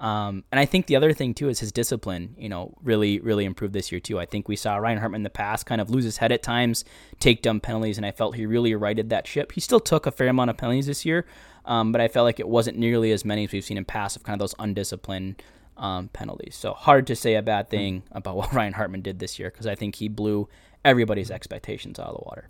Um, 0.00 0.44
and 0.50 0.58
I 0.58 0.64
think 0.64 0.86
the 0.86 0.96
other 0.96 1.12
thing 1.12 1.34
too 1.34 1.50
is 1.50 1.60
his 1.60 1.72
discipline. 1.72 2.34
You 2.38 2.48
know, 2.48 2.74
really, 2.82 3.20
really 3.20 3.44
improved 3.44 3.74
this 3.74 3.92
year 3.92 4.00
too. 4.00 4.18
I 4.18 4.24
think 4.24 4.48
we 4.48 4.56
saw 4.56 4.76
Ryan 4.76 4.98
Hartman 4.98 5.20
in 5.20 5.24
the 5.24 5.30
past 5.30 5.66
kind 5.66 5.80
of 5.80 5.90
lose 5.90 6.04
his 6.04 6.16
head 6.16 6.32
at 6.32 6.42
times, 6.42 6.84
take 7.20 7.42
dumb 7.42 7.60
penalties, 7.60 7.98
and 7.98 8.06
I 8.06 8.10
felt 8.10 8.34
he 8.34 8.46
really 8.46 8.74
righted 8.74 9.10
that 9.10 9.26
ship. 9.26 9.52
He 9.52 9.60
still 9.60 9.80
took 9.80 10.06
a 10.06 10.10
fair 10.10 10.28
amount 10.28 10.50
of 10.50 10.56
penalties 10.56 10.86
this 10.86 11.04
year, 11.04 11.26
um, 11.66 11.92
but 11.92 12.00
I 12.00 12.08
felt 12.08 12.24
like 12.24 12.40
it 12.40 12.48
wasn't 12.48 12.78
nearly 12.78 13.12
as 13.12 13.24
many 13.26 13.44
as 13.44 13.52
we've 13.52 13.62
seen 13.62 13.76
in 13.76 13.84
past 13.84 14.16
of 14.16 14.22
kind 14.22 14.34
of 14.34 14.40
those 14.40 14.54
undisciplined 14.58 15.42
um, 15.76 16.08
penalties. 16.08 16.56
So 16.56 16.72
hard 16.72 17.06
to 17.08 17.16
say 17.16 17.34
a 17.34 17.42
bad 17.42 17.68
thing 17.68 18.02
about 18.10 18.36
what 18.38 18.52
Ryan 18.54 18.72
Hartman 18.72 19.02
did 19.02 19.18
this 19.18 19.38
year 19.38 19.50
because 19.50 19.66
I 19.66 19.74
think 19.74 19.96
he 19.96 20.08
blew 20.08 20.48
everybody's 20.82 21.30
expectations 21.30 21.98
out 21.98 22.08
of 22.08 22.16
the 22.16 22.24
water. 22.24 22.48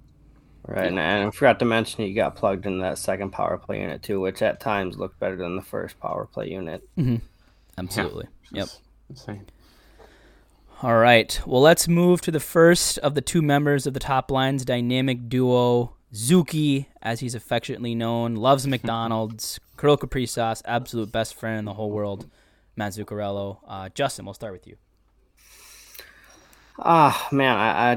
Right, 0.67 0.87
and, 0.87 0.99
and 0.99 1.29
I 1.29 1.31
forgot 1.31 1.59
to 1.61 1.65
mention 1.65 2.05
he 2.05 2.13
got 2.13 2.37
plugged 2.37 2.67
in 2.67 2.81
that 2.81 2.99
second 2.99 3.31
power 3.31 3.57
play 3.57 3.81
unit 3.81 4.03
too, 4.03 4.21
which 4.21 4.43
at 4.43 4.61
times 4.61 4.99
looked 4.99 5.19
better 5.19 5.37
than 5.37 5.57
the 5.57 5.63
first 5.63 5.99
power 5.99 6.27
play 6.27 6.51
unit. 6.51 6.87
Mm-hmm. 6.97 7.17
Absolutely. 7.81 8.27
Yeah, 8.53 8.61
yep. 8.61 8.69
Insane. 9.09 9.47
All 10.83 10.97
right. 10.97 11.41
Well, 11.47 11.61
let's 11.61 11.89
move 11.89 12.21
to 12.23 12.31
the 12.31 12.41
first 12.41 12.99
of 12.99 13.15
the 13.15 13.21
two 13.21 13.43
members 13.43 13.87
of 13.87 13.95
the 13.95 14.01
top 14.01 14.31
line's 14.31 14.65
dynamic 14.65 15.29
duo, 15.29 15.95
Zuki, 16.15 16.87
as 17.03 17.21
he's 17.21 17.35
affectionately 17.35 17.95
known, 17.95 18.35
loves 18.35 18.67
McDonald's, 18.69 19.61
Kirill 19.79 19.99
Kaprizov, 19.99 20.63
absolute 20.65 21.13
best 21.13 21.35
friend 21.35 21.59
in 21.59 21.65
the 21.65 21.75
whole 21.75 21.91
world, 21.91 22.31
Matt 22.77 22.93
Zuccarello. 22.93 23.59
Uh, 23.67 23.89
Justin, 23.91 24.25
we'll 24.25 24.35
start 24.35 24.53
with 24.53 24.67
you. 24.67 24.77
Ah, 26.79 27.29
oh, 27.31 27.35
man, 27.35 27.57
I, 27.57 27.93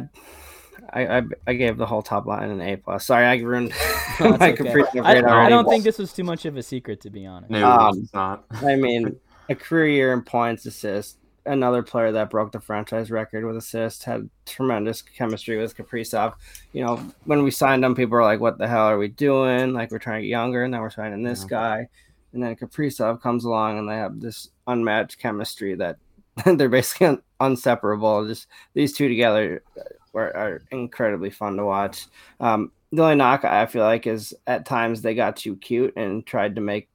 I, 0.91 1.17
I, 1.17 1.23
I 1.47 1.53
gave 1.53 1.77
the 1.77 1.85
whole 1.85 2.01
top 2.01 2.25
line 2.25 2.49
an 2.49 2.59
A 2.59 2.75
plus. 2.75 3.05
Sorry, 3.05 3.25
I 3.25 3.35
ruined 3.35 3.71
no, 4.19 4.37
my 4.37 4.51
okay. 4.51 4.99
I, 4.99 5.45
I, 5.45 5.49
don't 5.49 5.67
think 5.67 5.83
this 5.83 5.97
was 5.97 6.13
too 6.13 6.23
much 6.23 6.45
of 6.45 6.57
a 6.57 6.63
secret, 6.63 7.01
to 7.01 7.09
be 7.09 7.25
honest. 7.25 7.49
No, 7.49 7.65
um, 7.65 7.99
it's 7.99 8.13
not. 8.13 8.43
I 8.51 8.75
mean, 8.75 9.15
a 9.49 9.55
career 9.55 9.87
year 9.87 10.13
in 10.13 10.21
points, 10.21 10.65
assists. 10.65 11.17
Another 11.45 11.83
player 11.83 12.13
that 12.13 12.29
broke 12.29 12.53
the 12.53 12.59
franchise 12.59 13.11
record 13.11 13.45
with 13.45 13.57
assists 13.57 14.03
had 14.05 14.29
tremendous 14.45 15.01
chemistry 15.01 15.57
with 15.57 15.75
Kaprizov. 15.75 16.35
You 16.71 16.85
know, 16.85 16.95
when 17.25 17.43
we 17.43 17.51
signed 17.51 17.83
him, 17.83 17.95
people 17.95 18.13
were 18.13 18.23
like, 18.23 18.39
"What 18.39 18.57
the 18.57 18.67
hell 18.67 18.85
are 18.85 18.97
we 18.97 19.09
doing? 19.09 19.73
Like 19.73 19.91
we're 19.91 19.99
trying 19.99 20.21
to 20.21 20.27
get 20.27 20.31
younger, 20.31 20.63
and 20.63 20.71
now 20.71 20.81
we're 20.81 20.89
signing 20.89 21.21
this 21.21 21.41
yeah. 21.41 21.49
guy." 21.49 21.87
And 22.31 22.41
then 22.41 22.55
Kaprizov 22.55 23.21
comes 23.21 23.43
along, 23.43 23.77
and 23.77 23.89
they 23.89 23.95
have 23.95 24.21
this 24.21 24.49
unmatched 24.67 25.19
chemistry 25.19 25.75
that 25.75 25.97
they're 26.45 26.69
basically 26.69 27.07
un- 27.07 27.23
inseparable. 27.41 28.25
Just 28.25 28.47
these 28.73 28.93
two 28.93 29.09
together 29.09 29.63
are, 30.13 30.35
are 30.35 30.61
incredibly 30.71 31.29
fun 31.29 31.57
to 31.57 31.65
watch. 31.65 32.07
Um, 32.39 32.71
the 32.91 33.01
only 33.01 33.15
knock 33.15 33.43
I 33.43 33.65
feel 33.65 33.83
like 33.83 34.07
is 34.07 34.33
at 34.45 34.65
times 34.65 35.01
they 35.01 35.15
got 35.15 35.35
too 35.35 35.55
cute 35.55 35.93
and 35.97 36.25
tried 36.25 36.55
to 36.55 36.61
make 36.61 36.89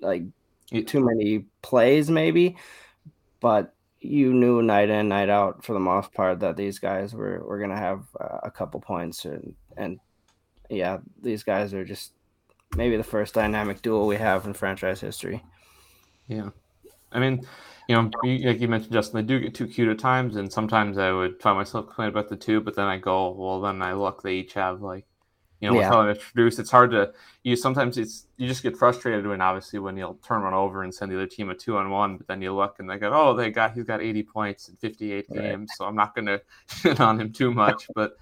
like 0.00 0.22
too 0.70 1.00
many 1.00 1.44
plays, 1.62 2.10
maybe, 2.10 2.56
but 3.40 3.74
you 4.00 4.32
knew 4.32 4.62
night 4.62 4.90
in, 4.90 5.08
night 5.08 5.28
out 5.28 5.64
for 5.64 5.72
the 5.72 5.80
most 5.80 6.12
part 6.12 6.40
that 6.40 6.56
these 6.56 6.78
guys 6.78 7.14
were, 7.14 7.42
were 7.44 7.58
going 7.58 7.70
to 7.70 7.76
have 7.76 8.04
uh, 8.20 8.38
a 8.42 8.50
couple 8.50 8.80
points 8.80 9.24
and, 9.24 9.54
and 9.76 9.98
yeah, 10.68 10.98
these 11.22 11.42
guys 11.42 11.72
are 11.74 11.84
just 11.84 12.12
maybe 12.76 12.96
the 12.96 13.04
first 13.04 13.34
dynamic 13.34 13.82
duo 13.82 14.04
we 14.04 14.16
have 14.16 14.46
in 14.46 14.52
franchise 14.52 15.00
history. 15.00 15.42
Yeah, 16.28 16.50
I 17.12 17.20
mean, 17.20 17.46
you 17.88 17.94
know, 17.94 18.10
like 18.24 18.60
you 18.60 18.68
mentioned, 18.68 18.92
Justin, 18.92 19.20
they 19.24 19.26
do 19.26 19.40
get 19.40 19.54
too 19.54 19.66
cute 19.66 19.88
at 19.88 19.98
times, 19.98 20.36
and 20.36 20.52
sometimes 20.52 20.98
I 20.98 21.12
would 21.12 21.40
find 21.40 21.56
myself 21.56 21.86
complaining 21.86 22.12
about 22.12 22.28
the 22.28 22.36
two, 22.36 22.60
but 22.60 22.74
then 22.74 22.86
I 22.86 22.98
go, 22.98 23.30
well, 23.30 23.60
then 23.60 23.80
I 23.80 23.92
look, 23.92 24.22
they 24.22 24.34
each 24.34 24.54
have 24.54 24.82
like, 24.82 25.05
you 25.60 25.70
know, 25.70 25.80
yeah. 25.80 25.88
how 25.88 26.02
they 26.02 26.10
introduced. 26.10 26.58
It's 26.58 26.70
hard 26.70 26.90
to 26.90 27.12
you. 27.42 27.56
Sometimes 27.56 27.96
it's 27.96 28.26
you 28.36 28.46
just 28.46 28.62
get 28.62 28.76
frustrated 28.76 29.26
when 29.26 29.40
obviously 29.40 29.78
when 29.78 29.96
you'll 29.96 30.18
turn 30.26 30.42
one 30.42 30.52
over 30.52 30.82
and 30.82 30.94
send 30.94 31.10
the 31.10 31.16
other 31.16 31.26
team 31.26 31.48
a 31.48 31.54
two 31.54 31.76
on 31.78 31.90
one, 31.90 32.18
but 32.18 32.26
then 32.26 32.42
you 32.42 32.54
look 32.54 32.76
and 32.78 32.88
they 32.88 32.98
go, 32.98 33.10
oh, 33.12 33.34
they 33.34 33.50
got 33.50 33.72
he's 33.72 33.84
got 33.84 34.02
eighty 34.02 34.22
points 34.22 34.68
in 34.68 34.76
fifty 34.76 35.12
eight 35.12 35.26
right. 35.30 35.42
games, 35.42 35.72
so 35.76 35.86
I'm 35.86 35.96
not 35.96 36.14
going 36.14 36.26
to 36.26 36.42
shit 36.66 37.00
on 37.00 37.20
him 37.20 37.32
too 37.32 37.52
much. 37.52 37.88
But 37.94 38.16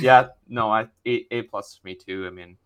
yeah, 0.00 0.28
no, 0.48 0.70
I 0.70 0.86
a, 1.06 1.26
a 1.32 1.42
plus 1.42 1.76
for 1.76 1.86
me 1.86 1.96
too. 1.96 2.26
I 2.26 2.30
mean, 2.30 2.56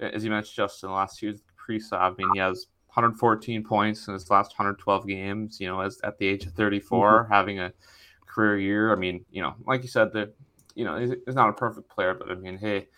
as 0.00 0.24
you 0.24 0.30
mentioned, 0.30 0.56
Justin, 0.56 0.90
last 0.90 1.22
year's 1.22 1.42
pre-sub, 1.56 2.00
I 2.00 2.10
mean, 2.16 2.28
he 2.34 2.40
has 2.40 2.66
114 2.88 3.62
points 3.62 4.08
in 4.08 4.14
his 4.14 4.28
last 4.28 4.50
112 4.58 5.06
games. 5.06 5.60
You 5.60 5.68
know, 5.68 5.80
as 5.80 6.00
at 6.02 6.18
the 6.18 6.26
age 6.26 6.46
of 6.46 6.54
34, 6.54 7.22
mm-hmm. 7.22 7.32
having 7.32 7.60
a 7.60 7.72
career 8.26 8.58
year. 8.58 8.92
I 8.92 8.96
mean, 8.96 9.24
you 9.30 9.42
know, 9.42 9.54
like 9.66 9.82
you 9.82 9.88
said, 9.88 10.12
the 10.12 10.32
you 10.74 10.84
know 10.84 10.98
he's, 10.98 11.34
not 11.34 11.50
a 11.50 11.52
perfect 11.52 11.88
player, 11.88 12.14
but 12.14 12.30
I 12.30 12.34
mean, 12.34 12.58
hey, 12.58 12.88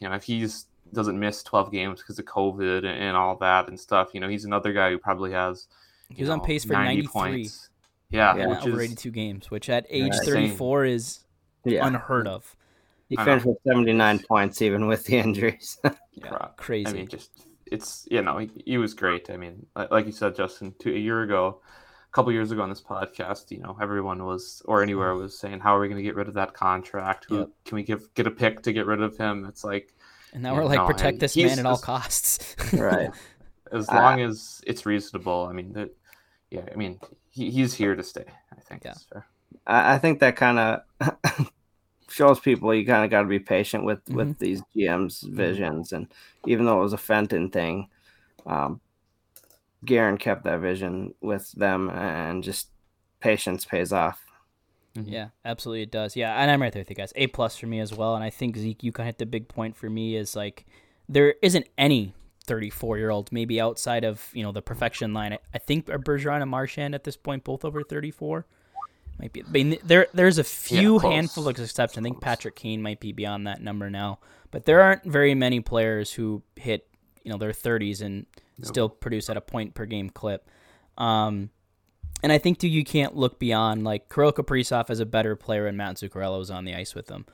you 0.00 0.08
know, 0.08 0.14
if 0.14 0.24
he's 0.24 0.66
doesn't 0.92 1.18
miss 1.18 1.42
12 1.44 1.70
games 1.70 2.00
because 2.00 2.18
of 2.18 2.24
COVID 2.24 2.78
and, 2.78 2.86
and, 2.86 3.16
all 3.16 3.36
that 3.36 3.68
and 3.68 3.78
stuff, 3.78 4.10
you 4.12 4.20
know, 4.20 4.28
he's 4.28 4.44
another 4.44 4.72
guy 4.72 4.90
who 4.90 4.98
probably 4.98 5.30
has. 5.30 5.68
He 6.08 6.22
was 6.22 6.28
know, 6.28 6.34
on 6.34 6.40
pace 6.40 6.64
for 6.64 6.72
93 6.72 7.06
points. 7.06 7.68
Yeah, 8.10 8.36
yeah 8.36 8.60
over 8.60 8.80
is, 8.80 8.90
82 8.90 9.10
games, 9.12 9.50
which 9.50 9.70
at 9.70 9.86
age 9.88 10.12
34 10.24 10.84
is 10.86 11.20
yeah. 11.64 11.86
unheard 11.86 12.26
of. 12.26 12.56
He 13.08 13.16
finished 13.16 13.46
with 13.46 13.58
79 13.66 14.20
points 14.20 14.62
even 14.62 14.86
with 14.86 15.04
the 15.04 15.18
injuries. 15.18 15.78
yeah, 16.12 16.48
crazy. 16.56 16.90
I 16.90 16.92
mean, 16.92 17.08
just 17.08 17.30
it's 17.66 18.06
you 18.10 18.22
know 18.22 18.38
he, 18.38 18.50
he, 18.64 18.78
was 18.78 18.94
great. 18.94 19.30
I 19.30 19.36
mean, 19.36 19.66
like 19.90 20.06
you 20.06 20.12
said, 20.12 20.36
Justin, 20.36 20.74
two, 20.78 20.90
a 20.90 20.98
year 20.98 21.22
ago, 21.22 21.60
a 22.10 22.12
couple 22.12 22.32
years 22.32 22.50
ago 22.50 22.62
on 22.62 22.68
this 22.68 22.80
podcast, 22.80 23.52
you 23.52 23.58
know, 23.58 23.76
everyone 23.80 24.24
was 24.24 24.62
or 24.64 24.82
anywhere 24.82 25.14
was 25.14 25.38
saying, 25.38 25.60
"How 25.60 25.76
are 25.76 25.80
we 25.80 25.88
going 25.88 25.98
to 25.98 26.02
get 26.02 26.16
rid 26.16 26.26
of 26.26 26.34
that 26.34 26.54
contract? 26.54 27.26
Who, 27.28 27.38
yep. 27.38 27.50
Can 27.64 27.76
we 27.76 27.82
give 27.84 28.12
get 28.14 28.26
a 28.26 28.30
pick 28.30 28.62
to 28.62 28.72
get 28.72 28.86
rid 28.86 29.00
of 29.00 29.16
him?" 29.16 29.44
It's 29.46 29.62
like, 29.62 29.94
and 30.32 30.42
now 30.42 30.56
we're 30.56 30.64
like, 30.64 30.84
protect 30.86 31.20
this 31.20 31.36
man 31.36 31.58
at 31.58 31.66
all 31.66 31.78
costs, 31.78 32.56
right? 32.72 33.10
As 33.72 33.88
long 33.88 34.20
uh, 34.20 34.28
as 34.28 34.60
it's 34.66 34.84
reasonable. 34.86 35.46
I 35.48 35.52
mean, 35.52 35.72
that, 35.74 35.90
yeah, 36.50 36.62
I 36.72 36.74
mean, 36.74 36.98
he, 37.30 37.50
he's 37.50 37.74
here 37.74 37.94
to 37.94 38.02
stay. 38.02 38.24
I 38.56 38.60
think. 38.60 38.82
Yeah. 38.84 38.94
I, 39.66 39.94
I 39.94 39.98
think 39.98 40.18
that 40.18 40.34
kind 40.34 40.58
of 40.58 40.82
shows 42.08 42.40
people 42.40 42.74
you 42.74 42.84
kind 42.84 43.04
of 43.04 43.10
got 43.10 43.22
to 43.22 43.28
be 43.28 43.38
patient 43.38 43.84
with 43.84 44.04
mm-hmm. 44.06 44.16
with 44.16 44.38
these 44.40 44.62
GM's 44.76 45.22
mm-hmm. 45.22 45.36
visions. 45.36 45.92
And 45.92 46.08
even 46.46 46.66
though 46.66 46.80
it 46.80 46.82
was 46.82 46.92
a 46.92 46.98
Fenton 46.98 47.50
thing, 47.50 47.88
um, 48.46 48.80
Guerin 49.84 50.18
kept 50.18 50.44
that 50.44 50.60
vision 50.60 51.14
with 51.20 51.50
them, 51.52 51.90
and 51.90 52.42
just 52.42 52.68
patience 53.20 53.64
pays 53.64 53.92
off. 53.92 54.20
Mm-hmm. 54.96 55.12
Yeah, 55.12 55.28
absolutely, 55.44 55.82
it 55.82 55.90
does. 55.90 56.16
Yeah, 56.16 56.34
and 56.34 56.50
I'm 56.50 56.60
right 56.60 56.72
there 56.72 56.80
with 56.80 56.90
you 56.90 56.96
guys. 56.96 57.12
A 57.16 57.28
plus 57.28 57.56
for 57.56 57.66
me 57.66 57.80
as 57.80 57.94
well. 57.94 58.14
And 58.14 58.24
I 58.24 58.30
think 58.30 58.56
Zeke, 58.56 58.82
you 58.82 58.92
kind 58.92 59.08
of 59.08 59.14
hit 59.14 59.18
the 59.18 59.26
big 59.26 59.48
point 59.48 59.76
for 59.76 59.88
me 59.88 60.16
is 60.16 60.34
like 60.34 60.66
there 61.08 61.34
isn't 61.42 61.68
any 61.78 62.14
34 62.44 62.98
year 62.98 63.10
old 63.10 63.30
maybe 63.30 63.60
outside 63.60 64.04
of 64.04 64.28
you 64.32 64.42
know 64.42 64.52
the 64.52 64.62
perfection 64.62 65.14
line. 65.14 65.34
I, 65.34 65.38
I 65.54 65.58
think 65.58 65.86
Bergeron 65.86 66.42
and 66.42 66.50
Marchand 66.50 66.94
at 66.94 67.04
this 67.04 67.16
point 67.16 67.44
both 67.44 67.64
over 67.64 67.82
34 67.82 68.46
might 69.20 69.32
be. 69.32 69.42
I 69.42 69.50
mean, 69.50 69.78
there 69.84 70.08
there's 70.12 70.38
a 70.38 70.44
few 70.44 71.00
yeah, 71.00 71.10
handful 71.10 71.46
of 71.46 71.58
exceptions. 71.58 71.98
I 71.98 72.02
think 72.02 72.20
Patrick 72.20 72.56
Kane 72.56 72.82
might 72.82 73.00
be 73.00 73.12
beyond 73.12 73.46
that 73.46 73.62
number 73.62 73.90
now, 73.90 74.18
but 74.50 74.64
there 74.64 74.80
aren't 74.80 75.04
very 75.04 75.34
many 75.34 75.60
players 75.60 76.12
who 76.12 76.42
hit 76.56 76.88
you 77.22 77.30
know 77.30 77.38
their 77.38 77.52
30s 77.52 78.00
and 78.00 78.26
still 78.66 78.88
produce 78.88 79.30
at 79.30 79.36
a 79.36 79.40
point 79.40 79.74
per 79.74 79.86
game 79.86 80.10
clip. 80.10 80.48
Um, 80.98 81.50
and 82.22 82.32
I 82.32 82.38
think 82.38 82.58
too 82.58 82.68
you 82.68 82.84
can't 82.84 83.16
look 83.16 83.38
beyond 83.38 83.84
like 83.84 84.08
Kirill 84.08 84.32
Kaprizov 84.32 84.90
as 84.90 85.00
a 85.00 85.06
better 85.06 85.36
player 85.36 85.66
and 85.66 85.76
Matt 85.76 85.96
Zuccarello 85.96 86.38
was 86.38 86.50
on 86.50 86.64
the 86.64 86.74
ice 86.74 86.94
with 86.94 87.06
them. 87.06 87.26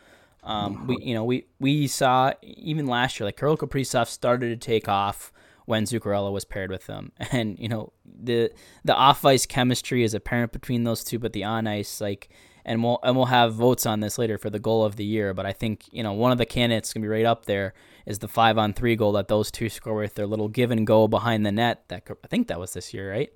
Um, 0.44 0.86
we 0.86 0.98
you 1.00 1.14
know 1.14 1.24
we 1.24 1.46
we 1.58 1.88
saw 1.88 2.32
even 2.42 2.86
last 2.86 3.18
year 3.18 3.26
like 3.26 3.36
Kirill 3.36 3.56
Kaprizov 3.56 4.06
started 4.06 4.48
to 4.48 4.64
take 4.64 4.88
off 4.88 5.32
when 5.64 5.84
Zuccarello 5.84 6.30
was 6.32 6.44
paired 6.44 6.70
with 6.70 6.86
them. 6.86 7.12
And 7.32 7.58
you 7.58 7.68
know 7.68 7.92
the 8.04 8.52
the 8.84 8.94
off 8.94 9.24
ice 9.24 9.46
chemistry 9.46 10.04
is 10.04 10.14
apparent 10.14 10.52
between 10.52 10.84
those 10.84 11.02
two, 11.02 11.18
but 11.18 11.32
the 11.32 11.44
on 11.44 11.66
ice 11.66 12.00
like 12.00 12.28
and 12.66 12.82
we'll 12.82 12.98
and 13.02 13.16
we'll 13.16 13.26
have 13.26 13.54
votes 13.54 13.86
on 13.86 14.00
this 14.00 14.18
later 14.18 14.36
for 14.36 14.50
the 14.50 14.58
goal 14.58 14.84
of 14.84 14.96
the 14.96 15.04
year. 15.04 15.32
But 15.32 15.46
I 15.46 15.52
think 15.52 15.84
you 15.92 16.02
know 16.02 16.12
one 16.12 16.32
of 16.32 16.38
the 16.38 16.44
candidates 16.44 16.92
gonna 16.92 17.04
be 17.04 17.08
right 17.08 17.24
up 17.24 17.46
there 17.46 17.72
is 18.04 18.18
the 18.18 18.28
five 18.28 18.58
on 18.58 18.74
three 18.74 18.96
goal 18.96 19.12
that 19.12 19.28
those 19.28 19.50
two 19.50 19.70
score 19.70 19.94
with 19.94 20.16
their 20.16 20.26
little 20.26 20.48
give 20.48 20.70
and 20.70 20.86
go 20.86 21.08
behind 21.08 21.46
the 21.46 21.52
net. 21.52 21.84
That 21.88 22.02
I 22.22 22.26
think 22.26 22.48
that 22.48 22.60
was 22.60 22.74
this 22.74 22.92
year, 22.92 23.10
right? 23.10 23.30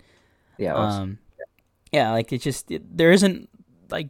Yeah. 0.59 0.75
Um, 0.75 1.19
yeah, 1.93 2.11
like 2.11 2.33
it's 2.33 2.45
just 2.45 2.71
it, 2.71 2.97
there 2.97 3.13
isn't 3.13 3.49
like 3.89 4.09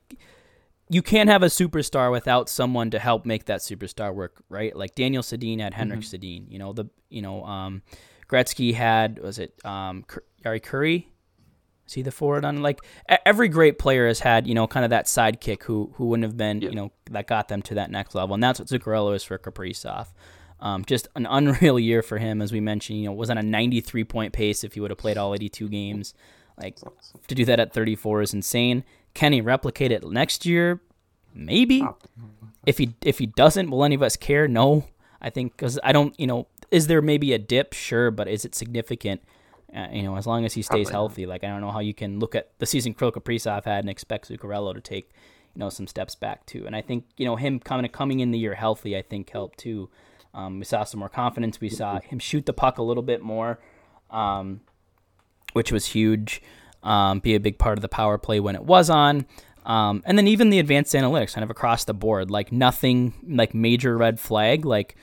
you 0.88 1.02
can't 1.02 1.28
have 1.28 1.42
a 1.42 1.46
superstar 1.46 2.10
without 2.10 2.48
someone 2.48 2.90
to 2.90 2.98
help 2.98 3.24
make 3.26 3.44
that 3.44 3.60
superstar 3.60 4.12
work, 4.12 4.42
right? 4.48 4.74
Like 4.74 4.94
Daniel 4.94 5.22
Sedin 5.22 5.60
had 5.60 5.74
Henrik 5.74 6.00
mm-hmm. 6.00 6.16
Sedin, 6.16 6.50
you 6.50 6.58
know 6.58 6.72
the 6.72 6.86
you 7.10 7.20
know 7.20 7.44
um, 7.44 7.82
Gretzky 8.26 8.72
had 8.72 9.18
was 9.18 9.38
it 9.38 9.54
um, 9.66 10.04
Jari 10.42 10.62
Kurri? 10.62 11.04
Is 11.90 11.94
he 11.94 12.02
the 12.02 12.12
forward 12.12 12.44
on 12.44 12.62
like 12.62 12.80
every 13.26 13.48
great 13.48 13.76
player 13.80 14.06
has 14.06 14.20
had 14.20 14.46
you 14.46 14.54
know 14.54 14.68
kind 14.68 14.84
of 14.84 14.90
that 14.90 15.06
sidekick 15.06 15.64
who 15.64 15.92
who 15.96 16.06
wouldn't 16.06 16.22
have 16.22 16.36
been 16.36 16.60
you 16.60 16.70
know 16.70 16.92
that 17.10 17.26
got 17.26 17.48
them 17.48 17.62
to 17.62 17.74
that 17.74 17.90
next 17.90 18.14
level, 18.14 18.34
and 18.34 18.42
that's 18.42 18.60
what 18.60 18.68
Zuccarello 18.68 19.12
is 19.12 19.24
for 19.24 19.36
Kaprizov. 19.38 20.06
Um, 20.60 20.84
just 20.84 21.08
an 21.16 21.26
unreal 21.26 21.78
year 21.90 22.00
for 22.00 22.18
him, 22.18 22.40
as 22.40 22.52
we 22.52 22.60
mentioned. 22.60 23.00
You 23.00 23.06
know, 23.06 23.12
was 23.12 23.28
on 23.28 23.38
a 23.38 23.42
93 23.42 24.04
point 24.04 24.32
pace 24.32 24.62
if 24.62 24.74
he 24.74 24.80
would 24.80 24.92
have 24.92 24.98
played 24.98 25.18
all 25.18 25.34
82 25.34 25.68
games. 25.68 26.14
Like 26.56 26.78
to 27.26 27.34
do 27.34 27.44
that 27.46 27.58
at 27.58 27.72
34 27.72 28.22
is 28.22 28.34
insane. 28.34 28.84
Can 29.14 29.32
he 29.32 29.40
replicate 29.40 29.90
it 29.90 30.08
next 30.08 30.46
year? 30.46 30.80
Maybe. 31.34 31.84
If 32.66 32.78
he 32.78 32.94
if 33.02 33.18
he 33.18 33.26
doesn't, 33.26 33.68
will 33.68 33.82
any 33.84 33.96
of 33.96 34.02
us 34.02 34.16
care? 34.16 34.46
No. 34.46 34.84
I 35.20 35.30
think 35.30 35.56
because 35.56 35.76
I 35.82 35.90
don't. 35.90 36.18
You 36.20 36.28
know, 36.28 36.46
is 36.70 36.86
there 36.86 37.02
maybe 37.02 37.32
a 37.32 37.38
dip? 37.38 37.72
Sure, 37.72 38.12
but 38.12 38.28
is 38.28 38.44
it 38.44 38.54
significant? 38.54 39.22
Uh, 39.74 39.86
you 39.92 40.02
know, 40.02 40.16
as 40.16 40.26
long 40.26 40.44
as 40.44 40.52
he 40.52 40.62
stays 40.62 40.88
Probably. 40.88 40.92
healthy, 40.92 41.26
like 41.26 41.44
I 41.44 41.48
don't 41.48 41.60
know 41.60 41.70
how 41.70 41.80
you 41.80 41.94
can 41.94 42.18
look 42.18 42.34
at 42.34 42.50
the 42.58 42.66
season 42.66 42.92
Kirill 42.92 43.12
Kaprizov 43.12 43.64
had 43.64 43.84
and 43.84 43.88
expect 43.90 44.28
Zuccarello 44.28 44.74
to 44.74 44.80
take, 44.80 45.10
you 45.54 45.60
know, 45.60 45.68
some 45.68 45.86
steps 45.86 46.14
back 46.14 46.44
too. 46.46 46.66
And 46.66 46.74
I 46.74 46.82
think 46.82 47.04
you 47.16 47.24
know 47.24 47.36
him 47.36 47.60
coming 47.60 47.88
coming 47.90 48.20
in 48.20 48.32
the 48.32 48.38
year 48.38 48.54
healthy, 48.54 48.96
I 48.96 49.02
think 49.02 49.30
helped 49.30 49.58
too. 49.58 49.88
Um, 50.34 50.58
we 50.58 50.64
saw 50.64 50.84
some 50.84 51.00
more 51.00 51.08
confidence. 51.08 51.60
We 51.60 51.68
saw 51.68 52.00
him 52.00 52.18
shoot 52.18 52.46
the 52.46 52.52
puck 52.52 52.78
a 52.78 52.82
little 52.82 53.02
bit 53.02 53.22
more, 53.22 53.60
um, 54.10 54.60
which 55.52 55.72
was 55.72 55.86
huge. 55.86 56.42
Um, 56.82 57.20
be 57.20 57.34
a 57.34 57.40
big 57.40 57.58
part 57.58 57.76
of 57.76 57.82
the 57.82 57.88
power 57.88 58.16
play 58.16 58.40
when 58.40 58.54
it 58.54 58.64
was 58.64 58.88
on. 58.88 59.26
Um, 59.66 60.02
and 60.06 60.16
then 60.16 60.26
even 60.26 60.50
the 60.50 60.58
advanced 60.58 60.94
analytics 60.94 61.34
kind 61.34 61.44
of 61.44 61.50
across 61.50 61.84
the 61.84 61.94
board, 61.94 62.30
like 62.30 62.50
nothing 62.50 63.12
like 63.28 63.54
major 63.54 63.96
red 63.96 64.18
flag, 64.18 64.64
like 64.64 64.96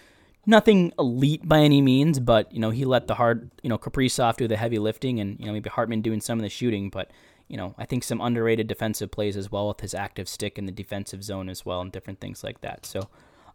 nothing 0.48 0.94
elite 0.98 1.48
by 1.48 1.60
any 1.60 1.82
means, 1.82 2.19
but 2.19 2.52
you 2.52 2.60
know 2.60 2.72
he 2.72 2.86
let 2.86 3.06
the 3.06 3.15
hard, 3.15 3.52
you 3.61 3.69
know 3.69 3.78
Kaprizov 3.78 4.38
do 4.38 4.48
the 4.48 4.57
heavy 4.57 4.80
lifting, 4.80 5.19
and 5.19 5.40
you 5.40 5.45
know 5.45 5.52
maybe 5.52 5.69
Hartman 5.69 6.02
doing 6.02 6.22
some 6.22 6.40
of 6.40 6.44
the 6.44 6.49
shooting, 6.49 6.90
but 6.90 7.11
you 7.48 7.57
know 7.57 7.76
I 7.78 7.86
think 7.86 8.03
some 8.03 8.22
underrated 8.22 8.68
defensive 8.68 9.11
plays 9.11 9.38
as 9.38 9.52
well 9.52 9.68
with 9.68 9.82
his 9.82 9.94
active 9.94 10.28
stick 10.28 10.57
in 10.57 10.65
the 10.65 10.72
defensive 10.72 11.24
zone 11.24 11.49
as 11.49 11.65
well, 11.65 11.82
and 11.82 11.91
different 11.91 12.19
things 12.19 12.44
like 12.44 12.61
that. 12.61 12.86
So 12.86 13.10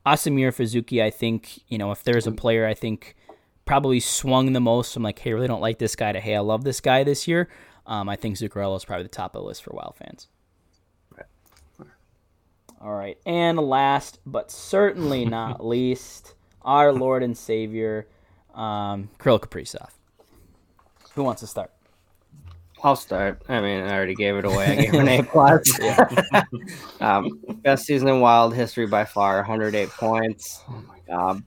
awesome 0.07 0.39
year 0.39 0.53
for 0.53 0.63
Zuki. 0.63 1.03
I 1.03 1.11
think 1.11 1.61
you 1.69 1.79
know 1.79 1.91
if 1.91 2.05
there's 2.05 2.29
a 2.29 2.33
player 2.33 2.67
I 2.67 2.75
think 2.75 3.17
probably 3.65 4.01
swung 4.01 4.53
the 4.53 4.61
most 4.61 4.93
from 4.93 5.03
like 5.03 5.19
hey 5.19 5.31
I 5.31 5.35
really 5.35 5.49
don't 5.49 5.61
like 5.61 5.79
this 5.79 5.97
guy 5.97 6.13
to 6.13 6.21
hey 6.21 6.37
I 6.37 6.41
love 6.41 6.63
this 6.63 6.81
guy 6.81 7.03
this 7.03 7.27
year. 7.27 7.49
Um, 7.85 8.09
I 8.09 8.15
think 8.15 8.37
Zuccarello 8.37 8.77
is 8.77 8.85
probably 8.85 9.03
the 9.03 9.09
top 9.09 9.35
of 9.35 9.43
the 9.43 9.49
list 9.49 9.65
for 9.65 9.73
Wild 9.75 9.97
fans. 9.97 10.29
All 12.81 12.95
right, 12.95 13.17
and 13.25 13.59
last 13.59 14.19
but 14.27 14.51
certainly 14.51 15.25
not 15.39 15.65
least 15.65 16.35
our 16.65 16.93
Lord 16.93 17.23
and 17.23 17.37
Savior, 17.37 18.07
um, 18.55 19.09
Kirill 19.21 19.39
Kaprizov. 19.39 19.91
Who 21.15 21.25
wants 21.25 21.41
to 21.41 21.47
start? 21.47 21.71
I'll 22.85 22.97
start. 22.97 23.43
I 23.49 23.61
mean, 23.61 23.85
I 23.85 23.95
already 23.95 24.15
gave 24.15 24.35
it 24.37 24.45
away. 24.45 24.67
I 24.67 24.75
gave 24.75 24.95
an 24.95 25.09
A 25.09 25.23
plus. 25.31 25.63
um, 27.01 27.41
best 27.63 27.87
season 27.87 28.09
in 28.09 28.21
Wild 28.21 28.55
history 28.55 28.87
by 28.87 29.05
far. 29.05 29.37
108 29.37 29.89
points. 29.91 30.63
Oh 30.69 30.83
my 30.89 30.99
god. 31.07 31.43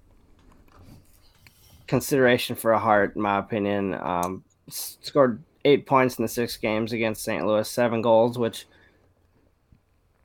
consideration 1.87 2.55
for 2.55 2.71
a 2.71 2.79
Hart, 2.79 3.15
in 3.17 3.21
my 3.21 3.39
opinion. 3.39 3.95
Um, 3.95 4.43
scored 4.69 5.43
eight 5.65 5.85
points 5.85 6.17
in 6.17 6.23
the 6.23 6.29
six 6.29 6.55
games 6.55 6.93
against 6.93 7.23
St. 7.23 7.45
Louis, 7.45 7.69
seven 7.69 8.01
goals, 8.01 8.37
which 8.37 8.65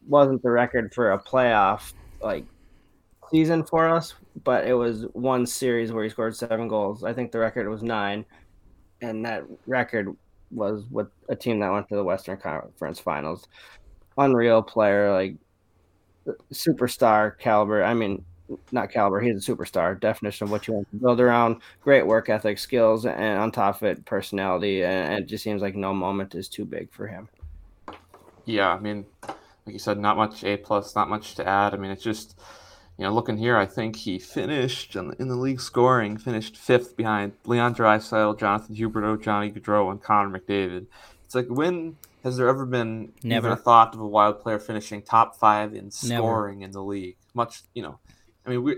wasn't 0.07 0.43
the 0.43 0.51
record 0.51 0.95
for 0.95 1.13
a 1.13 1.19
playoff 1.19 1.93
like 2.23 2.45
season 3.33 3.65
for 3.65 3.89
us, 3.89 4.15
but 4.45 4.67
it 4.67 4.75
was 4.75 5.07
one 5.13 5.47
series 5.47 5.93
where 5.93 6.05
he 6.05 6.11
scored 6.11 6.37
seven 6.37 6.69
goals. 6.69 7.05
I 7.05 7.13
think 7.13 7.33
the 7.33 7.39
record 7.39 7.69
was 7.69 7.83
nine, 7.83 8.25
and 9.01 9.25
that 9.25 9.45
record 9.67 10.17
was 10.51 10.85
with 10.91 11.09
a 11.29 11.37
team 11.37 11.61
that 11.61 11.73
went 11.73 11.89
to 11.89 11.97
the 11.97 12.05
Western 12.05 12.37
Conference 12.37 12.99
Finals. 12.99 13.47
Unreal 14.19 14.63
player, 14.63 15.13
like 15.13 15.37
superstar 16.53 17.39
caliber. 17.39 17.83
I 17.83 17.95
mean, 17.95 18.25
not 18.73 18.91
caliber. 18.91 19.21
He's 19.21 19.49
a 19.49 19.53
superstar. 19.53 19.99
Definition 19.99 20.47
of 20.47 20.51
what 20.51 20.67
you 20.67 20.75
want 20.75 20.91
to 20.91 20.97
build 20.97 21.21
around. 21.21 21.61
Great 21.83 22.07
work 22.07 22.29
ethic, 22.29 22.59
skills, 22.59 23.07
and 23.07 23.39
on 23.39 23.53
top 23.53 23.77
of 23.77 23.83
it, 23.85 24.05
personality. 24.05 24.85
And 24.85 25.23
it 25.23 25.27
just 25.27 25.45
seems 25.45 25.63
like 25.63 25.77
no 25.77 25.95
moment 25.95 26.35
is 26.35 26.49
too 26.49 26.65
big 26.65 26.93
for 26.93 27.07
him. 27.07 27.29
Yeah, 28.45 28.75
I 28.75 28.81
mean, 28.81 29.07
like 29.23 29.75
you 29.75 29.79
said, 29.79 29.99
not 29.99 30.17
much 30.17 30.43
A 30.45 30.57
plus, 30.57 30.97
not 30.97 31.09
much 31.09 31.37
to 31.37 31.47
add. 31.47 31.75
I 31.75 31.77
mean, 31.77 31.91
it's 31.91 32.03
just 32.03 32.41
you 33.01 33.07
know, 33.07 33.15
looking 33.15 33.39
here, 33.39 33.57
I 33.57 33.65
think 33.65 33.97
he 33.97 34.19
finished 34.19 34.95
in 34.95 35.09
the, 35.09 35.17
in 35.23 35.29
the 35.29 35.35
league 35.35 35.63
scoring, 35.63 36.19
finished 36.19 36.59
fifth 36.59 36.99
behind 36.99 37.33
Leon 37.47 37.75
Draisaitl, 37.75 38.39
Jonathan 38.39 38.77
Huberdeau, 38.77 39.19
Johnny 39.19 39.51
Gaudreau, 39.51 39.91
and 39.91 40.03
Connor 40.03 40.39
McDavid. 40.39 40.87
It's 41.25 41.35
like 41.35 41.47
when 41.49 41.97
has 42.25 42.37
there 42.37 42.47
ever 42.47 42.67
been 42.67 43.13
Never. 43.23 43.47
even 43.47 43.59
a 43.59 43.61
thought 43.61 43.95
of 43.95 44.01
a 44.01 44.07
wild 44.07 44.41
player 44.41 44.59
finishing 44.59 45.01
top 45.01 45.35
five 45.35 45.73
in 45.73 45.91
Never. 46.05 46.21
scoring 46.21 46.61
in 46.61 46.73
the 46.73 46.83
league? 46.83 47.17
Much, 47.33 47.63
you 47.73 47.83
know, 47.83 47.99
I 48.45 48.51
mean, 48.51 48.63
we. 48.63 48.77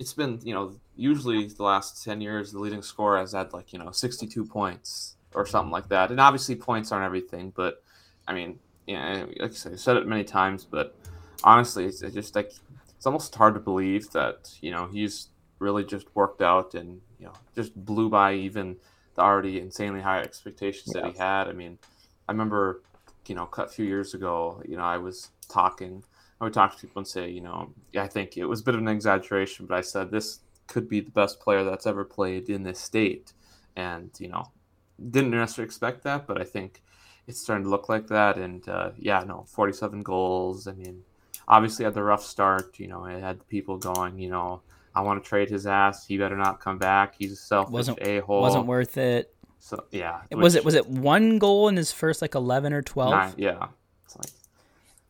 It's 0.00 0.12
been, 0.12 0.40
you 0.42 0.52
know, 0.52 0.74
usually 0.96 1.46
the 1.46 1.62
last 1.62 2.02
ten 2.02 2.20
years, 2.20 2.50
the 2.50 2.58
leading 2.58 2.82
scorer 2.82 3.20
has 3.20 3.30
had 3.30 3.52
like 3.52 3.72
you 3.72 3.78
know 3.78 3.92
sixty-two 3.92 4.44
points 4.46 5.14
or 5.34 5.46
something 5.46 5.70
like 5.70 5.88
that. 5.90 6.10
And 6.10 6.18
obviously, 6.18 6.56
points 6.56 6.90
aren't 6.90 7.06
everything, 7.06 7.52
but 7.54 7.80
I 8.26 8.34
mean, 8.34 8.58
yeah, 8.88 9.24
like 9.38 9.52
I 9.52 9.54
said, 9.54 9.72
I 9.72 9.76
said 9.76 9.98
it 9.98 10.06
many 10.08 10.24
times, 10.24 10.64
but 10.64 10.96
honestly, 11.44 11.84
it's 11.86 12.00
just 12.00 12.34
like 12.34 12.52
it's 13.06 13.08
almost 13.08 13.36
hard 13.36 13.54
to 13.54 13.60
believe 13.60 14.10
that 14.10 14.52
you 14.60 14.72
know 14.72 14.88
he's 14.88 15.28
really 15.60 15.84
just 15.84 16.08
worked 16.16 16.42
out 16.42 16.74
and 16.74 17.00
you 17.20 17.26
know 17.26 17.32
just 17.54 17.72
blew 17.84 18.08
by 18.08 18.34
even 18.34 18.76
the 19.14 19.22
already 19.22 19.60
insanely 19.60 20.00
high 20.00 20.18
expectations 20.18 20.92
that 20.92 21.06
he 21.06 21.16
had. 21.16 21.46
I 21.46 21.52
mean, 21.52 21.78
I 22.28 22.32
remember 22.32 22.82
you 23.28 23.36
know 23.36 23.48
a 23.58 23.68
few 23.68 23.84
years 23.84 24.12
ago, 24.14 24.60
you 24.66 24.76
know, 24.76 24.82
I 24.82 24.96
was 24.96 25.30
talking, 25.48 26.02
I 26.40 26.44
would 26.44 26.52
talk 26.52 26.74
to 26.74 26.80
people 26.80 26.98
and 26.98 27.06
say, 27.06 27.30
you 27.30 27.42
know, 27.42 27.72
yeah, 27.92 28.02
I 28.02 28.08
think 28.08 28.36
it 28.36 28.44
was 28.46 28.62
a 28.62 28.64
bit 28.64 28.74
of 28.74 28.80
an 28.80 28.88
exaggeration, 28.88 29.66
but 29.66 29.78
I 29.78 29.82
said 29.82 30.10
this 30.10 30.40
could 30.66 30.88
be 30.88 30.98
the 30.98 31.12
best 31.12 31.38
player 31.38 31.62
that's 31.62 31.86
ever 31.86 32.04
played 32.04 32.48
in 32.50 32.64
this 32.64 32.80
state, 32.80 33.34
and 33.76 34.10
you 34.18 34.26
know, 34.26 34.50
didn't 35.12 35.30
necessarily 35.30 35.66
expect 35.66 36.02
that, 36.02 36.26
but 36.26 36.40
I 36.40 36.44
think 36.44 36.82
it's 37.28 37.40
starting 37.40 37.66
to 37.66 37.70
look 37.70 37.88
like 37.88 38.08
that. 38.08 38.36
And 38.36 38.68
uh, 38.68 38.90
yeah, 38.98 39.22
no, 39.24 39.44
47 39.46 40.02
goals. 40.02 40.66
I 40.66 40.72
mean, 40.72 41.02
obviously 41.48 41.84
had 41.84 41.94
the 41.94 42.02
rough 42.02 42.24
start. 42.24 42.78
You 42.78 42.88
know, 42.88 43.04
it 43.04 43.20
had 43.20 43.46
people 43.48 43.78
going, 43.78 44.18
you 44.18 44.28
know, 44.30 44.62
I 44.94 45.02
want 45.02 45.22
to 45.22 45.28
trade 45.28 45.50
his 45.50 45.66
ass. 45.66 46.06
He 46.06 46.16
better 46.18 46.36
not 46.36 46.60
come 46.60 46.78
back. 46.78 47.14
He's 47.18 47.32
a 47.32 47.36
selfish 47.36 47.72
Wasn't 47.72 47.98
a 48.02 48.20
hole. 48.20 48.40
wasn't 48.40 48.66
worth 48.66 48.96
it. 48.96 49.32
So 49.58 49.84
yeah, 49.90 50.20
Was 50.32 50.54
which- 50.54 50.60
it 50.60 50.64
was 50.64 50.74
it 50.74 50.88
one 50.88 51.38
goal 51.38 51.68
in 51.68 51.76
his 51.76 51.92
first 51.92 52.22
like 52.22 52.34
eleven 52.34 52.72
or 52.72 52.82
twelve? 52.82 53.34
yeah. 53.38 53.68
It's 54.04 54.16
like 54.16 54.30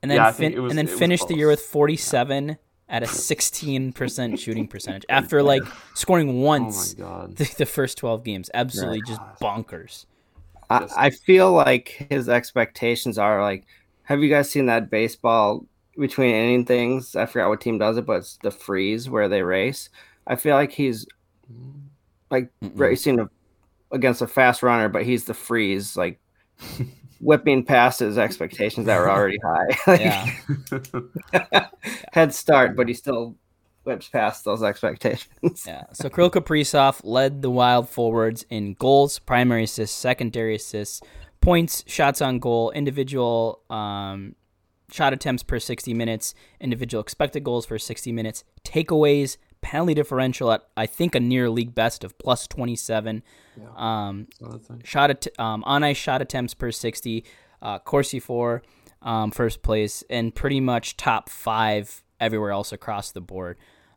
and 0.03 0.11
then 0.11 0.17
Yeah, 0.17 0.33
fin- 0.33 0.63
was- 0.63 0.71
and 0.73 0.79
then 0.79 0.87
finished 0.87 1.29
the 1.29 1.37
year 1.37 1.49
with 1.49 1.59
close. 1.59 1.69
forty 1.71 1.97
seven 1.97 2.57
at 2.89 3.03
a 3.03 3.07
sixteen 3.07 3.93
percent 3.93 4.39
shooting 4.41 4.67
percentage 4.67 5.05
after 5.11 5.43
like 5.43 5.63
scoring 5.95 6.31
oh 6.31 6.33
my 6.33 6.39
once 6.45 6.95
god. 6.95 7.37
the, 7.37 7.53
the 7.59 7.67
first 7.67 7.99
twelve 7.99 8.25
games. 8.25 8.49
Absolutely 8.55 9.03
just 9.07 9.21
bonkers. 9.43 10.07
I, 10.71 10.89
I 10.97 11.11
feel 11.11 11.53
like 11.53 12.07
his 12.11 12.29
expectations 12.29 13.19
are 13.19 13.43
like. 13.43 13.67
Have 14.05 14.23
you 14.23 14.31
guys 14.31 14.49
seen 14.51 14.67
that 14.67 14.89
baseball 14.89 15.67
between 15.99 16.35
inning 16.35 16.65
things? 16.65 17.17
I 17.17 17.27
forgot 17.27 17.49
what 17.49 17.61
team 17.61 17.79
does 17.79 17.97
it, 17.97 18.07
but 18.07 18.19
it's 18.19 18.37
the 18.39 18.51
freeze 18.51 19.09
where 19.09 19.29
they 19.29 19.43
race. 19.43 19.91
I 20.27 20.37
feel 20.37 20.55
like 20.57 20.73
he's 20.73 21.07
like 22.31 22.51
Mm-mm. 22.63 22.73
racing 22.75 23.21
a, 23.21 23.29
against 23.93 24.23
a 24.23 24.27
fast 24.27 24.63
runner, 24.63 24.89
but 24.89 25.05
he's 25.05 25.25
the 25.25 25.35
freeze, 25.35 25.97
like 25.97 26.21
whipping 27.21 27.65
past 27.65 28.01
his 28.01 28.19
expectations 28.19 28.87
that 28.87 28.99
were 28.99 29.11
already 29.11 29.39
high. 29.45 29.69
Yeah, 29.99 31.69
head 32.13 32.35
start, 32.35 32.77
but 32.77 32.89
he 32.89 32.95
still 32.95 33.37
whips 33.85 34.09
past 34.09 34.45
those 34.45 34.63
expectations. 34.65 35.65
yeah. 35.67 35.85
So 35.93 36.09
Kirill 36.11 36.31
Kaprizov 36.31 37.01
led 37.05 37.43
the 37.43 37.51
Wild 37.51 37.89
forwards 37.89 38.45
in 38.51 38.75
goals, 38.75 39.21
primary 39.21 39.65
assists, 39.65 39.97
secondary 39.97 40.57
assists, 40.57 41.01
points, 41.41 41.85
shots 41.87 42.21
on 42.21 42.41
goal, 42.41 42.73
individual 42.73 43.61
um, 43.71 44.35
shot 44.91 45.13
attempts 45.13 45.43
per 45.43 45.59
60 45.59 45.95
minutes, 45.95 46.35
individual 46.61 47.01
expected 47.01 47.45
goals 47.45 47.67
for 47.67 47.79
60 47.79 48.13
minutes, 48.13 48.45
takeaways, 48.65 49.37
penalty 49.61 49.95
differential 49.95 50.53
at 50.53 50.63
I 50.77 50.87
think 50.87 51.15
a 51.15 51.21
near 51.21 51.51
league 51.51 51.75
best 51.75 52.05
of 52.05 52.17
plus 52.19 52.47
27. 52.47 53.23
Um, 53.77 54.29
Another 54.41 54.59
shot 54.85 55.11
at, 55.11 55.27
um, 55.39 55.65
on 55.65 55.83
ice 55.83 55.97
shot 55.97 56.23
attempts 56.23 56.55
per 56.55 56.71
60, 56.71 57.25
uh, 57.63 57.79
Corsi 57.81 58.21
for 58.21 58.63
um, 59.03 59.31
first 59.31 59.63
place, 59.63 60.05
and 60.09 60.35
pretty 60.35 60.61
much 60.61 60.97
top 60.97 61.29
five 61.29 62.05
everywhere 62.21 62.51
else 62.51 62.73
across 62.73 63.13
the 63.13 63.21
board. 63.21 63.57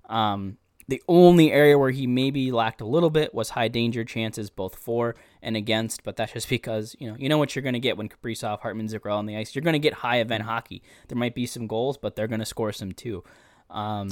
Um, 0.10 0.57
the 0.90 1.03
only 1.07 1.52
area 1.52 1.78
where 1.78 1.91
he 1.91 2.07
maybe 2.07 2.52
lacked 2.52 2.82
a 2.82 2.86
little 2.86 3.11
bit 3.11 3.32
was 3.32 3.52
high 3.52 3.68
danger 3.68 4.03
chances, 4.03 4.49
both 4.49 4.76
for 4.76 5.16
and 5.40 5.56
against. 5.56 6.03
But 6.03 6.16
that's 6.16 6.34
just 6.34 6.49
because 6.57 6.95
you 6.99 7.10
know 7.10 7.16
you 7.18 7.30
know 7.30 7.38
what 7.38 7.56
you're 7.56 7.64
going 7.64 7.74
to 7.74 7.80
get 7.80 7.95
when 7.95 8.10
Kaprizov, 8.10 8.60
Hartman, 8.61 8.88
Zuccarello 8.88 9.18
on 9.18 9.28
the 9.28 9.38
ice. 9.38 9.53
You're 9.53 9.61
going 9.61 9.74
to 9.74 9.80
get 9.80 9.94
high 9.94 10.18
event 10.18 10.44
hockey. 10.44 10.82
There 11.07 11.18
might 11.18 11.36
be 11.36 11.45
some 11.45 11.68
goals, 11.68 11.98
but 11.98 12.16
they're 12.16 12.28
going 12.28 12.40
to 12.40 12.45
score 12.45 12.72
some 12.72 12.91
too. 12.91 13.24
Um, 13.70 14.10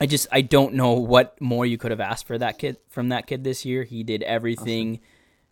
I 0.00 0.06
just 0.06 0.26
I 0.32 0.40
don't 0.40 0.74
know 0.74 0.92
what 0.94 1.40
more 1.40 1.64
you 1.64 1.78
could 1.78 1.92
have 1.92 2.00
asked 2.00 2.26
for 2.26 2.36
that 2.36 2.58
kid 2.58 2.78
from 2.88 3.10
that 3.10 3.28
kid 3.28 3.44
this 3.44 3.64
year. 3.64 3.84
He 3.84 4.02
did 4.02 4.24
everything 4.24 5.00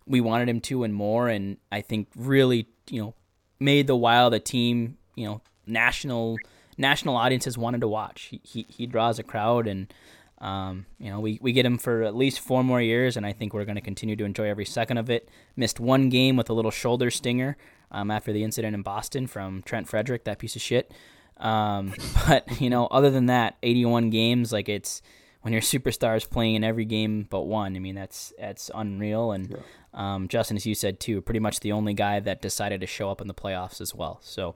we 0.05 0.20
wanted 0.20 0.48
him 0.48 0.60
to 0.62 0.82
and 0.82 0.93
more, 0.93 1.28
and 1.28 1.59
I 1.70 1.81
think 1.81 2.09
really 2.16 2.66
you 2.90 3.01
know 3.01 3.14
made 3.60 3.86
the 3.86 3.97
Wild 3.97 4.35
a 4.35 4.40
team 4.40 4.97
you 5.14 5.27
know 5.27 5.43
national 5.64 6.39
national 6.77 7.16
audiences 7.16 7.56
wanted 7.56 7.82
to 7.82 7.89
watch. 7.89 8.22
He 8.22 8.40
he, 8.43 8.66
he 8.68 8.86
draws 8.86 9.20
a 9.20 9.22
crowd, 9.22 9.68
and 9.68 9.93
um, 10.40 10.86
you 10.98 11.10
know 11.10 11.20
we 11.20 11.38
we 11.42 11.52
get 11.52 11.66
him 11.66 11.78
for 11.78 12.02
at 12.02 12.14
least 12.14 12.40
four 12.40 12.64
more 12.64 12.80
years, 12.80 13.16
and 13.16 13.26
I 13.26 13.32
think 13.32 13.52
we're 13.52 13.64
going 13.64 13.76
to 13.76 13.82
continue 13.82 14.16
to 14.16 14.24
enjoy 14.24 14.48
every 14.48 14.64
second 14.64 14.98
of 14.98 15.10
it. 15.10 15.28
Missed 15.56 15.80
one 15.80 16.08
game 16.08 16.36
with 16.36 16.48
a 16.48 16.52
little 16.52 16.70
shoulder 16.70 17.10
stinger 17.10 17.56
um, 17.90 18.10
after 18.10 18.32
the 18.32 18.44
incident 18.44 18.74
in 18.74 18.82
Boston 18.82 19.26
from 19.26 19.62
Trent 19.62 19.88
Frederic, 19.88 20.24
that 20.24 20.38
piece 20.38 20.56
of 20.56 20.62
shit. 20.62 20.92
Um, 21.36 21.94
but 22.28 22.60
you 22.60 22.70
know, 22.70 22.86
other 22.86 23.10
than 23.10 23.26
that, 23.26 23.56
81 23.62 24.10
games, 24.10 24.52
like 24.52 24.68
it's 24.68 25.02
when 25.42 25.52
your 25.52 25.62
superstars 25.62 26.28
playing 26.28 26.54
in 26.54 26.64
every 26.64 26.84
game 26.84 27.26
but 27.28 27.42
one. 27.42 27.76
I 27.76 27.78
mean, 27.78 27.94
that's 27.94 28.32
that's 28.38 28.70
unreal. 28.74 29.32
And 29.32 29.56
um, 29.94 30.28
Justin, 30.28 30.56
as 30.56 30.66
you 30.66 30.74
said 30.74 31.00
too, 31.00 31.20
pretty 31.20 31.40
much 31.40 31.60
the 31.60 31.72
only 31.72 31.94
guy 31.94 32.20
that 32.20 32.42
decided 32.42 32.80
to 32.80 32.86
show 32.86 33.10
up 33.10 33.20
in 33.20 33.28
the 33.28 33.34
playoffs 33.34 33.80
as 33.80 33.94
well. 33.94 34.20
So, 34.22 34.54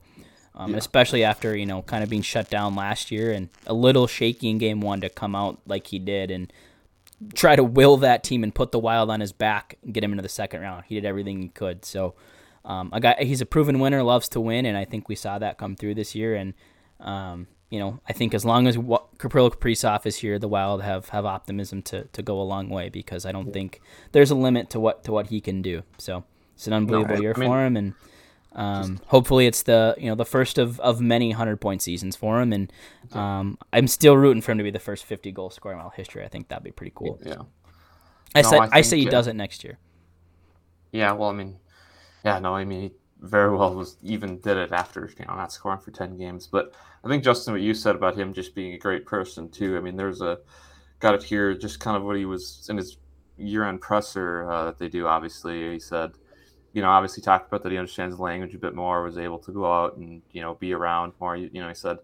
um, 0.55 0.73
especially 0.75 1.23
after 1.23 1.55
you 1.55 1.65
know 1.65 1.81
kind 1.83 2.03
of 2.03 2.09
being 2.09 2.21
shut 2.21 2.49
down 2.49 2.75
last 2.75 3.11
year 3.11 3.31
and 3.31 3.49
a 3.67 3.73
little 3.73 4.07
shaky 4.07 4.49
in 4.49 4.57
game 4.57 4.81
one 4.81 5.01
to 5.01 5.09
come 5.09 5.35
out 5.35 5.59
like 5.65 5.87
he 5.87 5.99
did 5.99 6.31
and 6.31 6.51
try 7.33 7.55
to 7.55 7.63
will 7.63 7.97
that 7.97 8.23
team 8.23 8.43
and 8.43 8.53
put 8.53 8.71
the 8.71 8.79
Wild 8.79 9.09
on 9.09 9.19
his 9.21 9.31
back 9.31 9.77
and 9.83 9.93
get 9.93 10.03
him 10.03 10.11
into 10.11 10.21
the 10.21 10.29
second 10.29 10.61
round. 10.61 10.83
He 10.87 10.95
did 10.95 11.05
everything 11.05 11.41
he 11.41 11.47
could. 11.47 11.85
So, 11.85 12.13
um, 12.65 12.89
a 12.91 12.99
guy 12.99 13.15
he's 13.19 13.41
a 13.41 13.45
proven 13.45 13.79
winner, 13.79 14.03
loves 14.03 14.27
to 14.29 14.41
win, 14.41 14.65
and 14.65 14.77
I 14.77 14.85
think 14.85 15.07
we 15.07 15.15
saw 15.15 15.39
that 15.39 15.57
come 15.57 15.75
through 15.75 15.95
this 15.95 16.13
year. 16.15 16.35
And 16.35 16.53
um, 16.99 17.47
you 17.69 17.79
know, 17.79 17.99
I 18.07 18.13
think 18.13 18.33
as 18.33 18.45
long 18.45 18.67
as 18.67 18.77
Wa- 18.77 19.03
Kirill 19.19 19.49
Kaprizov 19.51 20.05
is 20.05 20.17
here, 20.17 20.37
the 20.39 20.47
Wild 20.47 20.81
have, 20.83 21.09
have 21.09 21.25
optimism 21.25 21.81
to, 21.83 22.03
to 22.05 22.21
go 22.21 22.39
a 22.39 22.43
long 22.43 22.69
way 22.69 22.89
because 22.89 23.25
I 23.25 23.31
don't 23.31 23.51
think 23.51 23.81
there's 24.11 24.31
a 24.31 24.35
limit 24.35 24.69
to 24.71 24.79
what 24.79 25.03
to 25.05 25.11
what 25.11 25.27
he 25.27 25.41
can 25.41 25.61
do. 25.61 25.83
So 25.97 26.23
it's 26.55 26.67
an 26.67 26.73
unbelievable 26.73 27.15
I- 27.17 27.19
year 27.19 27.33
I 27.35 27.39
mean- 27.39 27.49
for 27.49 27.65
him, 27.65 27.77
and 27.77 27.93
um, 28.55 28.99
hopefully 29.07 29.47
it's 29.47 29.63
the 29.63 29.95
you 29.97 30.07
know 30.07 30.15
the 30.15 30.25
first 30.25 30.57
of, 30.57 30.79
of 30.79 31.01
many 31.01 31.31
hundred 31.31 31.57
point 31.61 31.81
seasons 31.81 32.15
for 32.15 32.41
him. 32.41 32.53
And 32.53 32.73
um, 33.13 33.57
I'm 33.73 33.87
still 33.87 34.15
rooting 34.15 34.41
for 34.41 34.51
him 34.53 34.57
to 34.57 34.63
be 34.63 34.71
the 34.71 34.79
first 34.79 35.05
50 35.05 35.31
goal 35.31 35.49
scorer 35.49 35.75
in 35.75 35.81
all 35.81 35.89
history. 35.89 36.23
I 36.23 36.27
think 36.27 36.47
that'd 36.47 36.63
be 36.63 36.71
pretty 36.71 36.93
cool. 36.95 37.19
Yeah. 37.23 37.43
I 38.33 38.41
No, 38.41 38.49
say 38.49 38.57
I 38.57 38.69
I, 38.71 38.81
say 38.81 38.97
he 38.99 39.07
uh, 39.07 39.11
does 39.11 39.27
it 39.27 39.35
next 39.35 39.63
year. 39.63 39.77
Yeah, 40.91 41.11
well, 41.11 41.29
I 41.29 41.33
mean, 41.33 41.57
yeah, 42.23 42.39
no, 42.39 42.55
I 42.55 42.63
mean, 42.63 42.81
he 42.81 42.91
very 43.19 43.55
well 43.55 43.73
was 43.73 43.97
even 44.01 44.39
did 44.39 44.57
it 44.57 44.71
after 44.71 45.09
you 45.19 45.25
know 45.25 45.35
not 45.35 45.51
scoring 45.51 45.79
for 45.79 45.91
ten 45.91 46.17
games. 46.17 46.47
But 46.47 46.73
I 47.03 47.07
think 47.09 47.23
Justin, 47.23 47.53
what 47.53 47.61
you 47.61 47.73
said 47.73 47.95
about 47.95 48.17
him 48.17 48.33
just 48.33 48.55
being 48.55 48.73
a 48.73 48.77
great 48.77 49.05
person 49.05 49.49
too. 49.49 49.77
I 49.77 49.81
mean, 49.81 49.95
there's 49.95 50.21
a 50.21 50.39
got 50.99 51.15
it 51.15 51.23
here, 51.23 51.53
just 51.53 51.79
kind 51.79 51.97
of 51.97 52.03
what 52.03 52.15
he 52.15 52.25
was 52.25 52.65
in 52.69 52.77
his 52.77 52.97
year-end 53.37 53.81
presser 53.81 54.49
uh, 54.49 54.65
that 54.65 54.79
they 54.79 54.87
do. 54.87 55.07
Obviously, 55.07 55.73
he 55.73 55.79
said, 55.79 56.13
you 56.75 56.83
know, 56.83 56.89
obviously 56.89 57.23
talked 57.23 57.47
about 57.47 57.63
that 57.63 57.71
he 57.71 57.77
understands 57.79 58.15
the 58.15 58.21
language 58.21 58.53
a 58.53 58.59
bit 58.59 58.75
more, 58.75 59.01
was 59.01 59.17
able 59.17 59.39
to 59.39 59.51
go 59.51 59.65
out 59.65 59.97
and 59.97 60.21
you 60.31 60.41
know 60.41 60.53
be 60.53 60.73
around 60.73 61.13
more. 61.19 61.35
You, 61.35 61.49
you 61.51 61.61
know, 61.61 61.69
he 61.69 61.75
said. 61.75 61.97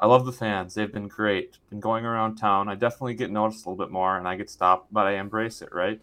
I 0.00 0.06
love 0.06 0.24
the 0.24 0.32
fans. 0.32 0.74
They've 0.74 0.92
been 0.92 1.08
great. 1.08 1.58
Been 1.70 1.80
going 1.80 2.04
around 2.04 2.36
town. 2.36 2.68
I 2.68 2.76
definitely 2.76 3.14
get 3.14 3.32
noticed 3.32 3.66
a 3.66 3.68
little 3.68 3.84
bit 3.84 3.92
more, 3.92 4.16
and 4.16 4.28
I 4.28 4.36
get 4.36 4.48
stopped, 4.48 4.92
but 4.92 5.08
I 5.08 5.14
embrace 5.14 5.60
it. 5.60 5.70
Right? 5.72 6.00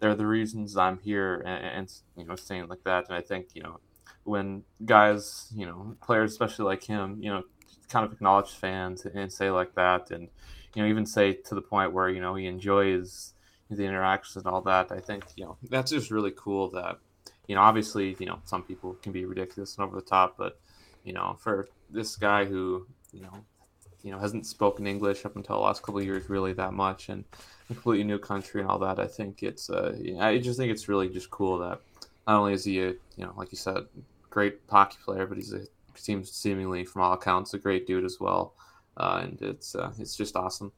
they're 0.00 0.14
the 0.14 0.26
reasons 0.26 0.76
I'm 0.76 0.98
here 0.98 1.42
and, 1.46 1.64
and 1.64 1.92
you 2.16 2.24
know 2.24 2.36
saying 2.36 2.68
like 2.68 2.84
that 2.84 3.08
and 3.08 3.16
I 3.16 3.20
think 3.20 3.48
you 3.54 3.62
know 3.62 3.80
when 4.24 4.62
guys 4.84 5.48
you 5.54 5.66
know 5.66 5.96
players 6.02 6.32
especially 6.32 6.66
like 6.66 6.84
him 6.84 7.18
you 7.20 7.30
know 7.30 7.42
kind 7.88 8.04
of 8.04 8.12
acknowledge 8.12 8.50
fans 8.50 9.06
and 9.06 9.32
say 9.32 9.50
like 9.50 9.74
that 9.74 10.10
and 10.10 10.28
you 10.74 10.82
know 10.82 10.88
even 10.88 11.06
say 11.06 11.32
to 11.32 11.54
the 11.54 11.62
point 11.62 11.92
where 11.92 12.08
you 12.08 12.20
know 12.20 12.34
he 12.34 12.46
enjoys 12.46 13.32
the 13.70 13.84
interactions 13.84 14.44
and 14.44 14.46
all 14.46 14.62
that 14.62 14.92
I 14.92 15.00
think 15.00 15.24
you 15.36 15.44
know 15.44 15.56
that's 15.68 15.90
just 15.90 16.10
really 16.10 16.32
cool 16.36 16.70
that 16.70 16.98
you 17.48 17.56
know 17.56 17.60
obviously 17.60 18.16
you 18.20 18.26
know 18.26 18.38
some 18.44 18.62
people 18.62 18.94
can 19.02 19.10
be 19.10 19.24
ridiculous 19.24 19.76
and 19.76 19.84
over 19.84 19.96
the 19.96 20.06
top 20.06 20.36
but 20.38 20.60
you 21.04 21.12
know 21.12 21.36
for 21.40 21.68
this 21.90 22.14
guy 22.14 22.44
who 22.44 22.86
you 23.12 23.22
know 23.22 23.32
you 24.02 24.12
know 24.12 24.18
hasn't 24.18 24.46
spoken 24.46 24.86
English 24.86 25.24
up 25.24 25.36
until 25.36 25.56
the 25.56 25.62
last 25.62 25.82
couple 25.82 26.00
years 26.02 26.28
really 26.28 26.52
that 26.52 26.72
much, 26.72 27.08
and 27.08 27.24
completely 27.66 28.04
new 28.04 28.18
country 28.18 28.60
and 28.60 28.70
all 28.70 28.78
that. 28.78 28.98
I 28.98 29.06
think 29.06 29.42
it's 29.42 29.70
uh, 29.70 29.96
I 30.20 30.38
just 30.38 30.58
think 30.58 30.70
it's 30.70 30.88
really 30.88 31.08
just 31.08 31.30
cool 31.30 31.58
that 31.58 31.80
not 32.26 32.38
only 32.40 32.52
is 32.54 32.64
he 32.64 32.80
a 32.82 32.88
you 32.88 33.24
know 33.24 33.32
like 33.36 33.52
you 33.52 33.58
said 33.58 33.86
great 34.30 34.60
hockey 34.68 34.98
player, 35.04 35.26
but 35.26 35.36
he's 35.36 35.52
a 35.52 35.62
seems 35.94 36.30
seemingly 36.30 36.84
from 36.84 37.02
all 37.02 37.14
accounts 37.14 37.54
a 37.54 37.58
great 37.58 37.86
dude 37.86 38.04
as 38.04 38.20
well, 38.20 38.54
uh, 38.96 39.20
and 39.24 39.42
it's 39.42 39.74
uh, 39.74 39.92
it's 39.98 40.16
just 40.16 40.36
awesome. 40.36 40.72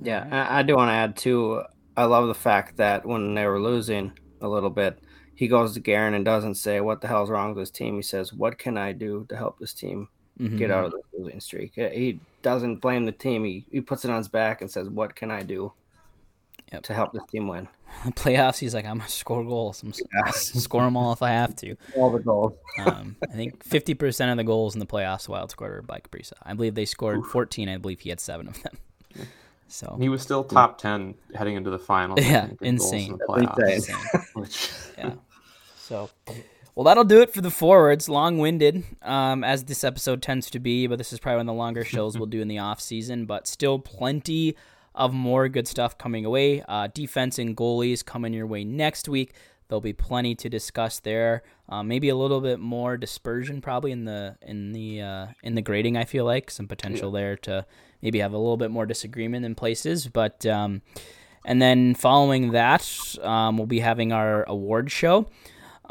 Yeah, 0.00 0.46
I 0.50 0.62
do 0.62 0.76
want 0.76 0.88
to 0.88 0.94
add 0.94 1.16
too. 1.16 1.62
I 1.96 2.04
love 2.04 2.28
the 2.28 2.34
fact 2.34 2.76
that 2.78 3.04
when 3.04 3.34
they 3.34 3.46
were 3.46 3.60
losing 3.60 4.12
a 4.40 4.48
little 4.48 4.70
bit, 4.70 4.98
he 5.42 5.48
goes 5.48 5.74
to 5.74 5.80
Guerin 5.80 6.14
and 6.14 6.24
doesn't 6.24 6.54
say 6.54 6.80
what 6.80 7.00
the 7.00 7.08
hell's 7.08 7.28
wrong 7.30 7.48
with 7.54 7.58
this 7.62 7.70
team. 7.70 7.96
He 7.96 8.02
says, 8.02 8.32
"What 8.32 8.58
can 8.58 8.78
I 8.78 8.92
do 8.92 9.26
to 9.28 9.36
help 9.36 9.58
this 9.58 9.72
team 9.72 10.08
Mhm. 10.38 10.56
get 10.58 10.70
out 10.70 10.84
of 10.84 10.92
the 10.92 11.00
losing 11.18 11.40
streak?" 11.40 11.72
He 11.74 12.20
doesn't 12.42 12.76
blame 12.76 13.04
the 13.06 13.12
team. 13.12 13.44
He 13.44 13.64
he 13.72 13.80
puts 13.80 14.04
it 14.04 14.10
on 14.10 14.18
his 14.18 14.28
back 14.28 14.60
and 14.60 14.70
says, 14.70 14.88
"What 14.88 15.16
can 15.16 15.30
I 15.30 15.42
do 15.42 15.72
Yep. 16.72 16.82
to 16.84 16.94
help 16.94 17.12
this 17.12 17.24
team 17.30 17.48
win?" 17.48 17.66
playoffs. 18.22 18.58
He's 18.58 18.72
like, 18.74 18.86
I'm 18.86 18.98
gonna 18.98 19.08
score 19.10 19.44
goals. 19.44 19.82
I'm 19.82 19.92
s- 20.28 20.52
score 20.62 20.82
them 20.82 20.96
all 20.96 21.12
if 21.12 21.22
I 21.22 21.30
have 21.30 21.54
to. 21.56 21.76
All 21.96 22.10
the 22.10 22.20
goals. 22.20 22.52
Um, 22.78 23.16
I 23.22 23.34
think 23.34 23.62
50% 23.64 24.30
of 24.30 24.36
the 24.38 24.44
goals 24.44 24.74
in 24.74 24.80
the 24.80 24.86
playoffs, 24.86 25.28
Wild 25.28 25.50
scored 25.50 25.72
were 25.72 25.82
by 25.82 25.98
Kaprizov. 26.00 26.32
I 26.42 26.54
believe 26.54 26.74
they 26.74 26.86
scored 26.86 27.24
14. 27.26 27.68
I 27.68 27.76
believe 27.76 28.00
he 28.00 28.08
had 28.10 28.20
seven 28.20 28.48
of 28.48 28.62
them. 28.62 28.78
So 29.68 29.96
He 30.00 30.08
was 30.10 30.20
still 30.22 30.44
top 30.44 30.76
ten 30.78 31.14
heading 31.34 31.56
into 31.56 31.70
the 31.70 31.78
finals. 31.78 32.20
Yeah, 32.22 32.46
think, 32.46 32.60
in 32.62 32.68
insane. 32.74 33.16
the 33.18 33.24
playoffs, 33.26 33.70
Insane. 33.74 33.96
which- 34.34 34.70
yeah. 34.98 35.14
So, 35.92 36.08
well, 36.74 36.84
that'll 36.84 37.04
do 37.04 37.20
it 37.20 37.34
for 37.34 37.42
the 37.42 37.50
forwards. 37.50 38.08
Long-winded, 38.08 38.82
um, 39.02 39.44
as 39.44 39.64
this 39.64 39.84
episode 39.84 40.22
tends 40.22 40.48
to 40.52 40.58
be, 40.58 40.86
but 40.86 40.96
this 40.96 41.12
is 41.12 41.20
probably 41.20 41.36
one 41.36 41.48
of 41.50 41.54
the 41.54 41.58
longer 41.58 41.84
shows 41.84 42.16
we'll 42.16 42.24
do 42.24 42.40
in 42.40 42.48
the 42.48 42.56
off 42.56 42.80
season. 42.80 43.26
But 43.26 43.46
still, 43.46 43.78
plenty 43.78 44.56
of 44.94 45.12
more 45.12 45.50
good 45.50 45.68
stuff 45.68 45.98
coming 45.98 46.24
away. 46.24 46.62
Uh, 46.66 46.86
defense 46.86 47.38
and 47.38 47.54
goalies 47.54 48.02
coming 48.02 48.32
your 48.32 48.46
way 48.46 48.64
next 48.64 49.06
week. 49.06 49.34
There'll 49.68 49.82
be 49.82 49.92
plenty 49.92 50.34
to 50.36 50.48
discuss 50.48 50.98
there. 50.98 51.42
Uh, 51.68 51.82
maybe 51.82 52.08
a 52.08 52.16
little 52.16 52.40
bit 52.40 52.58
more 52.58 52.96
dispersion, 52.96 53.60
probably 53.60 53.92
in 53.92 54.06
the 54.06 54.38
in 54.40 54.72
the 54.72 55.02
uh, 55.02 55.26
in 55.42 55.56
the 55.56 55.62
grading. 55.62 55.98
I 55.98 56.04
feel 56.04 56.24
like 56.24 56.50
some 56.50 56.68
potential 56.68 57.10
there 57.10 57.36
to 57.36 57.66
maybe 58.00 58.20
have 58.20 58.32
a 58.32 58.38
little 58.38 58.56
bit 58.56 58.70
more 58.70 58.86
disagreement 58.86 59.44
in 59.44 59.54
places, 59.54 60.08
but. 60.08 60.46
Um, 60.46 60.80
and 61.44 61.60
then 61.60 61.96
following 61.96 62.52
that, 62.52 63.16
um, 63.20 63.58
we'll 63.58 63.66
be 63.66 63.80
having 63.80 64.12
our 64.12 64.44
award 64.44 64.92
show. 64.92 65.28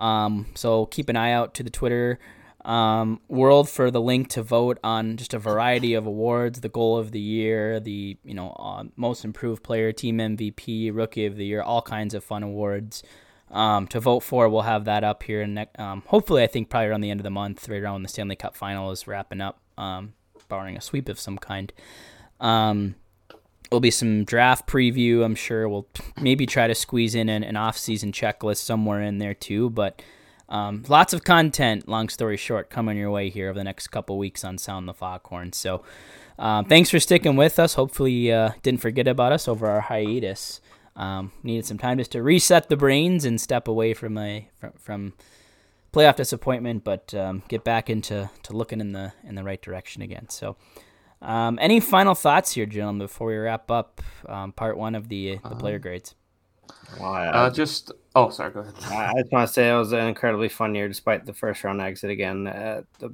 Um, 0.02 0.48
so 0.56 0.88
keep 0.88 1.08
an 1.10 1.16
eye 1.16 1.32
out 1.32 1.54
to 1.54 1.64
the 1.64 1.70
Twitter 1.70 2.20
um, 2.66 3.22
world 3.28 3.70
for 3.70 3.90
the 3.90 4.02
link 4.02 4.30
to 4.30 4.44
vote 4.44 4.78
on 4.84 5.18
just 5.18 5.34
a 5.34 5.40
variety 5.40 5.94
of 5.94 6.06
awards, 6.06 6.62
the 6.62 6.70
goal 6.70 6.98
of 6.98 7.12
the 7.12 7.20
year, 7.20 7.80
the 7.80 8.18
you 8.24 8.34
know 8.34 8.52
uh, 8.60 8.84
most 8.96 9.26
improved 9.26 9.64
player, 9.64 9.92
team 9.92 10.18
MVP, 10.18 10.94
rookie 10.94 11.26
of 11.26 11.36
the 11.38 11.46
year, 11.46 11.62
all 11.62 11.82
kinds 11.82 12.14
of 12.14 12.24
fun 12.24 12.44
awards 12.44 13.04
um, 13.50 13.88
to 13.88 14.00
vote 14.00 14.22
for. 14.22 14.48
We'll 14.50 14.62
have 14.62 14.86
that 14.86 15.04
up 15.04 15.24
here, 15.24 15.42
and 15.42 15.68
um, 15.78 16.04
hopefully, 16.08 16.44
I 16.44 16.48
think 16.48 16.70
probably 16.70 16.88
around 16.88 17.02
the 17.02 17.10
end 17.10 17.20
of 17.20 17.24
the 17.24 17.32
month, 17.32 17.68
right 17.68 17.82
around 17.82 17.94
when 17.94 18.04
the 18.04 18.10
Stanley 18.10 18.36
Cup 18.36 18.56
final 18.56 18.92
is 18.92 19.08
wrapping 19.08 19.42
up, 19.42 19.60
um, 19.78 20.14
barring 20.48 20.78
a 20.78 20.82
sweep 20.82 21.10
of 21.10 21.20
some 21.20 21.38
kind. 21.38 21.74
Um, 22.40 22.96
will 23.72 23.80
be 23.80 23.92
some 23.92 24.26
draft 24.26 24.68
preview. 24.68 25.24
I'm 25.24 25.36
sure 25.36 25.68
we'll 25.70 25.88
maybe 26.20 26.46
try 26.46 26.68
to 26.68 26.76
squeeze 26.76 27.16
in 27.16 27.30
an, 27.30 27.44
an 27.44 27.56
off-season 27.56 28.12
checklist 28.12 28.58
somewhere 28.58 29.02
in 29.02 29.18
there 29.18 29.34
too. 29.34 29.70
But 29.70 30.02
um, 30.50 30.84
lots 30.90 31.14
of 31.14 31.24
content. 31.24 31.88
Long 31.88 32.10
story 32.10 32.36
short, 32.36 32.70
coming 32.70 32.98
your 32.98 33.10
way 33.10 33.30
here 33.30 33.50
over 33.50 33.58
the 33.58 33.64
next 33.64 33.88
couple 33.88 34.18
weeks 34.18 34.44
on 34.44 34.58
Sound 34.58 34.88
the 34.88 34.94
Foghorn. 34.94 35.54
So 35.54 35.84
um, 36.38 36.66
thanks 36.66 36.90
for 36.90 37.00
sticking 37.00 37.38
with 37.38 37.58
us. 37.60 37.76
Hopefully, 37.76 38.32
uh, 38.32 38.52
didn't 38.62 38.82
forget 38.82 39.08
about 39.08 39.32
us 39.32 39.48
over 39.48 39.68
our 39.68 39.82
hiatus. 39.82 40.60
Um, 40.98 41.32
needed 41.42 41.66
some 41.66 41.78
time 41.78 41.98
just 41.98 42.12
to 42.12 42.22
reset 42.22 42.68
the 42.68 42.76
brains 42.76 43.24
and 43.24 43.40
step 43.40 43.70
away 43.70 43.94
from 43.94 44.18
a 44.18 44.50
from, 44.60 44.72
from 44.74 45.14
playoff 45.94 46.18
disappointment, 46.18 46.84
but 46.84 47.14
um, 47.14 47.44
get 47.48 47.64
back 47.64 47.90
into 47.90 48.30
to 48.44 48.54
looking 48.54 48.82
in 48.82 48.92
the 48.92 49.14
in 49.24 49.36
the 49.36 49.44
right 49.44 49.62
direction 49.62 50.02
again. 50.02 50.28
So. 50.30 50.58
Um, 51.22 51.60
any 51.62 51.80
final 51.80 52.16
thoughts 52.16 52.54
here, 52.54 52.66
gentlemen, 52.66 53.00
before 53.00 53.28
we 53.28 53.38
wrap 53.38 53.70
up 53.70 54.02
um, 54.28 54.52
part 54.52 54.78
one 54.78 54.96
of 54.96 55.08
the 55.08 55.40
the 55.44 55.56
player 55.56 55.80
grades? 55.80 56.16
Well, 57.00 57.12
I, 57.12 57.28
uh, 57.28 57.50
just 57.50 57.92
oh, 58.16 58.30
sorry. 58.30 58.52
Go 58.52 58.62
ahead. 58.62 58.74
I 58.86 59.22
just 59.22 59.32
want 59.32 59.48
to 59.48 59.54
say 59.54 59.70
it 59.70 59.78
was 59.78 59.92
an 59.92 60.08
incredibly 60.08 60.50
fun 60.50 60.74
year, 60.74 60.88
despite 60.88 61.26
the 61.26 61.34
first 61.34 61.64
round 61.64 61.82
exit. 61.82 62.10
Again, 62.10 62.48
uh, 62.48 62.82
the 63.00 63.14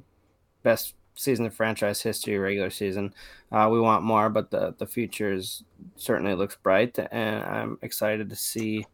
best 0.62 0.94
season 1.14 1.46
of 1.46 1.54
franchise 1.54 2.00
history, 2.00 2.38
regular 2.38 2.70
season. 2.70 3.12
Uh, 3.52 3.68
we 3.70 3.80
want 3.80 4.04
more, 4.04 4.30
but 4.30 4.50
the 4.50 4.74
the 4.78 4.86
future 4.86 5.32
is 5.32 5.62
certainly 5.96 6.34
looks 6.34 6.56
bright, 6.56 6.98
and 6.98 7.44
I'm 7.44 7.78
excited 7.82 8.30
to 8.30 8.36
see 8.36 8.86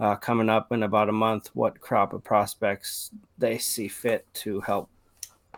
uh, 0.00 0.16
coming 0.16 0.48
up 0.48 0.72
in 0.72 0.82
about 0.82 1.08
a 1.08 1.12
month 1.12 1.50
what 1.54 1.80
crop 1.80 2.12
of 2.12 2.24
prospects 2.24 3.10
they 3.38 3.58
see 3.58 3.88
fit 3.88 4.26
to 4.34 4.60
help 4.60 4.88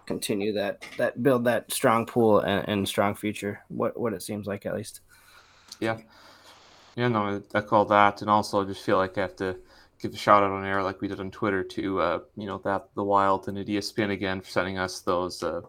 continue 0.07 0.53
that 0.55 0.85
that 0.99 1.23
build 1.23 1.45
that 1.45 1.73
strong 1.73 2.07
pool 2.07 2.41
and, 2.41 2.69
and 2.69 2.89
strong 2.89 3.15
future. 3.15 3.61
What 3.69 3.99
what 3.99 4.13
it 4.13 4.23
seems 4.23 4.47
like 4.47 4.67
at 4.67 4.75
least. 4.75 5.01
Yeah. 5.81 5.99
Yeah, 6.97 7.09
no, 7.09 7.43
I 7.55 7.61
call 7.61 7.85
that, 7.87 8.23
and 8.23 8.31
also 8.31 8.63
I 8.63 8.65
just 8.65 8.83
feel 8.83 8.97
like 8.97 9.19
I 9.19 9.21
have 9.21 9.37
to 9.37 9.59
give 10.01 10.15
a 10.15 10.17
shout 10.17 10.43
out 10.43 10.51
on 10.51 10.65
air, 10.65 10.83
like 10.83 11.01
we 11.03 11.09
did 11.09 11.21
on 11.21 11.31
Twitter, 11.31 11.63
to 11.63 12.01
uh, 12.01 12.19
you 12.37 12.47
know 12.47 12.59
that 12.65 12.89
the 12.95 13.05
Wild 13.05 13.49
and 13.49 13.59
ESPN 13.59 14.11
again 14.13 14.41
for 14.41 14.49
sending 14.49 14.79
us 14.79 15.01
those 15.01 15.43
uh, 15.43 15.61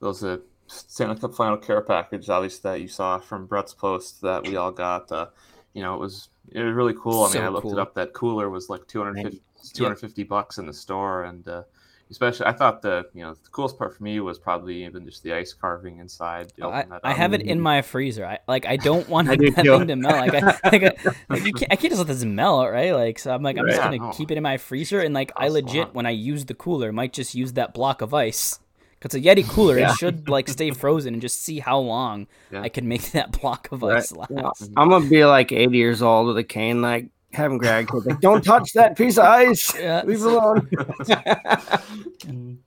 those 0.00 0.24
uh, 0.24 0.38
Stanley 0.66 1.16
Cup 1.16 1.34
Final 1.34 1.56
care 1.56 1.80
package, 1.82 2.28
obviously 2.28 2.70
that 2.70 2.80
you 2.80 2.88
saw 2.88 3.18
from 3.18 3.46
Brett's 3.46 3.74
post 3.74 4.20
that 4.22 4.42
we 4.44 4.56
all 4.56 4.72
got. 4.72 5.10
Uh, 5.12 5.26
you 5.72 5.82
know, 5.82 5.94
it 5.94 6.00
was 6.00 6.28
it 6.50 6.62
was 6.62 6.74
really 6.74 6.94
cool. 6.94 7.22
I 7.22 7.26
mean, 7.26 7.32
So 7.34 7.42
I 7.44 7.48
looked 7.48 7.62
cool. 7.62 7.72
it 7.72 7.78
up. 7.78 7.94
That 7.94 8.12
cooler 8.12 8.50
was 8.50 8.68
like 8.68 8.86
250, 8.88 9.40
250 9.72 10.22
bucks 10.24 10.58
in 10.58 10.66
the 10.66 10.72
store, 10.72 11.24
and 11.24 11.46
uh, 11.46 11.62
especially 12.10 12.46
I 12.46 12.52
thought 12.52 12.82
the 12.82 13.06
you 13.14 13.22
know 13.22 13.34
the 13.34 13.50
coolest 13.50 13.78
part 13.78 13.96
for 13.96 14.02
me 14.02 14.20
was 14.20 14.38
probably 14.38 14.84
even 14.84 15.04
just 15.04 15.22
the 15.22 15.32
ice 15.32 15.52
carving 15.52 15.98
inside. 15.98 16.52
You 16.56 16.64
oh, 16.64 16.70
I, 16.70 16.86
I 17.02 17.12
have 17.12 17.32
it 17.32 17.42
in 17.42 17.60
my 17.60 17.82
freezer. 17.82 18.24
I 18.24 18.38
like 18.46 18.66
I 18.66 18.76
don't 18.76 19.08
want 19.14 19.28
I 19.28 19.36
that 19.36 19.54
thing 19.54 19.86
to 19.88 19.96
melt. 19.96 20.14
Like 20.14 20.34
I, 20.34 20.40
like, 20.70 21.06
I, 21.06 21.14
like 21.28 21.44
you 21.44 21.52
can't, 21.52 21.72
I 21.72 21.76
can't 21.76 21.90
just 21.92 21.98
let 21.98 22.08
this 22.08 22.24
melt, 22.24 22.70
right? 22.70 22.92
Like 22.92 23.18
so, 23.18 23.34
I'm 23.34 23.42
like 23.42 23.58
I'm 23.58 23.66
just 23.66 23.80
gonna 23.80 23.98
no. 23.98 24.12
keep 24.12 24.30
it 24.30 24.36
in 24.36 24.42
my 24.42 24.56
freezer, 24.56 25.00
and 25.00 25.14
like 25.14 25.32
I 25.36 25.48
legit 25.48 25.94
when 25.94 26.06
I 26.06 26.10
use 26.10 26.44
the 26.44 26.54
cooler, 26.54 26.92
might 26.92 27.12
just 27.12 27.34
use 27.34 27.54
that 27.54 27.74
block 27.74 28.02
of 28.02 28.14
ice. 28.14 28.58
Cause 28.98 29.14
a 29.14 29.20
Yeti 29.20 29.46
cooler, 29.46 29.78
Yeah. 29.78 29.92
it 29.92 29.98
should 29.98 30.28
like 30.28 30.48
stay 30.48 30.70
frozen 30.72 31.12
and 31.12 31.20
just 31.20 31.42
see 31.42 31.58
how 31.58 31.78
long 31.78 32.26
Yeah. 32.50 32.62
I 32.62 32.70
can 32.70 32.88
make 32.88 33.12
that 33.12 33.30
block 33.40 33.68
of 33.70 33.82
Right. 33.82 33.98
ice 33.98 34.10
last. 34.10 34.30
Yeah. 34.30 34.68
I'm 34.76 34.88
gonna 34.88 35.08
be 35.08 35.24
like 35.26 35.52
80 35.52 35.76
years 35.76 36.00
old 36.02 36.28
with 36.28 36.38
a 36.38 36.44
cane, 36.44 36.80
like 36.80 37.10
having 37.32 37.58
Greg 37.58 37.92
like, 37.92 38.20
"Don't 38.20 38.44
touch 38.44 38.72
that 38.74 38.96
piece 38.96 39.18
of 39.18 39.24
ice. 39.24 39.74
Yeah, 39.78 40.02
Leave 40.04 40.20
it 40.20 40.26
alone." 40.26 40.68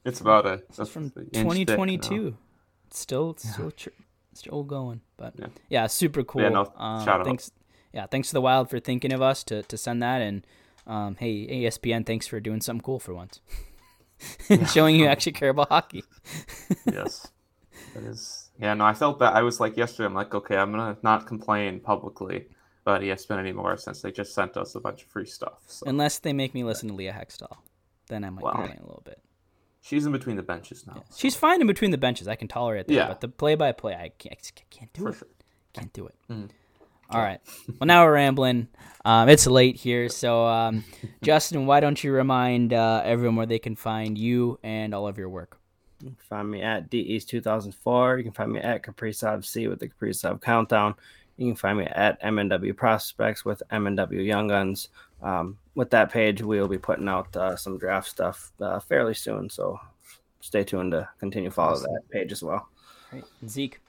It's 0.06 0.22
about 0.22 0.46
a 0.46 0.62
This 0.70 0.80
is 0.80 0.90
from 0.90 1.04
inch 1.06 1.14
thick, 1.14 1.28
you 1.34 1.44
know. 1.44 1.50
2022. 1.52 2.38
It's 2.88 3.00
still, 3.00 3.32
it's 3.32 3.52
still, 3.54 3.72
tr- 3.72 3.90
still 4.34 4.64
going. 4.64 5.02
But 5.18 5.34
yeah, 5.38 5.48
Yeah. 5.70 5.88
super 5.88 6.24
cool. 6.24 6.42
Yeah, 6.42 6.50
no, 6.50 6.72
um, 6.78 7.06
shout 7.06 7.20
out. 7.20 7.26
Thanks, 7.26 7.52
yeah, 7.94 8.08
thanks 8.08 8.30
to 8.30 8.34
the 8.34 8.42
Wild 8.42 8.70
for 8.70 8.80
thinking 8.80 9.12
of 9.14 9.22
us 9.22 9.44
to 9.46 9.64
to 9.64 9.78
send 9.78 10.02
that, 10.02 10.22
and 10.22 10.46
um, 10.88 11.16
hey, 11.20 11.48
ESPN, 11.48 12.06
thanks 12.06 12.28
for 12.28 12.40
doing 12.40 12.62
something 12.62 12.82
cool 12.84 13.00
for 13.00 13.14
once, 13.14 13.42
and 14.50 14.68
showing 14.70 14.96
you 14.96 15.06
actually 15.06 15.34
care 15.34 15.50
about 15.50 15.70
hockey. 15.70 16.04
yes. 16.92 17.28
That 17.94 18.04
is. 18.04 18.50
Yeah, 18.60 18.74
no, 18.76 18.86
I 18.86 18.94
felt 18.94 19.20
that. 19.20 19.34
I 19.36 19.42
was 19.42 19.60
like 19.60 19.78
yesterday. 19.78 20.06
I'm 20.06 20.14
like, 20.14 20.34
okay, 20.36 20.58
I'm 20.58 20.72
gonna 20.72 20.98
not 21.02 21.26
complain 21.28 21.80
publicly 21.80 22.48
about 22.90 23.02
ESPN 23.02 23.38
anymore 23.40 23.78
since 23.78 24.02
they 24.02 24.12
just 24.12 24.34
sent 24.34 24.58
us 24.58 24.76
a 24.76 24.80
bunch 24.80 25.04
of 25.04 25.08
free 25.10 25.26
stuff. 25.26 25.60
So 25.68 25.86
Unless 25.88 26.20
they 26.20 26.34
make 26.34 26.54
me 26.54 26.64
listen 26.64 26.90
to 26.90 26.96
Leah 26.96 27.14
Hextall, 27.14 27.58
then 28.08 28.24
I 28.24 28.30
might 28.30 28.44
Wow. 28.44 28.52
complain 28.54 28.78
a 28.80 28.86
little 28.86 29.04
bit. 29.06 29.22
she's 29.82 30.06
in 30.06 30.12
between 30.12 30.36
the 30.36 30.44
benches 30.44 30.86
now. 30.86 31.04
She's 31.16 31.36
fine 31.36 31.62
in 31.62 31.68
between 31.68 31.92
the 31.92 31.98
benches. 31.98 32.28
I 32.28 32.36
can 32.36 32.48
tolerate 32.48 32.88
that. 32.88 32.94
Yeah. 32.94 33.08
But 33.08 33.22
the 33.22 33.30
play 33.30 33.56
by 33.56 33.72
play, 33.72 33.94
I 33.96 34.10
can't, 34.18 34.36
I 34.58 34.64
can't 34.70 34.92
do 34.94 35.02
For 35.04 35.10
it. 35.10 35.16
sure. 35.16 35.28
Can't 35.74 35.94
do 35.94 36.06
it. 36.08 36.16
Mhm. 36.30 36.50
All 37.12 37.22
right. 37.22 37.40
Well, 37.80 37.88
now 37.88 38.04
we're 38.06 38.14
rambling. 38.14 38.68
Um, 39.06 39.30
it's 39.30 39.48
late 39.48 39.78
here, 39.78 40.10
so 40.10 40.46
um, 40.46 40.84
Justin, 41.24 41.66
why 41.66 41.80
don't 41.80 42.04
you 42.04 42.12
remind 42.12 42.74
uh, 42.74 43.02
everyone 43.06 43.36
where 43.38 43.46
they 43.48 43.58
can 43.58 43.76
find 43.76 44.18
you 44.18 44.60
and 44.64 44.94
all 44.94 45.08
of 45.08 45.18
your 45.18 45.30
work? 45.30 45.58
You 46.02 46.10
can 46.10 46.18
find 46.30 46.52
me 46.52 46.62
at 46.62 46.90
DEast 46.90 47.28
2004. 47.30 48.18
You 48.18 48.24
can 48.24 48.32
find 48.34 48.52
me 48.52 48.60
at 48.60 48.84
Kaprizov 48.84 49.44
C 49.46 49.68
with 49.68 49.80
the 49.80 49.90
Kaprizov 49.90 50.42
Countdown. 50.42 50.96
You 51.40 51.48
can 51.48 51.56
find 51.56 51.78
me 51.78 51.86
at 51.86 52.22
MNW 52.22 52.76
Prospects 52.76 53.46
with 53.46 53.64
MNW 53.72 54.26
Young 54.26 54.50
Guns. 54.50 54.90
Um, 55.22 55.58
with 55.74 55.90
that 55.92 56.12
page, 56.12 56.42
we 56.42 56.60
will 56.60 56.68
be 56.68 56.78
putting 56.78 57.08
out 57.08 57.34
uh, 57.34 57.56
some 57.56 57.78
draft 57.78 58.10
stuff 58.10 58.52
uh, 58.60 58.82
fairly 58.82 59.14
soon. 59.14 59.50
So 59.50 59.80
stay 60.42 60.66
tuned 60.66 60.92
to 60.92 61.08
continue 61.18 61.50
to 61.50 61.56
follow 61.56 61.72
Awesome. 61.76 61.94
that 61.94 62.10
page 62.10 62.34
as 62.34 62.44
well. 62.44 62.68
Right. 63.14 63.24
Zeke. 63.48 63.80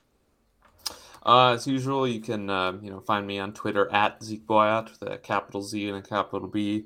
Uh, 1.26 1.54
as 1.54 1.66
usual, 1.66 2.06
you 2.06 2.20
can 2.20 2.48
um, 2.48 2.84
you 2.84 2.90
know 2.90 3.00
find 3.00 3.26
me 3.26 3.40
on 3.40 3.52
Twitter 3.52 3.92
at 3.92 4.22
Zeke 4.22 4.46
Boyat 4.46 4.88
with 5.00 5.10
a 5.10 5.18
capital 5.18 5.60
Z 5.60 5.88
and 5.88 5.98
a 5.98 6.02
capital 6.02 6.46
B. 6.46 6.84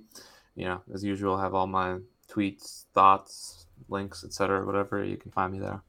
You 0.57 0.65
know, 0.65 0.83
as 0.95 1.05
usual, 1.05 1.37
I 1.37 1.43
have 1.43 1.55
all 1.55 1.67
my 1.67 1.99
tweets, 2.33 2.85
thoughts, 2.95 3.67
links, 3.91 4.25
etc. 4.25 4.65
Whatever 4.65 5.05
you 5.05 5.19
can 5.19 5.31
find 5.31 5.53
me 5.53 5.59
there. 5.59 5.83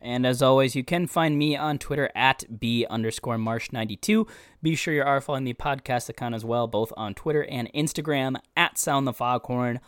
And 0.00 0.26
as 0.26 0.42
always, 0.42 0.76
you 0.76 0.84
can 0.84 1.06
find 1.06 1.38
me 1.38 1.56
on 1.56 1.78
Twitter 1.78 2.10
at 2.14 2.44
B 2.60 2.86
underscore 2.88 3.36
Marsh92. 3.36 4.28
Be 4.62 4.74
sure 4.74 4.94
you 4.94 5.02
are 5.02 5.20
following 5.20 5.44
the 5.44 5.54
podcast 5.54 6.08
account 6.08 6.34
as 6.34 6.44
well, 6.44 6.66
both 6.66 6.92
on 6.96 7.14
Twitter 7.14 7.44
and 7.44 7.72
Instagram 7.72 8.36
at 8.56 8.78
Sound 8.78 9.06
the 9.06 9.12
Foghorn. 9.12 9.80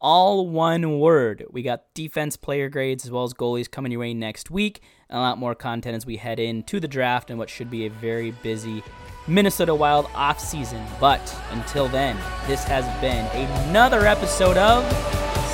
All 0.00 0.48
one 0.48 0.98
word. 1.00 1.44
We 1.50 1.62
got 1.62 1.92
defense 1.92 2.36
player 2.36 2.68
grades 2.68 3.04
as 3.04 3.10
well 3.10 3.24
as 3.24 3.34
goalies 3.34 3.70
coming 3.70 3.92
your 3.92 4.00
way 4.00 4.14
next 4.14 4.50
week. 4.50 4.80
And 5.10 5.18
a 5.18 5.20
lot 5.20 5.38
more 5.38 5.54
content 5.54 5.96
as 5.96 6.06
we 6.06 6.16
head 6.16 6.38
into 6.38 6.78
the 6.80 6.88
draft 6.88 7.30
and 7.30 7.38
what 7.38 7.50
should 7.50 7.70
be 7.70 7.86
a 7.86 7.90
very 7.90 8.30
busy 8.30 8.82
Minnesota 9.26 9.74
Wild 9.74 10.08
off 10.14 10.40
season. 10.40 10.84
But 11.00 11.34
until 11.50 11.88
then, 11.88 12.16
this 12.46 12.64
has 12.64 12.84
been 13.00 13.26
another 13.68 14.06
episode 14.06 14.56
of 14.56 14.84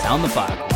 Sound 0.03 0.23
the 0.23 0.28
Foghorn. 0.28 0.74